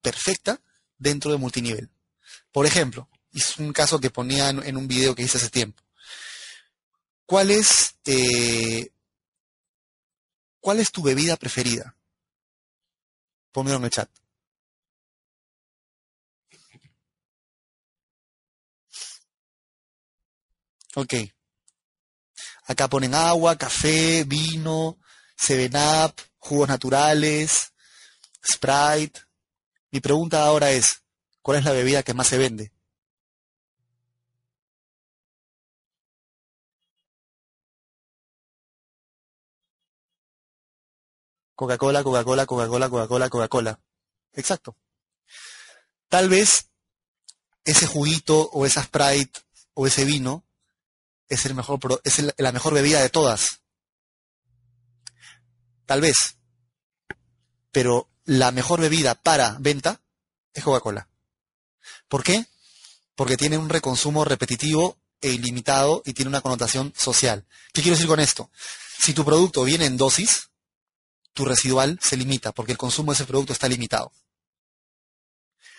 perfecta 0.00 0.60
dentro 0.98 1.32
de 1.32 1.36
multinivel. 1.36 1.90
Por 2.52 2.64
ejemplo, 2.64 3.08
es 3.32 3.58
un 3.58 3.72
caso 3.72 3.98
que 3.98 4.08
ponía 4.08 4.50
en, 4.50 4.76
un 4.76 4.86
video 4.86 5.16
que 5.16 5.24
hice 5.24 5.36
hace 5.38 5.50
tiempo. 5.50 5.82
¿Cuál 7.26 7.50
es, 7.50 7.96
eh, 8.04 8.92
¿Cuál 10.60 10.78
es 10.78 10.92
tu 10.92 11.02
bebida 11.02 11.36
preferida? 11.36 11.96
Pónmelo 13.50 13.78
en 13.78 13.84
el 13.86 13.90
chat. 13.90 14.08
Ok. 20.94 21.14
Acá 22.66 22.88
ponen 22.88 23.16
agua, 23.16 23.58
café, 23.58 24.22
vino, 24.22 24.98
Seven 25.36 25.72
jugos 26.38 26.68
naturales, 26.68 27.72
Sprite. 28.44 29.20
Mi 29.90 30.00
pregunta 30.00 30.44
ahora 30.44 30.70
es, 30.70 31.02
¿cuál 31.42 31.58
es 31.58 31.64
la 31.64 31.72
bebida 31.72 32.02
que 32.02 32.14
más 32.14 32.26
se 32.26 32.38
vende? 32.38 32.72
Coca-Cola, 41.54 42.02
Coca-Cola, 42.02 42.46
Coca-Cola, 42.46 42.88
Coca-Cola, 42.88 43.28
Coca-Cola. 43.30 43.80
Exacto. 44.32 44.76
Tal 46.08 46.28
vez 46.28 46.70
ese 47.64 47.86
juguito 47.86 48.50
o 48.52 48.66
esa 48.66 48.82
Sprite 48.82 49.40
o 49.74 49.86
ese 49.86 50.04
vino 50.04 50.44
es, 51.28 51.46
el 51.46 51.54
mejor, 51.54 51.78
es 52.04 52.22
la 52.36 52.52
mejor 52.52 52.74
bebida 52.74 53.00
de 53.00 53.10
todas. 53.10 53.63
Tal 55.86 56.00
vez. 56.00 56.36
Pero 57.72 58.08
la 58.24 58.52
mejor 58.52 58.80
bebida 58.80 59.14
para 59.14 59.56
venta 59.60 60.00
es 60.52 60.64
Coca-Cola. 60.64 61.08
¿Por 62.08 62.22
qué? 62.22 62.46
Porque 63.14 63.36
tiene 63.36 63.58
un 63.58 63.68
reconsumo 63.68 64.24
repetitivo 64.24 64.96
e 65.20 65.32
ilimitado 65.32 66.02
y 66.04 66.12
tiene 66.12 66.28
una 66.28 66.40
connotación 66.40 66.92
social. 66.96 67.44
¿Qué 67.72 67.82
quiero 67.82 67.96
decir 67.96 68.08
con 68.08 68.20
esto? 68.20 68.50
Si 68.98 69.12
tu 69.12 69.24
producto 69.24 69.64
viene 69.64 69.86
en 69.86 69.96
dosis, 69.96 70.50
tu 71.32 71.44
residual 71.44 71.98
se 72.02 72.16
limita 72.16 72.52
porque 72.52 72.72
el 72.72 72.78
consumo 72.78 73.12
de 73.12 73.16
ese 73.16 73.26
producto 73.26 73.52
está 73.52 73.68
limitado. 73.68 74.12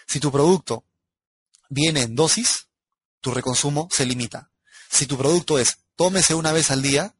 Si 0.07 0.19
tu 0.19 0.31
producto 0.31 0.83
viene 1.69 2.01
en 2.01 2.15
dosis, 2.15 2.67
tu 3.21 3.31
reconsumo 3.31 3.87
se 3.91 4.05
limita. 4.05 4.51
Si 4.89 5.07
tu 5.07 5.17
producto 5.17 5.57
es 5.57 5.77
tómese 5.95 6.35
una 6.35 6.51
vez 6.51 6.71
al 6.71 6.81
día, 6.81 7.15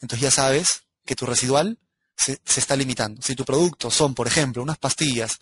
entonces 0.00 0.22
ya 0.22 0.30
sabes 0.30 0.84
que 1.04 1.14
tu 1.14 1.26
residual 1.26 1.78
se, 2.16 2.40
está 2.56 2.76
limitando. 2.76 3.20
Si 3.22 3.34
tu 3.34 3.44
producto 3.44 3.90
son, 3.90 4.14
por 4.14 4.26
ejemplo, 4.26 4.62
unas 4.62 4.78
pastillas 4.78 5.38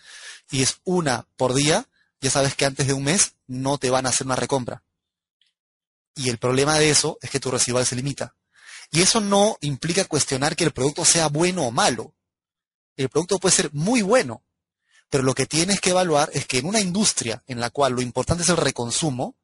y 0.50 0.62
es 0.62 0.80
una 0.84 1.26
por 1.36 1.54
día, 1.54 1.88
ya 2.20 2.30
sabes 2.30 2.54
que 2.54 2.64
antes 2.64 2.86
de 2.86 2.92
un 2.92 3.04
mes 3.04 3.34
no 3.46 3.78
te 3.78 3.90
van 3.90 4.06
a 4.06 4.10
hacer 4.10 4.26
una 4.26 4.36
recompra. 4.36 4.82
Y 6.16 6.30
el 6.30 6.38
problema 6.38 6.78
de 6.78 6.90
eso 6.90 7.18
es 7.22 7.30
que 7.30 7.40
tu 7.40 7.50
residual 7.50 7.86
se 7.86 7.96
limita. 7.96 8.34
Y 8.90 9.02
eso 9.02 9.20
no 9.20 9.56
implica 9.60 10.04
cuestionar 10.04 10.56
que 10.56 10.64
el 10.64 10.72
producto 10.72 11.04
sea 11.04 11.28
bueno 11.28 11.64
o 11.64 11.70
malo. 11.70 12.14
El 12.96 13.08
producto 13.08 13.38
puede 13.38 13.54
ser 13.54 13.72
muy 13.72 14.02
bueno, 14.02 14.44
pero 15.10 15.24
lo 15.24 15.34
que 15.34 15.46
tienes 15.46 15.80
que 15.80 15.90
evaluar 15.90 16.30
es 16.32 16.46
que 16.46 16.58
en 16.58 16.66
una 16.66 16.80
industria 16.80 17.42
en 17.46 17.60
la 17.60 17.70
cual 17.70 17.94
lo 17.94 18.02
importante 18.02 18.42
es 18.44 18.48
el 18.48 18.56
reconsumo, 18.56 19.36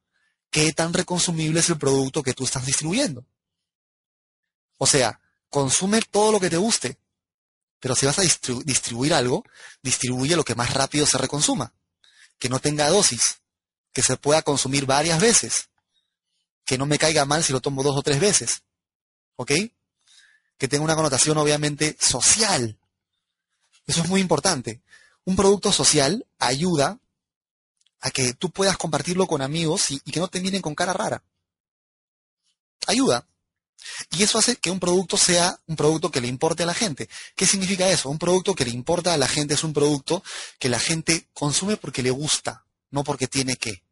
¿qué 0.50 0.72
tan 0.72 0.92
reconsumible 0.92 1.60
es 1.60 1.68
el 1.68 1.78
producto 1.78 2.22
que 2.22 2.34
tú 2.34 2.44
estás 2.44 2.64
distribuyendo? 2.66 3.24
O 4.78 4.86
sea, 4.86 5.20
consume 5.48 6.00
todo 6.10 6.32
lo 6.32 6.40
que 6.40 6.50
te 6.50 6.56
guste, 6.56 6.98
pero 7.80 7.94
si 7.94 8.06
vas 8.06 8.18
a 8.18 8.22
distribuir 8.22 9.14
algo, 9.14 9.44
distribuye 9.82 10.36
lo 10.36 10.44
que 10.44 10.54
más 10.54 10.74
rápido 10.74 11.06
se 11.06 11.18
reconsuma, 11.18 11.72
que 12.38 12.48
no 12.48 12.60
tenga 12.60 12.88
dosis, 12.88 13.40
que 13.92 14.02
se 14.02 14.16
pueda 14.16 14.42
consumir 14.42 14.86
varias 14.86 15.20
veces, 15.20 15.70
que 16.64 16.78
no 16.78 16.86
me 16.86 16.98
caiga 16.98 17.24
mal 17.24 17.42
si 17.42 17.52
lo 17.52 17.60
tomo 17.60 17.82
dos 17.82 17.96
o 17.96 18.02
tres 18.02 18.20
veces, 18.20 18.62
¿ok? 19.36 19.52
Que 20.58 20.68
tenga 20.68 20.84
una 20.84 20.94
connotación 20.94 21.38
obviamente 21.38 21.96
social, 21.98 22.78
eso 23.90 24.02
es 24.02 24.08
muy 24.08 24.20
importante. 24.20 24.82
Un 25.24 25.34
producto 25.34 25.72
social 25.72 26.24
ayuda 26.38 27.00
a 28.00 28.10
que 28.12 28.34
tú 28.34 28.50
puedas 28.50 28.76
compartirlo 28.76 29.26
con 29.26 29.42
amigos 29.42 29.90
y, 29.90 29.98
que 29.98 30.20
no 30.20 30.28
te 30.28 30.40
miren 30.40 30.62
con 30.62 30.76
cara 30.76 30.92
rara. 30.92 31.24
Ayuda. 32.86 33.26
Y 34.10 34.22
eso 34.22 34.38
hace 34.38 34.56
que 34.56 34.70
un 34.70 34.80
producto 34.80 35.16
sea 35.16 35.58
un 35.66 35.76
producto 35.76 36.10
que 36.10 36.20
le 36.20 36.28
importe 36.28 36.62
a 36.62 36.66
la 36.66 36.74
gente. 36.74 37.08
¿Qué 37.36 37.46
significa 37.46 37.88
eso? 37.88 38.10
Un 38.10 38.18
producto 38.18 38.54
que 38.54 38.64
le 38.64 38.70
importa 38.70 39.14
a 39.14 39.18
la 39.18 39.28
gente 39.28 39.54
es 39.54 39.64
un 39.64 39.72
producto 39.72 40.22
que 40.58 40.68
la 40.68 40.78
gente 40.78 41.28
consume 41.32 41.76
porque 41.76 42.02
le 42.02 42.10
gusta, 42.10 42.64
no 42.90 43.04
porque 43.04 43.26
tiene 43.26 43.56
que. 43.56 43.82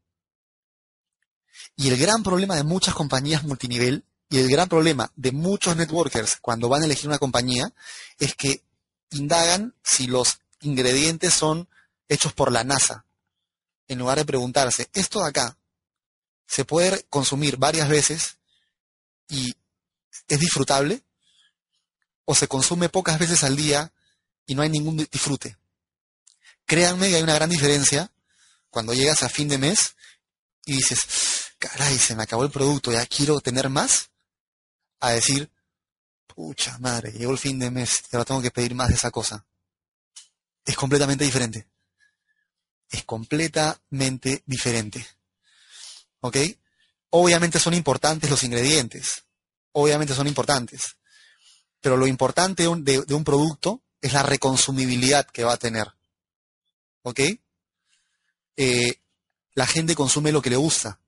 Y 1.77 1.89
el 1.89 1.97
gran 1.97 2.23
problema 2.23 2.57
de 2.57 2.65
muchas 2.65 2.95
compañías 2.95 3.45
multinivel 3.45 4.05
y 4.31 4.39
el 4.39 4.51
gran 4.51 4.69
problema 4.69 5.11
de 5.17 5.33
muchos 5.33 5.77
networkers 5.77 6.37
cuando 6.41 6.69
van 6.69 6.83
a 6.83 6.87
elegir 6.87 7.09
una 7.09 7.19
compañía 7.19 7.73
es 8.19 8.35
que 8.35 8.63
indagan 9.11 9.75
si 9.83 10.07
los 10.07 10.41
ingredientes 10.61 11.35
son 11.35 11.69
hechos 12.09 12.33
por 12.33 12.53
la 12.53 12.65
NASA, 12.65 13.05
en 13.87 13.99
lugar 13.99 14.19
de 14.19 14.25
preguntarse, 14.25 14.89
¿esto 14.93 15.23
de 15.23 15.29
acá 15.29 15.57
se 16.47 16.65
puede 16.65 17.05
consumir 17.11 17.57
varias 17.57 17.89
veces 17.89 18.37
y 19.29 19.55
es 20.29 20.39
disfrutable? 20.39 21.03
¿O 22.25 22.35
se 22.35 22.49
consume 22.49 22.89
pocas 22.89 23.19
veces 23.19 23.45
al 23.45 23.57
día 23.57 23.93
y 24.47 24.55
no 24.55 24.63
hay 24.63 24.69
ningún 24.69 24.97
disfrute? 24.97 25.57
Créanme 26.67 27.09
que 27.09 27.17
hay 27.17 27.23
una 27.23 27.35
gran 27.35 27.49
diferencia 27.49 28.13
cuando 28.71 28.93
llegas 28.93 29.23
a 29.23 29.29
fin 29.29 29.49
de 29.49 29.59
mes 29.59 29.97
y 30.67 30.75
dices, 30.75 30.99
caray, 31.59 31.99
se 31.99 32.15
me 32.15 32.25
acabó 32.25 32.45
el 32.45 32.51
producto, 32.51 32.93
ya 32.93 33.07
quiero 33.07 33.41
tener 33.41 33.71
más, 33.71 34.11
a 35.01 35.11
decir, 35.11 35.51
pucha 36.27 36.79
madre, 36.79 37.13
llegó 37.13 37.33
el 37.33 37.39
fin 37.39 37.59
de 37.59 37.71
mes 37.71 38.03
ahora 38.13 38.25
tengo 38.25 38.43
que 38.43 38.51
pedir 38.51 38.75
más 38.75 38.89
de 38.89 38.95
esa 38.95 39.11
cosa. 39.11 39.47
Es 40.65 40.77
completamente 40.77 41.25
diferente. 41.25 41.67
Es 42.91 43.05
completamente 43.05 44.43
diferente. 44.45 45.07
¿Ok? 46.21 46.37
Obviamente 47.11 47.59
son 47.59 47.75
importantes 47.75 48.29
los 48.29 48.43
ingredientes. 48.43 49.25
Obviamente 49.81 50.13
son 50.13 50.27
importantes. 50.27 50.97
Pero 51.81 51.97
lo 51.97 52.09
importante 52.09 52.65
de 52.65 53.15
un, 53.15 53.25
producto 53.25 53.81
es 54.01 54.13
la 54.13 54.25
reconsumibilidad 54.25 55.25
que 55.25 55.45
va 55.45 55.53
a 55.53 55.57
tener. 55.57 55.87
¿Ok? 57.03 57.21
Eh, 58.57 59.01
la 59.55 59.69
gente 59.69 59.95
consume 59.95 60.33
lo 60.33 60.43
que 60.43 60.51
le 60.51 60.57
gusta. 60.57 60.99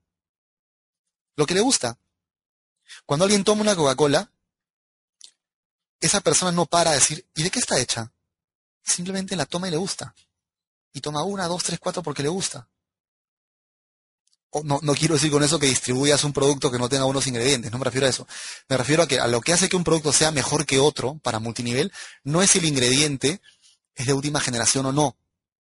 Lo 1.34 1.47
que 1.47 1.55
le 1.55 1.60
gusta. 1.60 1.98
Cuando 3.06 3.24
alguien 3.24 3.42
toma 3.42 3.62
una 3.62 3.74
Coca-Cola, 3.74 4.30
esa 6.01 6.20
persona 6.20 6.52
no 6.52 6.66
para 6.66 6.92
a 6.92 6.94
decir, 6.94 7.26
¿y 7.34 7.42
de 7.42 7.51
qué 7.51 7.59
está 7.59 7.76
hecha? 7.80 8.12
Simplemente 8.84 9.34
la 9.34 9.47
toma 9.47 9.66
y 9.66 9.72
le 9.72 9.78
gusta. 9.78 10.14
Y 10.92 11.01
toma 11.01 11.24
una, 11.24 11.48
dos, 11.48 11.64
tres, 11.64 11.80
cuatro 11.80 12.05
porque 12.05 12.22
le 12.22 12.28
gusta. 12.28 12.68
No, 14.64 14.94
quiero 14.94 15.14
decir 15.14 15.31
con 15.31 15.43
eso 15.43 15.59
que 15.59 15.66
distribuyas 15.66 16.24
un 16.24 16.32
producto 16.32 16.70
que 16.70 16.78
no 16.78 16.89
tenga 16.89 17.05
unos 17.05 17.27
ingredientes, 17.27 17.70
no 17.70 17.78
me 17.78 17.85
refiero 17.85 18.06
a 18.06 18.10
eso. 18.10 18.27
Me 18.68 18.77
refiero 18.77 19.05
a 19.05 19.09
que 19.09 19.20
a 19.20 19.28
lo 19.28 19.40
que 19.40 19.52
hace 19.52 19.68
que 19.68 19.77
un 19.77 19.85
producto 19.85 20.12
sea 20.12 20.32
mejor 20.32 20.66
que 20.66 20.78
otro 20.81 21.18
para 21.22 21.39
multinivel 21.39 21.93
no 22.24 22.43
es 22.43 22.56
el 22.56 22.64
ingrediente, 22.64 23.40
es 23.94 24.06
de 24.06 24.12
última 24.12 24.40
generación 24.40 24.86
o 24.86 24.93
no. 24.93 25.16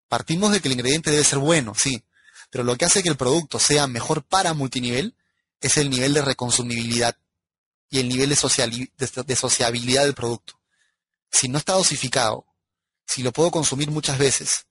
Partimos 0.07 0.51
de 0.51 0.61
que 0.61 0.67
el 0.67 0.73
ingrediente 0.73 1.11
debe 1.11 1.23
ser 1.23 1.39
bueno, 1.39 1.73
sí. 1.75 2.03
Pero 2.49 2.63
lo 2.63 2.75
que 2.75 2.85
hace 2.85 3.01
que 3.01 3.09
el 3.09 3.17
producto 3.17 3.59
sea 3.59 3.87
mejor 3.87 4.23
para 4.23 4.53
multinivel 4.53 5.15
es 5.61 5.77
el 5.77 5.89
nivel 5.89 6.13
de 6.13 6.21
reconsumibilidad 6.21 7.17
y 7.89 7.99
el 7.99 8.09
nivel 8.09 8.29
de, 8.29 8.35
sociabilidad 9.35 10.03
del 10.03 10.13
producto. 10.13 10.59
Si 11.29 11.49
no 11.49 11.57
está 11.57 11.73
dosificado, 11.73 12.45
si 13.05 13.21
lo 13.21 13.31
puedo 13.31 13.51
consumir 13.51 13.91
muchas 13.91 14.17
veces, 14.17 14.65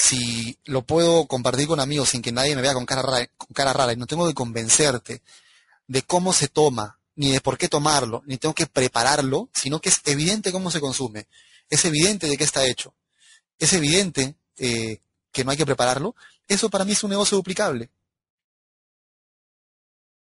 si 0.00 0.56
lo 0.64 0.82
puedo 0.82 1.26
compartir 1.26 1.66
con 1.66 1.80
amigos 1.80 2.10
sin 2.10 2.22
que 2.22 2.30
nadie 2.30 2.54
me 2.54 2.62
vea 2.62 2.72
con 2.72 2.86
cara, 2.86 3.02
rara, 3.02 3.92
y 3.92 3.96
no 3.96 4.06
tengo 4.06 4.28
que 4.28 4.32
convencerte 4.32 5.22
de 5.88 6.02
cómo 6.02 6.32
se 6.32 6.46
toma, 6.46 7.00
ni 7.16 7.32
de 7.32 7.40
por 7.40 7.58
qué 7.58 7.68
tomarlo, 7.68 8.22
ni 8.24 8.38
tengo 8.38 8.54
que 8.54 8.66
prepararlo, 8.66 9.48
sino 9.52 9.80
que 9.80 9.88
es 9.88 10.00
evidente 10.04 10.52
cómo 10.52 10.70
se 10.70 10.80
consume, 10.80 11.26
es 11.68 11.84
evidente 11.84 12.28
de 12.28 12.36
qué 12.36 12.44
está 12.44 12.64
hecho, 12.64 12.94
es 13.58 13.72
evidente 13.72 14.36
eh, 14.58 15.00
que 15.32 15.42
no 15.42 15.50
hay 15.50 15.56
que 15.56 15.66
prepararlo, 15.66 16.14
eso 16.46 16.70
para 16.70 16.84
mí 16.84 16.92
es 16.92 17.02
un 17.02 17.10
negocio 17.10 17.36
duplicable. 17.36 17.90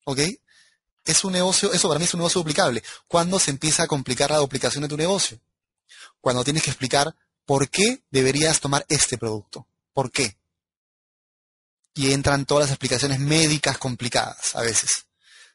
¿Ok? 0.06 0.20
es 1.04 1.24
un 1.24 1.34
negocio, 1.34 1.74
eso 1.74 1.88
para 1.88 2.00
mí 2.00 2.06
es 2.06 2.14
un 2.14 2.20
negocio 2.20 2.40
duplicable. 2.40 2.84
¿Cuándo 3.08 3.40
se 3.40 3.52
empieza 3.52 3.84
a 3.84 3.88
complicar 3.88 4.30
la 4.30 4.38
duplicación 4.38 4.82
de 4.84 4.90
tu 4.90 4.98
negocio? 4.98 5.40
Cuando 6.20 6.44
tienes 6.44 6.64
que 6.64 6.70
explicar 6.70 7.16
por 7.48 7.70
qué 7.70 8.04
deberías 8.12 8.60
tomar 8.60 8.86
este 8.90 9.18
producto. 9.18 9.66
¿Por 9.94 10.12
qué? 10.12 10.38
Y 11.96 12.12
entran 12.12 12.46
todas 12.46 12.66
las 12.66 12.72
explicaciones 12.72 13.20
médicas 13.20 13.78
complicadas 13.78 14.54
a 14.54 14.62
veces. 14.62 15.08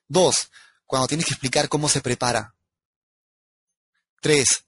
Dos, 0.08 0.50
cuando 0.86 1.06
tienes 1.06 1.26
que 1.26 1.34
explicar 1.34 1.68
cómo 1.68 1.90
se 1.90 2.00
prepara. 2.00 2.56
Tres, 4.22 4.64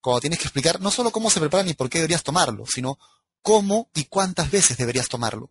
cuando 0.00 0.20
tienes 0.20 0.38
que 0.38 0.44
explicar 0.44 0.80
no 0.80 0.92
solo 0.92 1.10
cómo 1.10 1.30
se 1.30 1.40
prepara 1.40 1.64
ni 1.64 1.74
por 1.74 1.90
qué 1.90 1.98
deberías 1.98 2.22
tomarlo, 2.22 2.64
sino 2.64 2.96
cómo 3.42 3.90
y 3.92 4.04
cuántas 4.04 4.48
veces 4.52 4.76
deberías 4.76 5.08
tomarlo. 5.08 5.50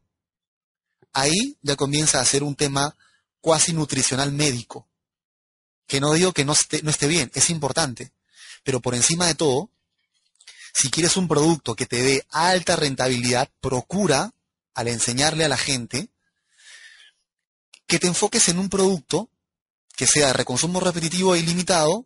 Ahí 1.11 1.57
ya 1.61 1.75
comienza 1.75 2.21
a 2.21 2.25
ser 2.25 2.41
un 2.41 2.55
tema 2.55 2.95
cuasi 3.41 3.73
nutricional 3.73 4.31
médico, 4.31 4.87
que 5.87 5.99
no 5.99 6.13
digo 6.13 6.31
que 6.31 6.45
no 6.45 6.53
no 6.83 6.89
esté 6.89 7.07
bien, 7.07 7.31
es 7.33 7.49
importante, 7.49 8.13
pero 8.63 8.79
por 8.79 8.95
encima 8.95 9.27
de 9.27 9.35
todo, 9.35 9.71
si 10.79 10.91
quieres 10.91 11.17
un 11.17 11.27
producto 11.27 11.75
que 11.75 11.87
te 11.87 12.03
dé 12.03 12.27
alta 12.29 12.75
rentabilidad, 12.75 13.49
procura, 13.61 14.31
al 14.75 14.87
enseñarle 14.87 15.43
a 15.43 15.49
la 15.49 15.57
gente, 15.57 16.09
que 17.87 17.97
te 17.97 18.05
enfoques 18.05 18.47
en 18.49 18.59
un 18.59 18.69
producto 18.69 19.31
que 19.95 20.05
sea 20.05 20.27
de 20.27 20.33
reconsumo 20.33 20.79
repetitivo 20.79 21.33
e 21.33 21.39
ilimitado, 21.39 22.05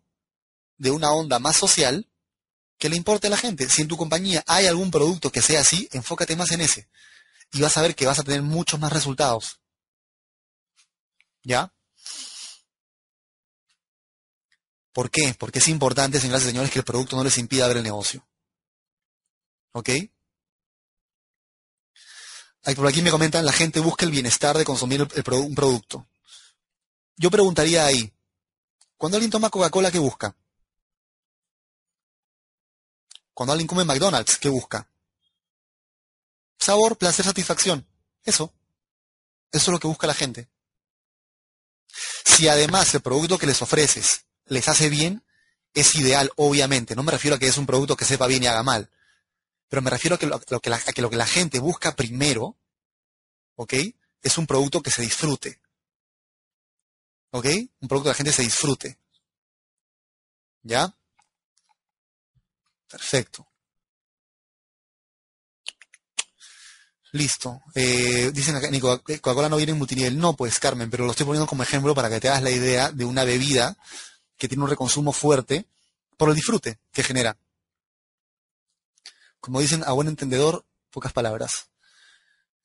de 0.78 0.90
una 0.90 1.12
onda 1.12 1.38
más 1.38 1.58
social, 1.58 2.08
que 2.78 2.88
le 2.88 2.96
importe 2.96 3.28
a 3.28 3.30
la 3.30 3.36
gente. 3.36 3.68
Si 3.68 3.82
en 3.82 3.90
tu 3.90 3.98
compañía 3.98 4.42
hay 4.48 4.68
algún 4.68 4.90
producto 4.90 5.34
que 5.34 5.42
sea 5.42 5.60
así, 5.60 5.90
enfócate 5.92 6.38
más 6.38 6.52
en 6.52 6.62
ese. 6.62 6.88
Y 7.52 7.60
vas 7.60 7.76
a 7.76 7.82
ver 7.82 7.94
que 7.94 8.06
vas 8.06 8.20
a 8.20 8.24
tener 8.24 8.42
muchos 8.42 8.80
más 8.80 8.94
resultados. 8.94 9.60
¿Ya? 11.44 11.74
¿Por 14.94 15.12
qué? 15.12 15.36
Porque 15.38 15.60
es 15.60 15.68
importante, 15.68 16.22
señoras 16.22 16.44
y 16.44 16.46
señores, 16.46 16.72
que 16.72 16.80
el 16.80 16.86
producto 16.86 17.18
no 17.18 17.24
les 17.26 17.38
impida 17.38 17.68
ver 17.68 17.78
el 17.78 17.84
negocio. 17.84 18.26
¿Ok? 19.74 19.90
por 22.76 22.88
aquí 22.88 23.02
me 23.02 23.12
comentan, 23.12 23.46
la 23.46 23.52
gente 23.52 23.80
busca 23.80 24.06
el 24.06 24.12
bienestar 24.12 24.58
de 24.58 24.66
consumir 24.66 25.02
un 25.02 25.56
producto. 25.56 26.08
Yo 27.18 27.32
preguntaría 27.32 27.86
ahí, 27.86 28.14
cuando 28.98 29.18
alguien 29.18 29.32
toma 29.32 29.50
Coca-Cola, 29.50 29.92
¿qué 29.92 30.00
busca? 30.00 30.36
Cuando 33.34 33.54
alguien 33.54 33.68
come 33.68 33.84
McDonald's, 33.84 34.38
¿qué 34.38 34.50
busca? 34.50 34.88
Sabor, 36.60 36.98
placer, 36.98 37.26
satisfacción. 37.26 37.88
Eso. 38.24 38.54
Eso 39.52 39.72
es 39.72 39.74
lo 39.74 39.80
que 39.80 39.88
busca 39.88 40.06
la 40.06 40.14
gente. 40.14 40.48
Si 41.88 42.48
además 42.48 42.94
el 42.94 43.02
producto 43.02 43.38
que 43.40 43.48
les 43.48 43.62
ofreces 43.62 44.26
les 44.46 44.68
hace 44.68 44.90
bien, 44.90 45.24
es 45.74 45.96
ideal, 45.96 46.32
obviamente. 46.36 46.96
No 46.96 47.04
me 47.04 47.12
refiero 47.12 47.36
a 47.36 47.40
que 47.40 47.48
es 47.48 47.58
un 47.58 47.66
producto 47.66 47.98
que 47.98 48.06
sepa 48.06 48.28
bien 48.28 48.44
y 48.44 48.48
haga 48.48 48.64
mal. 48.64 48.92
Pero 49.72 49.82
me 49.82 49.90
refiero 49.90 50.16
a 50.16 50.20
que 50.20 50.28
lo, 50.28 50.38
que, 50.42 50.70
la, 51.16 51.26
gente 51.26 51.60
busca 51.60 51.96
primero, 51.96 52.58
¿ok? 53.56 53.74
Es 54.22 54.38
un 54.38 54.46
producto 54.46 54.82
que 54.82 54.92
se 54.92 55.02
disfrute. 55.02 55.62
¿Ok? 57.30 57.46
Un 57.80 57.88
producto 57.88 58.04
que 58.04 58.10
la 58.10 58.16
gente 58.16 58.34
se 58.34 58.42
disfrute. 58.42 59.00
¿Ya? 60.64 60.94
Perfecto. 62.90 63.48
Listo. 67.14 67.62
Eh, 67.74 68.30
dicen 68.34 68.58
acá, 68.58 68.68
Coca-Cola 68.78 69.48
no 69.48 69.56
viene 69.56 69.72
en 69.72 69.78
multinivel. 69.78 70.20
No, 70.20 70.36
pues 70.36 70.60
Carmen, 70.60 70.90
pero 70.90 71.06
lo 71.06 71.12
estoy 71.12 71.26
poniendo 71.26 71.48
como 71.48 71.64
ejemplo 71.64 71.96
para 71.96 72.10
que 72.10 72.20
te 72.20 72.28
hagas 72.28 72.44
la 72.44 72.52
idea 72.52 72.92
de 72.92 73.06
una 73.06 73.24
bebida 73.24 73.78
que 74.38 74.50
tiene 74.50 74.66
un 74.66 74.70
reconsumo 74.70 75.14
fuerte 75.14 75.66
por 76.18 76.28
el 76.28 76.36
disfrute 76.36 76.78
que 76.92 77.04
genera. 77.04 77.38
Como 79.42 79.60
dicen 79.60 79.84
a 79.86 79.92
buen 79.92 80.08
entendedor, 80.08 80.66
pocas 80.92 81.12
palabras. 81.12 81.68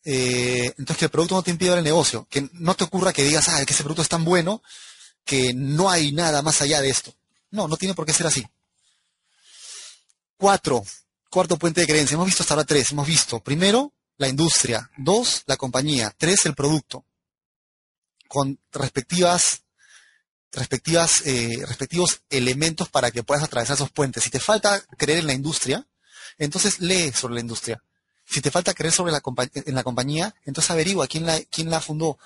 Eh, 0.05 0.67
entonces 0.79 0.99
que 0.99 1.05
el 1.07 1.11
producto 1.11 1.35
no 1.35 1.43
te 1.43 1.51
impida 1.51 1.77
el 1.77 1.83
negocio. 1.83 2.29
Que 2.31 2.49
no 2.53 2.77
te 2.77 2.85
ocurra 2.85 3.13
que 3.13 3.25
digas, 3.25 3.49
ah, 3.49 3.65
que 3.65 3.73
ese 3.73 3.83
producto 3.83 4.03
es 4.03 4.09
tan 4.09 4.25
bueno 4.25 4.63
que 5.25 5.53
no 5.53 5.91
hay 5.91 6.13
nada 6.13 6.41
más 6.43 6.63
allá 6.63 6.81
de 6.81 6.91
esto. 6.91 7.13
No, 7.51 7.67
no 7.67 7.77
tiene 7.77 7.95
por 7.95 8.07
qué 8.07 8.13
ser 8.13 8.29
así. 8.29 8.47
Cuatro, 10.37 10.85
cuarto 11.31 11.59
puente 11.59 11.81
de 11.81 11.87
creencia. 11.87 12.15
Hemos 12.15 12.27
visto 12.27 12.43
hasta 12.43 12.55
ahora 12.55 12.65
tres. 12.65 12.93
Hemos 12.93 13.07
visto, 13.07 13.41
primero, 13.41 13.93
la 14.19 14.29
industria. 14.29 14.89
Dos, 14.97 15.43
la 15.47 15.57
compañía. 15.57 16.15
Tres, 16.17 16.47
el 16.47 16.55
producto. 16.55 17.05
Con 18.29 18.61
respectivas, 18.71 19.63
respectivas, 20.53 21.23
eh, 21.27 21.65
respectivos 21.67 22.23
elementos 22.31 22.89
para 22.89 23.11
que 23.11 23.25
puedas 23.25 23.43
atravesar 23.43 23.75
esos 23.75 23.91
puentes. 23.91 24.23
Si 24.23 24.31
te 24.31 24.41
falta 24.41 24.81
creer 24.97 25.21
en 25.21 25.27
la 25.27 25.33
industria, 25.33 25.87
entonces 26.39 26.81
lee 26.81 27.13
sobre 27.13 27.35
la 27.35 27.41
industria. 27.41 27.83
Si 28.25 28.41
te 28.41 28.51
falta 28.51 28.75
creer 28.75 28.93
sobre 28.93 29.13
la 29.13 29.23
en 29.55 29.75
la 29.75 29.85
compañía, 29.85 30.35
entonces 30.45 30.71
averigua 30.71 31.07
quién 31.07 31.27
la, 31.27 31.41
quién 31.45 31.71
la 31.71 31.81
fundó, 31.81 32.19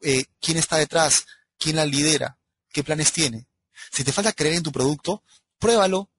eh, 0.00 0.24
quién 0.40 0.56
está 0.56 0.76
detrás, 0.76 1.26
quién 1.58 1.76
la 1.76 1.84
lidera, 1.84 2.38
qué 2.72 2.84
planes 2.84 3.12
tiene. 3.12 3.46
Si 3.92 4.04
te 4.04 4.12
falta 4.12 4.32
creer 4.32 4.54
en 4.54 4.62
tu 4.62 4.72
producto, 4.72 5.22
pruébalo, 5.58 6.10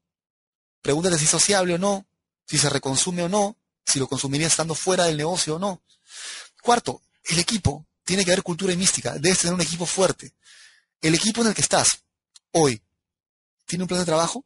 Pregúntate 0.87 1.17
si 1.17 1.25
es 1.25 1.29
sociable 1.29 1.73
o 1.73 1.77
no, 1.77 2.07
si 2.45 2.57
se 2.57 2.69
reconsume 2.69 3.23
o 3.23 3.27
no, 3.27 3.57
si 3.85 3.99
lo 3.99 4.07
consumiría 4.07 4.47
estando 4.47 4.73
fuera 4.73 5.03
del 5.03 5.17
negocio 5.17 5.55
o 5.55 5.59
no. 5.59 5.81
Cuarto, 6.61 7.01
el 7.25 7.39
equipo. 7.39 7.85
Tiene 8.05 8.23
que 8.23 8.31
haber 8.31 8.41
cultura 8.41 8.71
y 8.71 8.77
mística. 8.77 9.15
Debes 9.15 9.39
tener 9.39 9.53
un 9.53 9.59
equipo 9.59 9.85
fuerte. 9.85 10.33
El 11.01 11.13
equipo 11.13 11.41
en 11.41 11.47
el 11.47 11.53
que 11.53 11.61
estás 11.61 12.03
hoy, 12.53 12.81
¿tiene 13.65 13.83
un 13.83 13.89
plan 13.89 13.99
de 13.99 14.05
trabajo? 14.05 14.45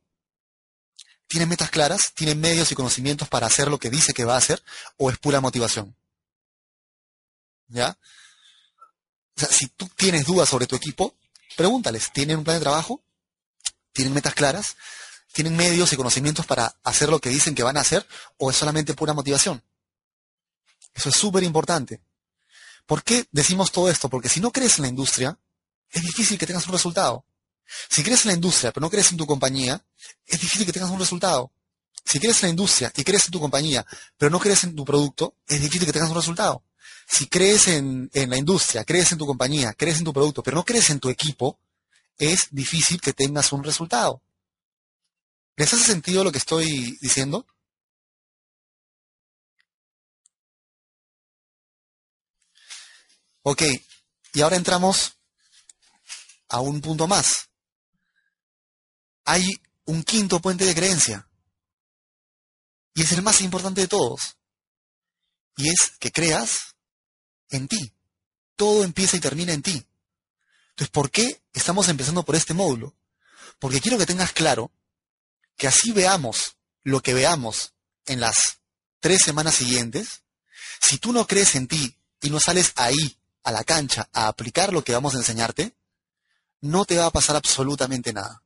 ¿Tiene 1.32 1.46
metas 1.46 1.70
claras? 1.70 2.12
¿Tiene 2.14 2.36
medios 2.36 2.74
y 2.74 2.76
conocimientos 2.76 3.30
para 3.30 3.48
hacer 3.48 3.70
lo 3.70 3.80
que 3.80 3.90
dice 3.90 4.14
que 4.14 4.26
va 4.26 4.36
a 4.36 4.38
hacer? 4.38 4.62
¿O 4.98 5.10
es 5.10 5.18
pura 5.18 5.40
motivación? 5.40 5.96
¿Ya? 7.70 7.98
O 9.38 9.40
sea, 9.40 9.48
si 9.48 9.68
tú 9.70 9.88
tienes 9.96 10.26
dudas 10.26 10.50
sobre 10.50 10.68
tu 10.68 10.76
equipo, 10.76 11.16
pregúntales, 11.56 12.12
¿tienen 12.12 12.40
un 12.40 12.44
plan 12.44 12.58
de 12.58 12.64
trabajo? 12.64 13.02
¿Tienen 13.94 14.14
metas 14.14 14.34
claras? 14.34 14.76
¿Tienen 15.32 15.56
medios 15.56 15.94
y 15.94 15.96
conocimientos 15.96 16.46
para 16.46 16.76
hacer 16.84 17.08
lo 17.08 17.20
que 17.20 17.30
dicen 17.30 17.56
que 17.56 17.64
van 17.64 17.78
a 17.78 17.82
hacer 17.82 18.06
o 18.38 18.52
es 18.52 18.58
solamente 18.58 18.94
pura 18.94 19.14
motivación? 19.14 19.64
Eso 20.94 21.08
es 21.08 21.16
súper 21.16 21.44
importante. 21.44 22.02
¿Por 22.86 23.06
qué 23.06 23.26
decimos 23.32 23.72
todo 23.72 23.90
esto? 23.90 24.10
Porque 24.10 24.28
si 24.28 24.42
no 24.42 24.52
crees 24.52 24.80
en 24.80 24.82
la 24.82 24.90
industria, 24.90 25.40
es 25.92 26.02
difícil 26.02 26.38
que 26.38 26.46
tengas 26.46 26.68
un 26.68 26.74
resultado. 26.74 27.24
Si 27.90 28.04
crees 28.04 28.26
en 28.26 28.30
la 28.30 28.36
industria 28.36 28.72
pero 28.72 28.82
no 28.82 28.90
crees 28.90 29.12
en 29.12 29.18
tu 29.18 29.26
compañía, 29.26 29.84
es 30.26 30.40
difícil 30.40 30.66
que 30.66 30.74
tengas 30.74 30.90
un 30.90 31.00
resultado. 31.00 31.52
Si 32.04 32.20
crees 32.20 32.38
en 32.44 32.48
la 32.48 32.52
industria 32.52 32.92
y 32.96 33.04
crees 33.04 33.26
en 33.26 33.32
tu 33.32 33.40
compañía 33.40 33.86
pero 34.18 34.30
no 34.30 34.40
crees 34.40 34.64
en 34.64 34.76
tu 34.76 34.86
producto, 34.86 35.36
es 35.48 35.62
difícil 35.62 35.86
que 35.86 35.94
tengas 35.94 36.10
un 36.10 36.16
resultado. 36.16 36.64
Si 37.08 37.28
crees 37.28 37.68
en, 37.68 38.10
en 38.14 38.30
la 38.30 38.38
industria, 38.38 38.84
crees 38.84 39.12
en 39.12 39.18
tu 39.18 39.26
compañía, 39.26 39.74
crees 39.74 39.98
en 39.98 40.06
tu 40.06 40.14
producto, 40.14 40.42
pero 40.44 40.56
no 40.56 40.64
crees 40.64 40.90
en 40.90 41.00
tu 41.00 41.10
equipo, 41.10 41.60
es 42.18 42.48
difícil 42.52 43.02
que 43.02 43.14
tengas 43.14 43.52
un 43.52 43.64
resultado. 43.64 44.22
¿Les 45.58 45.74
hace 45.74 45.84
sentido 45.84 46.24
lo 46.24 46.32
que 46.32 46.38
estoy 46.38 46.98
diciendo? 47.02 47.46
Ok, 53.44 53.64
y 54.34 54.42
ahora 54.42 54.56
entramos 54.56 55.18
a 56.50 56.62
un 56.62 56.80
punto 56.82 57.08
más. 57.08 57.51
Hay 59.26 59.46
un 59.86 60.04
quinto 60.04 60.40
puente 60.40 60.66
de 60.66 60.76
creencia. 60.76 61.28
Y 62.94 63.04
es 63.04 63.12
el 63.12 63.22
más 63.22 63.42
importante 63.42 63.82
de 63.82 63.88
todos. 63.88 64.38
Y 65.58 65.70
es 65.70 65.94
que 66.00 66.12
creas 66.12 66.76
en 67.50 67.68
ti. 67.68 67.94
Todo 68.56 68.84
empieza 68.84 69.18
y 69.18 69.20
termina 69.20 69.54
en 69.54 69.62
ti. 69.62 69.86
Entonces, 70.72 70.90
¿por 70.92 71.12
qué 71.12 71.42
estamos 71.54 71.88
empezando 71.90 72.24
por 72.24 72.36
este 72.36 72.54
módulo? 72.54 72.96
Porque 73.60 73.82
quiero 73.82 73.98
que 73.98 74.06
tengas 74.06 74.32
claro 74.32 74.72
que 75.58 75.68
así 75.68 75.92
veamos 75.92 76.58
lo 76.84 77.02
que 77.02 77.14
veamos 77.14 77.74
en 78.06 78.20
las 78.20 78.62
tres 79.00 79.22
semanas 79.24 79.56
siguientes, 79.56 80.24
si 80.82 80.98
tú 80.98 81.12
no 81.12 81.28
crees 81.28 81.56
en 81.56 81.68
ti 81.68 81.98
y 82.22 82.30
no 82.30 82.40
sales 82.40 82.74
ahí, 82.76 83.18
a 83.44 83.52
la 83.52 83.64
cancha, 83.64 84.08
a 84.14 84.28
aplicar 84.28 84.72
lo 84.72 84.84
que 84.84 84.94
vamos 84.94 85.16
a 85.16 85.18
enseñarte, 85.18 85.76
no 86.62 86.86
te 86.86 86.98
va 86.98 87.08
a 87.08 87.12
pasar 87.12 87.36
absolutamente 87.36 88.14
nada. 88.14 88.41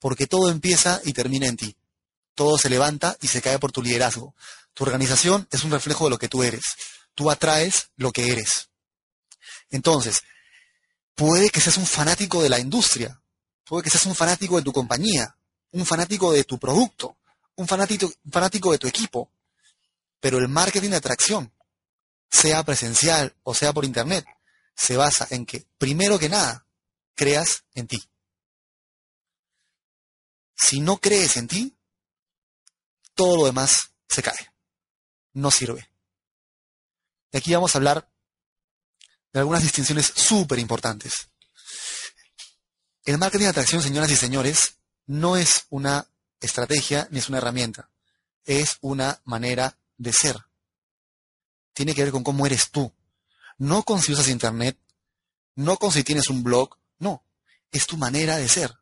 Porque 0.00 0.26
todo 0.26 0.50
empieza 0.50 1.00
y 1.04 1.12
termina 1.12 1.46
en 1.46 1.56
ti. 1.56 1.76
Todo 2.34 2.58
se 2.58 2.68
levanta 2.68 3.16
y 3.20 3.28
se 3.28 3.40
cae 3.40 3.60
por 3.60 3.70
tu 3.70 3.82
liderazgo. 3.82 4.34
Tu 4.74 4.82
organización 4.82 5.46
es 5.52 5.62
un 5.62 5.70
reflejo 5.70 6.04
de 6.04 6.10
lo 6.10 6.18
que 6.18 6.28
tú 6.28 6.42
eres. 6.42 6.62
Tú 7.14 7.30
atraes 7.30 7.90
lo 7.96 8.10
que 8.10 8.32
eres. 8.32 8.70
Entonces, 9.70 10.22
puede 11.14 11.50
que 11.50 11.60
seas 11.60 11.76
un 11.76 11.86
fanático 11.86 12.42
de 12.42 12.48
la 12.48 12.58
industria, 12.58 13.20
puede 13.64 13.84
que 13.84 13.90
seas 13.90 14.06
un 14.06 14.14
fanático 14.14 14.56
de 14.56 14.62
tu 14.62 14.72
compañía, 14.72 15.36
un 15.72 15.86
fanático 15.86 16.32
de 16.32 16.44
tu 16.44 16.58
producto, 16.58 17.18
un 17.56 17.68
fanático, 17.68 18.10
fanático 18.30 18.72
de 18.72 18.78
tu 18.78 18.88
equipo, 18.88 19.30
pero 20.18 20.38
el 20.38 20.48
marketing 20.48 20.90
de 20.90 20.96
atracción, 20.96 21.52
sea 22.30 22.62
presencial 22.62 23.34
o 23.42 23.54
sea 23.54 23.72
por 23.72 23.84
internet, 23.84 24.24
se 24.74 24.96
basa 24.96 25.26
en 25.30 25.44
que, 25.46 25.66
primero 25.78 26.18
que 26.18 26.28
nada, 26.28 26.64
creas 27.14 27.64
en 27.74 27.86
ti. 27.86 28.02
Si 30.62 30.80
no 30.80 30.98
crees 30.98 31.38
en 31.38 31.48
ti, 31.48 31.74
todo 33.14 33.38
lo 33.38 33.46
demás 33.46 33.92
se 34.08 34.22
cae. 34.22 34.52
No 35.32 35.50
sirve. 35.50 35.90
Y 37.32 37.38
aquí 37.38 37.54
vamos 37.54 37.74
a 37.74 37.78
hablar 37.78 38.10
de 39.32 39.40
algunas 39.40 39.62
distinciones 39.62 40.06
súper 40.14 40.58
importantes. 40.58 41.30
El 43.04 43.16
marketing 43.16 43.44
de 43.44 43.50
atracción, 43.50 43.82
señoras 43.82 44.10
y 44.10 44.16
señores, 44.16 44.76
no 45.06 45.36
es 45.36 45.64
una 45.70 46.06
estrategia 46.40 47.08
ni 47.10 47.20
es 47.20 47.28
una 47.30 47.38
herramienta. 47.38 47.90
Es 48.44 48.76
una 48.82 49.22
manera 49.24 49.78
de 49.96 50.12
ser. 50.12 50.36
Tiene 51.72 51.94
que 51.94 52.02
ver 52.02 52.12
con 52.12 52.22
cómo 52.22 52.44
eres 52.44 52.70
tú. 52.70 52.92
No 53.56 53.82
con 53.82 54.02
si 54.02 54.12
usas 54.12 54.28
internet, 54.28 54.78
no 55.54 55.78
con 55.78 55.90
si 55.90 56.04
tienes 56.04 56.28
un 56.28 56.42
blog, 56.42 56.76
no. 56.98 57.24
Es 57.70 57.86
tu 57.86 57.96
manera 57.96 58.36
de 58.36 58.48
ser. 58.48 58.79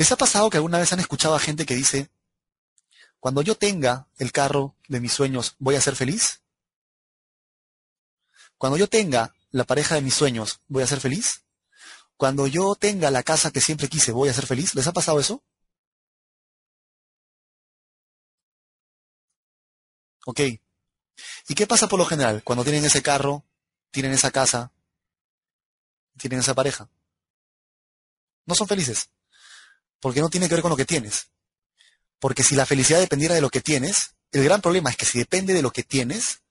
¿Les 0.00 0.10
ha 0.10 0.16
pasado 0.16 0.48
que 0.48 0.56
alguna 0.56 0.78
vez 0.78 0.90
han 0.94 1.00
escuchado 1.00 1.34
a 1.34 1.38
gente 1.38 1.66
que 1.66 1.74
dice, 1.74 2.10
cuando 3.18 3.42
yo 3.42 3.54
tenga 3.54 4.08
el 4.16 4.32
carro 4.32 4.74
de 4.88 4.98
mis 4.98 5.12
sueños, 5.12 5.56
¿voy 5.58 5.74
a 5.74 5.80
ser 5.82 5.94
feliz? 5.94 6.40
Cuando 8.56 8.78
yo 8.78 8.88
tenga 8.88 9.34
la 9.50 9.64
pareja 9.64 9.96
de 9.96 10.00
mis 10.00 10.14
sueños, 10.14 10.62
¿voy 10.68 10.82
a 10.82 10.86
ser 10.86 11.00
feliz? 11.00 11.44
Cuando 12.16 12.46
yo 12.46 12.76
tenga 12.76 13.10
la 13.10 13.22
casa 13.22 13.50
que 13.50 13.60
siempre 13.60 13.88
quise, 13.88 14.10
¿voy 14.10 14.30
a 14.30 14.32
ser 14.32 14.46
feliz? 14.46 14.74
¿Les 14.74 14.86
ha 14.86 14.92
pasado 14.94 15.20
eso? 15.20 15.44
Ok. 20.24 20.40
¿Y 21.48 21.54
qué 21.54 21.66
pasa 21.66 21.88
por 21.88 21.98
lo 21.98 22.06
general 22.06 22.42
cuando 22.42 22.64
tienen 22.64 22.86
ese 22.86 23.02
carro, 23.02 23.44
tienen 23.90 24.12
esa 24.12 24.30
casa, 24.30 24.72
tienen 26.16 26.38
esa 26.38 26.54
pareja? 26.54 26.88
No 28.46 28.54
son 28.54 28.66
felices. 28.66 29.10
Porque 30.00 30.20
no 30.20 30.30
tiene 30.30 30.48
que 30.48 30.54
ver 30.54 30.62
con 30.62 30.70
lo 30.70 30.76
que 30.76 30.86
tienes. 30.86 31.28
Porque 32.18 32.42
si 32.42 32.54
la 32.54 32.66
felicidad 32.66 33.00
dependiera 33.00 33.34
de 33.34 33.40
lo 33.40 33.50
que 33.50 33.60
tienes, 33.60 34.14
el 34.32 34.44
gran 34.44 34.60
problema 34.60 34.90
es 34.90 34.96
que 34.96 35.06
si 35.06 35.18
depende 35.18 35.54
de 35.54 35.62
lo 35.62 35.72
que 35.72 35.82
tienes, 35.82 36.42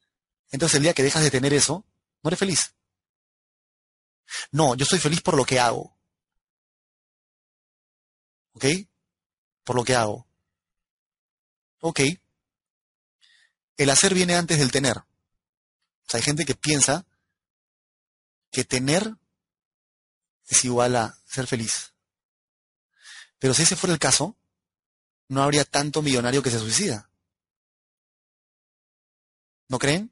entonces 0.52 0.78
el 0.78 0.84
día 0.84 0.94
que 0.94 1.04
dejas 1.04 1.24
de 1.24 1.32
tener 1.32 1.54
eso, 1.54 1.86
no 2.24 2.30
eres 2.30 2.40
feliz. 2.40 2.74
No, 4.52 4.76
yo 4.76 4.86
soy 4.86 5.00
feliz 5.00 5.22
por 5.22 5.36
lo 5.36 5.46
que 5.46 5.60
hago. 5.60 5.98
¿Ok? 8.54 8.66
Por 9.64 9.76
lo 9.76 9.84
que 9.84 9.96
hago. 9.96 10.28
Ok. 11.80 12.02
El 13.78 13.90
hacer 13.90 14.14
viene 14.14 14.36
antes 14.36 14.58
del 14.60 14.72
tener. 14.72 14.98
O 14.98 15.06
sea, 16.08 16.18
hay 16.18 16.24
gente 16.24 16.46
que 16.46 16.56
piensa 16.56 17.06
que 18.52 18.66
tener 18.66 19.16
es 20.48 20.66
igual 20.66 20.96
a 20.96 21.18
ser 21.26 21.48
feliz. 21.48 21.94
Pero 23.40 23.54
si 23.54 23.64
ese 23.64 23.76
fuera 23.76 23.94
el 23.94 24.00
caso, 24.00 24.36
no 25.30 25.42
habría 25.42 25.64
tanto 25.64 26.02
millonario 26.02 26.44
que 26.44 26.52
se 26.52 26.60
suicida. 26.60 27.10
¿No 29.70 29.80
creen? 29.80 30.12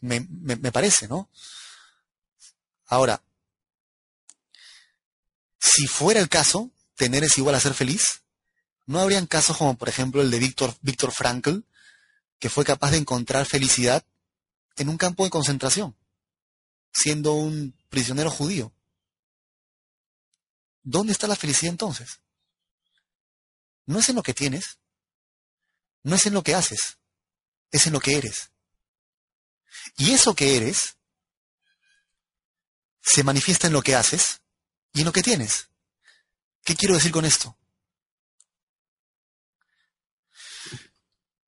Me, 0.00 0.72
parece, 0.72 1.08
¿no? 1.08 1.30
Ahora, 2.86 3.22
si 5.58 5.86
fuera 5.86 6.20
el 6.20 6.28
caso, 6.28 6.70
tener 6.96 7.24
es 7.24 7.38
igual 7.38 7.54
a 7.54 7.60
ser 7.60 7.72
feliz, 7.72 8.22
no 8.86 9.00
habrían 9.00 9.26
casos 9.26 9.56
como 9.56 9.78
por 9.78 9.88
ejemplo 9.88 10.20
el 10.20 10.30
de 10.30 10.40
Víctor, 10.40 10.76
Víctor 10.82 11.12
Frankl, 11.12 11.60
que 12.38 12.50
fue 12.50 12.64
capaz 12.64 12.90
de 12.90 12.98
encontrar 12.98 13.46
felicidad 13.46 14.04
en 14.76 14.88
un 14.88 14.98
campo 14.98 15.24
de 15.24 15.30
concentración, 15.30 15.96
siendo 16.92 17.34
un 17.34 17.74
prisionero 17.88 18.30
judío. 18.30 18.72
¿Dónde 20.82 21.12
está 21.12 21.26
la 21.26 21.36
felicidad 21.36 21.70
entonces? 21.70 22.20
No 23.86 23.98
es 23.98 24.08
en 24.08 24.16
lo 24.16 24.22
que 24.22 24.34
tienes, 24.34 24.78
no 26.02 26.16
es 26.16 26.26
en 26.26 26.34
lo 26.34 26.42
que 26.42 26.54
haces, 26.54 26.98
es 27.70 27.86
en 27.86 27.92
lo 27.92 28.00
que 28.00 28.16
eres. 28.16 28.50
Y 29.96 30.12
eso 30.12 30.34
que 30.34 30.56
eres 30.56 30.96
se 33.00 33.24
manifiesta 33.24 33.66
en 33.66 33.72
lo 33.72 33.82
que 33.82 33.94
haces 33.94 34.40
y 34.92 35.00
en 35.00 35.06
lo 35.06 35.12
que 35.12 35.22
tienes. 35.22 35.68
¿Qué 36.64 36.76
quiero 36.76 36.94
decir 36.94 37.10
con 37.10 37.24
esto? 37.24 37.56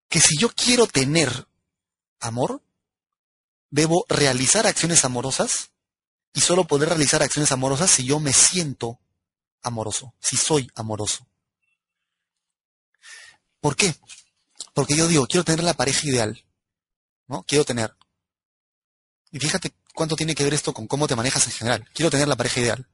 Que 0.09 0.21
si 0.21 0.37
yo 0.39 0.49
quiero 0.51 0.87
tener 0.87 1.49
amor, 2.21 2.63
debo 3.71 4.05
realizar 4.09 4.67
acciones 4.67 5.05
amorosas 5.05 5.71
y 6.33 6.41
solo 6.41 6.67
poder 6.67 6.89
realizar 6.91 7.23
acciones 7.23 7.53
amorosas 7.53 7.91
si 7.91 8.05
yo 8.05 8.21
me 8.21 8.33
siento 8.33 9.01
amoroso, 9.65 10.15
si 10.21 10.37
soy 10.37 10.71
amoroso. 10.75 11.27
¿Por 13.61 13.77
qué? 13.77 13.95
Porque 14.75 14.97
yo 14.97 15.09
digo, 15.09 15.27
quiero 15.27 15.45
tener 15.45 15.65
la 15.65 15.75
pareja 15.75 16.07
ideal, 16.07 16.45
¿no? 17.27 17.43
Quiero 17.45 17.65
tener 17.65 17.97
y 19.35 19.41
fíjate 19.41 19.75
cuánto 19.95 20.15
tiene 20.15 20.37
que 20.37 20.45
ver 20.45 20.55
esto 20.55 20.73
con 20.73 20.87
cómo 20.87 21.09
te 21.09 21.17
manejas 21.17 21.45
en 21.47 21.53
general. 21.53 21.91
Quiero 21.93 22.09
tener 22.09 22.29
la 22.29 22.37
pareja 22.37 22.61
ideal. 22.61 22.87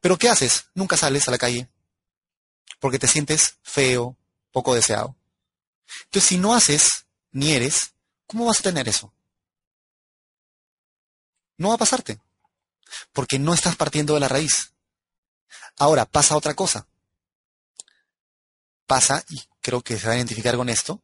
Pero 0.00 0.18
¿qué 0.18 0.28
haces? 0.28 0.64
Nunca 0.74 0.96
sales 0.96 1.28
a 1.28 1.30
la 1.30 1.38
calle 1.38 1.70
porque 2.80 2.98
te 2.98 3.06
sientes 3.06 3.58
feo, 3.62 4.16
poco 4.50 4.74
deseado. 4.74 5.14
Entonces, 6.06 6.28
si 6.28 6.38
no 6.38 6.56
haces 6.56 7.06
ni 7.30 7.52
eres, 7.52 7.94
¿cómo 8.26 8.46
vas 8.46 8.58
a 8.58 8.64
tener 8.64 8.88
eso? 8.88 9.14
No 11.56 11.68
va 11.68 11.76
a 11.76 11.78
pasarte, 11.78 12.18
porque 13.12 13.38
no 13.38 13.54
estás 13.54 13.76
partiendo 13.76 14.14
de 14.14 14.20
la 14.20 14.28
raíz. 14.28 14.72
Ahora, 15.78 16.04
pasa 16.04 16.36
otra 16.36 16.54
cosa. 16.54 16.86
Pasa, 18.86 19.24
y 19.30 19.42
creo 19.60 19.82
que 19.82 19.98
se 19.98 20.06
va 20.06 20.12
a 20.12 20.16
identificar 20.16 20.56
con 20.56 20.68
esto, 20.68 21.00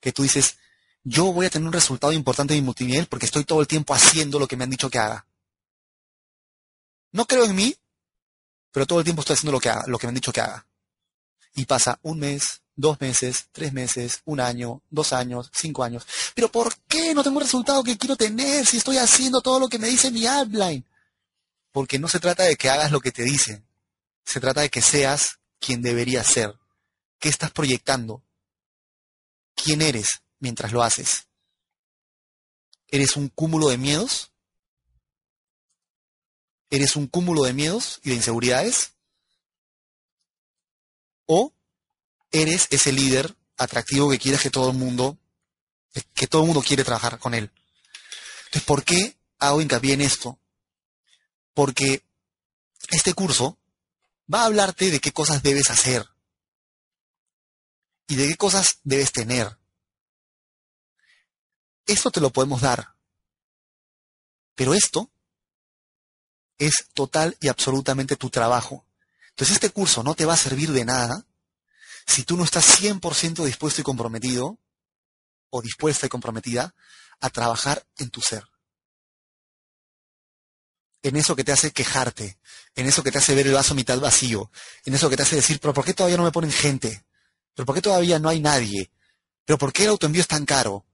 que 0.00 0.12
tú 0.12 0.22
dices, 0.22 0.58
yo 1.04 1.32
voy 1.32 1.46
a 1.46 1.50
tener 1.50 1.66
un 1.66 1.72
resultado 1.72 2.12
importante 2.12 2.54
en 2.54 2.60
mi 2.60 2.66
multinivel 2.66 3.06
porque 3.06 3.26
estoy 3.26 3.44
todo 3.44 3.60
el 3.60 3.68
tiempo 3.68 3.94
haciendo 3.94 4.38
lo 4.38 4.48
que 4.48 4.56
me 4.56 4.64
han 4.64 4.70
dicho 4.70 4.90
que 4.90 4.98
haga. 4.98 5.26
No 7.12 7.26
creo 7.26 7.44
en 7.44 7.54
mí, 7.54 7.76
pero 8.72 8.86
todo 8.86 8.98
el 8.98 9.04
tiempo 9.04 9.20
estoy 9.20 9.34
haciendo 9.34 9.52
lo 9.52 9.60
que, 9.60 9.70
haga, 9.70 9.84
lo 9.86 9.98
que 9.98 10.06
me 10.06 10.10
han 10.10 10.16
dicho 10.16 10.32
que 10.32 10.40
haga. 10.40 10.66
Y 11.54 11.64
pasa 11.64 11.98
un 12.02 12.18
mes, 12.18 12.60
dos 12.74 13.00
meses, 13.00 13.46
tres 13.52 13.72
meses, 13.72 14.20
un 14.24 14.40
año, 14.40 14.82
dos 14.90 15.12
años, 15.12 15.50
cinco 15.54 15.84
años. 15.84 16.06
Pero 16.34 16.50
¿por 16.50 16.76
qué 16.88 17.14
no 17.14 17.22
tengo 17.22 17.38
el 17.38 17.46
resultado 17.46 17.82
que 17.82 17.96
quiero 17.96 18.16
tener 18.16 18.66
si 18.66 18.76
estoy 18.76 18.98
haciendo 18.98 19.40
todo 19.40 19.60
lo 19.60 19.68
que 19.68 19.78
me 19.78 19.88
dice 19.88 20.10
mi 20.10 20.26
outline? 20.26 20.84
Porque 21.76 21.98
no 21.98 22.08
se 22.08 22.20
trata 22.20 22.44
de 22.44 22.56
que 22.56 22.70
hagas 22.70 22.90
lo 22.90 23.00
que 23.00 23.12
te 23.12 23.22
dicen. 23.22 23.68
Se 24.24 24.40
trata 24.40 24.62
de 24.62 24.70
que 24.70 24.80
seas 24.80 25.40
quien 25.60 25.82
deberías 25.82 26.26
ser. 26.26 26.58
¿Qué 27.18 27.28
estás 27.28 27.50
proyectando? 27.50 28.24
¿Quién 29.54 29.82
eres? 29.82 30.22
mientras 30.38 30.72
lo 30.72 30.82
haces? 30.82 31.26
¿Eres 32.88 33.14
un 33.16 33.28
cúmulo 33.28 33.68
de 33.68 33.76
miedos? 33.76 34.32
¿Eres 36.70 36.96
un 36.96 37.08
cúmulo 37.08 37.42
de 37.42 37.52
miedos 37.52 38.00
y 38.02 38.08
de 38.08 38.16
inseguridades? 38.16 38.94
¿O 41.26 41.52
eres 42.32 42.68
ese 42.70 42.90
líder 42.90 43.36
atractivo 43.58 44.08
que 44.08 44.18
quieres 44.18 44.40
que 44.40 44.50
todo 44.50 44.70
el 44.70 44.78
mundo, 44.78 45.18
que 46.14 46.26
todo 46.26 46.40
el 46.40 46.46
mundo 46.46 46.62
quiere 46.62 46.84
trabajar 46.84 47.18
con 47.18 47.34
él? 47.34 47.50
Entonces, 48.46 48.62
¿por 48.62 48.82
qué 48.82 49.18
hago 49.38 49.60
hincapié 49.60 49.92
en 49.92 50.00
esto? 50.00 50.40
Porque 51.56 52.04
este 52.90 53.14
curso 53.14 53.56
va 54.32 54.42
a 54.42 54.44
hablarte 54.44 54.90
de 54.90 55.00
qué 55.00 55.10
cosas 55.10 55.42
debes 55.42 55.70
hacer 55.70 56.06
y 58.06 58.16
de 58.16 58.28
qué 58.28 58.36
cosas 58.36 58.80
debes 58.84 59.10
tener 59.10 59.56
esto 61.86 62.10
te 62.10 62.20
lo 62.20 62.30
podemos 62.30 62.60
dar. 62.60 62.94
Pero 64.54 64.74
esto 64.74 65.10
es 66.58 66.88
total 66.94 67.36
y 67.40 67.48
absolutamente 67.48 68.16
tu 68.16 68.30
trabajo. 68.30 68.84
Entonces 69.30 69.54
este 69.54 69.70
curso 69.70 70.02
no 70.02 70.14
te 70.14 70.24
va 70.24 70.34
a 70.34 70.38
servir 70.38 70.72
de 70.72 70.84
nada 70.84 71.26
si 72.06 72.24
tú 72.24 72.36
no 72.36 72.44
estás 72.44 72.80
100% 72.80 73.44
dispuesto 73.44 73.80
y 73.80 73.84
comprometido 73.84 74.58
o 75.50 75.62
dispuesta 75.62 76.06
y 76.06 76.08
comprometida 76.08 76.74
a 77.20 77.30
trabajar 77.30 77.86
en 77.98 78.10
tu 78.10 78.20
ser. 78.20 78.44
En 81.06 81.14
eso 81.14 81.36
que 81.36 81.44
te 81.44 81.52
hace 81.52 81.70
quejarte, 81.70 82.36
en 82.74 82.88
eso 82.88 83.04
que 83.04 83.12
te 83.12 83.18
hace 83.18 83.32
ver 83.36 83.46
el 83.46 83.52
vaso 83.52 83.76
mitad 83.76 83.96
vacío, 84.00 84.50
en 84.84 84.92
eso 84.92 85.08
que 85.08 85.16
te 85.16 85.22
hace 85.22 85.36
decir, 85.36 85.60
pero 85.60 85.72
¿por 85.72 85.84
qué 85.84 85.94
todavía 85.94 86.16
no 86.16 86.24
me 86.24 86.32
ponen 86.32 86.50
gente? 86.50 87.04
¿Pero 87.54 87.64
por 87.64 87.76
qué 87.76 87.80
todavía 87.80 88.18
no 88.18 88.28
hay 88.28 88.40
nadie? 88.40 88.90
¿Pero 89.44 89.56
por 89.56 89.72
qué 89.72 89.84
el 89.84 89.90
autoenvío 89.90 90.20
es 90.20 90.26
tan 90.26 90.44
caro? 90.44 90.84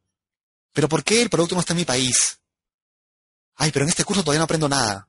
¿Pero 0.74 0.86
por 0.86 1.02
qué 1.02 1.22
el 1.22 1.30
producto 1.30 1.55
no 1.55 1.62
está 1.62 1.72
en 1.72 1.78
mi 1.78 1.86
país? 1.86 2.40
Ay, 3.55 3.72
pero 3.72 3.86
en 3.86 3.89
este 3.89 4.05
curso 4.05 4.22
todavía 4.22 4.40
no 4.40 4.44
aprendo 4.44 4.68
nada. 4.68 5.09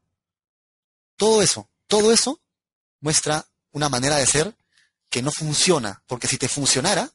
Todo 1.17 1.41
eso, 1.41 1.67
todo 1.87 2.13
eso 2.13 2.39
muestra 3.01 3.45
una 3.73 3.89
manera 3.89 4.15
de 4.15 4.25
ser 4.25 4.55
que 5.09 5.21
no 5.21 5.33
funciona, 5.33 6.01
porque 6.07 6.29
si 6.29 6.37
te 6.37 6.47
funcionara, 6.47 7.11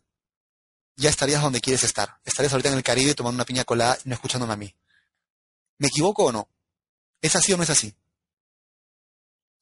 ya 0.95 1.09
estarías 1.09 1.41
donde 1.41 1.63
quieres 1.63 1.85
estar. 1.85 2.21
Estarías 2.23 2.53
ahorita 2.53 2.69
en 2.69 2.77
el 2.77 2.83
Caribe 2.83 3.15
tomando 3.15 3.37
una 3.37 3.47
piña 3.47 3.65
colada 3.65 3.97
y 4.05 4.11
no 4.11 4.15
escuchándome 4.15 4.53
a 4.53 4.57
mí. 4.57 4.75
¿Me 5.79 5.89
equivoco 5.89 6.27
o 6.27 6.33
no? 6.33 6.51
¿Es 7.21 7.35
así 7.37 7.53
o 7.53 7.57
no 7.57 7.63
es 7.63 7.71
así? 7.71 7.95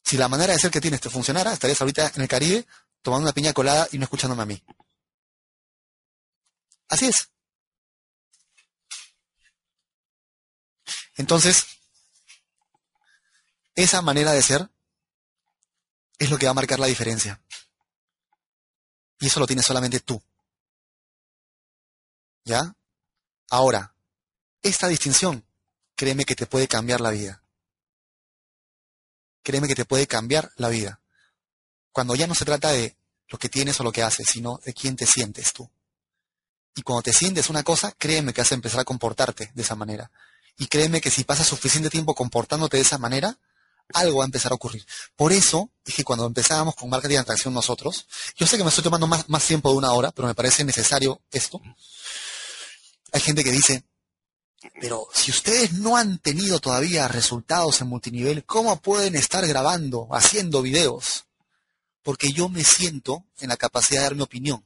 Si 0.03 0.17
la 0.17 0.29
manera 0.29 0.53
de 0.53 0.59
ser 0.59 0.71
que 0.71 0.81
tienes 0.81 1.01
te 1.01 1.11
funcionara, 1.11 1.53
estarías 1.53 1.81
ahorita 1.81 2.13
en 2.15 2.23
el 2.23 2.29
Caribe 2.29 2.67
tomando 3.03 3.25
una 3.25 3.33
piña 3.33 3.53
colada 3.53 3.89
y 3.93 3.99
no 3.99 4.05
escuchándome 4.05 4.43
a 4.43 4.47
mí. 4.47 4.63
Así 6.89 7.07
es. 7.07 7.31
Entonces, 11.17 11.67
esa 13.75 14.03
manera 14.03 14.33
de 14.33 14.43
ser 14.43 14.71
es 16.19 16.31
lo 16.31 16.39
que 16.39 16.47
va 16.47 16.51
a 16.51 16.55
marcar 16.55 16.79
la 16.79 16.87
diferencia. 16.87 17.41
Y 19.19 19.27
eso 19.27 19.41
lo 19.41 19.47
tienes 19.47 19.65
solamente 19.65 20.01
tú. 20.01 20.23
¿Ya? 22.45 22.77
Ahora, 23.51 23.95
esta 24.63 24.89
distinción, 24.89 25.45
créeme 25.95 26.25
que 26.25 26.37
te 26.37 26.47
puede 26.47 26.69
cambiar 26.69 27.01
la 27.01 27.11
vida. 27.11 27.43
Créeme 29.47 29.69
que 29.69 29.77
te 29.77 29.85
puede 29.85 30.09
cambiar 30.09 30.51
la 30.57 30.69
vida. 30.69 30.99
Cuando 31.93 32.17
ya 32.17 32.27
no 32.27 32.35
se 32.35 32.45
trata 32.45 32.73
de 32.73 32.97
lo 33.29 33.39
que 33.39 33.49
tienes 33.49 33.79
o 33.79 33.85
lo 33.85 33.93
que 33.93 34.03
haces, 34.03 34.27
sino 34.29 34.59
de 34.65 34.75
quién 34.75 34.97
te 34.97 35.07
sientes 35.07 35.53
tú. 35.53 35.71
Y 36.75 36.83
cuando 36.83 37.03
te 37.03 37.13
sientes 37.13 37.49
una 37.49 37.63
cosa, 37.63 37.93
créeme 37.97 38.35
que 38.35 38.41
vas 38.41 38.51
a 38.51 38.57
empezar 38.57 38.81
a 38.81 38.85
comportarte 38.85 39.53
de 39.55 39.63
esa 39.63 39.77
manera. 39.77 40.11
Y 40.59 40.67
créeme 40.67 41.01
que 41.01 41.13
si 41.13 41.23
pasas 41.23 41.47
suficiente 41.47 41.91
tiempo 41.91 42.13
comportándote 42.13 42.77
de 42.77 42.83
esa 42.83 42.99
manera, 42.99 43.39
algo 43.95 44.19
va 44.19 44.25
a 44.25 44.27
empezar 44.27 44.51
a 44.51 44.57
ocurrir. 44.57 44.85
Por 45.15 45.33
eso 45.33 45.71
es 45.85 45.95
que 45.95 46.03
cuando 46.03 46.27
empezábamos 46.27 46.75
con 46.75 46.91
marketing 46.91 47.15
de 47.15 47.21
atracción 47.21 47.55
nosotros, 47.55 48.09
yo 48.35 48.49
sé 48.49 48.57
que 48.57 48.65
me 48.65 48.71
estoy 48.71 48.83
tomando 48.83 49.07
más, 49.07 49.29
más 49.29 49.45
tiempo 49.45 49.71
de 49.71 49.77
una 49.77 49.93
hora, 49.93 50.11
pero 50.11 50.27
me 50.27 50.35
parece 50.35 50.65
necesario 50.65 51.21
esto. 51.31 51.63
Hay 53.13 53.21
gente 53.21 53.45
que 53.45 53.53
dice, 53.53 53.85
pero 54.81 55.07
si 55.13 55.31
ustedes 55.31 55.75
no 55.75 55.97
han 55.97 56.19
tenido 56.19 56.61
todavía 56.61 57.09
resultados 57.09 57.81
en 57.81 57.89
multinivel, 57.89 58.45
¿cómo 58.45 58.81
pueden 58.81 59.15
estar 59.15 59.47
grabando, 59.47 60.09
haciendo 60.13 60.63
videos? 60.63 61.27
Porque 62.03 62.33
yo 62.33 62.49
me 62.49 62.65
siento 62.65 63.27
en 63.41 63.49
la 63.49 63.57
capacidad 63.57 64.01
de 64.01 64.05
dar 64.05 64.15
mi 64.15 64.23
opinión. 64.23 64.65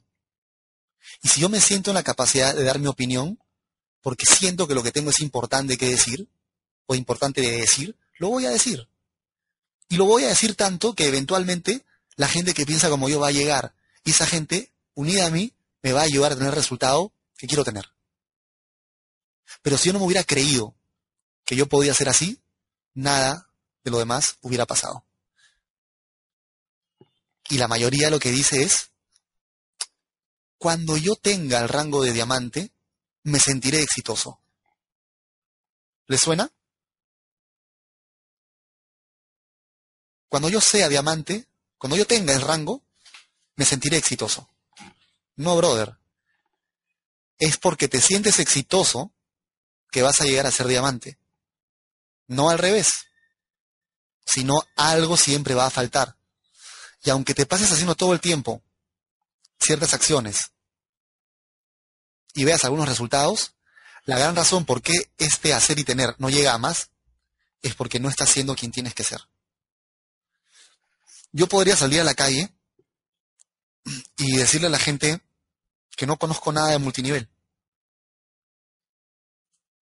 Y 1.22 1.28
si 1.28 1.40
yo 1.40 1.48
me 1.48 1.60
siento 1.60 1.90
en 1.90 1.94
la 1.94 2.02
capacidad 2.02 2.54
de 2.54 2.64
dar 2.64 2.78
mi 2.78 2.86
opinión, 2.86 3.38
porque 4.00 4.26
siento 4.26 4.66
que 4.66 4.74
lo 4.74 4.82
que 4.82 4.92
tengo 4.92 5.10
es 5.10 5.20
importante 5.20 5.76
que 5.76 5.88
decir, 5.88 6.28
o 6.86 6.94
importante 6.94 7.40
de 7.40 7.52
decir, 7.52 7.96
lo 8.18 8.28
voy 8.28 8.46
a 8.46 8.50
decir. 8.50 8.88
Y 9.88 9.96
lo 9.96 10.04
voy 10.04 10.24
a 10.24 10.28
decir 10.28 10.54
tanto 10.54 10.94
que 10.94 11.06
eventualmente 11.06 11.84
la 12.16 12.28
gente 12.28 12.54
que 12.54 12.66
piensa 12.66 12.90
como 12.90 13.08
yo 13.08 13.20
va 13.20 13.28
a 13.28 13.32
llegar. 13.32 13.74
Y 14.04 14.10
esa 14.10 14.26
gente, 14.26 14.72
unida 14.94 15.26
a 15.26 15.30
mí, 15.30 15.52
me 15.82 15.92
va 15.92 16.00
a 16.00 16.04
ayudar 16.04 16.32
a 16.32 16.36
tener 16.36 16.50
el 16.50 16.56
resultado 16.56 17.12
que 17.36 17.46
quiero 17.46 17.64
tener. 17.64 17.86
Pero 19.62 19.76
si 19.76 19.88
yo 19.88 19.92
no 19.92 19.98
me 19.98 20.06
hubiera 20.06 20.24
creído 20.24 20.74
que 21.44 21.56
yo 21.56 21.66
podía 21.66 21.94
ser 21.94 22.08
así, 22.08 22.40
nada 22.94 23.50
de 23.84 23.90
lo 23.90 23.98
demás 23.98 24.38
hubiera 24.40 24.66
pasado. 24.66 25.04
Y 27.48 27.58
la 27.58 27.68
mayoría 27.68 28.10
lo 28.10 28.20
que 28.20 28.30
dice 28.30 28.62
es, 28.62 28.90
cuando 30.58 30.96
yo 30.96 31.16
tenga 31.16 31.58
el 31.60 31.68
rango 31.68 32.02
de 32.02 32.12
diamante, 32.12 32.72
me 33.22 33.40
sentiré 33.40 33.82
exitoso. 33.82 34.40
¿Le 36.06 36.18
suena? 36.18 36.52
Cuando 40.28 40.48
yo 40.48 40.60
sea 40.60 40.88
diamante, 40.88 41.48
cuando 41.76 41.96
yo 41.96 42.06
tenga 42.06 42.32
el 42.34 42.40
rango, 42.40 42.84
me 43.56 43.64
sentiré 43.64 43.96
exitoso. 43.96 44.48
No, 45.36 45.56
brother. 45.56 45.98
Es 47.38 47.56
porque 47.56 47.88
te 47.88 48.00
sientes 48.00 48.38
exitoso 48.38 49.12
que 49.90 50.02
vas 50.02 50.20
a 50.20 50.24
llegar 50.24 50.46
a 50.46 50.50
ser 50.50 50.66
diamante. 50.66 51.18
No 52.26 52.50
al 52.50 52.58
revés. 52.58 52.88
Sino 54.24 54.62
algo 54.76 55.16
siempre 55.16 55.54
va 55.54 55.66
a 55.66 55.70
faltar. 55.70 56.16
Y 57.02 57.10
aunque 57.10 57.34
te 57.34 57.46
pases 57.46 57.72
haciendo 57.72 57.94
todo 57.94 58.12
el 58.12 58.20
tiempo 58.20 58.62
ciertas 59.58 59.94
acciones 59.94 60.52
y 62.34 62.44
veas 62.44 62.64
algunos 62.64 62.88
resultados, 62.88 63.54
la 64.04 64.18
gran 64.18 64.36
razón 64.36 64.64
por 64.64 64.82
qué 64.82 64.94
este 65.18 65.52
hacer 65.52 65.78
y 65.78 65.84
tener 65.84 66.14
no 66.18 66.30
llega 66.30 66.54
a 66.54 66.58
más 66.58 66.90
es 67.62 67.74
porque 67.74 68.00
no 68.00 68.08
estás 68.08 68.30
siendo 68.30 68.54
quien 68.54 68.72
tienes 68.72 68.94
que 68.94 69.04
ser 69.04 69.20
yo 71.32 71.48
podría 71.48 71.76
salir 71.76 72.00
a 72.00 72.04
la 72.04 72.14
calle 72.14 72.52
y 74.16 74.36
decirle 74.36 74.66
a 74.66 74.70
la 74.70 74.78
gente 74.78 75.20
que 75.96 76.06
no 76.06 76.18
conozco 76.18 76.52
nada 76.52 76.70
de 76.70 76.78
multinivel, 76.78 77.28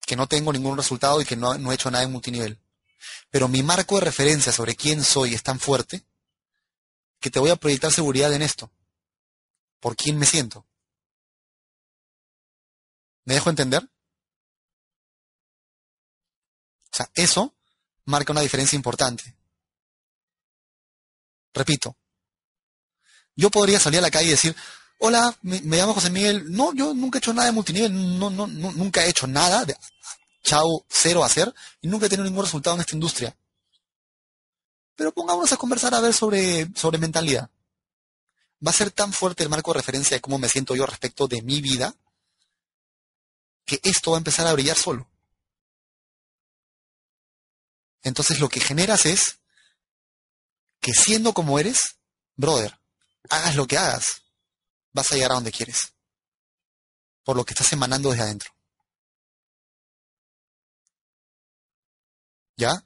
que 0.09 0.17
no 0.17 0.27
tengo 0.27 0.55
ningún 0.55 0.75
resultado 0.75 1.21
y 1.21 1.27
que 1.27 1.37
no, 1.37 1.53
he 1.55 1.75
hecho 1.75 1.91
nada 1.91 2.03
en 2.03 2.11
multinivel. 2.11 2.59
Pero 3.31 3.47
mi 3.47 3.63
marco 3.63 3.97
de 3.97 4.07
referencia 4.07 4.51
sobre 4.51 4.75
quién 4.75 5.05
soy 5.05 5.35
es 5.35 5.43
tan 5.43 5.61
fuerte 5.61 6.03
que 7.21 7.31
te 7.31 7.39
voy 7.39 7.51
a 7.51 7.57
proyectar 7.57 7.93
seguridad 7.93 8.33
en 8.33 8.41
esto, 8.41 8.73
por 9.81 9.97
quién 9.97 10.19
me 10.19 10.25
siento. 10.25 10.67
¿Me 13.27 13.35
dejo 13.35 13.51
entender? 13.51 13.83
O 16.91 16.97
sea, 16.97 17.11
eso 17.15 17.55
marca 18.07 18.33
una 18.33 18.41
diferencia 18.41 18.77
importante. 18.77 19.37
Repito, 21.53 21.99
yo 23.37 23.51
podría 23.51 23.79
salir 23.79 23.99
a 23.99 24.03
la 24.03 24.11
calle 24.11 24.29
y 24.29 24.31
decir, 24.31 24.57
hola, 25.01 25.37
me, 25.43 25.61
llamo 25.61 25.93
José 25.93 26.09
Miguel, 26.09 26.51
no, 26.51 26.73
yo 26.73 26.95
nunca 26.95 27.19
he 27.19 27.21
hecho 27.21 27.35
nada 27.35 27.49
de 27.49 27.53
multinivel, 27.53 28.19
no, 28.19 28.31
no, 28.31 28.47
nunca 28.47 29.05
he 29.05 29.11
hecho 29.11 29.27
nada, 29.27 29.67
de 29.67 29.77
chao, 30.49 30.87
cero 30.89 31.25
hacer, 31.25 31.55
y 31.83 31.89
nunca 31.89 32.07
he 32.07 32.09
tenido 32.09 32.25
ningún 32.25 32.45
resultado 32.45 32.75
en 32.75 32.81
esta 32.81 32.97
industria. 32.97 33.37
Pero 34.97 35.13
pongámonos 35.13 35.53
a 35.53 35.59
conversar 35.59 35.95
a 35.95 36.01
ver 36.01 36.15
sobre, 36.15 36.67
sobre 36.75 36.99
mentalidad. 36.99 37.51
Va 38.67 38.71
a 38.71 38.75
ser 38.75 38.91
tan 38.91 39.13
fuerte 39.13 39.43
el 39.43 39.51
marco 39.51 39.73
de 39.73 39.79
referencia 39.79 40.17
de 40.17 40.21
cómo 40.23 40.39
me 40.39 40.49
siento 40.49 40.75
yo 40.75 40.87
respecto 40.87 41.29
de 41.29 41.43
mi 41.43 41.61
vida, 41.61 41.95
que 43.67 43.79
esto 43.83 44.13
va 44.13 44.17
a 44.17 44.25
empezar 44.25 44.47
a 44.47 44.55
brillar 44.55 44.77
solo. 44.77 45.09
Entonces 48.03 48.41
lo 48.41 48.49
que 48.49 48.61
generas 48.61 49.05
es 49.05 49.41
que 50.81 50.95
siendo 50.95 51.35
como 51.35 51.59
eres, 51.59 51.99
brother, 52.37 52.79
hagas 53.29 53.55
lo 53.55 53.67
que 53.67 53.77
hagas, 53.77 54.23
vas 54.93 55.13
a 55.13 55.15
llegar 55.15 55.33
a 55.33 55.35
donde 55.35 55.53
quieres. 55.53 55.93
Por 57.23 57.37
lo 57.37 57.45
que 57.45 57.53
estás 57.53 57.71
emanando 57.75 58.11
desde 58.11 58.23
adentro. 58.23 58.58
¿Ya? 62.59 62.85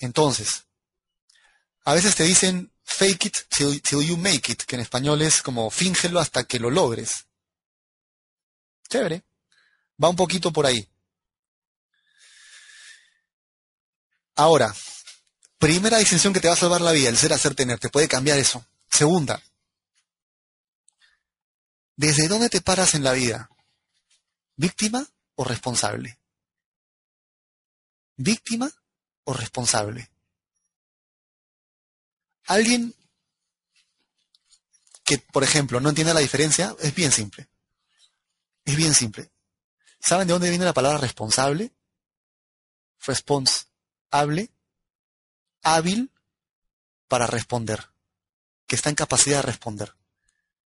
Entonces, 0.00 0.66
a 1.84 1.94
veces 1.94 2.14
te 2.14 2.24
dicen 2.24 2.70
fake 2.82 3.24
it 3.24 3.36
till, 3.48 4.06
you 4.06 4.18
make 4.18 4.52
it, 4.52 4.64
que 4.64 4.76
en 4.76 4.82
español 4.82 5.22
es 5.22 5.40
como 5.40 5.70
fíngelo 5.70 6.20
hasta 6.20 6.44
que 6.44 6.58
lo 6.58 6.68
logres. 6.68 7.24
Chévere. 8.90 9.24
Va 10.02 10.10
un 10.10 10.16
poquito 10.16 10.52
por 10.52 10.66
ahí. 10.66 10.86
Ahora, 14.34 14.74
Primera 15.62 15.98
distinción 15.98 16.32
que 16.32 16.40
te 16.40 16.48
va 16.48 16.54
a 16.54 16.56
salvar 16.56 16.80
la 16.80 16.90
vida, 16.90 17.08
el 17.08 17.16
ser, 17.16 17.32
hacer, 17.32 17.54
tener, 17.54 17.78
te 17.78 17.88
puede 17.88 18.08
cambiar 18.08 18.36
eso. 18.36 18.66
Segunda, 18.90 19.40
¿desde 21.94 22.26
dónde 22.26 22.48
te 22.48 22.60
paras 22.60 22.94
en 22.94 23.04
la 23.04 23.12
vida? 23.12 23.48
¿Víctima 24.56 25.06
o 25.36 25.44
responsable? 25.44 26.18
¿Víctima 28.16 28.70
o 29.24 29.32
responsable? 29.32 30.10
Alguien 32.46 32.94
que, 35.04 35.18
por 35.18 35.44
ejemplo, 35.44 35.80
no 35.80 35.88
entiende 35.88 36.14
la 36.14 36.20
diferencia, 36.20 36.74
es 36.80 36.94
bien 36.94 37.12
simple. 37.12 37.48
Es 38.64 38.76
bien 38.76 38.94
simple. 38.94 39.30
¿Saben 40.00 40.26
de 40.26 40.32
dónde 40.32 40.50
viene 40.50 40.64
la 40.64 40.72
palabra 40.72 40.98
responsable? 40.98 41.72
Responsable 43.04 44.50
hábil 45.62 46.10
para 47.08 47.26
responder, 47.26 47.90
que 48.66 48.76
está 48.76 48.88
en 48.88 48.96
capacidad 48.96 49.36
de 49.38 49.42
responder. 49.42 49.94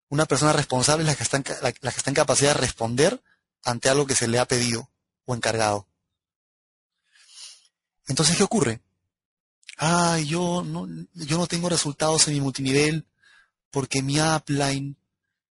Una 0.10 0.26
persona 0.26 0.54
responsable 0.54 1.04
es 1.04 1.08
la 1.08 1.16
que 1.16 1.24
está 1.24 1.38
en, 1.38 1.46
la, 1.62 1.72
que 1.72 1.88
está 1.88 2.10
en 2.10 2.16
capacidad 2.16 2.54
de 2.54 2.62
responder 2.62 3.24
ante 3.64 3.90
algo 3.90 4.06
que 4.06 4.16
se 4.16 4.28
le 4.28 4.40
ha 4.40 4.48
pedido 4.48 4.92
o 5.26 5.36
encargado. 5.36 5.88
Entonces, 8.08 8.36
¿qué 8.38 8.44
ocurre? 8.44 8.82
Ah, 9.78 10.20
yo 10.20 10.64
no, 10.64 10.88
yo 11.14 11.38
no 11.38 11.48
tengo 11.48 11.70
resultados 11.70 12.28
en 12.28 12.36
mi 12.36 12.42
multinivel 12.42 13.06
porque 13.72 14.04
mi 14.04 14.20
upline 14.20 14.96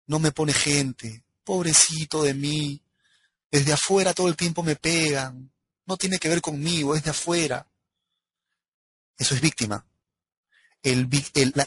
no 0.06 0.18
me 0.18 0.32
pone 0.32 0.52
gente. 0.52 1.24
Pobrecito 1.44 2.22
de 2.22 2.34
mí. 2.34 2.82
Desde 3.50 3.72
afuera 3.72 4.14
todo 4.14 4.28
el 4.28 4.36
tiempo 4.36 4.62
me 4.62 4.76
pegan. 4.76 5.50
No 5.86 5.96
tiene 5.96 6.18
que 6.18 6.28
ver 6.28 6.40
conmigo, 6.40 6.94
es 6.94 7.02
de 7.02 7.10
afuera. 7.10 7.66
Eso 9.18 9.34
es 9.34 9.40
víctima. 9.40 9.84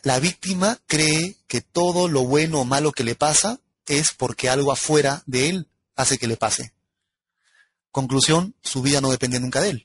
la, 0.03 0.19
víctima 0.19 0.79
cree 0.87 1.35
que 1.47 1.61
todo 1.61 2.07
lo 2.07 2.25
bueno 2.25 2.61
o 2.61 2.65
malo 2.65 2.91
que 2.91 3.03
le 3.03 3.15
pasa 3.15 3.59
es 3.85 4.13
porque 4.17 4.49
algo 4.49 4.71
afuera 4.71 5.23
de 5.25 5.49
él 5.49 5.67
hace 5.95 6.17
que 6.17 6.27
le 6.27 6.37
pase. 6.37 6.73
Conclusión, 7.91 8.55
su 8.61 8.81
vida 8.81 8.99
no 9.01 9.11
depende 9.11 9.39
nunca 9.39 9.61
de 9.61 9.69
él. 9.69 9.84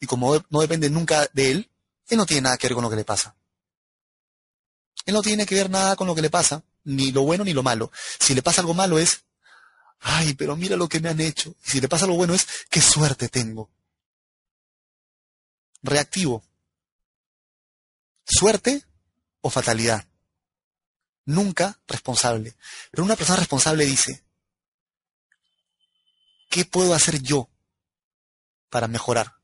Y 0.00 0.06
como 0.06 0.42
no 0.50 0.60
depende 0.60 0.90
nunca 0.90 1.28
de 1.32 1.50
él, 1.50 1.70
él 2.08 2.18
no 2.18 2.26
tiene 2.26 2.42
nada 2.42 2.56
que 2.56 2.66
ver 2.66 2.74
con 2.74 2.84
lo 2.84 2.90
que 2.90 2.96
le 2.96 3.04
pasa. 3.04 3.34
Él 5.04 5.14
no 5.14 5.22
tiene 5.22 5.46
que 5.46 5.54
ver 5.54 5.70
nada 5.70 5.96
con 5.96 6.06
lo 6.06 6.14
que 6.14 6.22
le 6.22 6.30
pasa, 6.30 6.62
ni 6.84 7.12
lo 7.12 7.22
bueno 7.22 7.44
ni 7.44 7.52
lo 7.52 7.62
malo. 7.62 7.90
Si 8.20 8.34
le 8.34 8.42
pasa 8.42 8.60
algo 8.60 8.74
malo 8.74 8.98
es, 8.98 9.24
ay, 10.00 10.34
pero 10.34 10.56
mira 10.56 10.76
lo 10.76 10.88
que 10.88 11.00
me 11.00 11.08
han 11.08 11.20
hecho. 11.20 11.54
Y 11.64 11.70
si 11.70 11.80
le 11.80 11.88
pasa 11.88 12.04
algo 12.04 12.16
bueno 12.16 12.34
es, 12.34 12.46
qué 12.70 12.80
suerte 12.80 13.28
tengo. 13.28 13.70
Reactivo. 15.82 16.44
Suerte 18.24 18.84
o 19.40 19.50
fatalidad. 19.50 20.06
Nunca 21.24 21.78
responsable. 21.86 22.54
Pero 22.90 23.04
una 23.04 23.16
persona 23.16 23.38
responsable 23.38 23.84
dice, 23.86 24.22
¿qué 26.50 26.64
puedo 26.64 26.94
hacer 26.94 27.22
yo 27.22 27.48
para 28.70 28.88
mejorar? 28.88 29.37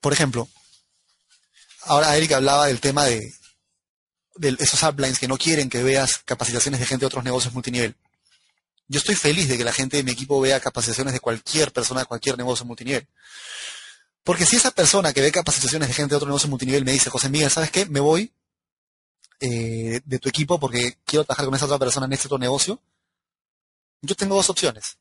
Por 0.00 0.12
ejemplo, 0.12 0.48
ahora 1.82 2.16
Eric 2.16 2.32
hablaba 2.32 2.66
del 2.66 2.80
tema 2.80 3.04
de, 3.04 3.32
esos 4.58 4.82
uplines 4.82 5.18
que 5.18 5.28
no 5.28 5.38
quieren 5.38 5.70
que 5.70 5.82
veas 5.82 6.18
capacitaciones 6.18 6.80
de 6.80 6.86
gente 6.86 7.02
de 7.02 7.06
otros 7.06 7.24
negocios 7.24 7.54
multinivel. 7.54 7.96
Yo 8.88 8.98
estoy 8.98 9.16
feliz 9.16 9.48
de 9.48 9.56
que 9.56 9.64
la 9.64 9.72
gente 9.72 9.96
de 9.96 10.02
mi 10.02 10.12
equipo 10.12 10.40
vea 10.40 10.60
capacitaciones 10.60 11.12
de 11.12 11.20
cualquier 11.20 11.72
persona 11.72 12.00
de 12.00 12.06
cualquier 12.06 12.36
negocio 12.38 12.64
multinivel. 12.64 13.06
Porque 14.22 14.46
si 14.46 14.56
esa 14.56 14.70
persona 14.70 15.12
que 15.12 15.20
ve 15.20 15.32
capacitaciones 15.32 15.88
de 15.88 15.94
gente 15.94 16.10
de 16.10 16.16
otro 16.16 16.28
negocio 16.28 16.48
multinivel 16.48 16.84
me 16.84 16.92
dice, 16.92 17.10
José 17.10 17.28
Miguel, 17.28 17.50
¿sabes 17.50 17.70
qué? 17.70 17.86
Me 17.86 18.00
voy 18.00 18.32
eh, 19.40 20.00
de 20.04 20.18
tu 20.18 20.28
equipo 20.28 20.58
porque 20.58 20.98
quiero 21.04 21.24
trabajar 21.24 21.46
con 21.46 21.54
esa 21.54 21.66
otra 21.66 21.78
persona 21.78 22.06
en 22.06 22.12
este 22.12 22.26
otro 22.26 22.38
negocio. 22.38 22.80
Yo 24.02 24.14
tengo 24.14 24.34
dos 24.34 24.50
opciones. 24.50 24.98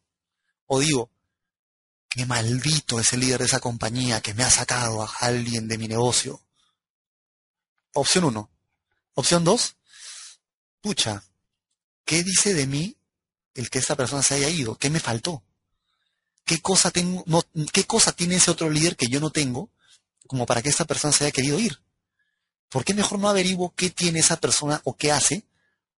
O 0.68 0.80
digo, 0.80 1.10
qué 2.16 2.26
maldito 2.26 2.98
es 2.98 3.12
el 3.12 3.20
líder 3.20 3.40
de 3.40 3.46
esa 3.46 3.60
compañía 3.60 4.22
que 4.22 4.34
me 4.34 4.44
ha 4.44 4.50
sacado 4.50 5.04
a 5.04 5.12
alguien 5.20 5.68
de 5.68 5.78
mi 5.78 5.90
negocio. 5.90 6.42
Opción 7.94 8.24
uno. 8.24 8.50
Opción 9.16 9.44
dos, 9.44 9.76
pucha, 10.80 11.24
¿qué 12.06 12.24
dice 12.24 12.54
de 12.54 12.68
mí 12.68 12.96
el 13.54 13.70
que 13.70 13.80
esa 13.80 13.98
persona 13.98 14.24
se 14.24 14.36
haya 14.36 14.48
ido? 14.48 14.78
¿Qué 14.78 14.90
me 14.90 15.02
faltó? 15.02 15.44
¿Qué 16.46 16.62
cosa, 16.62 16.90
tengo, 16.90 17.24
no, 17.28 17.44
¿Qué 17.74 17.84
cosa 17.86 18.14
tiene 18.14 18.36
ese 18.36 18.52
otro 18.52 18.70
líder 18.70 18.96
que 18.96 19.08
yo 19.08 19.20
no 19.20 19.30
tengo 19.30 19.70
como 20.26 20.46
para 20.46 20.62
que 20.62 20.70
esta 20.70 20.86
persona 20.86 21.12
se 21.12 21.26
haya 21.26 21.34
querido 21.34 21.60
ir? 21.60 21.82
¿Por 22.70 22.86
qué 22.86 22.94
mejor 22.94 23.20
no 23.20 23.28
averiguo 23.28 23.74
qué 23.76 23.90
tiene 23.90 24.20
esa 24.20 24.40
persona 24.40 24.80
o 24.86 24.96
qué 24.96 25.12
hace 25.12 25.44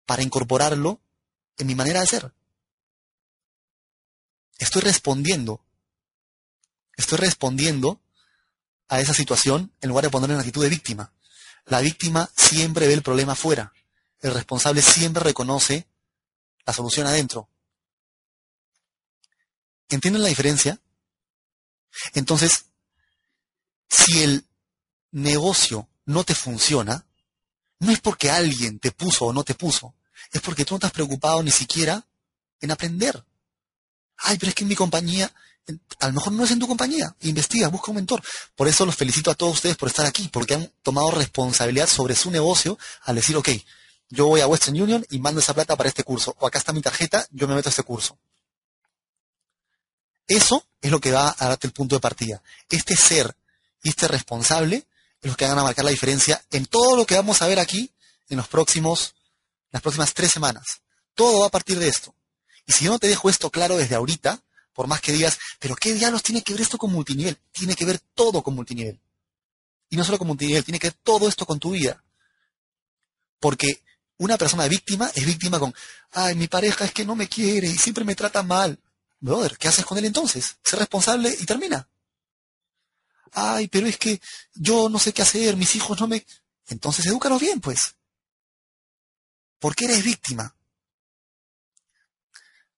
para 0.08 0.24
incorporarlo 0.24 1.00
en 1.60 1.68
mi 1.68 1.76
manera 1.76 2.02
de 2.02 2.08
ser? 2.08 2.34
Estoy 4.58 4.82
respondiendo 4.82 5.64
Estoy 6.98 7.20
respondiendo 7.20 8.02
a 8.90 9.00
esa 9.00 9.14
situación 9.14 9.72
en 9.82 9.90
lugar 9.90 10.04
de 10.04 10.10
ponerme 10.10 10.34
en 10.34 10.40
actitud 10.40 10.64
de 10.64 10.70
víctima. 10.70 11.14
La 11.66 11.80
víctima 11.80 12.30
siempre 12.36 12.88
ve 12.88 12.94
el 12.94 13.04
problema 13.04 13.34
afuera. 13.34 13.72
El 14.20 14.34
responsable 14.34 14.82
siempre 14.82 15.24
reconoce 15.24 15.88
la 16.66 16.74
solución 16.74 17.08
adentro. 17.08 17.50
¿Entienden 19.90 20.24
la 20.24 20.30
diferencia? 20.30 20.80
Entonces, 22.14 22.66
si 23.90 24.24
el 24.24 24.46
negocio 25.12 25.88
no 26.06 26.24
te 26.24 26.36
funciona, 26.36 27.06
no 27.80 27.92
es 27.92 28.00
porque 28.00 28.32
alguien 28.32 28.80
te 28.80 28.92
puso 28.92 29.26
o 29.26 29.34
no 29.34 29.44
te 29.44 29.54
puso, 29.54 29.96
es 30.32 30.42
porque 30.42 30.66
tú 30.66 30.78
no 30.78 30.88
has 30.88 30.92
preocupado 30.92 31.44
ni 31.44 31.52
siquiera 31.52 32.06
en 32.60 32.72
aprender. 32.72 33.24
Ay, 34.18 34.38
pero 34.38 34.50
es 34.50 34.56
que 34.56 34.64
en 34.64 34.70
mi 34.70 34.76
compañía 34.76 35.32
a 36.00 36.08
lo 36.08 36.14
mejor 36.14 36.34
no 36.34 36.44
es 36.44 36.52
en 36.52 36.60
tu 36.60 36.68
compañía, 36.68 37.14
investiga, 37.22 37.68
busca 37.68 37.92
un 37.92 37.96
mentor. 37.96 38.22
Por 38.56 38.68
eso 38.68 38.86
los 38.86 38.96
felicito 38.96 39.32
a 39.32 39.36
todos 39.36 39.56
ustedes 39.56 39.76
por 39.76 39.90
estar 39.90 40.06
aquí, 40.06 40.30
porque 40.32 40.54
han 40.54 40.72
tomado 40.84 41.12
responsabilidad 41.12 41.88
sobre 41.88 42.16
su 42.16 42.32
negocio 42.32 42.78
al 43.04 43.16
decir, 43.16 43.36
ok, 43.36 43.50
yo 44.10 44.28
voy 44.28 44.42
a 44.42 44.48
Western 44.48 44.82
Union 44.82 45.06
y 45.10 45.20
mando 45.20 45.42
esa 45.42 45.54
plata 45.54 45.76
para 45.76 45.90
este 45.90 46.04
curso, 46.04 46.36
o 46.40 46.48
acá 46.48 46.60
está 46.60 46.72
mi 46.74 46.82
tarjeta, 46.82 47.26
yo 47.32 47.48
me 47.48 47.56
meto 47.56 47.70
a 47.70 47.72
este 47.72 47.84
curso. 47.84 48.18
Eso 50.28 50.66
es 50.82 50.92
lo 50.92 51.00
que 51.00 51.12
va 51.12 51.36
a 51.38 51.48
darte 51.50 51.68
el 51.68 51.74
punto 51.74 51.96
de 51.96 52.02
partida. 52.02 52.42
Este 52.70 52.96
ser 52.96 53.36
y 53.84 53.90
este 53.90 54.08
responsable 54.08 54.86
es 55.22 55.32
lo 55.32 55.38
que 55.38 55.46
van 55.46 55.58
a 55.58 55.64
marcar 55.64 55.86
la 55.86 55.92
diferencia 55.92 56.44
en 56.52 56.66
todo 56.66 56.96
lo 56.96 57.06
que 57.06 57.16
vamos 57.16 57.42
a 57.42 57.48
ver 57.48 57.60
aquí 57.60 57.92
en 58.30 58.38
los 58.38 58.48
próximos, 58.48 59.16
las 59.72 59.82
próximas 59.82 60.14
tres 60.14 60.32
semanas. 60.32 60.82
Todo 61.16 61.40
va 61.42 61.48
a 61.48 61.52
partir 61.52 61.80
de 61.80 61.88
esto. 61.88 62.14
Y 62.66 62.74
si 62.74 62.86
yo 62.86 62.92
no 62.92 63.00
te 63.00 63.08
dejo 63.08 63.30
esto 63.30 63.50
claro 63.50 63.78
desde 63.78 63.96
ahorita, 63.96 64.42
por 64.78 64.86
más 64.86 65.02
que 65.02 65.12
digas, 65.12 65.40
pero 65.58 65.76
¿qué 65.76 65.96
diablos 65.96 66.22
tiene 66.22 66.44
que 66.44 66.54
ver 66.54 66.62
esto 66.62 66.78
con 66.78 66.92
multinivel? 66.92 67.36
Tiene 67.52 67.74
que 67.74 67.84
ver 67.84 67.98
todo 68.14 68.44
con 68.44 68.54
multinivel. 68.54 69.02
Y 69.90 69.98
no 69.98 70.04
solo 70.04 70.20
con 70.20 70.28
multinivel, 70.28 70.64
tiene 70.64 70.78
que 70.78 70.90
ver 70.90 70.98
todo 71.02 71.28
esto 71.28 71.48
con 71.48 71.58
tu 71.58 71.72
vida. 71.72 72.04
Porque 73.40 73.82
una 74.18 74.38
persona 74.38 74.68
víctima 74.68 75.10
es 75.16 75.26
víctima 75.26 75.58
con, 75.58 75.74
ay, 76.12 76.36
mi 76.36 76.48
pareja 76.48 76.86
es 76.86 76.92
que 76.92 77.06
no 77.06 77.16
me 77.16 77.28
quiere 77.28 77.66
y 77.66 77.76
siempre 77.76 78.04
me 78.04 78.14
trata 78.14 78.44
mal. 78.44 78.80
Brother, 79.20 79.58
¿qué 79.58 79.68
haces 79.68 79.84
con 79.84 79.98
él 79.98 80.06
entonces? 80.06 80.58
Sé 80.64 80.76
responsable 80.76 81.36
y 81.40 81.46
termina. 81.48 81.90
Ay, 83.32 83.70
pero 83.70 83.88
es 83.88 83.98
que 83.98 84.22
yo 84.54 84.90
no 84.90 85.00
sé 85.00 85.12
qué 85.12 85.24
hacer, 85.24 85.56
mis 85.56 85.76
hijos 85.76 86.00
no 86.00 86.08
me... 86.08 86.24
Entonces 86.68 87.04
edúcalos 87.08 87.42
bien, 87.42 87.60
pues. 87.62 87.96
¿Por 89.58 89.76
qué 89.76 89.86
eres 89.86 90.04
víctima? 90.04 90.56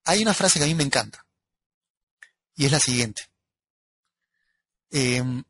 Hay 0.05 0.21
una 0.21 0.33
frase 0.33 0.59
que 0.59 0.63
a 0.63 0.67
mí 0.69 0.75
me 0.75 0.83
encanta 0.83 1.25
y 2.59 2.65
es 2.65 2.73
la 2.73 2.79
siguiente. 2.81 3.21
Em, 4.91 5.45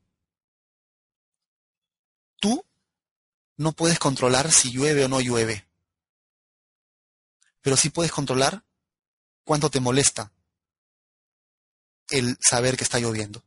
tú 2.39 2.63
no 3.57 3.71
puedes 3.71 3.97
controlar 3.97 4.51
si 4.51 4.71
llueve 4.71 5.05
o 5.05 5.07
no 5.07 5.19
llueve, 5.19 5.67
pero 7.61 7.75
sí 7.75 7.89
puedes 7.89 8.11
controlar 8.11 8.63
cuánto 9.43 9.71
te 9.71 9.79
molesta 9.79 10.31
el 12.09 12.37
saber 12.39 12.77
que 12.77 12.83
está 12.83 12.99
lloviendo. 12.99 13.43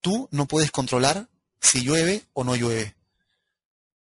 Tú 0.00 0.28
no 0.30 0.46
puedes 0.46 0.70
controlar 0.70 1.28
si 1.60 1.82
llueve 1.82 2.24
o 2.34 2.44
no 2.44 2.54
llueve, 2.54 2.94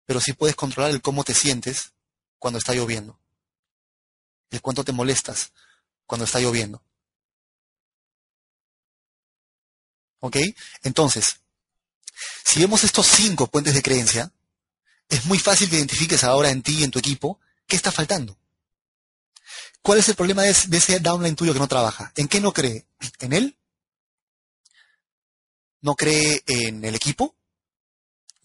pero 0.07 0.23
sí 0.23 0.33
puedes 0.33 0.57
controlar 0.57 0.91
el 0.91 1.03
cómo 1.03 1.23
te 1.23 1.35
sientes 1.35 1.93
cuando 2.39 2.59
está 2.59 2.73
lloviendo, 2.73 3.21
el 4.49 4.63
cuánto 4.63 4.85
te 4.85 4.93
molestas, 4.93 5.53
cuando 6.07 6.25
está 6.25 6.41
lloviendo. 6.41 6.83
¿Ok? 10.21 10.37
Entonces, 10.83 11.41
si 12.45 12.61
vemos 12.61 12.85
estos 12.85 13.07
cinco 13.07 13.49
puentes 13.49 13.75
de 13.75 13.83
creencia, 13.83 14.33
es 15.09 15.25
muy 15.25 15.39
fácil 15.39 15.69
que 15.69 15.77
identifiques 15.77 16.25
ahora 16.25 16.51
en 16.51 16.63
ti 16.63 16.79
y 16.79 16.85
en 16.85 16.91
tu 16.91 16.99
equipo 16.99 17.41
qué 17.67 17.77
está 17.77 17.91
faltando. 17.91 18.39
¿Cuál 19.83 19.99
es 19.99 20.09
el 20.09 20.15
problema 20.15 20.43
de, 20.43 20.51
ese 20.51 21.01
downline 21.01 21.35
tuyo 21.35 21.53
que 21.53 21.59
no 21.59 21.67
trabaja? 21.67 22.13
¿En 22.15 22.29
qué 22.29 22.41
no 22.41 22.53
cree? 22.53 22.87
¿En 23.19 23.33
él? 23.33 23.59
¿No 25.81 25.97
cree 25.97 26.43
en 26.47 26.85
el 26.85 26.95
equipo? 26.95 27.35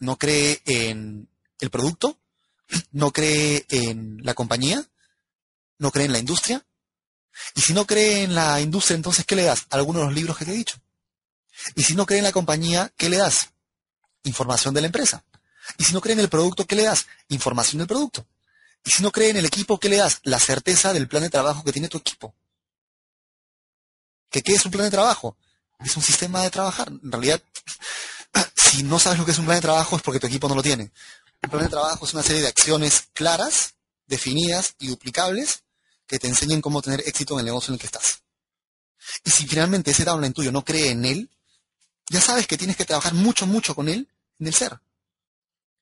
¿No 0.00 0.16
cree 0.16 0.60
en 0.66 1.28
el 1.60 1.70
producto? 1.70 2.18
¿No 2.90 3.12
cree 3.12 3.64
en 3.68 4.18
la 4.24 4.34
compañía? 4.34 4.84
¿No 5.78 5.92
cree 5.92 6.06
en 6.06 6.12
la 6.12 6.18
industria? 6.18 6.66
Y 7.54 7.60
si 7.60 7.72
no 7.72 7.86
cree 7.86 8.22
en 8.24 8.34
la 8.34 8.60
industria, 8.60 8.96
entonces, 8.96 9.24
¿qué 9.24 9.36
le 9.36 9.44
das? 9.44 9.66
Algunos 9.70 10.02
de 10.02 10.06
los 10.06 10.14
libros 10.14 10.36
que 10.36 10.44
te 10.44 10.52
he 10.52 10.56
dicho. 10.56 10.78
Y 11.74 11.82
si 11.82 11.94
no 11.94 12.06
cree 12.06 12.18
en 12.18 12.24
la 12.24 12.32
compañía, 12.32 12.92
¿qué 12.96 13.08
le 13.08 13.18
das? 13.18 13.50
Información 14.24 14.74
de 14.74 14.80
la 14.80 14.86
empresa. 14.86 15.24
Y 15.76 15.84
si 15.84 15.92
no 15.92 16.00
cree 16.00 16.14
en 16.14 16.20
el 16.20 16.28
producto, 16.28 16.66
¿qué 16.66 16.76
le 16.76 16.84
das? 16.84 17.06
Información 17.28 17.78
del 17.78 17.88
producto. 17.88 18.26
Y 18.84 18.90
si 18.90 19.02
no 19.02 19.10
cree 19.10 19.30
en 19.30 19.36
el 19.36 19.44
equipo, 19.44 19.78
¿qué 19.78 19.88
le 19.88 19.96
das? 19.96 20.20
La 20.22 20.38
certeza 20.38 20.92
del 20.92 21.08
plan 21.08 21.22
de 21.22 21.30
trabajo 21.30 21.64
que 21.64 21.72
tiene 21.72 21.88
tu 21.88 21.98
equipo. 21.98 22.34
¿Qué, 24.30 24.42
es 24.44 24.64
un 24.64 24.70
plan 24.70 24.84
de 24.84 24.90
trabajo? 24.90 25.36
Es 25.80 25.96
un 25.96 26.02
sistema 26.02 26.42
de 26.42 26.50
trabajar. 26.50 26.88
En 26.88 27.12
realidad, 27.12 27.42
si 28.56 28.82
no 28.82 28.98
sabes 28.98 29.18
lo 29.18 29.24
que 29.24 29.32
es 29.32 29.38
un 29.38 29.46
plan 29.46 29.58
de 29.58 29.62
trabajo 29.62 29.96
es 29.96 30.02
porque 30.02 30.20
tu 30.20 30.26
equipo 30.26 30.48
no 30.48 30.54
lo 30.54 30.62
tiene. 30.62 30.90
Un 31.42 31.50
plan 31.50 31.64
de 31.64 31.70
trabajo 31.70 32.04
es 32.04 32.14
una 32.14 32.22
serie 32.22 32.42
de 32.42 32.48
acciones 32.48 33.08
claras, 33.12 33.74
definidas 34.06 34.74
y 34.78 34.88
duplicables 34.88 35.62
que 36.08 36.18
te 36.18 36.26
enseñen 36.26 36.60
cómo 36.60 36.82
tener 36.82 37.00
éxito 37.06 37.34
en 37.34 37.40
el 37.40 37.46
negocio 37.46 37.70
en 37.70 37.74
el 37.74 37.80
que 37.80 37.86
estás. 37.86 38.22
Y 39.24 39.30
si 39.30 39.46
finalmente 39.46 39.90
ese 39.90 40.04
downline 40.04 40.32
tuyo 40.32 40.50
no 40.50 40.64
cree 40.64 40.90
en 40.90 41.04
él, 41.04 41.30
ya 42.10 42.20
sabes 42.20 42.46
que 42.46 42.56
tienes 42.56 42.76
que 42.76 42.86
trabajar 42.86 43.14
mucho, 43.14 43.46
mucho 43.46 43.74
con 43.74 43.88
él 43.88 44.08
en 44.40 44.46
el 44.46 44.54
ser. 44.54 44.80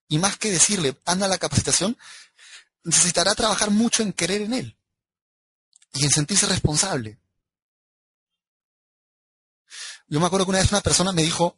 Y 0.09 0.19
más 0.19 0.37
que 0.37 0.51
decirle, 0.51 0.97
anda 1.05 1.27
a 1.27 1.29
la 1.29 1.39
capacitación, 1.39 1.97
necesitará 2.83 3.35
trabajar 3.35 3.71
mucho 3.71 4.03
en 4.03 4.13
querer 4.13 4.43
en 4.43 4.55
él 4.55 4.77
y 5.95 6.05
en 6.05 6.11
sentirse 6.11 6.47
responsable. 6.47 7.19
Yo 10.09 10.21
me 10.21 10.27
acuerdo 10.27 10.47
que 10.47 10.51
una 10.51 10.61
vez 10.61 10.71
una 10.71 10.81
persona 10.81 11.13
me 11.13 11.23
dijo, 11.23 11.57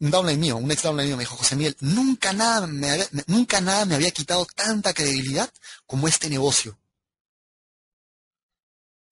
un 0.00 0.10
downline 0.10 0.40
mío, 0.40 0.56
un 0.56 0.70
ex 0.70 0.82
downline 0.82 1.08
mío 1.08 1.16
me 1.16 1.22
dijo, 1.22 1.36
José 1.36 1.56
Miguel, 1.56 1.76
nunca 1.80 2.32
nada 2.32 2.66
me 2.66 3.06
nunca 3.26 3.60
nada 3.60 3.84
me 3.84 3.94
había 3.94 4.10
quitado 4.10 4.46
tanta 4.46 4.94
credibilidad 4.94 5.52
como 5.86 6.08
este 6.08 6.28
negocio. 6.28 6.78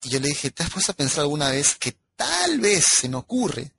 Y 0.03 0.09
yo 0.09 0.19
le 0.19 0.29
dije, 0.29 0.51
¿te 0.51 0.63
has 0.63 0.69
puesto 0.69 0.91
a 0.91 0.95
pensar 0.95 1.21
alguna 1.21 1.49
vez 1.49 1.75
que 1.75 1.97
tal 2.15 2.59
vez 2.59 2.85
se 2.85 3.09
me 3.09 3.17
ocurre, 3.17 3.71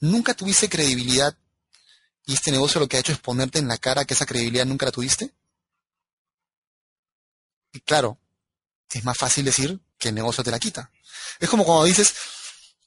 nunca 0.00 0.34
tuviste 0.34 0.68
credibilidad 0.68 1.36
y 2.24 2.34
este 2.34 2.50
negocio 2.50 2.80
lo 2.80 2.88
que 2.88 2.96
ha 2.96 3.00
hecho 3.00 3.12
es 3.12 3.18
ponerte 3.18 3.58
en 3.58 3.68
la 3.68 3.78
cara 3.78 4.04
que 4.04 4.14
esa 4.14 4.26
credibilidad 4.26 4.66
nunca 4.66 4.86
la 4.86 4.92
tuviste? 4.92 5.32
Y 7.72 7.80
claro, 7.80 8.18
es 8.90 9.04
más 9.04 9.16
fácil 9.16 9.44
decir 9.44 9.78
que 9.98 10.08
el 10.08 10.14
negocio 10.14 10.42
te 10.42 10.50
la 10.50 10.58
quita. 10.58 10.90
Es 11.38 11.48
como 11.48 11.64
cuando 11.64 11.84
dices, 11.84 12.14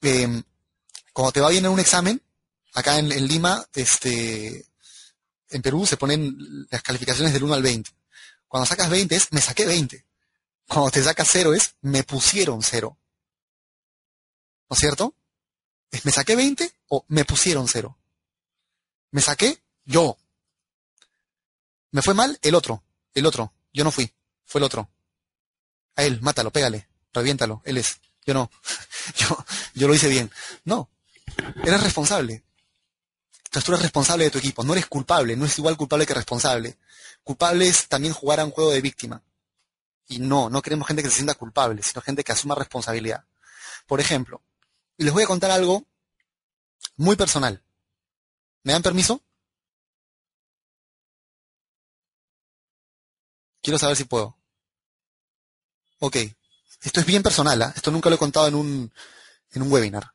eh, 0.02 0.42
cuando 1.14 1.32
te 1.32 1.42
va 1.42 1.50
bien 1.50 1.66
en 1.66 1.72
un 1.72 1.80
examen, 1.80 2.22
acá 2.74 2.98
en, 2.98 3.12
en, 3.12 3.28
Lima, 3.28 3.66
este, 3.74 4.66
en 5.50 5.62
Perú 5.62 5.86
se 5.86 5.98
ponen 5.98 6.68
las 6.70 6.82
calificaciones 6.82 7.34
del 7.34 7.44
1 7.44 7.54
al 7.54 7.64
20. 7.64 7.92
Cuando 8.48 8.66
sacas 8.66 8.90
20 8.90 9.16
es, 9.16 9.32
me 9.32 9.42
saqué 9.42 9.66
20. 9.66 10.06
Cuando 10.70 10.92
te 10.92 11.04
sacas 11.04 11.28
0 11.32 11.56
es, 11.56 11.74
me 11.82 12.04
pusieron 12.04 12.62
0. 12.62 12.96
¿No 14.70 14.74
es 14.76 14.80
cierto? 14.80 15.16
¿Es 15.90 16.06
me 16.06 16.12
saqué 16.12 16.36
20 16.36 16.72
o 16.90 17.04
me 17.08 17.26
pusieron 17.26 17.68
0? 17.68 17.98
Me 19.10 19.20
saqué 19.20 19.64
yo. 19.84 20.16
Me 21.90 22.04
fue 22.04 22.14
mal 22.14 22.38
el 22.44 22.54
otro, 22.54 22.84
el 23.16 23.26
otro. 23.26 23.52
Yo 23.74 23.84
no 23.84 23.90
fui, 23.90 24.14
fue 24.46 24.60
el 24.60 24.66
otro. 24.66 24.88
A 25.96 26.04
él, 26.04 26.22
mátalo, 26.22 26.52
pégale, 26.52 26.88
reviéntalo, 27.14 27.64
él 27.66 27.80
es. 27.80 28.00
Yo 28.28 28.36
no. 28.36 28.52
Yo, 29.16 29.46
yo 29.74 29.88
lo 29.88 29.96
hice 29.96 30.08
bien. 30.08 30.30
No. 30.66 30.88
Eres 31.64 31.82
responsable. 31.82 32.44
Entonces 33.46 33.64
tú 33.64 33.72
eres 33.72 33.82
responsable 33.82 34.26
de 34.26 34.30
tu 34.30 34.38
equipo. 34.38 34.64
No 34.64 34.74
eres 34.74 34.86
culpable. 34.86 35.36
No 35.36 35.48
es 35.48 35.58
igual 35.58 35.76
culpable 35.76 36.06
que 36.06 36.14
responsable. 36.14 36.78
Culpable 37.24 37.68
es 37.68 37.88
también 37.88 38.14
jugar 38.14 38.40
a 38.40 38.46
un 38.46 38.52
juego 38.52 38.70
de 38.70 38.82
víctima. 38.82 39.24
Y 40.10 40.20
no, 40.20 40.50
no 40.50 40.62
queremos 40.62 40.88
gente 40.88 41.04
que 41.04 41.10
se 41.10 41.16
sienta 41.16 41.36
culpable, 41.36 41.82
sino 41.84 42.02
gente 42.02 42.24
que 42.24 42.34
asuma 42.34 42.56
responsabilidad. 42.56 43.24
Por 43.88 44.02
ejemplo, 44.02 44.42
y 44.98 45.06
les 45.06 45.14
voy 45.14 45.24
a 45.24 45.28
contar 45.28 45.52
algo 45.52 45.86
muy 46.98 47.16
personal. 47.16 47.64
¿Me 48.64 48.74
dan 48.74 48.82
permiso? 48.82 49.22
Quiero 53.62 53.80
saber 53.80 53.96
si 53.96 54.04
puedo. 54.04 54.38
Ok. 56.00 56.18
Esto 56.82 57.00
es 57.00 57.06
bien 57.06 57.24
personal, 57.24 57.62
¿eh? 57.62 57.74
esto 57.76 57.92
nunca 57.92 58.10
lo 58.10 58.16
he 58.16 58.20
contado 58.20 58.48
en 58.48 58.56
un, 58.56 58.94
en 59.52 59.62
un 59.62 59.72
webinar. 59.72 60.12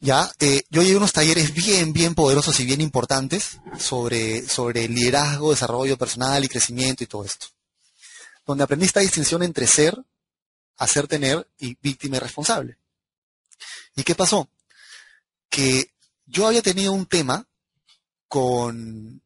Ya, 0.00 0.30
eh, 0.38 0.62
yo 0.70 0.82
llevé 0.82 0.96
unos 0.96 1.12
talleres 1.12 1.52
bien, 1.54 1.92
bien 1.92 2.14
poderosos 2.14 2.58
y 2.60 2.64
bien 2.64 2.80
importantes 2.80 3.58
sobre, 3.78 4.46
sobre 4.48 4.86
liderazgo, 4.86 5.50
desarrollo 5.50 5.96
personal 5.96 6.44
y 6.44 6.48
crecimiento 6.48 7.02
y 7.02 7.08
todo 7.08 7.24
esto. 7.24 7.48
Donde 8.48 8.64
aprendí 8.64 8.86
esta 8.86 9.00
distinción 9.00 9.42
entre 9.42 9.66
ser, 9.66 9.94
hacer 10.78 11.06
tener 11.06 11.46
y 11.58 11.76
víctima 11.82 12.16
y 12.16 12.20
responsable. 12.20 12.78
¿Y 13.94 14.04
qué 14.04 14.14
pasó? 14.14 14.48
Que 15.50 15.92
yo 16.24 16.46
había 16.46 16.62
tenido 16.62 16.92
un 16.92 17.04
tema 17.04 17.46
con... 18.26 19.20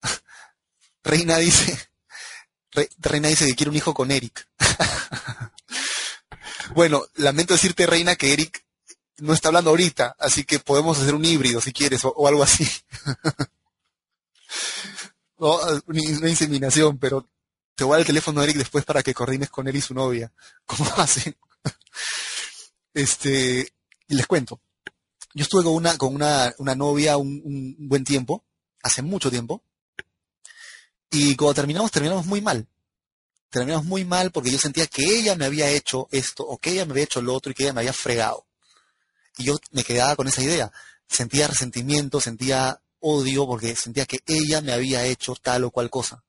Reina 1.04 1.36
dice, 1.36 1.90
Reina 2.96 3.28
dice 3.28 3.44
que 3.44 3.54
quiere 3.54 3.68
un 3.68 3.76
hijo 3.76 3.92
con 3.92 4.10
Eric. 4.10 4.48
bueno, 6.74 7.04
lamento 7.16 7.52
decirte, 7.52 7.84
Reina, 7.84 8.16
que 8.16 8.32
Eric 8.32 8.64
no 9.18 9.34
está 9.34 9.48
hablando 9.48 9.68
ahorita, 9.68 10.16
así 10.18 10.44
que 10.44 10.60
podemos 10.60 10.98
hacer 10.98 11.14
un 11.14 11.26
híbrido 11.26 11.60
si 11.60 11.74
quieres, 11.74 12.06
o, 12.06 12.08
o 12.08 12.26
algo 12.26 12.42
así. 12.42 12.66
no, 15.38 15.60
una 15.88 16.30
inseminación, 16.30 16.96
pero 16.96 17.28
te 17.74 17.84
voy 17.84 17.92
a 17.92 17.94
dar 17.94 18.00
el 18.00 18.06
teléfono 18.06 18.40
a 18.40 18.44
Eric 18.44 18.56
después 18.56 18.84
para 18.84 19.02
que 19.02 19.14
coordines 19.14 19.50
con 19.50 19.68
él 19.68 19.76
y 19.76 19.80
su 19.80 19.94
novia. 19.94 20.32
¿Cómo 20.66 20.90
hacen? 20.96 21.36
este, 22.94 23.72
y 24.08 24.14
les 24.14 24.26
cuento. 24.26 24.60
Yo 25.34 25.44
estuve 25.44 25.64
con 25.64 25.74
una, 25.74 25.96
con 25.96 26.14
una, 26.14 26.54
una 26.58 26.74
novia 26.74 27.16
un, 27.16 27.40
un, 27.44 27.76
buen 27.78 28.04
tiempo, 28.04 28.44
hace 28.82 29.00
mucho 29.00 29.30
tiempo, 29.30 29.62
y 31.10 31.36
cuando 31.36 31.54
terminamos, 31.54 31.90
terminamos 31.90 32.26
muy 32.26 32.40
mal. 32.40 32.66
Terminamos 33.48 33.84
muy 33.84 34.04
mal 34.04 34.30
porque 34.30 34.50
yo 34.50 34.58
sentía 34.58 34.86
que 34.86 35.04
ella 35.04 35.36
me 35.36 35.46
había 35.46 35.68
hecho 35.70 36.08
esto, 36.10 36.42
o 36.46 36.58
que 36.58 36.72
ella 36.72 36.84
me 36.84 36.92
había 36.92 37.04
hecho 37.04 37.22
lo 37.22 37.34
otro, 37.34 37.52
y 37.52 37.54
que 37.54 37.64
ella 37.64 37.72
me 37.72 37.80
había 37.80 37.92
fregado. 37.92 38.46
Y 39.38 39.44
yo 39.44 39.58
me 39.70 39.84
quedaba 39.84 40.16
con 40.16 40.28
esa 40.28 40.42
idea. 40.42 40.72
Sentía 41.08 41.48
resentimiento, 41.48 42.20
sentía 42.20 42.82
odio, 43.00 43.46
porque 43.46 43.74
sentía 43.76 44.06
que 44.06 44.20
ella 44.26 44.60
me 44.60 44.72
había 44.72 45.04
hecho 45.04 45.34
tal 45.34 45.64
o 45.64 45.70
cual 45.70 45.90
cosa. 45.90 46.22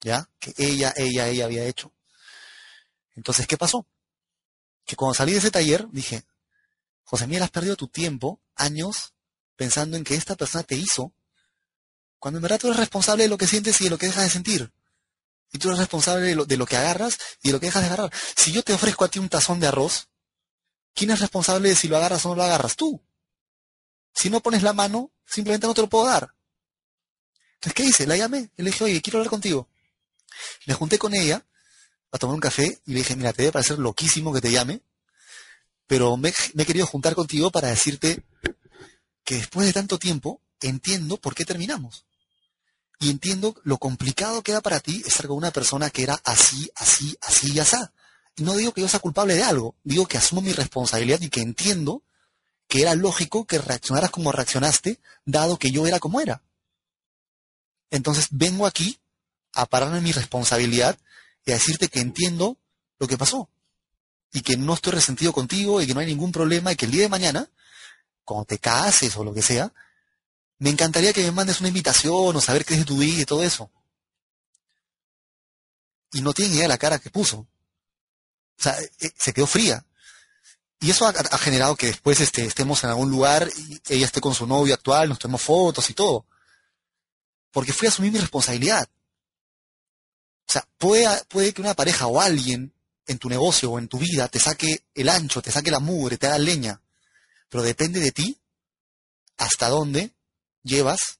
¿Ya? 0.00 0.28
Que 0.38 0.54
ella, 0.56 0.92
ella, 0.96 1.28
ella 1.28 1.44
había 1.44 1.64
hecho. 1.64 1.92
Entonces, 3.16 3.46
¿qué 3.46 3.56
pasó? 3.56 3.86
Que 4.84 4.96
cuando 4.96 5.14
salí 5.14 5.32
de 5.32 5.38
ese 5.38 5.50
taller, 5.50 5.86
dije, 5.90 6.24
José 7.02 7.26
Miguel, 7.26 7.42
has 7.42 7.50
perdido 7.50 7.76
tu 7.76 7.88
tiempo, 7.88 8.40
años, 8.54 9.14
pensando 9.56 9.96
en 9.96 10.04
que 10.04 10.14
esta 10.14 10.36
persona 10.36 10.62
te 10.62 10.76
hizo, 10.76 11.12
cuando 12.18 12.38
en 12.38 12.42
verdad 12.42 12.58
tú 12.58 12.68
eres 12.68 12.78
responsable 12.78 13.24
de 13.24 13.28
lo 13.28 13.38
que 13.38 13.46
sientes 13.46 13.80
y 13.80 13.84
de 13.84 13.90
lo 13.90 13.98
que 13.98 14.06
dejas 14.06 14.24
de 14.24 14.30
sentir. 14.30 14.72
Y 15.52 15.58
tú 15.58 15.68
eres 15.68 15.78
responsable 15.78 16.26
de 16.26 16.34
lo, 16.34 16.44
de 16.44 16.56
lo 16.56 16.66
que 16.66 16.76
agarras 16.76 17.18
y 17.42 17.48
de 17.48 17.52
lo 17.52 17.60
que 17.60 17.66
dejas 17.66 17.82
de 17.82 17.86
agarrar. 17.86 18.12
Si 18.36 18.52
yo 18.52 18.62
te 18.62 18.72
ofrezco 18.72 19.04
a 19.04 19.08
ti 19.08 19.18
un 19.18 19.28
tazón 19.28 19.60
de 19.60 19.66
arroz, 19.66 20.08
¿quién 20.94 21.10
es 21.10 21.20
responsable 21.20 21.70
de 21.70 21.76
si 21.76 21.88
lo 21.88 21.96
agarras 21.96 22.24
o 22.26 22.30
no 22.30 22.34
lo 22.36 22.42
agarras? 22.44 22.76
Tú. 22.76 23.02
Si 24.14 24.30
no 24.30 24.40
pones 24.40 24.62
la 24.62 24.72
mano, 24.72 25.10
simplemente 25.24 25.66
no 25.66 25.74
te 25.74 25.80
lo 25.80 25.88
puedo 25.88 26.06
dar. 26.06 26.34
Entonces, 27.54 27.74
¿qué 27.74 27.84
hice? 27.84 28.06
La 28.06 28.16
llamé 28.16 28.50
le 28.56 28.64
dije, 28.64 28.84
oye, 28.84 29.00
quiero 29.00 29.18
hablar 29.18 29.30
contigo. 29.30 29.68
Me 30.66 30.74
junté 30.74 30.98
con 30.98 31.14
ella 31.14 31.44
a 32.10 32.18
tomar 32.18 32.34
un 32.34 32.40
café 32.40 32.80
y 32.86 32.92
le 32.92 32.98
dije, 32.98 33.16
mira, 33.16 33.32
te 33.32 33.42
debe 33.42 33.52
parecer 33.52 33.78
loquísimo 33.78 34.32
que 34.32 34.40
te 34.40 34.50
llame, 34.50 34.80
pero 35.86 36.16
me, 36.16 36.28
he 36.56 36.64
querido 36.64 36.86
juntar 36.86 37.14
contigo 37.14 37.50
para 37.50 37.68
decirte 37.68 38.22
que 39.24 39.36
después 39.36 39.66
de 39.66 39.72
tanto 39.72 39.98
tiempo 39.98 40.40
entiendo 40.60 41.16
por 41.18 41.34
qué 41.34 41.44
terminamos. 41.44 42.04
Y 43.00 43.10
entiendo 43.10 43.54
lo 43.62 43.78
complicado 43.78 44.42
que 44.42 44.50
era 44.50 44.60
para 44.60 44.80
ti 44.80 45.02
estar 45.06 45.26
con 45.28 45.36
una 45.36 45.52
persona 45.52 45.90
que 45.90 46.02
era 46.02 46.20
así, 46.24 46.70
así, 46.74 47.16
así 47.20 47.52
y 47.52 47.58
así. 47.60 47.76
No 48.38 48.54
digo 48.56 48.72
que 48.72 48.80
yo 48.80 48.88
sea 48.88 49.00
culpable 49.00 49.34
de 49.34 49.44
algo, 49.44 49.76
digo 49.82 50.06
que 50.06 50.18
asumo 50.18 50.40
mi 50.40 50.52
responsabilidad 50.52 51.20
y 51.20 51.28
que 51.28 51.40
entiendo 51.40 52.02
que 52.68 52.82
era 52.82 52.94
lógico 52.94 53.46
que 53.46 53.58
reaccionaras 53.58 54.10
como 54.10 54.32
reaccionaste, 54.32 55.00
dado 55.24 55.58
que 55.58 55.70
yo 55.70 55.86
era 55.86 56.00
como 56.00 56.20
era. 56.20 56.42
Entonces 57.90 58.28
vengo 58.30 58.66
aquí 58.66 59.00
a 59.52 59.66
pararme 59.66 60.00
mi 60.00 60.12
responsabilidad 60.12 60.98
y 61.44 61.50
a 61.50 61.54
decirte 61.54 61.88
que 61.88 62.00
entiendo 62.00 62.58
lo 62.98 63.06
que 63.06 63.18
pasó 63.18 63.48
y 64.32 64.42
que 64.42 64.56
no 64.56 64.74
estoy 64.74 64.92
resentido 64.92 65.32
contigo 65.32 65.80
y 65.80 65.86
que 65.86 65.94
no 65.94 66.00
hay 66.00 66.06
ningún 66.06 66.32
problema 66.32 66.72
y 66.72 66.76
que 66.76 66.84
el 66.84 66.92
día 66.92 67.02
de 67.02 67.08
mañana, 67.08 67.48
cuando 68.24 68.44
te 68.44 68.58
cases 68.58 69.16
o 69.16 69.24
lo 69.24 69.32
que 69.32 69.42
sea, 69.42 69.72
me 70.58 70.70
encantaría 70.70 71.12
que 71.12 71.22
me 71.22 71.32
mandes 71.32 71.60
una 71.60 71.68
invitación 71.68 72.36
o 72.36 72.40
saber 72.40 72.64
qué 72.64 72.74
es 72.74 72.80
de 72.80 72.86
tu 72.86 72.98
vida 72.98 73.22
y 73.22 73.24
todo 73.24 73.42
eso. 73.42 73.70
Y 76.12 76.20
no 76.20 76.32
tiene 76.32 76.52
idea 76.54 76.62
de 76.62 76.68
la 76.68 76.78
cara 76.78 76.98
que 76.98 77.10
puso. 77.10 77.38
O 78.58 78.62
sea, 78.62 78.76
eh, 79.00 79.12
se 79.16 79.32
quedó 79.32 79.46
fría. 79.46 79.84
Y 80.80 80.90
eso 80.90 81.06
ha, 81.06 81.10
ha, 81.10 81.38
generado 81.38 81.76
que 81.76 81.88
después 81.88 82.20
este, 82.20 82.44
estemos 82.44 82.82
en 82.84 82.90
algún 82.90 83.10
lugar 83.10 83.48
y 83.56 83.80
ella 83.88 84.06
esté 84.06 84.20
con 84.20 84.34
su 84.34 84.46
novio 84.46 84.74
actual, 84.74 85.08
nos 85.08 85.18
tomemos 85.18 85.42
fotos 85.42 85.88
y 85.90 85.94
todo. 85.94 86.26
Porque 87.50 87.72
fui 87.72 87.86
a 87.86 87.90
asumir 87.90 88.12
mi 88.12 88.18
responsabilidad. 88.18 88.88
O 90.48 90.52
sea, 90.52 90.66
puede, 90.78 91.52
que 91.52 91.60
una 91.60 91.74
pareja 91.74 92.06
o 92.06 92.20
alguien 92.20 92.72
en 93.06 93.18
tu 93.18 93.28
negocio 93.28 93.70
o 93.70 93.78
en 93.78 93.86
tu 93.86 93.98
vida 93.98 94.28
te 94.28 94.40
saque 94.40 94.84
el 94.94 95.10
ancho, 95.10 95.42
te 95.42 95.52
saque 95.52 95.70
la 95.70 95.78
mugre, 95.78 96.16
te 96.16 96.26
haga 96.26 96.38
leña. 96.38 96.80
Pero 97.50 97.62
depende 97.62 98.00
de 98.00 98.12
ti 98.12 98.40
hasta 99.36 99.68
dónde 99.68 100.14
llevas 100.62 101.18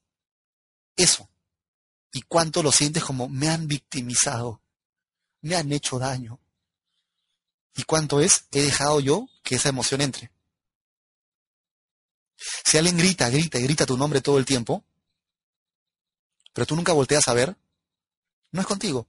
eso. 0.95 1.29
Y 2.11 2.23
cuánto 2.23 2.63
lo 2.63 2.71
sientes 2.71 3.03
como 3.03 3.29
me 3.29 3.49
han 3.49 3.67
victimizado, 3.67 4.61
me 5.41 5.55
han 5.55 5.71
hecho 5.71 5.99
daño. 5.99 6.39
Y 7.75 7.83
cuánto 7.83 8.19
es, 8.21 8.45
he 8.51 8.63
dejado 8.63 8.99
yo 8.99 9.29
que 9.43 9.55
esa 9.55 9.69
emoción 9.69 10.01
entre. 10.01 10.31
Si 12.65 12.79
alguien 12.79 12.97
grita, 12.97 13.29
grita 13.29 13.59
y 13.59 13.63
grita 13.63 13.85
tu 13.85 13.95
nombre 13.95 14.21
todo 14.21 14.39
el 14.39 14.45
tiempo, 14.45 14.83
pero 16.51 16.65
tú 16.65 16.75
nunca 16.75 16.93
volteas 16.93 17.27
a 17.27 17.33
ver, 17.35 17.55
no 18.51 18.61
es 18.61 18.67
contigo. 18.67 19.07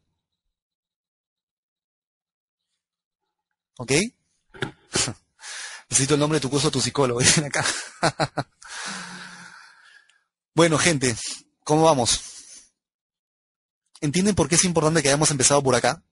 ¿Ok? 3.81 3.93
Necesito 5.89 6.13
el 6.13 6.21
nombre 6.21 6.37
de 6.37 6.43
tu 6.43 6.51
curso, 6.51 6.71
tu 6.71 6.83
psicólogo. 6.83 7.21
Dicen 7.21 7.47
acá. 7.47 7.65
bueno, 10.55 10.77
gente, 10.77 11.17
¿cómo 11.65 11.85
vamos? 11.85 12.21
¿Entienden 14.03 14.35
por 14.35 14.51
qué 14.51 14.57
es 14.57 14.65
importante 14.65 15.01
que 15.01 15.09
hayamos 15.09 15.31
empezado 15.31 15.63
por 15.63 15.75
acá? 15.75 16.05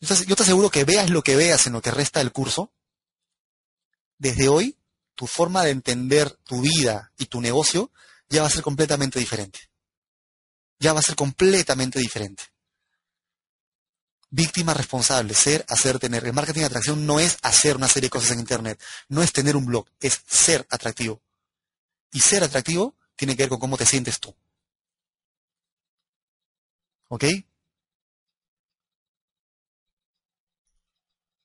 Yo 0.00 0.34
te 0.34 0.42
aseguro 0.42 0.70
que 0.70 0.84
veas 0.84 1.10
lo 1.10 1.22
que 1.22 1.36
veas 1.36 1.66
en 1.66 1.74
lo 1.74 1.82
que 1.82 1.90
resta 1.90 2.20
del 2.20 2.32
curso. 2.32 2.72
Desde 4.16 4.48
hoy, 4.48 4.78
tu 5.14 5.26
forma 5.26 5.64
de 5.64 5.72
entender 5.72 6.30
tu 6.30 6.62
vida 6.62 7.12
y 7.18 7.26
tu 7.26 7.42
negocio 7.42 7.92
ya 8.30 8.40
va 8.40 8.48
a 8.48 8.50
ser 8.50 8.62
completamente 8.62 9.18
diferente. 9.18 9.58
Ya 10.78 10.94
va 10.94 11.00
a 11.00 11.02
ser 11.02 11.16
completamente 11.16 11.98
diferente. 11.98 12.44
Víctima 14.30 14.74
responsable, 14.74 15.32
ser, 15.34 15.64
hacer, 15.68 15.98
tener. 15.98 16.24
El 16.26 16.34
marketing 16.34 16.60
de 16.60 16.66
atracción 16.66 17.06
no 17.06 17.18
es 17.18 17.38
hacer 17.42 17.76
una 17.76 17.88
serie 17.88 18.06
de 18.06 18.10
cosas 18.10 18.32
en 18.32 18.40
Internet, 18.40 18.80
no 19.08 19.22
es 19.22 19.32
tener 19.32 19.56
un 19.56 19.64
blog, 19.64 19.86
es 20.00 20.20
ser 20.26 20.66
atractivo. 20.70 21.22
Y 22.12 22.20
ser 22.20 22.44
atractivo 22.44 22.94
tiene 23.16 23.36
que 23.36 23.44
ver 23.44 23.50
con 23.50 23.58
cómo 23.58 23.76
te 23.76 23.86
sientes 23.86 24.20
tú. 24.20 24.34
¿Ok? 27.08 27.24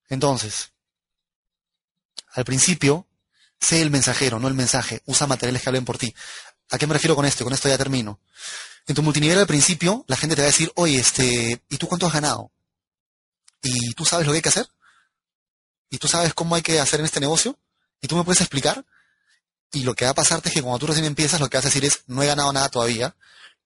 Entonces, 0.09 0.71
al 2.33 2.45
principio, 2.45 3.07
sé 3.59 3.81
el 3.81 3.91
mensajero, 3.91 4.39
no 4.39 4.47
el 4.47 4.53
mensaje. 4.53 5.01
Usa 5.05 5.27
materiales 5.27 5.61
que 5.61 5.69
hablen 5.69 5.85
por 5.85 5.97
ti. 5.97 6.13
¿A 6.71 6.77
qué 6.77 6.87
me 6.87 6.93
refiero 6.93 7.15
con 7.15 7.25
esto? 7.25 7.43
Con 7.43 7.53
esto 7.53 7.69
ya 7.69 7.77
termino. 7.77 8.19
En 8.87 8.95
tu 8.95 9.03
multinivel 9.03 9.39
al 9.39 9.47
principio, 9.47 10.03
la 10.07 10.17
gente 10.17 10.35
te 10.35 10.41
va 10.41 10.47
a 10.47 10.51
decir, 10.51 10.71
oye, 10.75 10.99
este, 10.99 11.61
¿y 11.69 11.77
tú 11.77 11.87
cuánto 11.87 12.07
has 12.07 12.13
ganado? 12.13 12.52
¿Y 13.63 13.93
tú 13.93 14.05
sabes 14.05 14.27
lo 14.27 14.33
que 14.33 14.37
hay 14.37 14.41
que 14.41 14.49
hacer? 14.49 14.67
¿Y 15.89 15.97
tú 15.97 16.07
sabes 16.07 16.33
cómo 16.33 16.55
hay 16.55 16.61
que 16.61 16.79
hacer 16.79 16.99
en 16.99 17.05
este 17.05 17.19
negocio? 17.19 17.57
¿Y 18.01 18.07
tú 18.07 18.15
me 18.17 18.23
puedes 18.23 18.41
explicar? 18.41 18.85
Y 19.71 19.83
lo 19.83 19.95
que 19.95 20.05
va 20.05 20.11
a 20.11 20.15
pasarte 20.15 20.49
es 20.49 20.55
que 20.55 20.61
cuando 20.61 20.79
tú 20.79 20.87
recién 20.87 21.05
empiezas, 21.05 21.39
lo 21.39 21.49
que 21.49 21.57
vas 21.57 21.65
a 21.65 21.69
decir 21.69 21.85
es, 21.85 22.03
no 22.05 22.21
he 22.21 22.27
ganado 22.27 22.51
nada 22.51 22.69
todavía, 22.69 23.15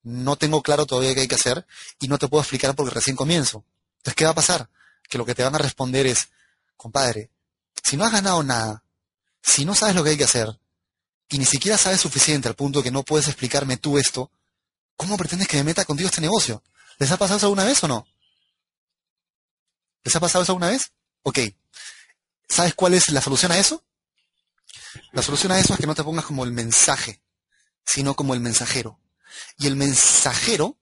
no 0.03 0.35
tengo 0.37 0.61
claro 0.61 0.85
todavía 0.85 1.13
qué 1.15 1.21
hay 1.21 1.27
que 1.27 1.35
hacer, 1.35 1.65
y 1.99 2.07
no 2.07 2.17
te 2.17 2.27
puedo 2.27 2.41
explicar 2.41 2.75
porque 2.75 2.93
recién 2.93 3.15
comienzo. 3.15 3.65
Entonces, 3.97 4.15
¿qué 4.15 4.25
va 4.25 4.31
a 4.31 4.35
pasar? 4.35 4.69
Que 5.09 5.17
lo 5.17 5.25
que 5.25 5.35
te 5.35 5.43
van 5.43 5.55
a 5.55 5.57
responder 5.57 6.05
es, 6.05 6.29
compadre, 6.77 7.29
si 7.83 7.97
no 7.97 8.05
has 8.05 8.11
ganado 8.11 8.43
nada, 8.43 8.83
si 9.41 9.65
no 9.65 9.73
sabes 9.73 9.95
lo 9.95 10.03
que 10.03 10.11
hay 10.11 10.17
que 10.17 10.23
hacer, 10.23 10.57
y 11.29 11.39
ni 11.39 11.45
siquiera 11.45 11.77
sabes 11.77 11.99
suficiente 11.99 12.47
al 12.47 12.55
punto 12.55 12.83
que 12.83 12.91
no 12.91 13.03
puedes 13.03 13.27
explicarme 13.27 13.77
tú 13.77 13.97
esto, 13.97 14.31
¿cómo 14.95 15.17
pretendes 15.17 15.47
que 15.47 15.57
me 15.57 15.63
meta 15.63 15.85
contigo 15.85 16.07
este 16.07 16.21
negocio? 16.21 16.63
¿Les 16.99 17.11
ha 17.11 17.17
pasado 17.17 17.37
eso 17.37 17.47
alguna 17.47 17.65
vez 17.65 17.83
o 17.83 17.87
no? 17.87 18.07
¿Les 20.07 20.15
ha 20.15 20.21
pasado 20.21 20.41
eso 20.41 20.53
alguna 20.53 20.69
vez? 20.69 20.93
Ok. 21.23 21.39
¿Sabes 22.47 22.73
cuál 22.75 22.93
es 22.93 23.09
la 23.09 23.19
solución 23.19 23.51
a 23.51 23.59
eso? 23.59 23.83
La 25.11 25.21
solución 25.21 25.51
a 25.51 25.59
eso 25.59 25.73
es 25.73 25.79
que 25.81 25.85
no 25.85 25.95
te 25.95 26.03
pongas 26.05 26.23
como 26.23 26.45
el 26.45 26.53
mensaje, 26.53 27.19
sino 27.85 28.13
como 28.13 28.33
el 28.33 28.39
mensajero. 28.39 29.01
Y 29.57 29.67
el 29.67 29.75
mensajero 29.75 30.77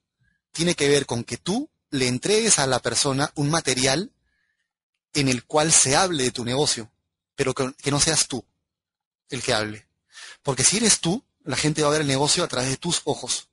tiene 0.52 0.76
que 0.76 0.88
ver 0.88 1.06
con 1.06 1.24
que 1.24 1.38
tú 1.38 1.68
le 1.90 2.06
entregues 2.06 2.60
a 2.60 2.68
la 2.68 2.78
persona 2.78 3.32
un 3.34 3.50
material 3.50 4.12
en 5.12 5.26
el 5.26 5.44
cual 5.44 5.72
se 5.72 5.96
hable 5.96 6.22
de 6.22 6.30
tu 6.30 6.44
negocio, 6.44 6.92
pero 7.34 7.52
que, 7.52 7.90
no 7.90 7.98
seas 7.98 8.28
tú 8.28 8.46
el 9.28 9.42
que 9.42 9.54
hable. 9.54 9.88
Porque 10.44 10.62
si 10.62 10.76
eres 10.76 11.00
tú, 11.00 11.24
la 11.42 11.56
gente 11.56 11.82
va 11.82 11.88
a 11.88 11.90
ver 11.90 12.02
el 12.02 12.06
negocio 12.06 12.44
a 12.44 12.48
través 12.48 12.70
de 12.70 12.76
tus 12.76 13.00
ojos. 13.02 13.48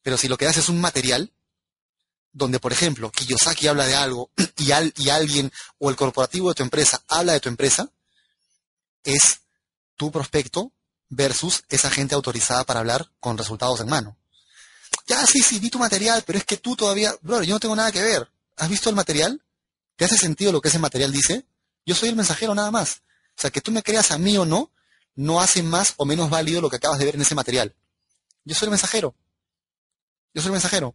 Pero 0.00 0.16
si 0.16 0.28
lo 0.28 0.38
que 0.38 0.46
haces 0.46 0.64
es 0.64 0.70
un 0.70 0.80
material, 0.80 1.30
donde, 2.32 2.58
por 2.58 2.72
ejemplo, 2.72 3.10
Kiyosaki 3.10 3.68
habla 3.68 3.86
de 3.86 3.94
algo 3.94 4.30
y, 4.58 4.70
y 4.96 5.10
alguien 5.10 5.52
o 5.78 5.90
el 5.90 5.96
corporativo 5.96 6.48
de 6.48 6.54
tu 6.54 6.62
empresa 6.62 7.02
habla 7.08 7.34
de 7.34 7.40
tu 7.40 7.48
empresa, 7.48 7.90
es 9.04 9.40
tu 9.96 10.10
prospecto 10.10 10.72
versus 11.08 11.62
esa 11.68 11.90
gente 11.90 12.14
autorizada 12.14 12.64
para 12.64 12.80
hablar 12.80 13.10
con 13.20 13.36
resultados 13.36 13.80
en 13.80 13.88
mano. 13.88 14.16
Ya, 15.06 15.26
sí, 15.26 15.40
sí, 15.40 15.58
vi 15.58 15.70
tu 15.70 15.78
material, 15.78 16.22
pero 16.26 16.38
es 16.38 16.44
que 16.44 16.56
tú 16.56 16.76
todavía, 16.76 17.14
bro, 17.20 17.42
yo 17.42 17.54
no 17.54 17.60
tengo 17.60 17.76
nada 17.76 17.92
que 17.92 18.02
ver. 18.02 18.30
¿Has 18.56 18.68
visto 18.68 18.88
el 18.88 18.96
material? 18.96 19.42
¿Te 19.96 20.04
hace 20.04 20.16
sentido 20.16 20.52
lo 20.52 20.60
que 20.60 20.68
ese 20.68 20.78
material 20.78 21.12
dice? 21.12 21.44
Yo 21.84 21.94
soy 21.94 22.10
el 22.10 22.16
mensajero 22.16 22.54
nada 22.54 22.70
más. 22.70 23.02
O 23.36 23.40
sea, 23.40 23.50
que 23.50 23.60
tú 23.60 23.72
me 23.72 23.82
creas 23.82 24.10
a 24.10 24.18
mí 24.18 24.36
o 24.36 24.44
no, 24.44 24.70
no 25.14 25.40
hace 25.40 25.62
más 25.62 25.94
o 25.96 26.04
menos 26.04 26.30
válido 26.30 26.60
lo 26.60 26.70
que 26.70 26.76
acabas 26.76 26.98
de 26.98 27.04
ver 27.04 27.16
en 27.16 27.22
ese 27.22 27.34
material. 27.34 27.74
Yo 28.44 28.54
soy 28.54 28.66
el 28.66 28.70
mensajero. 28.70 29.14
Yo 30.34 30.42
soy 30.42 30.48
el 30.48 30.52
mensajero. 30.52 30.94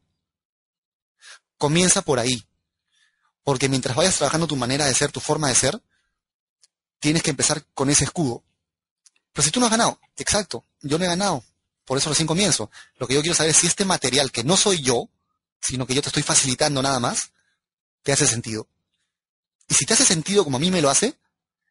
Comienza 1.57 2.01
por 2.01 2.19
ahí. 2.19 2.45
Porque 3.43 3.69
mientras 3.69 3.95
vayas 3.95 4.17
trabajando 4.17 4.47
tu 4.47 4.55
manera 4.55 4.85
de 4.85 4.93
ser, 4.93 5.11
tu 5.11 5.19
forma 5.19 5.47
de 5.47 5.55
ser, 5.55 5.81
tienes 6.99 7.23
que 7.23 7.29
empezar 7.29 7.65
con 7.73 7.89
ese 7.89 8.03
escudo. 8.03 8.43
Pero 9.31 9.43
si 9.45 9.51
tú 9.51 9.59
no 9.59 9.67
has 9.67 9.71
ganado, 9.71 9.99
exacto, 10.17 10.65
yo 10.81 10.97
no 10.97 11.05
he 11.05 11.07
ganado. 11.07 11.43
Por 11.85 11.97
eso 11.97 12.09
recién 12.09 12.27
comienzo. 12.27 12.69
Lo 12.97 13.07
que 13.07 13.13
yo 13.13 13.21
quiero 13.21 13.35
saber 13.35 13.51
es 13.51 13.57
si 13.57 13.67
este 13.67 13.85
material, 13.85 14.31
que 14.31 14.43
no 14.43 14.57
soy 14.57 14.81
yo, 14.81 15.09
sino 15.61 15.87
que 15.87 15.93
yo 15.93 16.01
te 16.01 16.09
estoy 16.09 16.23
facilitando 16.23 16.81
nada 16.81 16.99
más, 16.99 17.31
te 18.03 18.11
hace 18.11 18.27
sentido. 18.27 18.67
Y 19.69 19.73
si 19.73 19.85
te 19.85 19.93
hace 19.93 20.05
sentido 20.05 20.43
como 20.43 20.57
a 20.57 20.59
mí 20.59 20.71
me 20.71 20.81
lo 20.81 20.89
hace, 20.89 21.17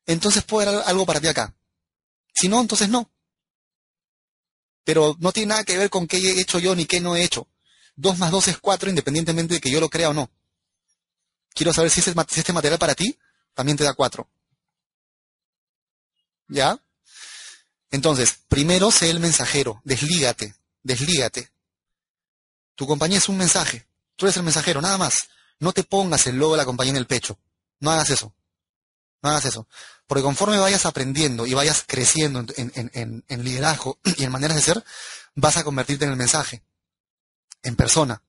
entonces 0.06 0.44
puede 0.44 0.68
haber 0.68 0.82
algo 0.86 1.04
para 1.04 1.20
ti 1.20 1.28
acá. 1.28 1.54
Si 2.34 2.48
no, 2.48 2.60
entonces 2.60 2.88
no. 2.88 3.10
Pero 4.84 5.16
no 5.18 5.32
tiene 5.32 5.50
nada 5.50 5.64
que 5.64 5.76
ver 5.76 5.90
con 5.90 6.06
qué 6.06 6.18
he 6.18 6.40
hecho 6.40 6.58
yo 6.58 6.74
ni 6.74 6.86
qué 6.86 7.00
no 7.00 7.16
he 7.16 7.24
hecho. 7.24 7.48
Dos 7.97 8.18
más 8.18 8.31
dos 8.31 8.47
es 8.48 8.59
cuatro, 8.59 8.90
independientemente 8.90 9.55
de 9.55 9.60
que 9.60 9.70
yo 9.70 9.81
lo 9.81 9.89
crea 9.89 10.10
o 10.10 10.14
no. 10.14 10.31
Quiero 11.55 11.73
saber 11.73 11.90
si, 11.90 12.01
este 12.01 12.52
material 12.52 12.78
para 12.78 12.94
ti 12.94 13.18
también 13.55 13.78
te 13.78 13.85
da 13.85 13.94
cuatro. 13.94 14.28
¿Ya? 16.48 16.78
Entonces, 17.90 18.39
primero 18.48 18.90
sé 18.90 19.09
el 19.09 19.20
mensajero, 19.20 19.81
deslígate, 19.85 20.55
deslígate. 20.82 21.51
Tu 22.74 22.86
compañía 22.86 23.18
es 23.18 23.28
un 23.31 23.39
mensaje, 23.39 23.86
tú 24.16 24.27
eres 24.27 24.36
el 24.36 24.43
mensajero, 24.43 24.82
nada 24.82 24.98
más. 24.98 25.28
No 25.59 25.73
te 25.73 25.82
pongas 25.82 26.27
el 26.27 26.36
logo 26.36 26.52
de 26.52 26.59
la 26.59 26.66
compañía 26.66 26.90
en 26.90 26.98
el 26.98 27.06
pecho. 27.06 27.39
No 27.81 27.90
hagas 27.90 28.10
eso. 28.10 28.35
No 29.23 29.31
hagas 29.31 29.47
eso. 29.47 29.66
Porque 30.06 30.23
conforme 30.23 30.59
vayas 30.59 30.86
aprendiendo 30.86 31.47
y 31.47 31.55
vayas 31.55 31.85
creciendo 31.86 32.44
en, 32.56 33.44
liderazgo 33.44 33.98
y 34.18 34.24
en 34.24 34.32
maneras 34.32 34.56
de 34.56 34.62
ser, 34.62 34.85
vas 35.35 35.56
a 35.56 35.64
convertirte 35.64 36.05
en 36.05 36.10
el 36.10 36.16
mensaje, 36.16 36.62
en 37.66 37.76
persona, 37.76 38.22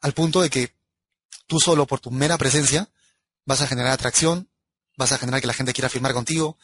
al 0.00 0.14
punto 0.14 0.40
de 0.40 0.50
que 0.50 0.74
tú 1.46 1.58
solo 1.60 1.86
por 1.86 2.00
tu 2.00 2.10
mera 2.10 2.38
presencia 2.38 2.88
vas 3.44 3.60
a 3.60 3.66
generar 3.66 3.92
atracción, 3.92 4.48
vas 4.96 5.12
a 5.12 5.18
generar 5.18 5.40
que 5.40 5.46
la 5.46 5.54
gente 5.54 5.72
quiera 5.72 5.88
firmar 5.88 6.12
contigo, 6.12 6.58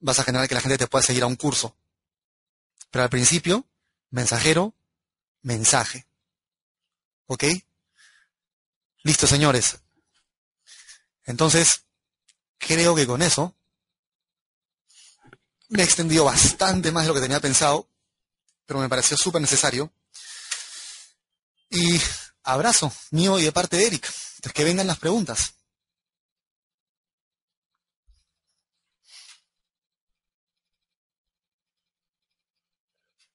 vas 0.00 0.18
a 0.18 0.24
generar 0.24 0.48
que 0.48 0.54
la 0.54 0.60
gente 0.60 0.78
te 0.78 0.86
pueda 0.86 1.02
seguir 1.02 1.22
a 1.22 1.26
un 1.26 1.36
curso. 1.36 1.76
Pero 2.90 3.04
al 3.04 3.10
principio, 3.10 3.66
mensajero, 4.10 4.74
mensaje. 5.42 6.06
¿Ok? 7.26 7.44
Listo, 9.02 9.26
señores. 9.26 9.78
Entonces, 11.24 11.84
creo 12.58 12.94
que 12.94 13.06
con 13.06 13.22
eso 13.22 13.54
me 15.68 15.82
he 15.82 15.84
extendido 15.84 16.24
bastante 16.24 16.92
más 16.92 17.04
de 17.04 17.08
lo 17.08 17.14
que 17.14 17.20
tenía 17.20 17.40
pensado, 17.40 17.88
pero 18.66 18.80
me 18.80 18.88
pareció 18.88 19.16
súper 19.16 19.40
necesario. 19.40 19.92
Y 21.70 22.00
abrazo 22.42 22.92
mío 23.10 23.38
y 23.38 23.42
de 23.42 23.52
parte 23.52 23.76
de 23.76 23.86
Eric. 23.86 24.04
Entonces, 24.36 24.52
que 24.52 24.64
vengan 24.64 24.86
las 24.86 24.98
preguntas. 24.98 25.55